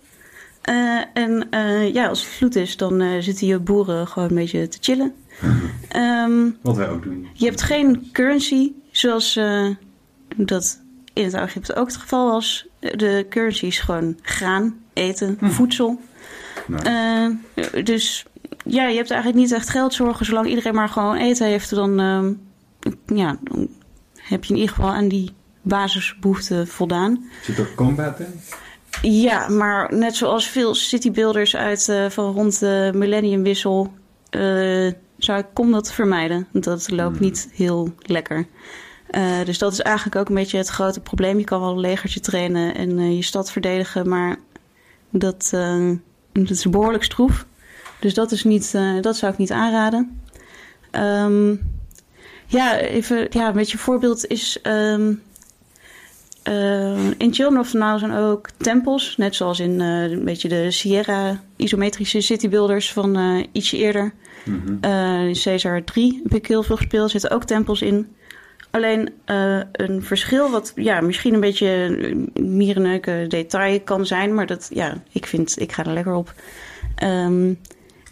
Eh, 0.61 1.01
en 1.13 1.47
ja, 1.93 2.07
als 2.07 2.21
het 2.23 2.29
vloed 2.29 2.55
is, 2.55 2.77
dan 2.77 3.21
zitten 3.23 3.47
je 3.47 3.59
boeren 3.59 4.07
gewoon 4.07 4.29
een 4.29 4.35
beetje 4.35 4.67
te 4.67 4.77
chillen. 4.81 5.13
Ehm, 5.89 6.49
Wat 6.61 6.75
wij 6.77 6.89
ook 6.89 7.03
doen. 7.03 7.27
je 7.33 7.45
hebt 7.45 7.61
geen 7.61 8.09
currency, 8.11 8.71
zoals 8.91 9.39
dat 10.35 10.81
in 11.13 11.23
het 11.23 11.33
Egypte 11.33 11.75
ook 11.75 11.87
het 11.87 11.97
geval 11.97 12.31
was. 12.31 12.67
De 12.79 13.25
currency 13.29 13.65
is 13.65 13.79
gewoon 13.79 14.17
graan, 14.21 14.79
eten, 14.93 15.37
voedsel. 15.41 15.99
Nou, 16.67 16.83
Eh, 16.83 17.83
dus 17.83 18.25
ja, 18.65 18.87
je 18.87 18.95
hebt 18.97 19.11
eigenlijk 19.11 19.41
niet 19.41 19.51
echt 19.51 19.69
geldzorgen. 19.69 20.25
Zolang 20.25 20.47
iedereen 20.47 20.73
maar 20.75 20.89
gewoon 20.89 21.15
eten 21.15 21.47
heeft, 21.47 21.69
dan, 21.69 21.99
ehm, 21.99 22.33
ja, 23.17 23.37
dan 23.43 23.67
heb 24.17 24.43
je 24.43 24.53
in 24.53 24.59
ieder 24.59 24.75
geval 24.75 24.91
aan 24.91 25.07
die 25.07 25.31
basisbehoeften 25.61 26.67
voldaan. 26.67 27.29
zit 27.43 27.57
er 27.57 27.73
combat 27.75 28.19
in? 28.19 28.39
Ja, 29.01 29.47
maar 29.49 29.95
net 29.95 30.15
zoals 30.15 30.47
veel 30.47 30.75
citybuilders 30.75 31.55
uit 31.55 31.89
eh, 31.89 32.09
van 32.09 32.33
rond 32.33 32.59
de 32.59 32.91
millenniumwissel, 32.95 33.93
eh 34.29 34.91
zou 35.17 35.39
ik 35.39 35.45
kom 35.53 35.71
dat 35.71 35.91
vermijden. 35.93 36.47
Dat 36.51 36.91
loopt 36.91 37.17
Hmm. 37.17 37.25
niet 37.25 37.49
heel 37.53 37.93
lekker. 37.99 38.45
Eh, 39.09 39.45
dus 39.45 39.57
dat 39.57 39.71
is 39.71 39.79
eigenlijk 39.79 40.15
ook 40.15 40.29
een 40.29 40.35
beetje 40.35 40.57
het 40.57 40.67
grote 40.67 40.99
probleem. 40.99 41.37
Je 41.37 41.43
kan 41.43 41.59
wel 41.59 41.71
een 41.71 41.79
legertje 41.79 42.19
trainen 42.19 42.75
en 42.75 42.99
eh, 42.99 43.15
je 43.15 43.23
stad 43.23 43.51
verdedigen, 43.51 44.09
maar 44.09 44.37
dat, 45.09 45.49
eh, 45.53 45.91
dat 46.31 46.49
is 46.49 46.69
behoorlijk 46.69 47.03
stroef. 47.03 47.45
Dus 47.99 48.13
dat, 48.13 48.31
is 48.31 48.43
niet, 48.43 48.77
dat 49.01 49.17
zou 49.17 49.31
ik 49.31 49.37
niet 49.37 49.51
aanraden. 49.51 50.21
Ehm, 50.91 51.55
ja, 52.45 52.77
even 52.77 53.27
ja, 53.29 53.47
een 53.47 53.53
beetje 53.53 53.77
een 53.77 53.83
voorbeeld 53.83 54.27
is. 54.27 54.61
ehm, 54.61 55.13
eh, 56.43 57.11
in 57.17 57.33
Children 57.33 57.59
of 57.59 57.69
the 57.69 57.95
zijn 57.97 58.11
ook 58.11 58.49
tempels, 58.57 59.17
net 59.17 59.35
zoals 59.35 59.59
in 59.59 59.79
een 59.79 60.25
beetje 60.25 60.47
de 60.49 60.71
Sierra 60.71 61.43
isometrische 61.55 62.21
citybuilders 62.21 62.93
van 62.93 63.45
ietsje 63.51 63.77
eerder. 63.77 64.13
Eh, 64.81 65.27
in 65.27 65.35
Caesar 65.43 65.83
3 65.83 66.19
heb 66.23 66.33
ik 66.33 66.47
heel 66.47 66.63
veel 66.63 66.75
gespeeld, 66.75 67.11
zitten 67.11 67.31
ook 67.31 67.43
tempels 67.43 67.81
in. 67.81 68.15
Alleen 68.71 69.09
eh, 69.25 69.59
een 69.71 70.03
verschil 70.03 70.51
wat 70.51 70.71
ja, 70.75 71.01
misschien 71.01 71.33
een 71.33 71.39
beetje 71.39 71.67
een 71.67 72.31
mierenneuken 72.57 73.29
detail 73.29 73.81
kan 73.81 74.05
zijn, 74.05 74.33
maar 74.33 74.45
dat 74.45 74.69
ja, 74.73 75.01
ik 75.11 75.25
vind, 75.25 75.61
ik 75.61 75.71
ga 75.71 75.85
er 75.85 75.93
lekker 75.93 76.13
op. 76.13 76.33
Ehm, 76.95 77.53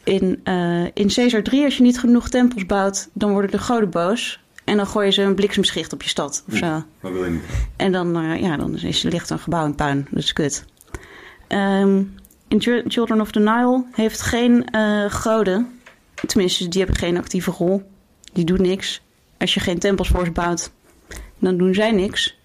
in, 0.03 0.39
eh 0.43 0.84
in 0.93 1.08
Caesar 1.08 1.41
3, 1.43 1.64
als 1.64 1.78
je 1.78 1.84
niet 1.84 1.99
genoeg 1.99 2.30
tempels 2.30 2.66
bouwt, 2.66 3.10
dan 3.14 3.32
worden 3.32 3.51
de 3.51 3.58
goden 3.58 3.89
boos. 3.89 4.41
En 4.64 4.78
dan 4.78 4.88
gooien 4.88 5.14
ze 5.14 5.22
een 5.22 5.36
bliksemschicht 5.36 5.93
op 5.93 6.01
je 6.03 6.10
stad 6.10 6.43
of 6.49 6.55
zo. 6.58 6.84
Dat 7.01 7.12
wil 7.12 7.24
je 7.24 7.32
niet. 7.32 7.43
En 7.76 7.91
dan, 7.91 8.16
eh, 8.18 8.41
ja, 8.41 8.58
dan 8.58 8.78
is, 8.78 9.01
ligt 9.01 9.30
een 9.30 9.39
gebouw 9.39 9.66
in 9.66 9.76
puin. 9.76 10.08
Dat 10.12 10.24
is 10.24 10.34
kut. 10.34 10.66
Ehm, 11.47 12.03
in 12.47 12.62
Chil- 12.62 12.84
Children 12.88 13.22
of 13.22 13.32
the 13.32 13.39
Nile 13.39 13.84
heeft 13.91 14.22
geen 14.22 14.66
goden. 15.10 15.80
Tenminste, 16.26 16.68
die 16.68 16.80
hebben 16.82 16.99
geen 16.99 17.18
actieve 17.18 17.51
rol. 17.51 17.84
Die 18.34 18.45
doen 18.45 18.62
niks. 18.62 19.01
Als 19.38 19.53
je 19.53 19.59
geen 19.59 19.79
tempels 19.79 20.07
voor 20.07 20.25
ze 20.25 20.31
bouwt, 20.31 20.71
dan 21.39 21.57
doen 21.57 21.73
zij 21.73 21.91
niks. 21.91 22.38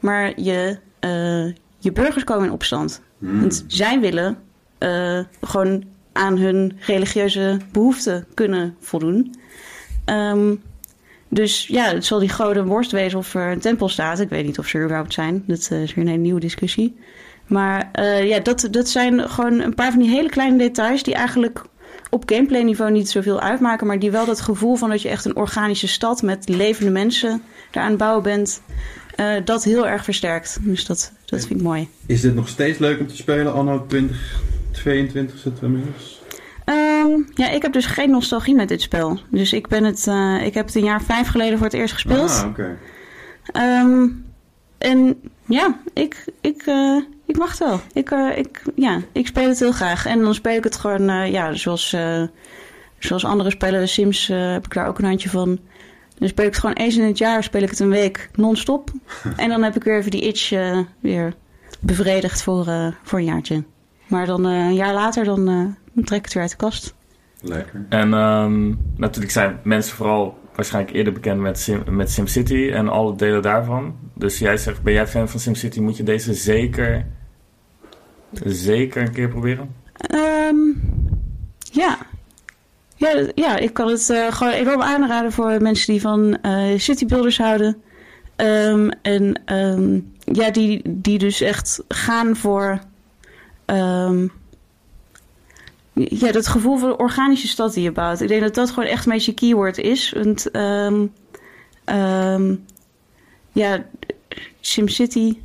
Maar 0.00 0.40
je, 0.40 0.78
eh, 1.00 1.46
je 1.78 1.92
burgers 1.92 2.24
komen 2.24 2.46
in 2.46 2.52
opstand. 2.52 3.02
Hmm. 3.18 3.40
Want 3.40 3.64
zij 3.66 4.00
willen 4.00 4.38
eh, 4.78 5.20
gewoon 5.40 5.84
aan 6.12 6.38
hun 6.38 6.78
religieuze 6.80 7.58
behoeften 7.72 8.26
kunnen 8.34 8.76
voldoen. 8.80 9.34
Ehm, 10.04 10.54
dus 11.28 11.66
ja, 11.66 11.84
het 11.84 12.04
zal 12.04 12.18
die 12.18 12.28
goden 12.28 12.66
worst 12.66 12.90
wezen 12.90 13.18
of 13.18 13.34
er 13.34 13.52
een 13.52 13.60
tempel 13.60 13.88
staat. 13.88 14.20
Ik 14.20 14.28
weet 14.28 14.44
niet 14.44 14.58
of 14.58 14.66
ze 14.66 14.78
er 14.78 14.84
überhaupt 14.84 15.12
zijn. 15.12 15.44
Dat 15.46 15.68
eh, 15.70 15.82
is 15.82 15.94
weer 15.94 16.04
een 16.04 16.10
hele 16.10 16.22
nieuwe 16.22 16.40
discussie. 16.40 16.96
Maar 17.46 17.90
ja, 18.24 18.38
dat, 18.38 18.68
dat 18.70 18.88
zijn 18.88 19.28
gewoon 19.28 19.60
een 19.60 19.74
paar 19.74 19.90
van 19.90 20.00
die 20.00 20.10
hele 20.10 20.28
kleine 20.28 20.58
details... 20.58 21.02
die 21.02 21.14
eigenlijk 21.14 21.62
op 22.10 22.22
gameplay 22.26 22.62
niveau 22.62 22.90
niet 22.92 23.10
zoveel 23.10 23.40
uitmaken... 23.40 23.86
maar 23.86 23.98
die 23.98 24.10
wel 24.10 24.26
dat 24.26 24.40
gevoel 24.40 24.76
van 24.76 24.90
dat 24.90 25.02
je 25.02 25.08
echt 25.08 25.24
een 25.24 25.36
organische 25.36 25.88
stad... 25.88 26.22
met 26.22 26.48
levende 26.48 26.90
mensen 26.90 27.42
daar 27.70 27.82
aan 27.82 27.88
het 27.88 27.98
bouwen 27.98 28.22
bent... 28.22 28.62
eh, 29.14 29.34
dat 29.44 29.64
heel 29.64 29.88
erg 29.88 30.04
versterkt. 30.04 30.58
Dus 30.60 30.86
dat, 30.86 31.12
dat 31.24 31.46
vind 31.46 31.60
ik 31.60 31.66
mooi. 31.66 31.88
Is 32.06 32.20
dit 32.20 32.34
nog 32.34 32.48
steeds 32.48 32.78
leuk 32.78 33.00
om 33.00 33.06
te 33.06 33.16
spelen 33.16 33.52
anno 33.52 33.86
2022 33.86 35.38
zitten 35.38 35.60
we 35.60 35.66
inmiddels? 35.66 36.20
Ja, 37.34 37.50
ik 37.50 37.62
heb 37.62 37.72
dus 37.72 37.86
geen 37.86 38.10
nostalgie 38.10 38.54
met 38.54 38.68
dit 38.68 38.82
spel. 38.82 39.20
Dus 39.28 39.52
ik, 39.52 39.68
ben 39.68 39.84
het, 39.84 40.06
eh, 40.06 40.44
ik 40.44 40.54
heb 40.54 40.66
het 40.66 40.74
een 40.74 40.84
jaar 40.84 41.02
vijf 41.02 41.28
geleden 41.28 41.58
voor 41.58 41.66
het 41.66 41.76
eerst 41.76 41.92
gespeeld. 41.92 42.30
Ah, 42.30 42.48
oké. 42.48 42.78
Ehm, 43.52 44.08
en 44.78 45.20
ja, 45.46 45.80
ik, 45.92 46.24
ik, 46.40 46.62
eh, 46.66 46.96
ik 47.30 47.38
mag 47.38 47.50
het 47.50 47.58
wel. 47.58 47.80
Ik, 47.92 48.10
eh, 48.10 48.38
ik, 48.38 48.62
ja, 48.74 49.00
ik 49.12 49.26
speel 49.26 49.48
het 49.48 49.58
heel 49.58 49.72
graag. 49.72 50.06
En 50.06 50.20
dan 50.22 50.34
speel 50.34 50.56
ik 50.56 50.64
het 50.64 50.76
gewoon, 50.76 51.08
eh, 51.08 51.32
ja, 51.32 51.52
zoals, 51.52 51.92
eh, 51.92 52.22
zoals 52.98 53.24
andere 53.24 53.50
spellen, 53.50 53.88
Sims, 53.88 54.28
eh, 54.28 54.52
heb 54.52 54.64
ik 54.64 54.74
daar 54.74 54.86
ook 54.86 54.98
een 54.98 55.04
handje 55.04 55.30
van. 55.30 55.58
Dan 56.18 56.28
speel 56.28 56.44
ik 56.44 56.50
het 56.50 56.60
gewoon 56.60 56.76
eens 56.76 56.96
in 56.96 57.04
het 57.06 57.18
jaar, 57.18 57.42
speel 57.42 57.62
ik 57.62 57.70
het 57.70 57.80
een 57.80 57.88
week 57.88 58.30
non-stop. 58.34 58.90
en 59.36 59.48
dan 59.48 59.62
heb 59.62 59.76
ik 59.76 59.84
weer 59.84 59.98
even 59.98 60.10
die 60.10 60.26
itch 60.26 60.52
eh, 60.52 60.78
weer 61.00 61.34
bevredigd 61.80 62.42
voor, 62.42 62.66
eh, 62.66 62.86
voor 63.02 63.18
een 63.18 63.24
jaartje. 63.24 63.64
Maar 64.06 64.26
dan 64.26 64.46
eh, 64.46 64.52
een 64.52 64.74
jaar 64.74 64.94
later, 64.94 65.24
dan, 65.24 65.48
eh, 65.48 65.64
dan 65.92 66.04
trek 66.04 66.18
ik 66.18 66.24
het 66.24 66.32
weer 66.32 66.42
uit 66.42 66.50
de 66.50 66.56
kast. 66.56 66.94
Lekker. 67.40 67.86
En 67.88 68.14
ehm, 68.14 68.74
natuurlijk 68.96 69.32
zijn 69.32 69.60
mensen 69.62 69.96
vooral 69.96 70.38
waarschijnlijk 70.54 70.96
eerder 70.96 71.12
bekend 71.12 71.40
met, 71.40 71.58
Sim, 71.58 71.82
met 71.90 72.10
SimCity 72.10 72.70
en 72.72 72.88
alle 72.88 73.16
delen 73.16 73.42
daarvan. 73.42 73.96
Dus 74.14 74.38
jij 74.38 74.56
zegt, 74.56 74.82
ben 74.82 74.92
jij 74.92 75.06
fan 75.06 75.28
van 75.28 75.40
SimCity? 75.40 75.80
Moet 75.80 75.96
je 75.96 76.02
deze 76.02 76.34
zeker, 76.34 77.06
zeker 78.44 79.02
een 79.02 79.12
keer 79.12 79.28
proberen? 79.28 79.74
Ehm, 79.92 80.56
ja. 81.72 81.98
Ja, 82.96 83.26
ja, 83.34 83.56
ik 83.56 83.72
kan 83.72 83.88
het 83.88 84.10
eh, 84.10 84.32
gewoon 84.32 84.52
enorm 84.52 84.82
aanraden 84.82 85.32
voor 85.32 85.62
mensen 85.62 85.92
die 85.92 86.00
van 86.00 86.40
eh 86.40 86.78
citybuilders 86.78 87.38
houden. 87.38 87.82
Ehm, 88.36 88.88
en 89.02 89.42
ehm, 89.44 90.00
ja, 90.24 90.50
die, 90.50 90.82
die 90.84 91.18
dus 91.18 91.40
echt 91.40 91.82
gaan 91.88 92.36
voor 92.36 92.80
ja, 96.08 96.32
dat 96.32 96.46
gevoel 96.46 96.76
van 96.76 96.98
organische 96.98 97.48
stad 97.48 97.74
die 97.74 97.82
je 97.82 97.92
bouwt. 97.92 98.20
Ik 98.20 98.28
denk 98.28 98.40
dat 98.40 98.54
dat 98.54 98.70
gewoon 98.70 98.88
echt 98.88 99.06
een 99.06 99.12
beetje 99.12 99.34
keyword 99.34 99.78
is. 99.78 100.12
Want 100.12 100.50
ehm, 100.50 101.06
ehm, 101.84 102.54
ja, 103.52 103.84
SimCity 104.60 105.38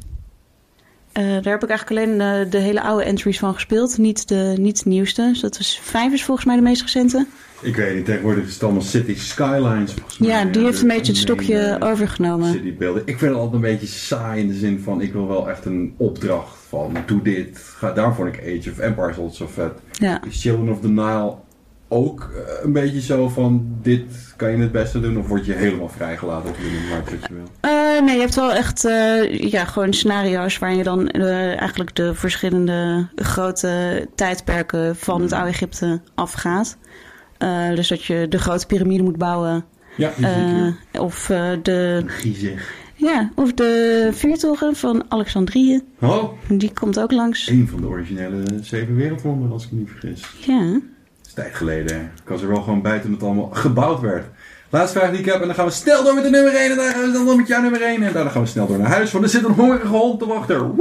eh, 1.15 1.23
daar 1.23 1.53
heb 1.53 1.63
ik 1.63 1.69
eigenlijk 1.69 1.89
alleen 1.89 2.21
eh, 2.21 2.51
de 2.51 2.57
hele 2.57 2.81
oude 2.81 3.03
entries 3.03 3.39
van 3.39 3.53
gespeeld. 3.53 3.97
Niet 3.97 4.27
de, 4.27 4.53
niet 4.57 4.83
de 4.83 4.89
nieuwste. 4.89 5.21
Dus 5.21 5.39
dat 5.39 5.57
was 5.57 5.79
vijf 5.83 6.13
is 6.13 6.23
volgens 6.23 6.45
mij 6.47 6.55
de 6.55 6.61
meest 6.61 6.81
recente. 6.81 7.25
Ik 7.61 7.75
weet 7.75 7.95
niet, 7.95 8.05
tegenwoordig 8.05 8.45
is 8.45 8.53
het 8.53 8.63
allemaal 8.63 8.81
City 8.81 9.15
Skylines. 9.15 9.93
volgens 9.93 10.17
mij. 10.17 10.29
Ja, 10.29 10.45
die 10.45 10.63
heeft 10.63 10.81
een 10.81 10.87
Dus 10.87 10.95
beetje 10.95 11.11
het 11.11 11.21
stokje 11.21 11.55
nee, 11.55 11.79
nee. 11.79 11.89
overgenomen. 11.91 12.51
Citybeelden. 12.51 13.01
Ik 13.05 13.17
vind 13.17 13.31
het 13.31 13.39
altijd 13.39 13.53
een 13.63 13.69
beetje 13.71 13.87
saai 13.87 14.41
in 14.41 14.47
de 14.47 14.53
zin 14.53 14.79
van, 14.79 15.01
ik 15.01 15.13
wil 15.13 15.27
wel 15.27 15.49
echt 15.49 15.65
een 15.65 15.93
opdracht 15.97 16.57
van, 16.69 16.97
doe 17.05 17.21
dit. 17.21 17.57
Ga, 17.57 17.91
daarom 17.91 18.13
vond 18.13 18.35
ik 18.35 18.39
Age 18.39 18.71
of 18.71 18.79
Empires 18.79 19.17
altijd 19.17 19.35
zo 19.35 19.47
vet. 19.47 19.71
Ja. 19.91 20.21
Is 20.29 20.41
Children 20.41 20.69
of 20.69 20.79
the 20.81 20.89
Nile 20.89 21.33
ook 21.87 22.31
eh, 22.35 22.63
een 22.63 22.71
beetje 22.73 23.01
zo 23.01 23.29
van, 23.29 23.67
dit 23.81 24.33
kan 24.35 24.51
je 24.51 24.57
het 24.57 24.71
beste 24.71 24.99
doen? 24.99 25.17
Of 25.17 25.27
word 25.27 25.45
je 25.45 25.53
helemaal 25.53 25.89
vrijgelaten 25.89 26.49
of 26.49 26.57
je 26.57 26.87
maar 26.89 27.03
wat 27.03 27.27
je 27.27 27.33
wil? 27.33 27.71
Eh, 27.95 28.01
nee, 28.01 28.15
je 28.15 28.21
hebt 28.21 28.35
wel 28.35 28.53
echt 28.53 28.85
eh, 28.85 29.39
ja, 29.51 29.65
gewoon 29.65 29.93
scenario's 29.93 30.57
waarin 30.57 30.77
je 30.77 30.83
dan 30.83 31.07
eh, 31.09 31.59
eigenlijk 31.59 31.95
de 31.95 32.13
verschillende 32.13 33.07
grote 33.15 34.07
tijdperken 34.15 34.95
van 34.95 35.21
het 35.21 35.31
oude 35.31 35.49
Egypte 35.49 36.01
afgaat. 36.15 36.77
Dus 37.75 37.87
dat 37.87 38.03
je 38.03 38.25
de 38.29 38.37
grote 38.37 38.65
piramide 38.65 39.03
moet 39.03 39.17
bouwen. 39.17 39.65
Ja, 39.97 40.11
of, 40.99 41.25
de, 41.61 42.03
Griezig. 42.07 42.73
ja, 42.95 43.31
of 43.35 43.53
de 43.53 44.09
vuurtoren 44.11 44.75
van 44.75 45.05
Alexandrië. 45.07 45.81
Oh, 46.01 46.31
Die 46.47 46.73
komt 46.73 46.99
ook 46.99 47.11
langs. 47.11 47.47
een 47.49 47.67
van 47.67 47.81
de 47.81 47.87
originele 47.87 48.43
zeven 48.61 48.95
wereldwonderen, 48.95 49.51
als 49.51 49.65
ik 49.65 49.71
me 49.71 49.79
niet 49.79 49.89
vergis. 49.89 50.23
Ja. 50.45 50.71
Dat 50.71 50.81
is 51.25 51.33
tijd 51.33 51.55
geleden. 51.55 52.11
Ik 52.23 52.29
was 52.29 52.41
er 52.41 52.47
wel 52.47 52.61
gewoon 52.61 52.81
bij 52.81 52.99
toen 52.99 53.11
het 53.11 53.23
allemaal 53.23 53.49
gebouwd 53.51 54.01
werd. 54.01 54.25
Laatste 54.75 54.99
vraag 54.99 55.09
die 55.11 55.19
ik 55.19 55.25
heb. 55.25 55.41
En 55.41 55.45
dan 55.47 55.55
gaan 55.55 55.65
we 55.65 55.71
snel 55.71 56.03
door 56.03 56.13
met 56.13 56.23
de 56.23 56.29
nummer 56.29 56.55
1. 56.55 56.69
En 56.71 56.75
dan 56.77 56.85
gaan 56.85 57.01
we 57.01 57.09
snel 57.09 57.25
door 57.25 57.35
met 57.35 57.47
jouw 57.47 57.61
nummer 57.61 57.81
1. 57.81 58.03
En 58.03 58.13
daarna 58.13 58.29
gaan 58.29 58.41
we 58.41 58.47
snel 58.47 58.67
door 58.67 58.77
naar 58.77 58.87
huis. 58.91 59.11
Want 59.11 59.23
er 59.23 59.29
zit 59.29 59.43
een 59.43 59.51
hongerige 59.53 59.87
hond 59.87 60.19
te 60.19 60.25
wachten. 60.27 60.61
Oh, 60.61 60.79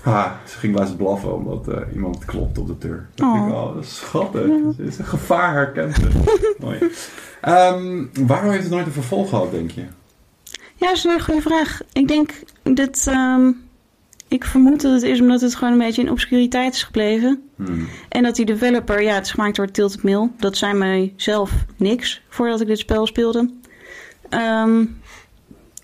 Ha, 0.00 0.40
ze 0.48 0.58
ging 0.58 0.78
laatst 0.78 0.96
blaffen 0.96 1.34
omdat 1.34 1.68
eh, 1.68 1.76
iemand 1.94 2.24
klopt 2.24 2.58
op 2.58 2.66
de 2.66 2.78
deur. 2.78 3.06
Dan 3.14 3.28
Oh. 3.28 3.34
denk 3.34 3.46
ik, 3.48 3.54
oh, 3.54 3.74
dat 3.74 3.84
is 3.84 3.96
schattig. 3.96 4.44
Is 4.78 4.98
een 4.98 5.04
gevaar 5.04 5.52
herkend. 5.52 5.96
Mooi. 6.58 6.78
Ehm, 7.40 8.04
waarom 8.26 8.50
heeft 8.50 8.62
het 8.62 8.72
nooit 8.72 8.86
een 8.86 8.92
vervolg 8.92 9.28
gehad, 9.28 9.50
denk 9.50 9.70
je? 9.70 9.80
Ja, 10.74 10.86
dat 10.86 10.96
is 10.96 11.04
een 11.04 11.10
hele 11.10 11.22
goede 11.22 11.40
vraag. 11.40 11.80
Ik 11.92 12.08
denk 12.08 12.30
dat. 12.62 13.04
ehm, 13.08 13.50
ik 14.28 14.44
vermoed 14.44 14.80
dat 14.82 14.92
het 14.92 15.02
is 15.02 15.20
omdat 15.20 15.40
het 15.40 15.54
gewoon 15.54 15.72
een 15.72 15.78
beetje 15.78 16.02
in 16.02 16.10
obscuriteit 16.10 16.74
is 16.74 16.82
gebleven. 16.82 17.43
Hmm. 17.56 17.88
En 18.08 18.22
dat 18.22 18.36
die 18.36 18.44
developer, 18.46 19.02
ja, 19.02 19.14
het 19.14 19.24
is 19.24 19.30
gemaakt 19.30 19.56
door 19.56 19.70
Tilted 19.70 20.02
Mill. 20.02 20.30
Dat 20.38 20.56
zei 20.56 20.72
mij 20.72 21.12
zelf 21.16 21.52
niks 21.76 22.22
voordat 22.28 22.60
ik 22.60 22.66
dit 22.66 22.78
spel 22.78 23.06
speelde. 23.06 23.50
Ehm, 24.28 24.70
Een 24.78 24.90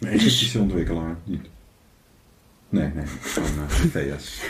Egyptische 0.00 0.58
ontwikkelaar. 0.58 1.16
Niet. 1.24 1.46
Nee, 2.68 2.90
nee. 2.94 3.04
Gewoon 3.20 3.48
eh, 3.48 3.68
VS. 4.14 4.40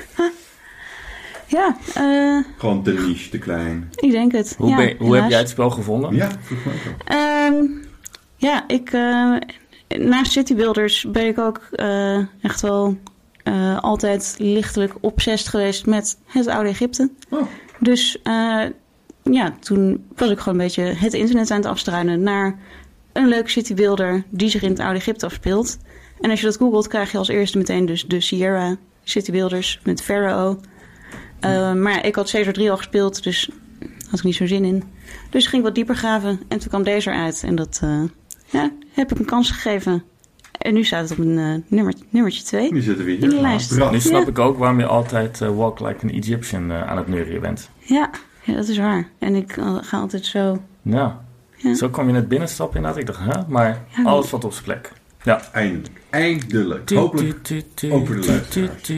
ja, 1.56 1.76
eh, 1.94 2.38
Gewoon 2.59 2.82
te 2.82 2.92
niche, 2.92 3.30
te 3.30 3.38
klein. 3.38 3.90
ik 3.97 4.10
denk 4.10 4.32
het. 4.32 4.55
Hoe, 4.59 4.68
ja, 4.68 4.76
ben- 4.76 4.97
hoe 4.98 5.16
heb 5.16 5.28
jij 5.30 5.38
het 5.38 5.48
spel 5.48 5.70
gevonden? 5.70 6.14
Ja, 6.14 6.30
vroeg 6.42 6.64
me 6.64 6.72
ook. 6.72 7.02
Ehm, 7.09 7.64
ja, 8.36 8.64
ik. 8.68 8.92
eh, 8.92 9.36
naast 9.98 10.32
City 10.32 10.55
Builders 10.55 11.06
ben 11.12 11.26
ik 11.26 11.38
ook 11.38 11.60
eh, 11.72 12.18
echt 12.44 12.60
wel 12.60 12.98
eh, 13.42 13.78
altijd 13.78 14.34
lichtelijk 14.38 14.94
obsessed 15.00 15.48
geweest 15.48 15.86
met 15.86 16.18
het 16.26 16.46
oude 16.46 16.68
Egypte. 16.68 17.10
Oh. 17.28 17.46
Dus 17.78 18.22
eh, 18.22 18.64
ja, 19.22 19.54
toen 19.60 20.06
was 20.16 20.30
ik 20.30 20.38
gewoon 20.38 20.58
een 20.58 20.64
beetje 20.64 20.82
het 20.82 21.14
internet 21.14 21.50
aan 21.50 21.56
het 21.56 21.66
afstruinen 21.66 22.22
naar 22.22 22.58
een 23.12 23.28
leuke 23.28 23.50
citybuilder 23.50 24.24
die 24.30 24.48
zich 24.48 24.62
in 24.62 24.70
het 24.70 24.80
oude 24.80 24.98
Egypte 24.98 25.26
afspeelt. 25.26 25.78
En 26.20 26.30
als 26.30 26.40
je 26.40 26.46
dat 26.46 26.56
googelt, 26.56 26.88
krijg 26.88 27.12
je 27.12 27.18
als 27.18 27.28
eerste 27.28 27.58
meteen 27.58 27.86
dus 27.86 28.06
de 28.06 28.20
Sierra 28.20 28.76
citybuilders 29.04 29.80
met 29.84 30.02
Pharaoh. 30.02 30.62
Eh, 31.40 31.72
maar 31.72 32.06
ik 32.06 32.14
had 32.14 32.30
Caesar 32.30 32.52
3 32.52 32.70
al 32.70 32.76
gespeeld, 32.76 33.22
dus 33.22 33.50
had 34.10 34.18
ik 34.18 34.24
niet 34.24 34.34
zo 34.34 34.46
zin 34.46 34.64
in. 34.64 34.82
Dus 35.30 35.46
ging 35.46 35.56
ik 35.56 35.66
wat 35.66 35.74
dieper 35.74 35.96
graven 35.96 36.40
en 36.48 36.58
toen 36.58 36.68
kwam 36.68 36.82
deze 36.82 37.10
eruit. 37.10 37.42
En 37.42 37.54
dat 37.54 37.80
ja, 38.50 38.72
heb 38.92 39.12
ik 39.12 39.18
een 39.18 39.24
kans 39.24 39.50
gegeven. 39.50 40.04
En 40.60 40.74
nu 40.74 40.84
staat 40.84 41.08
het 41.08 41.18
op 41.18 41.24
een 41.24 41.38
eh, 41.38 41.54
nummer, 41.68 41.94
nummertje 42.08 42.42
2. 42.42 42.72
Nu 42.72 42.80
zitten 42.80 43.04
we 43.04 43.10
hier. 43.10 43.22
In 43.22 43.28
de 43.28 43.40
lijst. 43.40 43.70
Nu 43.90 44.00
snap 44.00 44.22
Ja. 44.22 44.28
ik 44.28 44.38
ook 44.38 44.58
waarom 44.58 44.78
je 44.78 44.86
altijd 44.86 45.40
eh, 45.40 45.48
walk 45.56 45.80
like 45.80 46.02
an 46.02 46.10
Egyptian 46.10 46.70
eh, 46.70 46.82
aan 46.90 46.96
het 46.96 47.08
neurien 47.08 47.40
bent. 47.40 47.70
Ja, 47.78 48.10
ja, 48.42 48.54
dat 48.54 48.68
is 48.68 48.78
waar. 48.78 49.08
En 49.18 49.34
ik 49.34 49.52
ga 49.80 49.98
altijd 49.98 50.24
zo. 50.26 50.62
Nou, 50.82 51.12
Ja. 51.56 51.74
zo 51.74 51.88
kwam 51.88 52.06
je 52.06 52.12
net 52.12 52.28
binnenstappen 52.28 52.76
inderdaad. 52.76 53.00
Ik 53.00 53.06
dacht, 53.06 53.20
hè? 53.24 53.40
Maar 53.48 53.84
Ja. 53.96 54.02
alles 54.02 54.26
valt 54.28 54.44
op 54.44 54.52
zijn 54.52 54.64
plek. 54.64 54.92
Ja. 55.22 55.52
Eindelijk. 55.52 56.01
Eindelijk. 56.10 56.90
Hopelijk 56.90 57.51
ook 57.90 58.06
voor 58.06 58.20
de 58.20 58.26
luisteraars. 58.26 58.92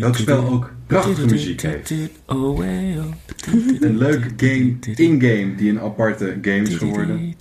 Welk 0.00 0.16
spel 0.16 0.48
ook 0.48 0.70
prachtige 0.86 1.26
muziek 1.26 1.62
heeft. 1.62 1.92
Oh, 2.26 2.42
oh. 2.42 2.58
Een 3.80 3.98
leuke 3.98 4.28
game, 4.36 4.76
in-game, 4.94 5.54
die 5.54 5.70
een 5.70 5.80
aparte 5.80 6.38
game 6.42 6.62
is 6.62 6.76
geworden. 6.76 7.34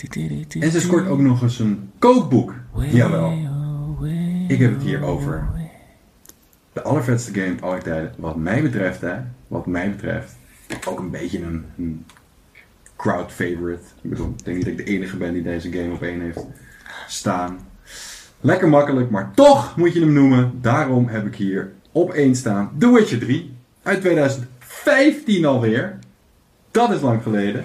En 0.60 0.72
ze 0.72 0.80
scoort 0.80 1.08
ook 1.08 1.20
nog 1.20 1.42
eens 1.42 1.60
een 1.60 1.90
kookboek. 2.00 2.54
Jawel. 2.92 3.50
Ik 4.48 4.60
heb 4.60 4.74
het 4.74 4.84
hier 4.84 5.04
over 5.04 5.50
de 6.74 6.82
allervetste 6.82 7.34
game 7.34 7.56
aller 7.60 7.84
tijden. 7.84 8.14
Wat 8.18 8.36
mij 8.36 8.62
betreft, 8.62 9.02
hè. 9.02 9.16
Wat 9.48 9.66
mij 9.66 9.90
betreft. 9.92 10.36
Ook 10.88 11.00
een 11.00 11.10
beetje 11.10 11.42
een, 11.42 11.66
een 11.78 12.06
crowd 12.96 13.32
favorite. 13.32 13.84
Ik 14.02 14.10
bedoel, 14.10 14.34
ik 14.38 14.46
denk 14.46 14.58
niet 14.58 14.66
dat 14.66 14.80
ik 14.80 14.86
de 14.86 14.92
enige 14.92 15.18
ben 15.18 15.34
die 15.34 15.44
deze 15.44 15.72
game 15.72 15.94
op 15.94 16.02
één 16.02 16.22
heeft 16.22 16.46
staan. 17.12 17.60
Lekker 18.42 18.70
makkelijk, 18.70 19.10
maar 19.10 19.32
toch 19.36 19.78
moet 19.78 19.94
je 19.94 20.00
hem 20.00 20.14
noemen. 20.14 20.52
Daarom 20.62 21.08
heb 21.08 21.26
ik 21.26 21.36
hier 21.36 21.72
op 21.92 22.12
één 22.12 22.36
staan 22.36 22.72
The 22.78 22.92
Witcher 22.92 23.20
3. 23.20 23.54
Uit 23.84 24.02
2015 24.02 25.46
alweer. 25.46 26.00
Dat 26.72 26.92
is 26.92 27.02
lang 27.02 27.24
geleden. 27.24 27.64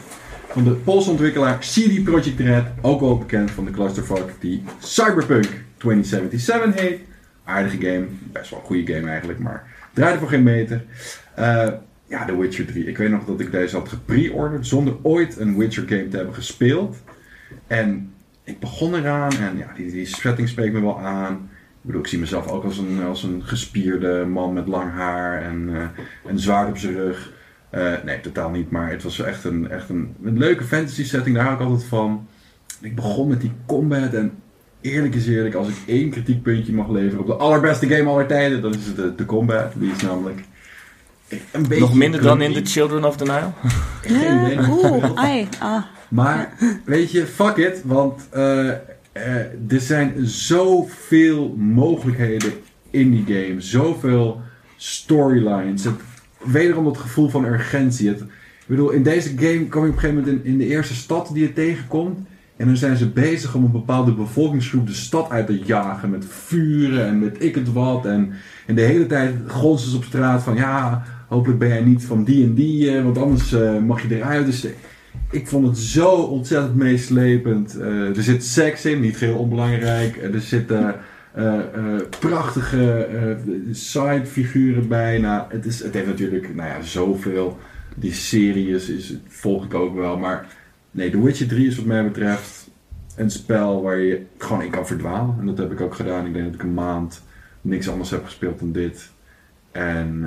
Van 0.48 0.64
de 0.64 0.70
Poolse 0.70 1.10
ontwikkelaar 1.10 1.59
CD 1.59 2.05
Projekt 2.05 2.40
Red. 2.40 2.64
Ook 2.81 3.01
wel 3.01 3.18
bekend 3.18 3.51
van 3.51 3.64
de 3.64 3.70
clusterfuck 3.70 4.35
die 4.40 4.64
Cyberpunk 4.78 5.48
2077 5.77 6.81
heet. 6.81 7.01
Aardige 7.44 7.77
game. 7.77 8.06
Best 8.32 8.51
wel 8.51 8.59
een 8.59 8.66
goede 8.66 8.93
game 8.93 9.09
eigenlijk, 9.10 9.39
maar 9.39 9.66
draaide 9.93 10.18
voor 10.18 10.28
geen 10.28 10.43
meter. 10.43 10.85
Eh, 11.35 11.68
ja, 12.06 12.24
The 12.24 12.39
Witcher 12.39 12.66
3. 12.66 12.86
Ik 12.86 12.98
weet 12.98 13.10
nog 13.10 13.24
dat 13.24 13.40
ik 13.40 13.51
deze 13.51 13.77
had 13.77 13.89
gepre-orderd 13.89 14.66
zonder 14.66 14.97
ooit 15.02 15.39
een 15.39 15.56
Witcher 15.56 15.89
game 15.89 16.09
te 16.09 16.16
hebben 16.16 16.35
gespeeld. 16.35 16.97
En 17.66 18.12
ik 18.47 18.59
begon 18.59 18.94
eraan 18.94 19.32
en 19.32 19.56
ja, 19.56 19.73
die, 19.77 19.90
die 19.90 20.06
setting 20.06 20.48
spreekt 20.48 20.73
me 20.73 20.81
wel 20.81 21.01
aan. 21.01 21.32
Ik 21.32 21.82
bedoel, 21.82 22.01
ik 22.01 22.06
zie 22.06 22.18
mezelf 22.18 22.48
ook 22.48 22.64
als 22.64 22.78
een, 22.78 23.02
als 23.02 23.23
een 23.23 23.43
gespierde 23.44 24.24
man 24.24 24.52
met 24.52 24.66
lang 24.66 24.93
haar 24.93 25.43
en 25.43 25.68
eh, 25.74 26.02
een 26.24 26.39
zwaard 26.39 26.68
op 26.68 26.78
zijn 26.78 26.94
rug. 26.94 27.32
Eh, 27.70 27.93
nee, 28.05 28.20
totaal 28.20 28.51
niet, 28.51 28.70
maar 28.70 28.90
het 28.90 29.02
was 29.02 29.20
echt 29.20 29.44
een, 29.44 29.70
echt 29.70 29.89
een, 29.89 30.14
een 30.23 30.39
leuke 30.39 30.64
fantasy 30.64 31.05
setting, 31.05 31.36
daar 31.36 31.44
hou 31.44 31.56
ik 31.56 31.66
altijd 31.66 31.89
van. 31.89 32.28
Ik 32.81 32.94
begon 32.94 33.28
met 33.28 33.40
die 33.40 33.52
combat 33.66 34.14
en 34.14 34.32
eerlijk 34.81 35.14
is 35.14 35.27
eerlijk, 35.27 35.55
als 35.55 35.68
ik 35.68 35.77
één 35.86 36.10
kritiekpuntje 36.10 36.73
mag 36.73 36.89
leveren 36.89 37.20
op 37.20 37.27
de 37.27 37.35
allerbeste 37.35 37.89
game 37.89 38.10
aller 38.10 38.27
tijden, 38.27 38.62
dan 38.62 38.74
is 38.74 38.86
het 38.86 38.97
de, 38.97 39.14
de 39.14 39.24
combat. 39.24 39.73
Die 39.77 39.93
is 39.93 40.02
namelijk 40.02 40.40
een 41.28 41.62
beetje 41.62 41.78
Nog 41.78 41.94
minder 41.94 42.23
dan 42.23 42.43
in. 42.43 42.52
The 42.52 42.70
Children 42.70 43.05
of 43.05 43.16
the 43.16 43.24
Nile? 43.24 43.51
Geen 44.02 44.44
idee. 44.44 44.59
Oeh, 44.70 45.10
ai, 45.14 45.48
ah. 45.59 45.82
Maar 46.09 46.53
weet 46.85 47.11
je, 47.11 47.27
fuck 47.27 47.57
it, 47.57 47.83
want 47.85 48.28
eh, 48.31 48.69
eh, 48.69 49.37
er 49.69 49.81
zijn 49.81 50.27
zoveel 50.27 51.55
mogelijkheden 51.59 52.53
in 52.91 53.11
die 53.11 53.24
game, 53.27 53.61
zoveel 53.61 54.41
storylines. 54.77 55.85
Het, 55.85 55.95
wederom 56.45 56.85
dat 56.85 56.97
gevoel 56.97 57.28
van 57.28 57.45
urgentie. 57.45 58.09
Het, 58.09 58.20
ik 58.20 58.66
bedoel, 58.66 58.91
in 58.91 59.03
deze 59.03 59.28
game 59.28 59.69
kom 59.69 59.83
je 59.83 59.89
op 59.89 59.95
een 59.95 60.01
gegeven 60.01 60.24
moment 60.24 60.45
in, 60.45 60.59
de 60.59 60.66
eerste 60.66 60.95
stad 60.95 61.31
die 61.33 61.43
je 61.43 61.53
tegenkomt. 61.53 62.19
En 62.57 62.66
dan 62.66 62.77
zijn 62.77 62.97
ze 62.97 63.09
bezig 63.09 63.55
om 63.55 63.65
een 63.65 63.70
bepaalde 63.70 64.12
bevolkingsgroep 64.12 64.87
de 64.87 64.95
stad 64.95 65.31
uit 65.31 65.47
te 65.47 65.59
jagen 65.59 66.11
met 66.11 66.24
vuren 66.28 67.07
en 67.07 67.19
met 67.19 67.43
ik 67.43 67.55
het 67.55 67.73
wat. 67.73 68.07
En, 68.07 68.33
en 68.66 68.74
de 68.74 68.83
hele 68.83 69.07
tijd 69.07 69.35
gonzen 69.47 69.91
ze 69.91 69.97
op 69.97 70.05
straat 70.05 70.43
van 70.43 70.57
ja, 70.57 71.03
hopelijk 71.28 71.59
ben 71.59 71.69
jij 71.69 71.83
niet 71.83 72.05
van 72.05 72.24
die 72.24 72.45
en 72.45 72.55
die, 72.55 72.97
eh, 72.97 73.03
want 73.05 73.19
anders 73.19 73.55
mag 73.87 74.03
je 74.03 74.16
eruit. 74.16 74.47
Dus 74.47 74.66
ik 75.30 75.47
vond 75.47 75.66
het 75.66 75.78
zo 75.78 76.10
ontzettend 76.10 76.74
meeslepend. 76.74 77.76
Eh, 77.76 78.16
er 78.16 78.22
zit 78.22 78.44
seks 78.44 78.84
in, 78.84 79.01
niet 79.01 79.16
geheel 79.16 79.38
onbelangrijk. 79.38 80.16
Eh, 80.16 80.34
er 80.34 80.40
zitten 80.40 80.94
eh, 81.32 81.60
prachtige 82.20 83.09
sidefiguren 83.70 84.88
bij. 84.88 85.18
Nou, 85.18 85.44
het, 85.48 85.66
is, 85.66 85.82
het 85.82 85.94
heeft 85.94 86.06
natuurlijk 86.06 86.55
nou 86.55 86.68
ja, 86.68 86.82
zoveel. 86.82 87.59
Die 87.97 88.12
serie 88.12 88.68
is, 88.68 89.14
volg 89.28 89.64
ik 89.64 89.74
ook 89.74 89.94
wel. 89.94 90.18
Maar 90.18 90.47
nee, 90.90 91.10
The 91.10 91.22
Witcher 91.22 91.48
3 91.48 91.66
is 91.66 91.76
wat 91.76 91.84
mij 91.84 92.05
betreft 92.05 92.68
een 93.16 93.30
spel 93.30 93.82
waar 93.82 93.98
je 93.98 94.22
gewoon 94.38 94.62
in 94.62 94.70
kan 94.70 94.86
verdwalen. 94.86 95.36
En 95.40 95.47
dat 95.47 95.59
heb 95.59 95.72
ik 95.72 95.80
ook 95.80 95.94
gedaan. 95.94 96.26
Ik 96.26 96.32
denk 96.32 96.44
dat 96.44 96.55
ik 96.55 96.62
een 96.62 96.74
maand 96.74 97.22
niks 97.60 97.88
anders 97.88 98.10
heb 98.10 98.24
gespeeld 98.24 98.59
dan 98.59 98.72
dit. 98.72 99.10
En 99.70 100.24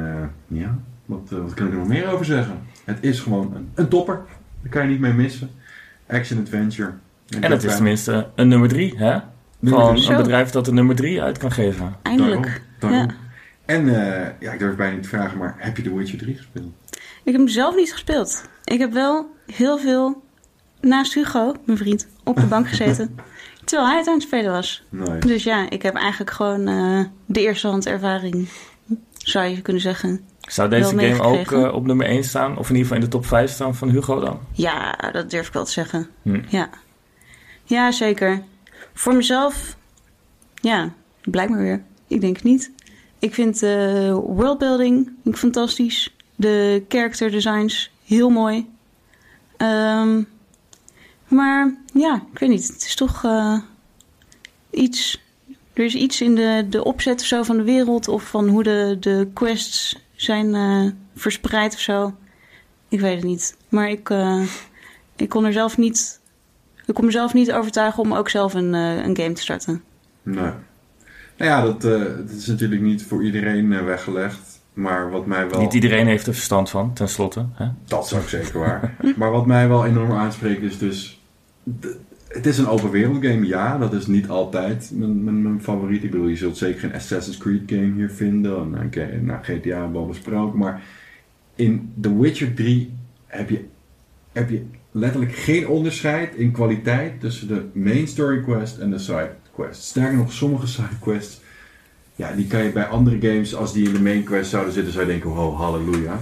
ja, 0.47 0.79
wat, 1.05 1.29
wat 1.29 1.53
kan 1.53 1.65
ik 1.65 1.71
er 1.71 1.79
nog 1.79 1.87
meer 1.87 2.11
over 2.11 2.25
zeggen? 2.25 2.59
Het 2.83 2.97
is 3.01 3.19
gewoon 3.19 3.55
een, 3.55 3.69
een 3.73 3.87
topper. 3.87 4.21
Daar 4.61 4.71
kan 4.71 4.83
je 4.83 4.89
niet 4.89 4.99
mee 4.99 5.13
missen. 5.13 5.49
Action 6.07 6.39
Adventure. 6.39 6.91
En 7.41 7.51
het 7.51 7.63
is 7.63 7.75
tenminste 7.75 8.29
een 8.35 8.47
nummer 8.47 8.69
3, 8.69 8.93
hè? 8.97 9.17
Nummer 9.59 9.81
Van 9.81 9.95
drie. 9.95 10.07
een 10.07 10.15
Zo. 10.15 10.21
bedrijf 10.21 10.49
dat 10.49 10.67
een 10.67 10.73
nummer 10.73 10.95
3 10.95 11.21
uit 11.21 11.37
kan 11.37 11.51
geven. 11.51 11.95
Eindelijk. 12.01 12.41
Daarom, 12.43 12.61
daarom. 12.79 12.99
Ja. 13.09 13.15
En 13.65 13.87
eh, 13.87 14.29
ja, 14.39 14.51
ik 14.51 14.59
durf 14.59 14.75
bijna 14.75 14.93
niet 14.93 15.03
te 15.03 15.09
vragen, 15.09 15.37
maar 15.37 15.55
heb 15.57 15.77
je 15.77 15.83
The 15.83 15.95
Witcher 15.95 16.17
3 16.17 16.35
gespeeld? 16.35 16.71
Ik 17.23 17.31
heb 17.31 17.35
hem 17.35 17.47
zelf 17.47 17.75
niet 17.75 17.91
gespeeld. 17.91 18.43
Ik 18.63 18.79
heb 18.79 18.93
wel 18.93 19.35
heel 19.45 19.77
veel 19.77 20.23
naast 20.81 21.13
Hugo, 21.13 21.55
mijn 21.65 21.77
vriend, 21.77 22.07
op 22.23 22.35
de 22.35 22.45
bank 22.45 22.67
gezeten. 22.67 23.15
terwijl 23.65 23.89
hij 23.89 23.97
het 23.97 24.07
aan 24.07 24.13
het 24.13 24.23
spelen 24.23 24.51
was. 24.51 24.83
Nice. 24.89 25.27
Dus 25.27 25.43
ja, 25.43 25.69
ik 25.69 25.81
heb 25.81 25.95
eigenlijk 25.95 26.31
gewoon 26.31 26.67
eh, 26.67 27.03
de 27.25 27.39
eerste 27.41 27.67
hand 27.67 27.85
ervaring, 27.85 28.49
zou 29.17 29.45
je 29.45 29.61
kunnen 29.61 29.81
zeggen. 29.81 30.21
Zou 30.49 30.69
deze 30.69 30.99
game 30.99 31.21
ook 31.21 31.51
eh, 31.51 31.73
op 31.73 31.85
nummer 31.85 32.05
1 32.05 32.23
staan? 32.23 32.57
Of 32.57 32.69
in 32.69 32.75
ieder 32.75 32.81
geval 32.81 32.95
in 32.95 33.03
de 33.03 33.07
top 33.07 33.25
5 33.25 33.51
staan 33.51 33.75
van 33.75 33.89
Hugo 33.89 34.19
dan? 34.19 34.39
Ja, 34.51 34.91
dat 35.11 35.29
durf 35.29 35.47
ik 35.47 35.53
wel 35.53 35.65
te 35.65 35.71
zeggen. 35.71 36.09
Hm. 36.21 36.41
Ja. 36.47 36.69
ja, 37.63 37.91
zeker. 37.91 38.43
Voor 38.93 39.15
mezelf, 39.15 39.77
ja, 40.55 40.93
blijkt 41.21 41.51
maar 41.51 41.61
weer. 41.61 41.83
Ik 42.07 42.21
denk 42.21 42.35
het 42.35 42.45
niet. 42.45 42.71
Ik 43.19 43.33
vind 43.33 43.59
de 43.59 44.11
worldbuilding 44.25 45.05
vind 45.23 45.35
ik 45.35 45.37
fantastisch. 45.37 46.15
De 46.35 46.83
character 46.87 47.31
designs 47.31 47.91
heel 48.05 48.29
mooi. 48.29 48.69
Ehm, 49.57 50.23
maar 51.27 51.75
ja, 51.93 52.23
ik 52.33 52.39
weet 52.39 52.49
niet. 52.49 52.67
Het 52.67 52.83
is 52.83 52.95
toch 52.95 53.23
eh, 53.23 53.57
iets. 54.69 55.21
Er 55.73 55.85
is 55.85 55.95
iets 55.95 56.21
in 56.21 56.35
de, 56.35 56.65
de 56.69 56.83
opzet 56.83 57.19
of 57.19 57.25
zo 57.25 57.43
van 57.43 57.57
de 57.57 57.63
wereld. 57.63 58.07
Of 58.07 58.23
van 58.23 58.47
hoe 58.47 58.63
de, 58.63 58.97
de 58.99 59.27
quests 59.33 59.97
zijn 60.21 60.55
eh, 60.55 60.91
verspreid 61.15 61.73
of 61.73 61.79
zo. 61.79 62.13
Ik 62.87 62.99
weet 62.99 63.15
het 63.15 63.23
niet. 63.23 63.57
Maar 63.69 63.89
ik, 63.89 64.09
eh, 64.09 64.41
ik 65.15 65.29
kon 65.29 65.45
er 65.45 65.53
zelf 65.53 65.77
niet. 65.77 66.19
Ik 66.85 66.93
kon 66.93 67.05
mezelf 67.05 67.33
niet 67.33 67.51
overtuigen 67.51 68.03
om 68.03 68.13
ook 68.13 68.29
zelf 68.29 68.53
een, 68.53 68.73
eh, 68.73 68.95
een 68.95 69.17
game 69.17 69.31
te 69.33 69.41
starten. 69.41 69.83
Nee. 70.23 70.35
Nou 71.37 71.51
ja, 71.51 71.61
dat, 71.61 71.83
eh, 71.85 71.99
dat 71.99 72.29
is 72.37 72.45
natuurlijk 72.45 72.81
niet 72.81 73.03
voor 73.03 73.23
iedereen 73.23 73.73
eh, 73.73 73.83
weggelegd. 73.83 74.59
Maar 74.73 75.11
wat 75.11 75.25
mij 75.25 75.49
wel... 75.49 75.59
Niet 75.59 75.73
iedereen 75.73 76.07
heeft 76.07 76.27
er 76.27 76.33
verstand 76.33 76.69
van, 76.69 76.93
tenslotte. 76.93 77.45
Hè? 77.53 77.67
Dat 77.85 78.05
is 78.05 78.13
ook 78.13 78.29
zeker 78.29 78.59
waar. 78.59 78.95
maar 79.17 79.31
wat 79.31 79.45
mij 79.45 79.67
wel 79.67 79.85
enorm 79.85 80.11
aanspreekt 80.11 80.61
is 80.61 80.77
dus... 80.77 81.21
de- 81.63 81.99
het 82.29 82.45
is 82.45 82.57
een 82.57 82.67
open 82.67 82.91
wereld 82.91 83.25
game, 83.25 83.45
ja. 83.45 83.77
Dat 83.77 83.93
is 83.93 84.07
niet 84.07 84.29
altijd 84.29 84.91
mijn, 84.93 85.23
mijn, 85.23 85.41
mijn 85.41 85.61
favoriet. 85.61 86.03
Ik 86.03 86.11
bedoel, 86.11 86.27
je 86.27 86.35
zult 86.35 86.57
zeker 86.57 86.79
geen 86.79 86.93
Assassin's 86.93 87.37
Creed 87.37 87.61
game 87.65 87.93
hier 87.93 88.09
vinden. 88.09 88.75
En, 88.91 89.39
GTA 89.41 89.81
hebben 89.81 90.01
we 90.01 90.07
besproken. 90.07 90.59
Maar 90.59 90.81
in 91.55 91.93
The 92.01 92.19
Witcher 92.19 92.53
3 92.53 92.93
heb 93.25 93.49
je, 93.49 93.65
heb 94.31 94.49
je 94.49 94.63
letterlijk 94.91 95.31
geen 95.31 95.67
onderscheid 95.67 96.35
in 96.35 96.51
kwaliteit... 96.51 97.19
tussen 97.19 97.47
de 97.47 97.65
main 97.73 98.07
story 98.07 98.43
quest 98.43 98.77
en 98.77 98.89
de 98.89 98.99
side 98.99 99.31
quest. 99.55 99.83
Sterker 99.83 100.17
nog, 100.17 100.31
sommige 100.31 100.67
side 100.67 100.99
quests... 101.01 101.41
Ja, 102.15 102.31
die 102.31 102.47
kan 102.47 102.63
je 102.63 102.71
bij 102.71 102.85
andere 102.85 103.31
games, 103.31 103.55
als 103.55 103.73
die 103.73 103.87
in 103.87 103.93
de 103.93 104.01
main 104.01 104.23
quest 104.23 104.49
zouden 104.49 104.73
zitten, 104.73 104.93
zou 104.93 105.05
je 105.05 105.11
denken, 105.11 105.29
oh, 105.29 105.59
halleluja. 105.59 106.19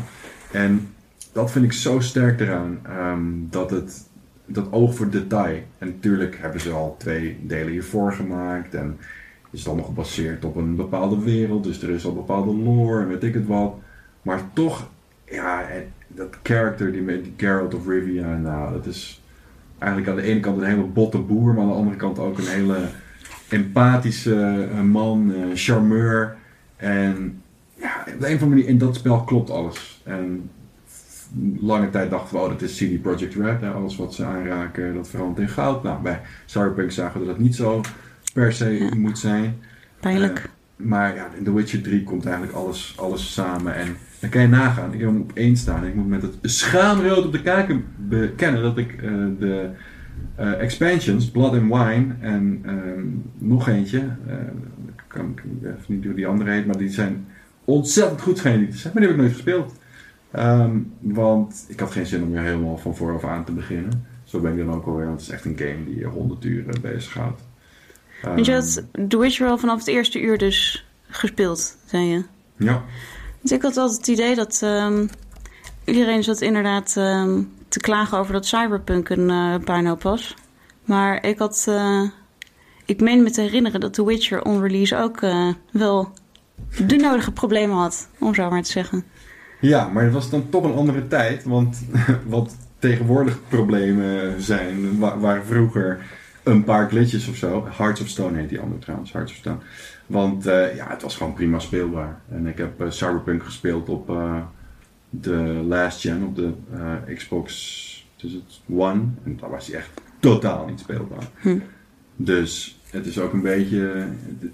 En 0.51 0.87
dat 1.31 1.51
vind 1.51 1.65
ik 1.65 1.73
zo 1.73 1.99
sterk 1.99 2.39
eraan, 2.39 2.79
ehm, 2.83 3.21
dat 3.49 3.71
het, 3.71 4.06
dat 4.47 4.71
oog 4.71 4.95
voor 4.95 5.09
detail. 5.09 5.61
En 5.77 5.87
natuurlijk 5.87 6.37
hebben 6.41 6.61
ze 6.61 6.71
al 6.71 6.95
twee 6.97 7.37
delen 7.41 7.71
hiervoor 7.71 8.11
gemaakt 8.11 8.73
en 8.73 8.97
is 9.51 9.59
het 9.59 9.67
allemaal 9.67 9.85
gebaseerd 9.85 10.45
op 10.45 10.55
een 10.55 10.75
bepaalde 10.75 11.23
wereld, 11.23 11.63
dus 11.63 11.81
er 11.81 11.89
is 11.89 12.05
al 12.05 12.13
bepaalde 12.13 12.55
lore 12.55 13.01
en 13.01 13.07
weet 13.07 13.23
ik 13.23 13.33
het 13.33 13.47
wat. 13.47 13.73
Maar 14.21 14.41
toch, 14.53 14.89
ja, 15.25 15.69
en 15.69 15.83
dat 16.07 16.37
character, 16.43 16.91
die, 16.91 17.05
die 17.05 17.33
Geralt 17.37 17.73
of 17.73 17.87
Rivia, 17.87 18.37
nou, 18.37 18.73
dat 18.73 18.85
is 18.85 19.21
eigenlijk 19.77 20.11
aan 20.11 20.15
de 20.15 20.31
ene 20.31 20.39
kant 20.39 20.57
een 20.57 20.67
hele 20.67 20.83
botte 20.83 21.17
boer, 21.17 21.53
maar 21.53 21.63
aan 21.63 21.69
de 21.69 21.75
andere 21.75 21.95
kant 21.95 22.19
ook 22.19 22.37
een 22.37 22.47
hele 22.47 22.77
empathische 23.49 24.67
eh, 24.71 24.81
man, 24.81 25.33
eh, 25.33 25.41
charmeur. 25.53 26.35
En 26.75 27.41
ja, 27.75 28.05
op 28.13 28.19
de 28.19 28.27
een 28.27 28.35
of 28.35 28.41
andere 28.41 28.49
manier 28.49 28.67
in 28.67 28.77
dat 28.77 28.95
spel 28.95 29.23
klopt 29.23 29.49
alles. 29.49 30.01
En 30.03 30.49
lange 31.59 31.89
tijd 31.89 32.09
dachten 32.09 32.35
we, 32.37 32.43
oh, 32.43 32.49
dat 32.49 32.61
is 32.61 32.77
CD 32.77 33.01
Projekt 33.01 33.35
Red. 33.35 33.61
Hè, 33.61 33.69
alles 33.69 33.95
wat 33.95 34.13
ze 34.13 34.25
aanraken, 34.25 34.93
dat 34.93 35.09
verandert 35.09 35.39
in 35.39 35.49
goud. 35.53 35.83
Nou, 35.83 36.01
bij 36.01 36.21
Cyberpunk 36.45 36.91
zagen 36.91 37.19
we 37.19 37.25
dat 37.25 37.35
dat 37.35 37.43
niet 37.45 37.55
zo 37.55 37.81
per 38.33 38.53
se 38.53 38.69
Ja. 38.71 38.95
moet 38.95 39.19
zijn. 39.19 39.55
Pijnlijk. 39.99 40.37
Eh, 40.39 40.85
maar 40.85 41.15
ja, 41.15 41.27
in 41.37 41.43
The 41.43 41.53
Witcher 41.53 41.81
3 41.81 42.03
komt 42.03 42.25
eigenlijk 42.25 42.55
alles, 42.55 42.93
alles 42.97 43.33
samen. 43.33 43.75
En 43.75 43.95
dan 44.19 44.29
kan 44.29 44.41
je 44.41 44.47
nagaan. 44.47 44.93
Ik 44.93 44.99
heb 44.99 45.09
hem 45.09 45.21
op 45.21 45.31
één 45.33 45.55
staan. 45.57 45.81
En 45.81 45.87
ik 45.87 45.95
moet 45.95 46.07
met 46.07 46.21
het 46.21 46.37
schaamrood 46.41 47.25
op 47.25 47.31
de 47.31 47.41
kaken 47.41 47.85
bekennen 47.95 48.61
dat 48.61 48.77
ik 48.77 48.91
eh, 48.91 49.11
de 49.39 49.69
eh, 50.35 50.61
expansions, 50.61 51.31
Blood 51.31 51.51
and 51.53 51.61
Wine 51.73 52.05
en 52.19 52.61
ehm, 52.65 53.05
nog 53.37 53.67
eentje. 53.67 54.03
kan 55.07 55.33
ik 55.35 55.43
even 55.63 55.79
niet 55.87 56.05
hoe 56.05 56.13
die 56.13 56.27
andere 56.27 56.51
heet, 56.51 56.65
maar 56.65 56.77
die 56.77 56.89
zijn 56.89 57.25
ontzettend 57.65 58.21
goed 58.21 58.37
schijnen 58.37 58.59
die 58.61 58.69
te 58.69 58.77
zijn. 58.77 58.93
Maar 58.93 59.01
die 59.01 59.11
heb 59.11 59.19
ik 59.21 59.25
nooit 59.25 59.35
gespeeld. 59.37 59.73
Ehm, 60.31 60.77
want 60.99 61.65
ik 61.67 61.79
had 61.79 61.91
geen 61.91 62.05
zin 62.05 62.23
om 62.23 62.31
weer 62.31 62.41
helemaal 62.41 62.77
van 62.77 62.95
vooraf 62.95 63.23
aan 63.23 63.45
te 63.45 63.51
beginnen. 63.51 64.07
Zo 64.23 64.39
ben 64.39 64.51
ik 64.57 64.65
dan 64.65 64.75
ook 64.75 64.85
alweer, 64.85 65.05
want 65.05 65.19
het 65.19 65.29
is 65.29 65.35
echt 65.35 65.45
een 65.45 65.57
game 65.57 65.85
die 65.85 65.95
je 65.95 66.05
100 66.05 66.43
uur 66.45 66.69
eh, 66.69 66.81
bezighoudt. 66.81 67.41
Want 68.23 68.45
je 68.45 68.51
Ehm, 68.51 68.61
had 68.61 68.83
The 69.09 69.17
Witcher 69.17 69.47
al 69.47 69.57
vanaf 69.57 69.77
het 69.79 69.87
eerste 69.87 70.21
uur 70.21 70.37
dus 70.37 70.85
gespeeld, 71.07 71.77
zei 71.85 72.05
je. 72.05 72.23
Ja, 72.57 72.83
Want 73.37 73.51
ik 73.51 73.61
had 73.61 73.77
altijd 73.77 73.97
het 73.97 74.07
idee 74.07 74.35
dat 74.35 74.59
ehm, 74.63 75.07
iedereen 75.85 76.23
zat 76.23 76.41
inderdaad 76.41 76.93
ehm, 76.97 77.41
te 77.67 77.79
klagen 77.79 78.17
over 78.17 78.33
dat 78.33 78.45
Cyberpunk 78.45 79.09
een 79.09 79.63
puinhoop 79.63 80.01
was. 80.01 80.35
Maar 80.85 81.25
ik 81.25 81.39
had, 81.39 81.65
eh, 81.69 82.01
ik 82.85 83.01
meen 83.01 83.23
me 83.23 83.29
te 83.31 83.41
herinneren 83.41 83.79
dat 83.79 83.93
The 83.93 84.05
Witcher 84.05 84.43
on 84.43 84.61
release 84.61 84.97
ook 84.97 85.21
eh, 85.21 85.47
wel 85.71 86.11
de 86.87 86.95
nodige 86.95 87.31
problemen 87.31 87.77
had, 87.77 88.09
om 88.19 88.35
zo 88.35 88.49
maar 88.49 88.63
te 88.63 88.71
zeggen. 88.71 89.03
Ja, 89.59 89.87
maar 89.87 90.03
het 90.03 90.13
was 90.13 90.29
dan 90.29 90.49
toch 90.49 90.63
een 90.63 90.73
andere 90.75 91.07
tijd. 91.07 91.43
Want 91.43 91.85
wat 92.27 92.55
tegenwoordig 92.79 93.39
problemen 93.47 94.41
zijn, 94.41 94.99
wa- 94.99 95.17
waren 95.19 95.45
vroeger 95.45 95.99
een 96.43 96.63
paar 96.63 96.89
glitches 96.89 97.27
of 97.27 97.35
zo. 97.35 97.67
Hearts 97.77 98.01
of 98.01 98.07
Stone 98.07 98.37
heet 98.37 98.49
die 98.49 98.59
andere 98.59 98.79
trouwens, 98.79 99.11
Hearts 99.11 99.31
of 99.31 99.37
Stone. 99.37 99.57
Want 100.05 100.45
eh, 100.45 100.75
ja, 100.75 100.87
het 100.89 101.01
was 101.01 101.15
gewoon 101.17 101.33
prima 101.33 101.59
speelbaar. 101.59 102.19
En 102.31 102.47
ik 102.47 102.57
heb 102.57 102.81
eh, 102.81 102.89
Cyberpunk 102.89 103.43
gespeeld 103.43 103.89
op 103.89 104.09
eh, 104.09 104.35
de 105.09 105.35
last 105.67 106.01
gen, 106.01 106.23
op 106.23 106.35
de 106.35 106.51
Xbox 107.15 107.75
is 108.17 108.33
het 108.33 108.61
One. 108.69 109.01
En 109.23 109.37
daar 109.39 109.49
was 109.49 109.67
hij 109.67 109.75
echt 109.77 109.89
totaal 110.19 110.67
niet 110.67 110.79
speelbaar. 110.79 111.23
Hm. 111.41 111.57
Dus 112.15 112.79
het 112.89 113.05
is 113.05 113.19
ook 113.19 113.33
een 113.33 113.41
beetje... 113.41 114.05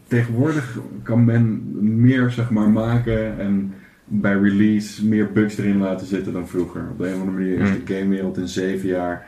Tegenwoordig 0.08 0.78
kan 1.04 1.26
men 1.26 1.62
meer, 2.02 2.32
zeg 2.32 2.50
maar, 2.50 2.70
maken 2.70 3.40
en 3.40 3.74
bij 4.06 4.34
release 4.38 5.06
meer 5.06 5.32
bugs 5.32 5.58
erin 5.58 5.78
laten 5.78 6.08
zitten 6.08 6.34
dan 6.34 6.48
vroeger. 6.48 6.88
Op 6.92 6.98
de 6.98 7.08
een 7.08 7.14
of 7.14 7.20
andere 7.20 7.38
manier 7.38 7.60
is 7.60 7.70
Hmm. 7.70 7.86
de 7.86 7.94
gamewereld 7.94 8.38
in 8.38 8.48
zeven 8.48 8.88
jaar 8.90 9.28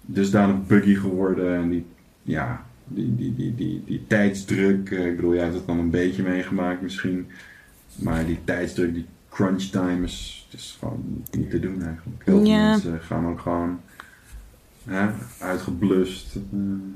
dusdanig 0.00 0.66
buggy 0.66 0.94
geworden. 0.94 1.54
En 1.56 1.68
die, 1.70 1.84
ja, 2.22 2.64
die, 2.86 3.14
die, 3.16 3.34
die, 3.34 3.54
die, 3.54 3.82
die 3.86 4.04
tijdsdruk, 4.06 4.90
eh, 4.90 5.06
ik 5.06 5.16
bedoel, 5.16 5.34
jij 5.34 5.42
hebt 5.42 5.54
het 5.54 5.66
dan 5.66 5.78
een 5.78 5.90
beetje 5.90 6.22
meegemaakt 6.22 6.82
misschien. 6.82 7.26
Maar 7.96 8.26
die 8.26 8.38
tijdsdruk, 8.44 8.94
die 8.94 9.06
crunch 9.30 9.62
time 9.62 10.04
is, 10.04 10.46
gewoon 10.78 11.22
niet 11.30 11.50
te 11.50 11.60
doen 11.60 11.82
eigenlijk. 11.82 12.22
Heel 12.24 12.36
veel 12.38 12.46
Ja. 12.46 12.68
mensen 12.70 13.00
gaan 13.00 13.26
ook 13.26 13.40
gewoon 13.40 13.80
hè, 14.84 15.06
uitgeblust. 15.38 16.34
Eh, 16.36 16.42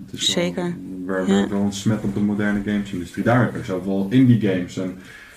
het 0.04 0.20
is 0.20 0.34
wel- 0.34 0.44
Zeker. 0.44 0.74
we 1.06 1.12
hebben 1.12 1.34
Ja. 1.36 1.48
wel 1.48 1.60
een 1.62 1.72
smet 1.72 2.02
op 2.04 2.14
de 2.14 2.20
moderne 2.20 2.62
gamesindustrie. 2.64 3.24
Daar 3.24 3.40
heb 3.44 3.54
je 3.56 3.64
zoveel 3.64 4.06
indie 4.10 4.40
games 4.40 4.76
en 4.78 4.94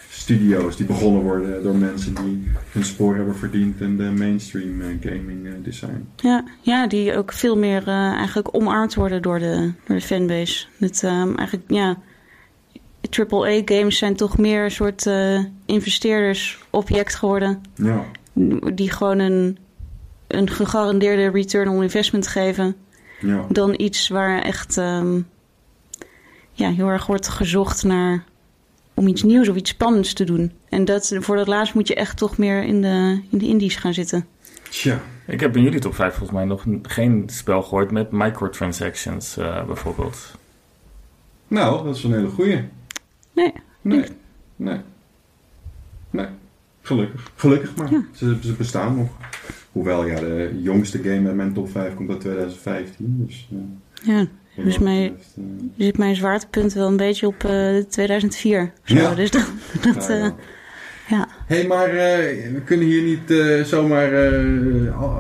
studio's 0.10 0.76
die 0.78 0.86
begonnen 0.86 1.22
worden 1.22 1.64
door 1.64 1.76
mensen 1.76 2.16
die 2.16 2.52
hun 2.72 2.84
spoor 2.84 3.16
hebben 3.16 3.36
verdiend 3.36 3.82
in 3.82 3.98
de 3.98 4.04
mainstream 4.04 4.82
eh, 4.82 4.88
gaming 5.02 5.46
eh, 5.48 5.52
design. 5.64 6.08
Ja, 6.16 6.44
ja 6.62 6.88
die 6.88 7.18
ook 7.18 7.32
veel 7.34 7.58
meer 7.58 7.88
eh, 7.88 8.12
eigenlijk 8.12 8.56
omarmd 8.56 8.96
worden 8.96 9.22
door 9.22 9.40
de, 9.40 9.72
door 9.86 9.96
de 9.96 10.02
fanbase. 10.02 10.66
Het, 10.78 11.04
ehm, 11.04 11.36
eigenlijk, 11.36 11.72
ja, 11.72 11.98
AAA-games 13.10 13.98
zijn 13.98 14.16
toch 14.16 14.38
meer 14.38 14.64
een 14.64 14.72
soort 14.72 15.06
eh, 15.06 15.44
investeerdersobject 15.66 17.16
geworden. 17.16 17.62
Ja, 17.76 18.06
Die 18.74 18.92
gewoon 18.92 19.20
een, 19.20 19.58
een 20.28 20.50
gegarandeerde 20.50 21.30
return 21.30 21.70
on 21.70 21.82
investment 21.84 22.28
geven. 22.28 22.76
ja. 23.20 23.46
Dan 23.50 23.74
iets 23.78 24.08
waar 24.08 24.42
echt 24.42 24.78
ehm, 24.78 25.22
ja, 26.52 26.72
heel 26.72 26.88
erg 26.88 27.06
wordt 27.06 27.28
gezocht 27.28 27.84
naar 27.84 28.24
om 29.00 29.08
iets 29.08 29.24
nieuws 29.24 29.50
of 29.50 29.56
iets 29.56 29.70
spannends 29.70 30.14
te 30.14 30.24
doen. 30.24 30.52
En 30.70 30.86
dat, 30.86 31.16
voor 31.20 31.36
dat 31.36 31.48
laatste 31.48 31.78
moet 31.78 31.88
je 31.88 31.96
echt 31.96 32.18
toch 32.18 32.38
meer 32.38 32.64
in 32.64 32.82
de, 32.82 33.22
in 33.30 33.38
de 33.38 33.48
indies 33.48 33.76
gaan 33.76 33.94
zitten. 33.94 34.26
Tja. 34.70 35.02
Ik 35.28 35.40
heb 35.40 35.56
in 35.56 35.64
jullie 35.64 35.80
top 35.80 35.96
5 35.96 36.14
volgens 36.14 36.38
mij 36.38 36.46
nog 36.46 36.66
geen 36.82 37.24
spel 37.32 37.62
gehoord 37.62 37.92
met 37.92 38.12
microtransactions 38.12 39.38
eh, 39.38 39.66
bijvoorbeeld. 39.66 40.32
Nou, 41.48 41.84
dat 41.84 41.96
is 41.96 42.04
een 42.04 42.14
hele 42.14 42.28
goeie. 42.28 42.64
Nee. 43.34 43.54
Nee. 43.82 44.06
Nee. 44.56 44.80
Nee. 46.10 46.28
Gelukkig. 46.82 47.32
Gelukkig 47.36 47.76
maar. 47.76 47.92
Ja. 47.92 48.04
Ze, 48.14 48.38
ze 48.42 48.54
bestaan 48.54 48.96
nog. 48.96 49.10
Hoewel, 49.72 50.06
ja, 50.06 50.20
de 50.20 50.60
jongste 50.62 50.98
game 50.98 51.20
met 51.20 51.36
mijn 51.36 51.54
top 51.54 51.70
5 51.70 51.94
komt 51.94 52.10
uit 52.10 52.20
2015. 52.20 53.26
Dus, 53.26 53.50
eh, 53.52 54.16
Ja, 54.16 54.28
Dus 54.64 54.74
dat 54.74 54.84
mij- 54.84 55.02
betreft, 55.12 55.34
eh, 55.38 55.44
zit 55.78 55.98
mijn 55.98 56.16
zwaartepunt 56.16 56.74
wel 56.74 56.88
een 56.88 56.98
beetje 56.98 57.28
op 57.28 57.44
eh, 57.44 57.78
2004. 57.90 58.62
of 58.62 58.70
Zo. 58.84 58.96
Ja. 58.96 59.16
Dus 59.16 59.32
dat, 59.38 59.46
dat, 59.82 60.10
eh, 60.10 60.28
ja. 61.08 61.28
Hey, 61.46 61.68
maar 61.68 61.90
eh, 61.90 62.52
we 62.54 62.62
kunnen 62.66 62.86
hier 62.88 63.04
niet 63.04 63.34
zomaar 63.68 64.12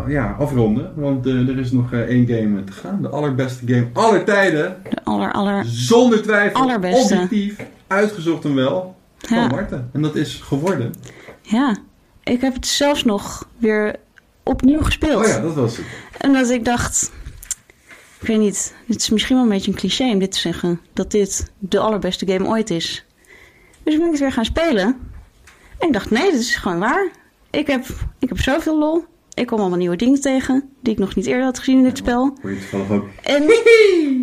ja, 0.09 0.35
afronden. 0.39 0.91
Want 0.95 1.25
er 1.25 1.59
is 1.59 1.71
nog 1.71 1.93
één 1.93 2.27
game 2.27 2.63
te 2.63 2.71
gaan. 2.71 3.01
De 3.01 3.09
allerbeste 3.09 3.67
game 3.67 3.87
aller 3.93 4.23
tijden. 4.23 4.77
De 4.89 5.03
aller, 5.03 5.31
aller... 5.31 5.65
Zonder 5.65 6.21
twijfel. 6.21 6.61
Allerbeste. 6.61 7.13
Objectief. 7.13 7.55
Uitgezocht 7.87 8.45
en 8.45 8.55
wel. 8.55 8.95
Van. 9.17 9.47
Marten. 9.47 9.89
En 9.93 10.01
dat 10.01 10.15
is 10.15 10.35
geworden. 10.35 10.93
ja. 11.41 11.75
Ik 12.23 12.41
heb 12.41 12.53
het 12.53 12.67
zelfs 12.67 13.03
nog 13.03 13.47
weer 13.57 13.95
opnieuw 14.43 14.81
gespeeld. 14.81 15.23
Oh 15.23 15.27
ja, 15.27 15.39
dat 15.39 15.53
was 15.55 15.77
het. 15.77 15.85
En 16.17 16.33
dat 16.33 16.49
ik 16.49 16.65
dacht... 16.65 17.11
Ik 18.21 18.27
weet 18.27 18.39
niet, 18.39 18.73
het 18.87 19.01
is 19.01 19.09
misschien 19.09 19.35
wel 19.35 19.43
een 19.45 19.51
beetje 19.51 19.71
een 19.71 19.77
cliché 19.77 20.11
om 20.11 20.19
dit 20.19 20.31
te 20.31 20.39
zeggen. 20.39 20.79
Dat 20.93 21.11
dit 21.11 21.51
de 21.59 21.79
allerbeste 21.79 22.27
game 22.27 22.47
ooit 22.47 22.69
is. 22.69 23.05
Dus 23.83 23.97
ben 23.97 24.05
ik 24.05 24.11
het 24.11 24.19
weer 24.19 24.31
gaan 24.31 24.45
spelen. 24.45 24.85
En 25.77 25.87
ik 25.87 25.93
dacht, 25.93 26.09
nee, 26.09 26.31
dit 26.31 26.39
is 26.39 26.55
gewoon 26.55 26.79
waar. 26.79 27.11
Ik 27.49 27.67
heb, 27.67 27.85
ik 28.19 28.29
heb 28.29 28.39
zoveel 28.39 28.77
lol. 28.77 29.05
Ik 29.33 29.47
kom 29.47 29.59
allemaal 29.59 29.77
nieuwe 29.77 29.95
dingen 29.95 30.21
tegen. 30.21 30.69
Die 30.81 30.93
ik 30.93 30.99
nog 30.99 31.15
niet 31.15 31.25
eerder 31.25 31.43
had 31.43 31.59
gezien 31.59 31.77
in 31.77 31.83
dit 31.83 31.97
spel. 31.97 32.37
Hoor 32.41 32.51
je 32.51 32.59
toevallig 32.59 32.89
ook. 32.89 33.07
En 33.21 33.43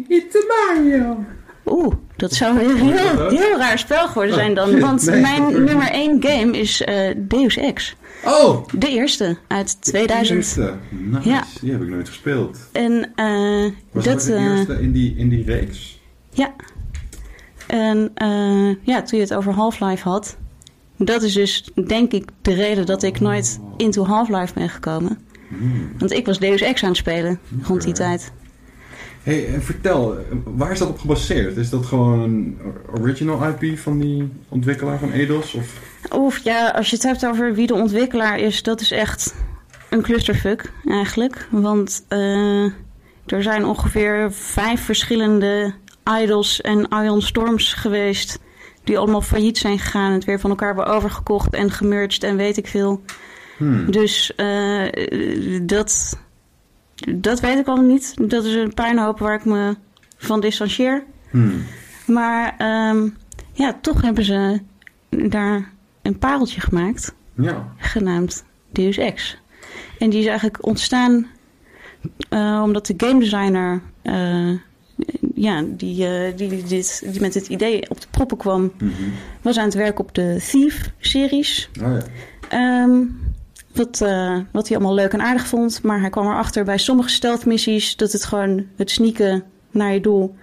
It's 0.08 0.36
a 0.36 0.74
Mario. 0.74 1.24
oeh, 1.66 1.94
dat 2.16 2.32
zou 2.32 2.56
weer 2.56 2.70
een 2.70 2.76
heel, 2.76 3.28
heel 3.28 3.56
raar 3.56 3.78
spel 3.78 4.06
geworden 4.06 4.34
zijn 4.34 4.54
dan. 4.54 4.80
Want 4.80 5.06
nee. 5.06 5.20
mijn 5.20 5.64
nummer 5.64 5.90
1 5.90 6.22
game 6.22 6.58
is 6.58 6.82
eh, 6.82 7.14
Deus 7.16 7.56
Ex. 7.56 7.96
Oh! 8.24 8.68
De 8.78 8.88
eerste 8.88 9.36
uit 9.46 9.82
2000. 9.82 10.36
Eerste. 10.36 10.74
Nice. 10.88 11.28
Ja. 11.28 11.44
Die 11.60 11.72
heb 11.72 11.82
ik 11.82 11.88
nooit 11.88 12.08
gespeeld. 12.08 12.58
En 12.72 13.12
eh, 13.14 13.72
Was 13.90 14.04
dat... 14.04 14.14
dat 14.14 14.22
de 14.22 14.34
eh, 14.34 14.44
eerste 14.44 14.80
in 14.80 14.92
die, 14.92 15.16
in 15.16 15.28
die 15.28 15.44
reeks? 15.44 16.00
Ja. 16.30 16.54
En 17.66 18.10
eh, 18.14 18.74
ja, 18.82 19.02
toen 19.02 19.18
je 19.18 19.24
het 19.24 19.34
over 19.34 19.52
Half-Life 19.52 20.08
had. 20.08 20.36
Dat 20.96 21.22
is 21.22 21.32
dus 21.32 21.70
denk 21.86 22.12
ik 22.12 22.28
de 22.42 22.54
reden 22.54 22.86
dat 22.86 23.02
ik 23.02 23.20
nooit 23.20 23.60
into 23.76 24.04
Half-Life 24.04 24.54
ben 24.54 24.68
gekomen. 24.68 25.18
Want 25.98 26.12
ik 26.12 26.26
was 26.26 26.38
Deus 26.38 26.60
Ex 26.60 26.82
aan 26.82 26.88
het 26.88 26.98
spelen 26.98 27.38
rond 27.62 27.82
die 27.82 27.92
tijd. 27.92 28.32
hey, 29.22 29.54
en 29.54 29.62
vertel, 29.62 30.16
waar 30.44 30.70
is 30.70 30.78
dat 30.78 30.88
op 30.88 30.98
gebaseerd? 30.98 31.56
Is 31.56 31.70
dat 31.70 31.86
gewoon 31.86 32.20
een 32.20 32.58
original 33.00 33.48
IP 33.48 33.78
van 33.78 33.98
die 33.98 34.28
ontwikkelaar 34.48 34.98
van 34.98 35.12
Eidos? 35.12 35.54
Of... 35.54 35.80
Oef, 36.14 36.38
ja, 36.38 36.70
als 36.70 36.90
je 36.90 36.96
het 36.96 37.04
hebt 37.04 37.26
over 37.26 37.54
wie 37.54 37.66
de 37.66 37.74
ontwikkelaar 37.74 38.38
is, 38.38 38.62
dat 38.62 38.80
is 38.80 38.90
echt 38.90 39.34
een 39.90 40.02
clusterfuck 40.02 40.72
eigenlijk. 40.84 41.48
Want 41.50 42.04
eh, 42.08 42.64
er 43.26 43.42
zijn 43.42 43.64
ongeveer 43.64 44.32
vijf 44.32 44.84
verschillende 44.84 45.74
Idols 46.22 46.60
en 46.60 46.88
Ion 46.88 47.22
Storms 47.22 47.74
geweest. 47.74 48.38
Die 48.84 48.98
allemaal 48.98 49.22
failliet 49.22 49.58
zijn 49.58 49.78
gegaan 49.78 50.06
en 50.06 50.12
het 50.12 50.24
weer 50.24 50.40
van 50.40 50.50
elkaar 50.50 50.74
hebben 50.74 50.94
overgekocht 50.94 51.54
en 51.54 51.70
gemerged 51.70 52.22
en 52.22 52.36
weet 52.36 52.56
ik 52.56 52.66
veel. 52.66 53.02
Hmm. 53.56 53.90
Dus 53.90 54.34
eh, 54.34 54.88
dat, 55.62 56.18
dat 57.08 57.40
weet 57.40 57.58
ik 57.58 57.66
allemaal 57.66 57.90
niet. 57.90 58.14
Dat 58.28 58.44
is 58.44 58.54
een 58.54 58.74
puinhoop 58.74 59.18
waar 59.18 59.34
ik 59.34 59.44
me 59.44 59.76
van 60.16 60.40
distancieer. 60.40 61.04
Hmm. 61.30 61.64
Maar 62.06 62.54
ehm, 62.58 63.08
ja, 63.52 63.78
toch 63.80 64.02
hebben 64.02 64.24
ze 64.24 64.60
daar 65.10 65.72
een 66.06 66.18
pareltje 66.18 66.60
gemaakt, 66.60 67.14
Ja. 67.34 67.72
genaamd 67.76 68.44
Deus 68.72 68.96
Ex. 68.96 69.38
En 69.98 70.10
die 70.10 70.20
is 70.20 70.26
eigenlijk 70.26 70.66
ontstaan 70.66 71.26
eh, 72.28 72.60
omdat 72.64 72.86
de 72.86 72.94
game 72.96 73.20
designer, 73.20 73.80
eh, 74.02 74.50
ja, 75.34 75.62
die, 75.66 76.06
eh, 76.06 76.36
die, 76.36 76.62
dit, 76.64 77.06
die 77.12 77.20
met 77.20 77.32
dit 77.32 77.48
idee 77.48 77.90
op 77.90 78.00
de 78.00 78.06
proppen 78.10 78.36
kwam, 78.36 78.72
Mhm. 78.78 78.92
was 79.42 79.58
aan 79.58 79.64
het 79.64 79.74
werk 79.74 79.98
op 79.98 80.14
de 80.14 80.44
Thief-series. 80.50 81.70
Oh 81.82 81.92
ja. 81.98 82.02
Ehm, 82.48 83.00
wat, 83.74 83.98
wat 84.52 84.68
hij 84.68 84.76
allemaal 84.76 84.94
leuk 84.94 85.12
en 85.12 85.20
aardig 85.22 85.46
vond. 85.46 85.82
Maar 85.82 86.00
hij 86.00 86.10
kwam 86.10 86.26
erachter 86.26 86.64
bij 86.64 86.78
sommige 86.78 87.08
stealth-missies 87.08 87.96
dat 87.96 88.12
het 88.12 88.24
gewoon 88.24 88.66
het 88.76 88.90
sneaken 88.90 89.44
naar 89.70 89.92
je 89.92 90.00
doel 90.00 90.34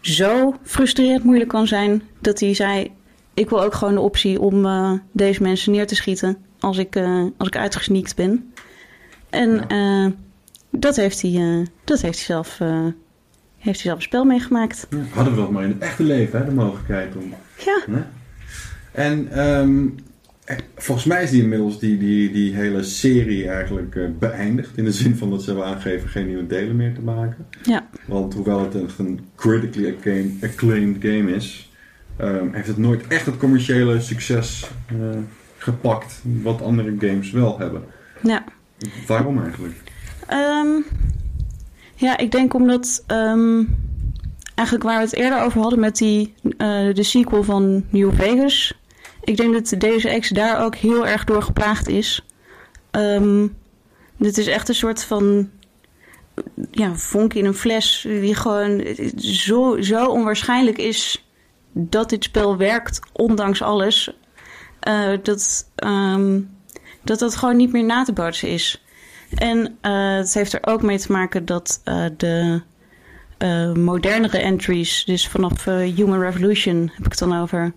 zo 0.00 0.54
frustrerend 0.62 1.24
moeilijk 1.24 1.48
kan 1.50 1.66
zijn. 1.66 2.02
Dat 2.20 2.40
hij 2.40 2.54
zei: 2.54 2.92
Ik 3.36 3.48
wil 3.48 3.62
ook 3.62 3.74
gewoon 3.74 3.94
de 3.94 4.00
optie 4.00 4.40
om 4.40 4.64
eh, 4.66 4.92
deze 5.12 5.42
mensen 5.42 5.72
neer 5.72 5.86
te 5.86 5.94
schieten 5.94 6.36
als 6.60 6.78
ik, 6.78 6.96
eh, 6.96 7.24
als 7.36 7.48
ik 7.48 7.56
uitgesneakt 7.56 8.16
ben. 8.16 8.52
En 9.30 9.50
Ja. 9.50 9.66
eh, 10.06 10.12
dat, 10.70 10.96
heeft 10.96 11.22
hij, 11.22 11.66
dat 11.84 12.00
heeft 12.00 12.16
hij 12.16 12.26
zelf. 12.26 12.58
heeft 13.58 13.82
hij 13.82 13.86
zelf 13.90 13.96
een 13.96 14.02
spel 14.02 14.24
meegemaakt. 14.24 14.86
Ja. 14.90 14.98
Hadden 15.10 15.34
we 15.34 15.40
dat 15.40 15.50
maar 15.50 15.62
in 15.64 15.70
het 15.70 15.78
echte 15.78 16.02
leven, 16.02 16.38
hè, 16.38 16.44
de 16.44 16.50
mogelijkheid 16.54 17.16
om... 17.16 17.34
Ja, 17.64 17.80
Hè? 17.90 18.02
En 18.92 19.28
ehm, 19.32 19.86
eh, 20.44 20.56
volgens 20.76 21.06
mij 21.06 21.22
is 21.22 21.30
die 21.30 21.42
inmiddels 21.42 21.78
die, 21.78 21.98
die, 21.98 22.30
die 22.32 22.54
hele 22.54 22.82
serie 22.82 23.48
eigenlijk 23.48 24.18
beëindigd. 24.18 24.76
In 24.76 24.84
de 24.84 24.92
zin 24.92 25.16
van 25.16 25.30
dat 25.30 25.42
ze 25.42 25.50
hebben 25.50 25.66
aangegeven 25.68 26.08
geen 26.08 26.26
nieuwe 26.26 26.46
delen 26.46 26.76
meer 26.76 26.94
te 26.94 27.00
maken. 27.00 27.46
ja, 27.62 27.86
Want 28.06 28.34
hoewel 28.34 28.60
het 28.60 28.82
echt 28.84 28.98
een 28.98 29.20
critically 29.34 29.94
acclaim- 29.94 30.38
acclaimed 30.42 30.96
game 31.00 31.34
is, 31.34 31.65
ehm, 32.16 32.52
heeft 32.52 32.66
het 32.66 32.76
nooit 32.76 33.06
echt 33.06 33.26
het 33.26 33.36
commerciële 33.36 34.00
succes 34.00 34.70
eh, 34.86 34.96
gepakt. 35.58 36.22
Wat 36.42 36.62
andere 36.62 36.94
games 36.98 37.30
wel 37.30 37.58
hebben. 37.58 37.84
ja. 38.22 38.44
Waarom 39.06 39.42
eigenlijk? 39.42 39.74
Ehm, 40.26 40.80
ja, 41.94 42.16
ik 42.16 42.30
denk 42.30 42.54
omdat 42.54 43.04
ehm, 43.06 43.64
eigenlijk 44.54 44.88
waar 44.88 44.98
we 44.98 45.04
het 45.04 45.14
eerder 45.14 45.42
over 45.42 45.60
hadden 45.60 45.80
met 45.80 45.96
die, 45.96 46.34
eh, 46.42 46.94
de 46.94 47.02
sequel 47.02 47.42
van 47.42 47.84
New 47.90 48.14
Vegas. 48.14 48.80
Ik 49.24 49.36
denk 49.36 49.52
dat 49.52 49.80
deze 49.80 50.08
Ex 50.08 50.28
daar 50.28 50.64
ook 50.64 50.74
heel 50.74 51.06
erg 51.06 51.24
door 51.24 51.42
geplaagd 51.42 51.88
is. 51.88 52.26
Dit 54.16 54.38
is 54.38 54.46
echt 54.46 54.68
een 54.68 54.74
soort 54.74 55.04
van 55.04 55.50
ja, 56.70 56.94
vonk 56.94 57.34
in 57.34 57.44
een 57.44 57.54
fles 57.54 58.06
die 58.08 58.34
gewoon 58.34 58.84
zo, 59.16 59.80
zo 59.80 60.06
onwaarschijnlijk 60.06 60.78
is 60.78 61.25
dat 61.78 62.10
dit 62.10 62.24
spel 62.24 62.56
werkt, 62.56 63.00
ondanks 63.12 63.62
alles. 63.62 64.16
eh, 64.80 65.10
dat, 65.22 65.70
ehm, 65.74 66.40
dat 67.02 67.18
dat 67.18 67.36
gewoon 67.36 67.56
niet 67.56 67.72
meer 67.72 67.84
na 67.84 68.04
te 68.04 68.12
bootsen 68.12 68.48
is. 68.48 68.84
En 69.34 69.76
eh, 69.80 70.14
het 70.16 70.34
heeft 70.34 70.52
er 70.52 70.66
ook 70.66 70.82
mee 70.82 70.98
te 70.98 71.12
maken 71.12 71.44
dat 71.44 71.80
eh, 71.84 72.04
de 72.16 72.60
modernere 73.74 74.38
entries, 74.38 75.04
dus 75.04 75.28
vanaf 75.28 75.64
Human 75.64 76.20
Revolution 76.20 76.90
heb 76.94 77.04
ik 77.04 77.10
het 77.10 77.18
dan 77.18 77.40
over, 77.40 77.72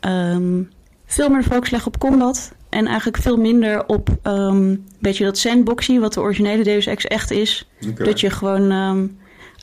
ehm, 0.00 0.62
veel 1.06 1.28
meer 1.28 1.42
de 1.42 1.48
focus 1.48 1.70
leggen 1.70 1.92
op 1.94 2.00
combat. 2.00 2.52
En 2.68 2.86
eigenlijk 2.86 3.16
veel 3.18 3.36
minder 3.36 3.86
op 3.86 4.08
ehm, 4.22 4.36
een 4.56 4.86
beetje 5.00 5.24
dat 5.24 5.38
sandboxy, 5.38 5.98
wat 5.98 6.12
de 6.14 6.20
originele 6.20 6.62
Deus 6.62 6.86
Ex 6.86 7.06
echt 7.06 7.30
is. 7.30 7.68
Dat 7.94 8.20
je 8.20 8.30
gewoon 8.30 8.72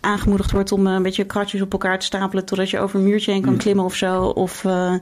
aangemoedigd 0.04 0.52
wordt 0.52 0.72
om 0.72 0.88
eh, 0.88 0.94
een 0.94 1.04
beetje 1.04 1.24
kratjes 1.26 1.62
op 1.62 1.72
elkaar 1.72 2.00
te 2.00 2.06
stapelen 2.06 2.46
totdat 2.46 2.70
je 2.70 2.80
over 2.80 3.00
een 3.00 3.06
muurtje 3.06 3.32
heen 3.32 3.42
kan 3.42 3.50
Hmm. 3.50 3.60
klimmen 3.60 3.86
of 3.86 3.96
zo. 3.96 4.24
Of 4.24 4.66
eh, 4.66 4.94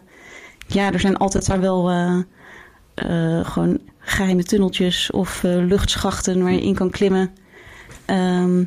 ja, 0.68 0.92
er 0.92 1.00
zijn 1.00 1.18
altijd 1.18 1.46
daar 1.48 1.60
wel 1.62 1.90
eh, 1.90 3.46
gewoon 3.46 3.80
geheime 4.00 4.44
tunneltjes 4.44 5.12
of 5.12 5.42
luchtschachten 5.44 6.42
waar 6.42 6.52
je 6.52 6.62
in 6.62 6.76
kan 6.76 6.90
klimmen. 6.90 7.30
Ehm, 8.06 8.64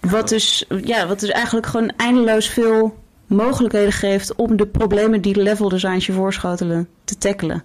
wat, 0.00 0.28
dus, 0.28 0.64
ja, 0.84 1.06
wat 1.06 1.20
dus 1.20 1.30
eigenlijk 1.30 1.66
gewoon 1.66 1.92
eindeloos 1.96 2.48
veel 2.48 2.96
mogelijkheden 3.26 3.92
geeft 3.92 4.34
om 4.34 4.56
de 4.56 4.66
problemen 4.66 5.20
die 5.20 5.32
de 5.32 5.42
level 5.42 5.68
designs 5.68 6.06
je 6.06 6.12
voorschotelen 6.12 6.88
te 7.04 7.18
tackelen. 7.18 7.62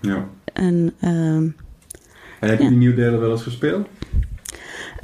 Ja. 0.00 0.28
En 0.52 0.94
ehm, 1.00 1.48
En 2.40 2.48
heb 2.50 2.58
je 2.58 2.64
Ja. 2.64 2.68
die 2.70 2.78
nieuwe 2.78 2.94
delen 2.94 3.20
wel 3.20 3.30
eens 3.30 3.42
gespeeld? 3.42 3.88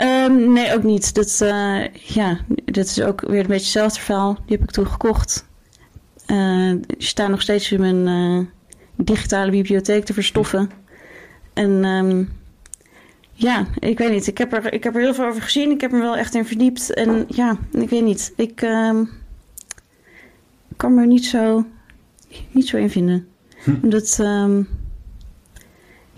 Ehm, 0.00 0.52
nee, 0.52 0.74
ook 0.74 0.82
niet. 0.82 1.14
Dat, 1.14 1.40
eh, 1.40 1.94
ja, 1.94 2.38
dat 2.64 2.84
is 2.84 3.02
ook 3.02 3.20
weer 3.20 3.40
een 3.40 3.46
beetje 3.46 3.52
hetzelfde 3.52 4.00
verhaal. 4.00 4.34
Die 4.34 4.56
heb 4.56 4.62
ik 4.62 4.70
toen 4.70 4.86
gekocht. 4.86 5.46
Eh, 6.26 6.70
die 6.70 7.06
staan 7.06 7.30
nog 7.30 7.42
steeds 7.42 7.72
in 7.72 7.80
mijn 7.80 8.06
eh, 8.06 8.46
digitale 9.06 9.50
bibliotheek 9.50 10.04
te 10.04 10.12
verstoffen. 10.12 10.70
En 11.52 11.84
ehm, 11.84 12.24
ja, 13.32 13.66
ik 13.78 13.98
weet 13.98 14.10
niet. 14.10 14.26
Ik 14.26 14.38
heb, 14.38 14.52
er, 14.52 14.72
ik 14.72 14.84
heb 14.84 14.94
er 14.94 15.00
heel 15.00 15.14
veel 15.14 15.26
over 15.26 15.42
gezien. 15.42 15.70
Ik 15.70 15.80
heb 15.80 15.90
me 15.90 16.00
wel 16.00 16.16
echt 16.16 16.34
in 16.34 16.46
verdiept. 16.46 16.94
En 16.94 17.24
ja, 17.28 17.56
ik 17.72 17.90
weet 17.90 18.04
niet. 18.04 18.32
Ik 18.36 18.62
ehm, 18.62 19.04
kan 20.76 20.94
me 20.94 21.00
er 21.00 21.06
niet 21.06 21.26
zo, 21.26 21.66
niet 22.50 22.68
zo 22.68 22.76
in 22.76 22.90
vinden. 22.90 23.28
Hm. 23.64 23.88
Dat... 23.88 24.18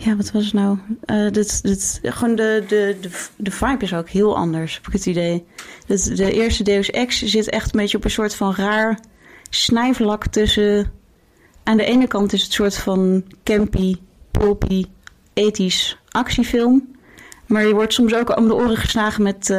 ja, 0.05 0.17
wat 0.17 0.31
was 0.33 0.45
het 0.45 0.53
nou? 0.55 0.79
Eh 1.05 1.31
dit, 1.31 1.63
dit, 1.63 2.01
gewoon 2.03 2.35
de, 2.35 2.65
de, 2.69 2.97
de, 3.01 3.11
de 3.37 3.51
vibe 3.51 3.85
is 3.85 3.95
ook 3.95 4.09
heel 4.09 4.37
anders, 4.37 4.75
heb 4.75 4.87
ik 4.87 4.93
het 4.93 5.07
idee. 5.07 5.45
Dat 5.87 6.11
de 6.15 6.33
eerste 6.33 6.63
Deus 6.63 6.91
Ex 6.91 7.23
zit 7.23 7.49
echt 7.49 7.75
een 7.75 7.81
beetje 7.81 7.97
op 7.97 8.05
een 8.05 8.11
soort 8.11 8.35
van 8.35 8.55
raar 8.55 8.99
snijvlak 9.51 10.27
tussen... 10.27 10.93
Aan 11.65 11.77
de 11.77 11.85
ene 11.85 12.07
kant 12.07 12.33
is 12.33 12.39
het 12.43 12.49
een 12.49 12.55
soort 12.55 12.77
van 12.77 13.25
campy, 13.45 13.97
pulpy, 14.31 14.85
ethisch 15.35 15.99
actiefilm. 16.11 16.89
Maar 17.47 17.67
je 17.67 17.75
wordt 17.75 17.93
soms 17.93 18.15
ook 18.15 18.37
om 18.37 18.47
de 18.49 18.55
oren 18.55 18.77
geslagen 18.77 19.23
met 19.23 19.57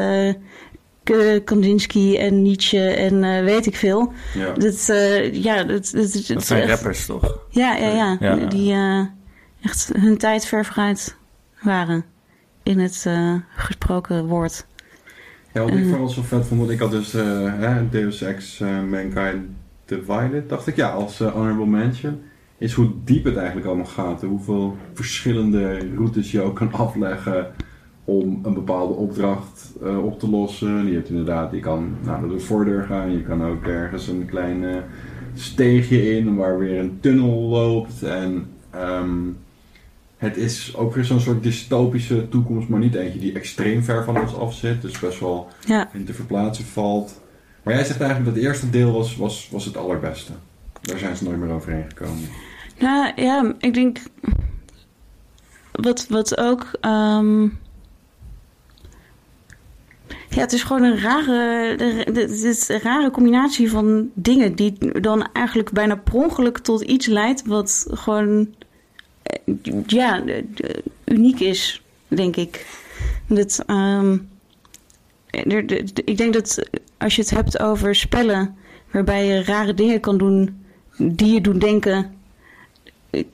K- 1.03 1.41
Kandinsky 1.45 2.15
en 2.17 2.41
Nietzsche 2.41 2.89
en 2.89 3.23
eh, 3.23 3.43
weet 3.43 3.65
ik 3.65 3.75
veel. 3.75 4.13
Ja. 4.33 4.51
Dat, 4.53 4.89
eh, 4.89 5.33
ja, 5.43 5.63
dat, 5.63 5.89
dat, 5.93 6.13
dat, 6.13 6.27
Dat 6.27 6.45
zijn 6.45 6.61
echt- 6.61 6.69
rappers 6.69 7.05
toch? 7.05 7.39
Ja, 7.49 7.75
ja, 7.75 7.87
ja. 7.89 8.17
Ja. 8.19 8.35
Die 8.35 8.73
echt 9.63 9.91
hun 9.93 10.17
tijd 10.17 10.45
ver 10.45 10.65
vooruit 10.65 11.15
waren 11.61 12.03
in 12.63 12.79
het 12.79 13.03
eh, 13.07 13.35
gesproken 13.55 14.25
woord. 14.25 14.65
Ja, 15.53 15.61
wat 15.61 15.73
ik 15.73 15.87
vooral 15.87 16.09
zo 16.09 16.21
vet 16.21 16.45
vond, 16.45 16.59
want 16.59 16.71
ik 16.71 16.79
had 16.79 16.91
dus 16.91 17.11
hè, 17.11 17.89
Deus 17.89 18.21
Ex 18.21 18.59
eh, 18.59 18.83
Mankind 18.83 19.45
Divided, 19.85 20.49
dacht 20.49 20.67
ik 20.67 20.75
ja, 20.75 20.89
als 20.89 21.19
honorable 21.19 21.65
mention, 21.65 22.21
is 22.57 22.73
hoe 22.73 22.91
diep 23.03 23.23
het 23.23 23.35
eigenlijk 23.35 23.67
allemaal 23.67 23.85
gaat. 23.85 24.21
en 24.21 24.27
Hoeveel 24.27 24.77
verschillende 24.93 25.77
routes 25.95 26.31
je 26.31 26.41
ook 26.41 26.55
kan 26.55 26.73
afleggen 26.73 27.51
om 28.03 28.39
een 28.43 28.53
bepaalde 28.53 28.93
opdracht 28.93 29.73
op 30.03 30.19
te 30.19 30.29
lossen. 30.29 30.85
Je 30.85 30.93
hebt 30.93 31.09
inderdaad, 31.09 31.51
je 31.51 31.59
kan 31.59 31.95
nou, 32.03 32.21
door 32.21 32.37
de 32.37 32.43
voordeur 32.43 32.83
gaan, 32.83 33.11
je 33.11 33.23
kan 33.23 33.43
ook 33.43 33.63
ergens 33.63 34.07
een 34.07 34.25
klein 34.25 34.83
steegje 35.33 36.17
in 36.17 36.35
waar 36.35 36.59
weer 36.59 36.79
een 36.79 36.97
tunnel 36.99 37.39
loopt. 37.39 38.03
En 38.03 38.47
ehm, 38.69 39.19
het 40.23 40.37
is 40.37 40.75
ook 40.75 40.93
weer 40.95 41.03
zo'n 41.05 41.19
soort 41.19 41.43
dystopische 41.43 42.29
toekomst, 42.29 42.67
maar 42.67 42.79
niet 42.79 42.95
eentje 42.95 43.19
die 43.19 43.33
extreem 43.33 43.83
ver 43.83 44.03
van 44.03 44.21
ons 44.21 44.35
af 44.35 44.53
zit. 44.53 44.81
Dus 44.81 44.99
best 44.99 45.19
wel 45.19 45.47
Ja, 45.65 45.89
in 45.93 46.05
te 46.05 46.13
verplaatsen 46.13 46.65
valt. 46.65 47.21
Maar 47.63 47.73
jij 47.73 47.83
zegt 47.83 47.99
eigenlijk 47.99 48.29
dat 48.29 48.39
het 48.39 48.49
eerste 48.51 48.69
deel 48.69 48.91
was, 48.91 49.15
was, 49.15 49.49
was 49.51 49.65
het 49.65 49.77
allerbeste. 49.77 50.31
Daar 50.81 50.97
zijn 50.97 51.15
ze 51.15 51.23
nooit 51.23 51.37
meer 51.37 51.51
overheen 51.51 51.85
gekomen. 51.87 52.23
nou 52.79 53.11
ja, 53.15 53.53
ik 53.59 53.73
denk. 53.73 53.99
Wat, 55.71 56.07
wat 56.09 56.37
ook. 56.37 56.67
ehm, 56.81 57.43
ja, 60.29 60.39
het 60.39 60.53
is 60.53 60.63
gewoon 60.63 60.83
een 60.83 60.99
rare, 60.99 61.75
een 62.69 62.79
rare 62.81 63.11
combinatie 63.11 63.69
van 63.69 64.09
dingen 64.13 64.55
die 64.55 64.99
dan 65.01 65.27
eigenlijk 65.33 65.71
bijna 65.71 65.95
per 65.95 66.13
ongeluk 66.13 66.57
tot 66.57 66.81
iets 66.81 67.05
leidt 67.05 67.45
wat 67.45 67.87
gewoon 67.89 68.47
ja, 69.85 70.19
de- 70.19 70.45
de- 70.53 70.83
uniek 71.05 71.39
is, 71.39 71.81
denk 72.07 72.35
ik. 72.35 72.65
Dat, 73.27 73.63
ehm, 73.67 74.17
ik 76.05 76.17
denk 76.17 76.33
dat 76.33 76.69
als 76.97 77.15
je 77.15 77.21
het 77.21 77.31
hebt 77.31 77.59
over 77.59 77.95
spellen 77.95 78.55
waarbij 78.91 79.25
je 79.25 79.43
rare 79.43 79.73
dingen 79.73 79.99
kan 79.99 80.17
doen 80.17 80.65
die 80.97 81.33
je 81.33 81.41
doen 81.41 81.59
denken: 81.59 82.15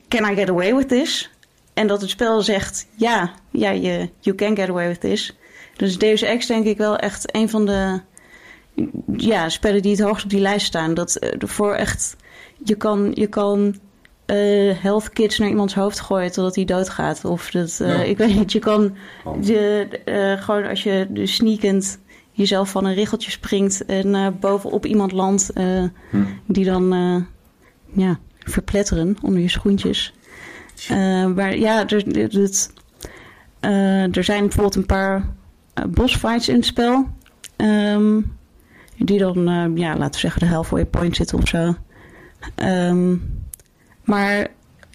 Can 0.08 0.32
I 0.32 0.34
get 0.34 0.50
away 0.50 0.74
with 0.74 0.88
this? 0.88 1.30
En 1.74 1.86
dat 1.86 2.00
het 2.00 2.10
spel 2.10 2.42
zegt: 2.42 2.86
Ja, 2.94 3.34
ja 3.50 3.70
je, 3.70 4.08
you 4.20 4.36
can 4.36 4.56
get 4.56 4.68
away 4.68 4.88
with 4.88 5.00
this. 5.00 5.36
Dus 5.76 5.98
Deus 5.98 6.22
Ex 6.22 6.46
denk 6.46 6.66
ik 6.66 6.76
wel 6.76 6.96
echt 6.96 7.34
een 7.34 7.48
van 7.48 7.66
de 7.66 8.00
ja, 9.16 9.48
spellen 9.48 9.82
die 9.82 9.90
het 9.90 10.00
hoogst 10.00 10.24
op 10.24 10.30
die 10.30 10.40
lijst 10.40 10.66
staan. 10.66 10.94
Dat 10.94 11.16
eh, 11.16 11.30
voor 11.38 11.74
echt, 11.74 12.16
je 12.64 12.74
kan, 12.74 13.10
je 13.14 13.26
kan 13.26 13.74
eh, 14.30 14.76
health 14.82 15.10
kits 15.10 15.38
naar 15.38 15.48
iemands 15.48 15.74
hoofd 15.74 16.00
gooien 16.00 16.32
totdat 16.32 16.54
hij 16.54 16.64
doodgaat. 16.64 17.24
Of 17.24 17.50
dat, 17.50 17.78
eh, 17.80 17.88
Ja. 17.88 18.02
ik 18.02 18.18
weet 18.18 18.34
niet, 18.34 18.52
je 18.52 18.58
kan 18.58 18.94
eh, 20.04 20.42
gewoon 20.42 20.66
als 20.68 20.82
je 20.82 21.06
dus 21.10 21.34
sneakend 21.34 21.98
jezelf 22.30 22.70
van 22.70 22.84
een 22.84 22.94
richeltje 22.94 23.30
springt 23.30 23.84
en 23.84 24.36
bovenop 24.40 24.86
iemand 24.86 25.12
landt, 25.12 25.50
Hm. 25.54 25.90
die 26.46 26.64
dan 26.64 26.88
ja, 27.92 28.18
verpletteren 28.38 29.16
onder 29.22 29.40
je 29.40 29.48
schoentjes. 29.48 30.14
Maar 31.34 31.56
ja, 31.56 31.86
er, 31.88 32.04
het, 32.40 32.72
eh, 33.60 34.16
er 34.16 34.24
zijn 34.24 34.40
bijvoorbeeld 34.40 34.74
een 34.74 34.86
paar 34.86 35.28
bossfights 35.88 36.48
in 36.48 36.54
het 36.54 36.64
spel. 36.66 37.06
ehm, 37.56 38.20
die 38.96 39.18
dan, 39.18 39.72
ja, 39.74 39.96
laten 39.96 40.10
we 40.12 40.18
zeggen, 40.18 40.40
de 40.40 40.46
halfway 40.54 40.84
point 40.86 41.16
zitten 41.16 41.38
of 41.38 41.48
zo. 41.48 41.74
Ehm, 42.54 43.16
maar 44.04 44.48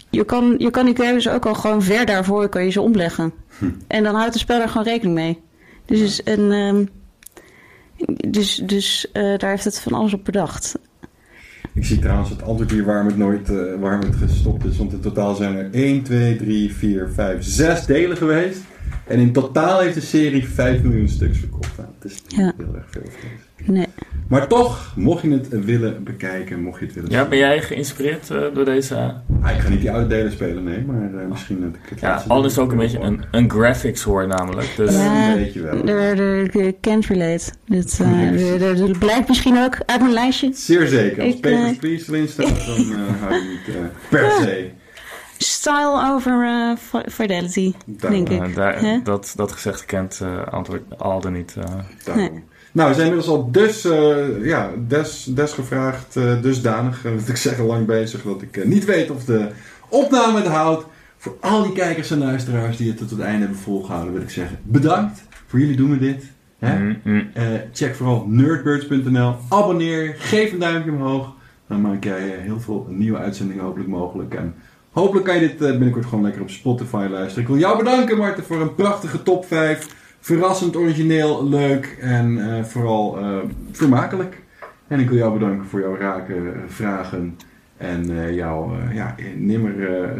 je 0.09 0.25
kan, 0.25 0.55
je 0.57 0.71
kan 0.71 0.85
die 0.85 0.93
keuzes 0.93 1.29
ook 1.29 1.45
al 1.45 1.53
gewoon 1.53 1.81
ver 1.81 2.05
daarvoor 2.05 2.49
kan 2.49 2.63
je 2.63 2.71
ze 2.71 2.81
omleggen. 2.81 3.33
Hm. 3.57 3.65
En 3.87 4.03
dan 4.03 4.15
houdt 4.15 4.33
de 4.33 4.39
speler 4.39 4.69
gewoon 4.69 4.87
rekening 4.87 5.15
mee. 5.15 5.41
Dus, 5.85 5.99
is 6.01 6.21
een, 6.23 6.51
ehm, 6.51 6.85
dus, 8.29 8.55
dus 8.55 9.11
eh, 9.11 9.37
daar 9.37 9.49
heeft 9.49 9.63
het 9.63 9.79
van 9.79 9.93
alles 9.93 10.13
op 10.13 10.25
bedacht. 10.25 10.77
Ik 11.73 11.85
zie 11.85 11.99
trouwens 11.99 12.29
het 12.29 12.43
antwoord 12.43 12.71
hier 12.71 12.85
waarom 12.85 13.07
het 13.07 13.17
nooit 13.17 13.49
eh, 13.49 13.55
waarom 13.79 14.01
het 14.01 14.15
gestopt 14.15 14.65
is. 14.65 14.77
Want 14.77 14.93
in 14.93 14.99
totaal 14.99 15.35
zijn 15.35 15.55
er 15.55 15.69
1, 15.71 16.03
2, 16.03 16.35
3, 16.35 16.73
4, 16.73 17.09
5, 17.13 17.43
6 17.43 17.85
delen 17.85 18.17
geweest. 18.17 18.61
En 19.07 19.19
in 19.19 19.31
totaal 19.31 19.79
heeft 19.79 19.95
de 19.95 20.01
serie 20.01 20.47
5 20.47 20.81
miljoen 20.81 21.07
stuks 21.07 21.37
verkocht. 21.37 21.77
Nou, 21.77 21.89
dat 21.99 22.11
is 22.11 22.21
niet 22.21 22.35
Ja. 22.35 22.53
heel 22.57 22.75
erg 22.75 22.85
veel. 22.89 23.01
Nee. 23.65 23.85
Maar 24.27 24.47
toch, 24.47 24.93
mocht 24.95 25.21
je 25.21 25.29
het 25.31 25.65
willen 25.65 26.03
bekijken, 26.03 26.61
mocht 26.61 26.79
je 26.79 26.85
het 26.85 26.95
willen 26.95 27.09
Ja, 27.11 27.19
zien. 27.21 27.29
ben 27.29 27.37
jij 27.37 27.61
geïnspireerd 27.61 28.29
eh, 28.29 28.37
door 28.53 28.65
deze? 28.65 28.95
Ah, 29.41 29.55
ik 29.55 29.59
ga 29.61 29.69
niet 29.69 29.79
die 29.81 29.91
oude 29.91 30.07
delen 30.07 30.31
spelen, 30.31 30.63
nee. 30.63 30.81
Maar 30.81 31.21
eh, 31.21 31.27
misschien 31.29 31.61
dat 31.61 31.69
ik 31.83 31.89
het 31.89 31.99
Ja, 31.99 32.23
alles 32.27 32.53
deel 32.53 32.63
ook 32.63 32.71
een 32.71 32.77
beetje 32.77 32.99
een, 32.99 33.21
een 33.31 33.49
graphics 33.51 34.01
hoor 34.03 34.27
namelijk. 34.27 34.67
Dus 34.75 34.93
Ja. 34.95 35.29
Een 35.31 35.43
beetje 35.43 35.61
wel. 35.61 35.83
Er 35.87 36.73
can't 36.81 37.05
relate. 37.05 37.51
Dat, 37.65 37.99
eh, 38.01 38.79
er 38.89 38.97
blijkt 38.97 39.27
misschien 39.27 39.57
ook 39.57 39.77
uit 39.85 39.99
mijn 40.01 40.13
lijstje. 40.13 40.49
Zeer 40.53 40.87
zeker. 40.87 41.23
Als 41.23 41.33
Ik, 41.33 41.41
Papers, 41.41 41.71
eh, 41.71 41.77
Please 41.79 42.13
erin 42.13 42.27
staat, 42.27 42.65
dan 42.65 42.75
eh 42.75 43.21
hou 43.21 43.33
je 43.33 43.59
niet 43.65 43.75
eh, 43.75 43.81
per 44.09 44.31
se. 44.41 44.69
Style 45.45 46.11
over 46.13 46.47
fi- 46.77 47.09
fidelity, 47.11 47.73
denk 47.85 48.29
ik. 48.29 48.55
daar, 48.55 48.99
dat, 49.03 49.33
dat 49.35 49.51
gezegd 49.51 49.85
kent 49.85 50.19
eh 50.21 50.47
antwoord 50.53 50.81
Alde 50.99 51.29
niet. 51.29 51.55
eh. 51.57 51.63
Daarom. 52.03 52.43
Nou, 52.71 52.89
we 52.89 52.95
zijn 52.95 53.07
inmiddels 53.07 53.35
al 53.37 53.51
dus, 53.51 53.85
eh, 53.85 54.45
ja, 54.45 54.69
des, 54.87 55.23
des 55.23 55.53
gevraagd, 55.53 56.15
eh, 56.15 56.41
dusdanig, 56.41 57.01
wat 57.19 57.27
ik 57.27 57.37
zeg, 57.37 57.59
lang 57.59 57.85
bezig, 57.85 58.21
dat 58.21 58.41
ik 58.41 58.65
niet 58.65 58.85
weet 58.85 59.09
of 59.11 59.25
de 59.25 59.47
opname 59.89 60.37
het 60.37 60.47
houdt. 60.47 60.85
Voor 61.17 61.35
al 61.39 61.63
die 61.63 61.71
kijkers 61.73 62.11
en 62.11 62.17
luisteraars 62.19 62.77
die 62.77 62.87
het 62.87 62.97
tot 62.97 63.09
het 63.09 63.19
einde 63.19 63.39
hebben 63.39 63.57
volgehouden, 63.57 64.13
wil 64.13 64.21
ik 64.21 64.29
zeggen 64.29 64.59
bedankt. 64.63 65.23
Voor 65.47 65.59
jullie 65.59 65.75
doen 65.75 65.89
we 65.91 65.97
dit. 65.99 66.23
Hè? 66.59 66.79
Mm, 66.79 66.97
mm. 67.03 67.29
Eh, 67.33 67.43
check 67.73 67.95
vooral 67.95 68.25
nerdbirds.nl. 68.27 69.35
Abonneer, 69.49 70.15
geef 70.17 70.51
een 70.51 70.59
duimpje 70.59 70.91
omhoog. 70.91 71.33
Dan 71.67 71.81
maak 71.81 72.03
jij 72.03 72.21
heel 72.21 72.59
veel 72.59 72.85
nieuwe 72.89 73.17
uitzendingen 73.17 73.63
hopelijk 73.63 73.89
mogelijk. 73.89 74.33
En 74.33 74.55
hopelijk 74.95 75.25
kan 75.25 75.35
je 75.35 75.41
dit 75.41 75.61
eh, 75.61 75.69
binnenkort 75.69 76.05
gewoon 76.05 76.23
lekker 76.23 76.41
op 76.41 76.49
Spotify 76.49 77.07
luisteren. 77.09 77.41
Ik 77.41 77.47
wil 77.47 77.57
jou 77.57 77.77
bedanken, 77.77 78.17
Marten, 78.17 78.43
voor 78.43 78.61
een 78.61 78.75
prachtige 78.75 79.23
top 79.23 79.45
5. 79.45 80.03
Verrassend, 80.19 80.75
origineel, 80.75 81.47
leuk 81.49 81.97
en 82.01 82.55
eh, 82.57 82.63
vooral 82.63 83.19
eh, 83.19 83.37
vermakelijk. 83.71 84.43
En 84.87 84.99
ik 84.99 85.09
wil 85.09 85.17
jou 85.17 85.33
bedanken 85.33 85.65
voor 85.65 85.79
jouw 85.79 85.95
rake 85.95 86.33
eh, 86.33 86.41
vragen 86.67 87.37
en 87.77 88.33
jouw 88.33 88.75
ja, 88.93 89.15
nimmer 89.35 89.73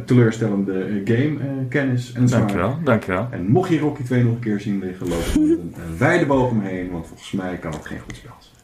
teleurstellende 0.06 0.84
eh, 0.84 1.16
game 1.16 1.40
eh, 1.40 1.48
kennis 1.70 2.14
en 2.14 2.28
smaak. 2.28 2.40
Dankjewel, 2.40 2.80
dankjewel. 2.84 3.28
En 3.32 3.48
mocht 3.48 3.70
je 3.70 3.80
Rocky 3.80 4.04
2 4.04 4.24
nog 4.24 4.34
een 4.34 4.40
keer 4.40 4.60
zien 4.60 4.80
liggen, 4.80 5.08
loop 5.08 5.26
met 5.26 5.36
een, 5.36 5.74
een 5.90 5.98
wijde 6.06 6.26
boog 6.26 6.50
omheen, 6.50 6.92
want 6.92 7.08
volgens 7.08 7.32
mij 7.32 7.58
kan 7.58 7.72
het 7.72 7.86
geen 7.86 8.00
goed 8.00 8.16
spel 8.16 8.36
zijn. 8.40 8.56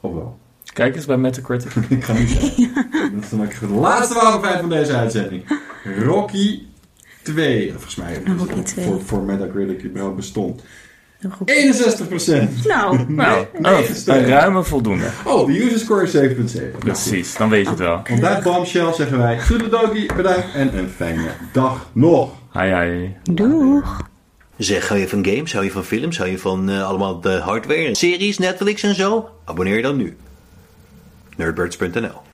Of 0.00 0.12
wel? 0.12 0.38
Kijk 0.74 0.96
eens 0.96 1.06
bij 1.06 1.16
Metacritic. 1.16 1.72
Ik 1.88 2.04
ga 2.04 2.12
niet 2.12 2.30
zeggen. 2.30 2.72
Dat 3.14 3.22
is 3.22 3.30
dan 3.30 3.42
ook 3.42 3.60
de 3.60 3.66
laatste 3.68 4.14
wapenfeit 4.14 4.60
van 4.60 4.68
deze 4.68 4.92
uitzending. 4.92 5.44
Rocky 5.98 6.62
2. 7.22 7.70
Volgens 7.70 7.96
mij 7.96 8.22
Rocky 8.38 8.62
2. 8.62 8.84
voor, 8.84 9.00
voor 9.02 9.22
Metacritic 9.22 9.84
überhaupt 9.84 10.16
bestond. 10.16 10.62
Heel 11.18 11.30
goed. 11.30 11.50
61%. 12.62 12.66
Nou, 12.66 13.04
Nou, 13.08 13.46
Nee, 13.58 13.72
oh, 13.72 13.88
een 14.04 14.26
ruime 14.26 14.64
voldoende. 14.64 15.06
Oh, 15.24 15.46
de 15.46 15.64
user 15.64 15.78
score 15.78 16.02
is 16.02 16.16
7.7. 16.56 16.78
Precies, 16.78 17.36
dan 17.36 17.48
weet 17.48 17.64
je 17.64 17.70
het 17.70 17.78
wel. 17.78 18.00
Van 18.04 18.20
dat 18.20 18.42
bombshell 18.42 18.92
zeggen 18.92 19.18
wij 19.18 19.38
Toedeledokie, 19.48 20.14
bedankt 20.16 20.54
en 20.54 20.78
een 20.78 20.88
fijne 20.88 21.30
dag 21.52 21.90
nog. 21.92 22.30
Hai 22.48 22.70
hai. 22.70 23.16
doeg. 23.22 24.00
Zeg, 24.56 24.88
hou 24.88 25.00
je 25.00 25.08
van 25.08 25.26
games, 25.26 25.52
hou 25.52 25.64
je 25.64 25.70
van 25.70 25.84
films, 25.84 26.18
hou 26.18 26.30
je 26.30 26.38
van 26.38 26.70
eh, 26.70 26.88
allemaal 26.88 27.20
de 27.20 27.30
hardware, 27.32 27.94
series, 27.96 28.38
Netflix 28.38 28.82
en 28.82 28.94
zo? 28.94 29.28
Abonneer 29.44 29.76
je 29.76 29.82
dan 29.82 29.96
nu. 29.96 30.16
Nerdbirds.nl 31.38 32.33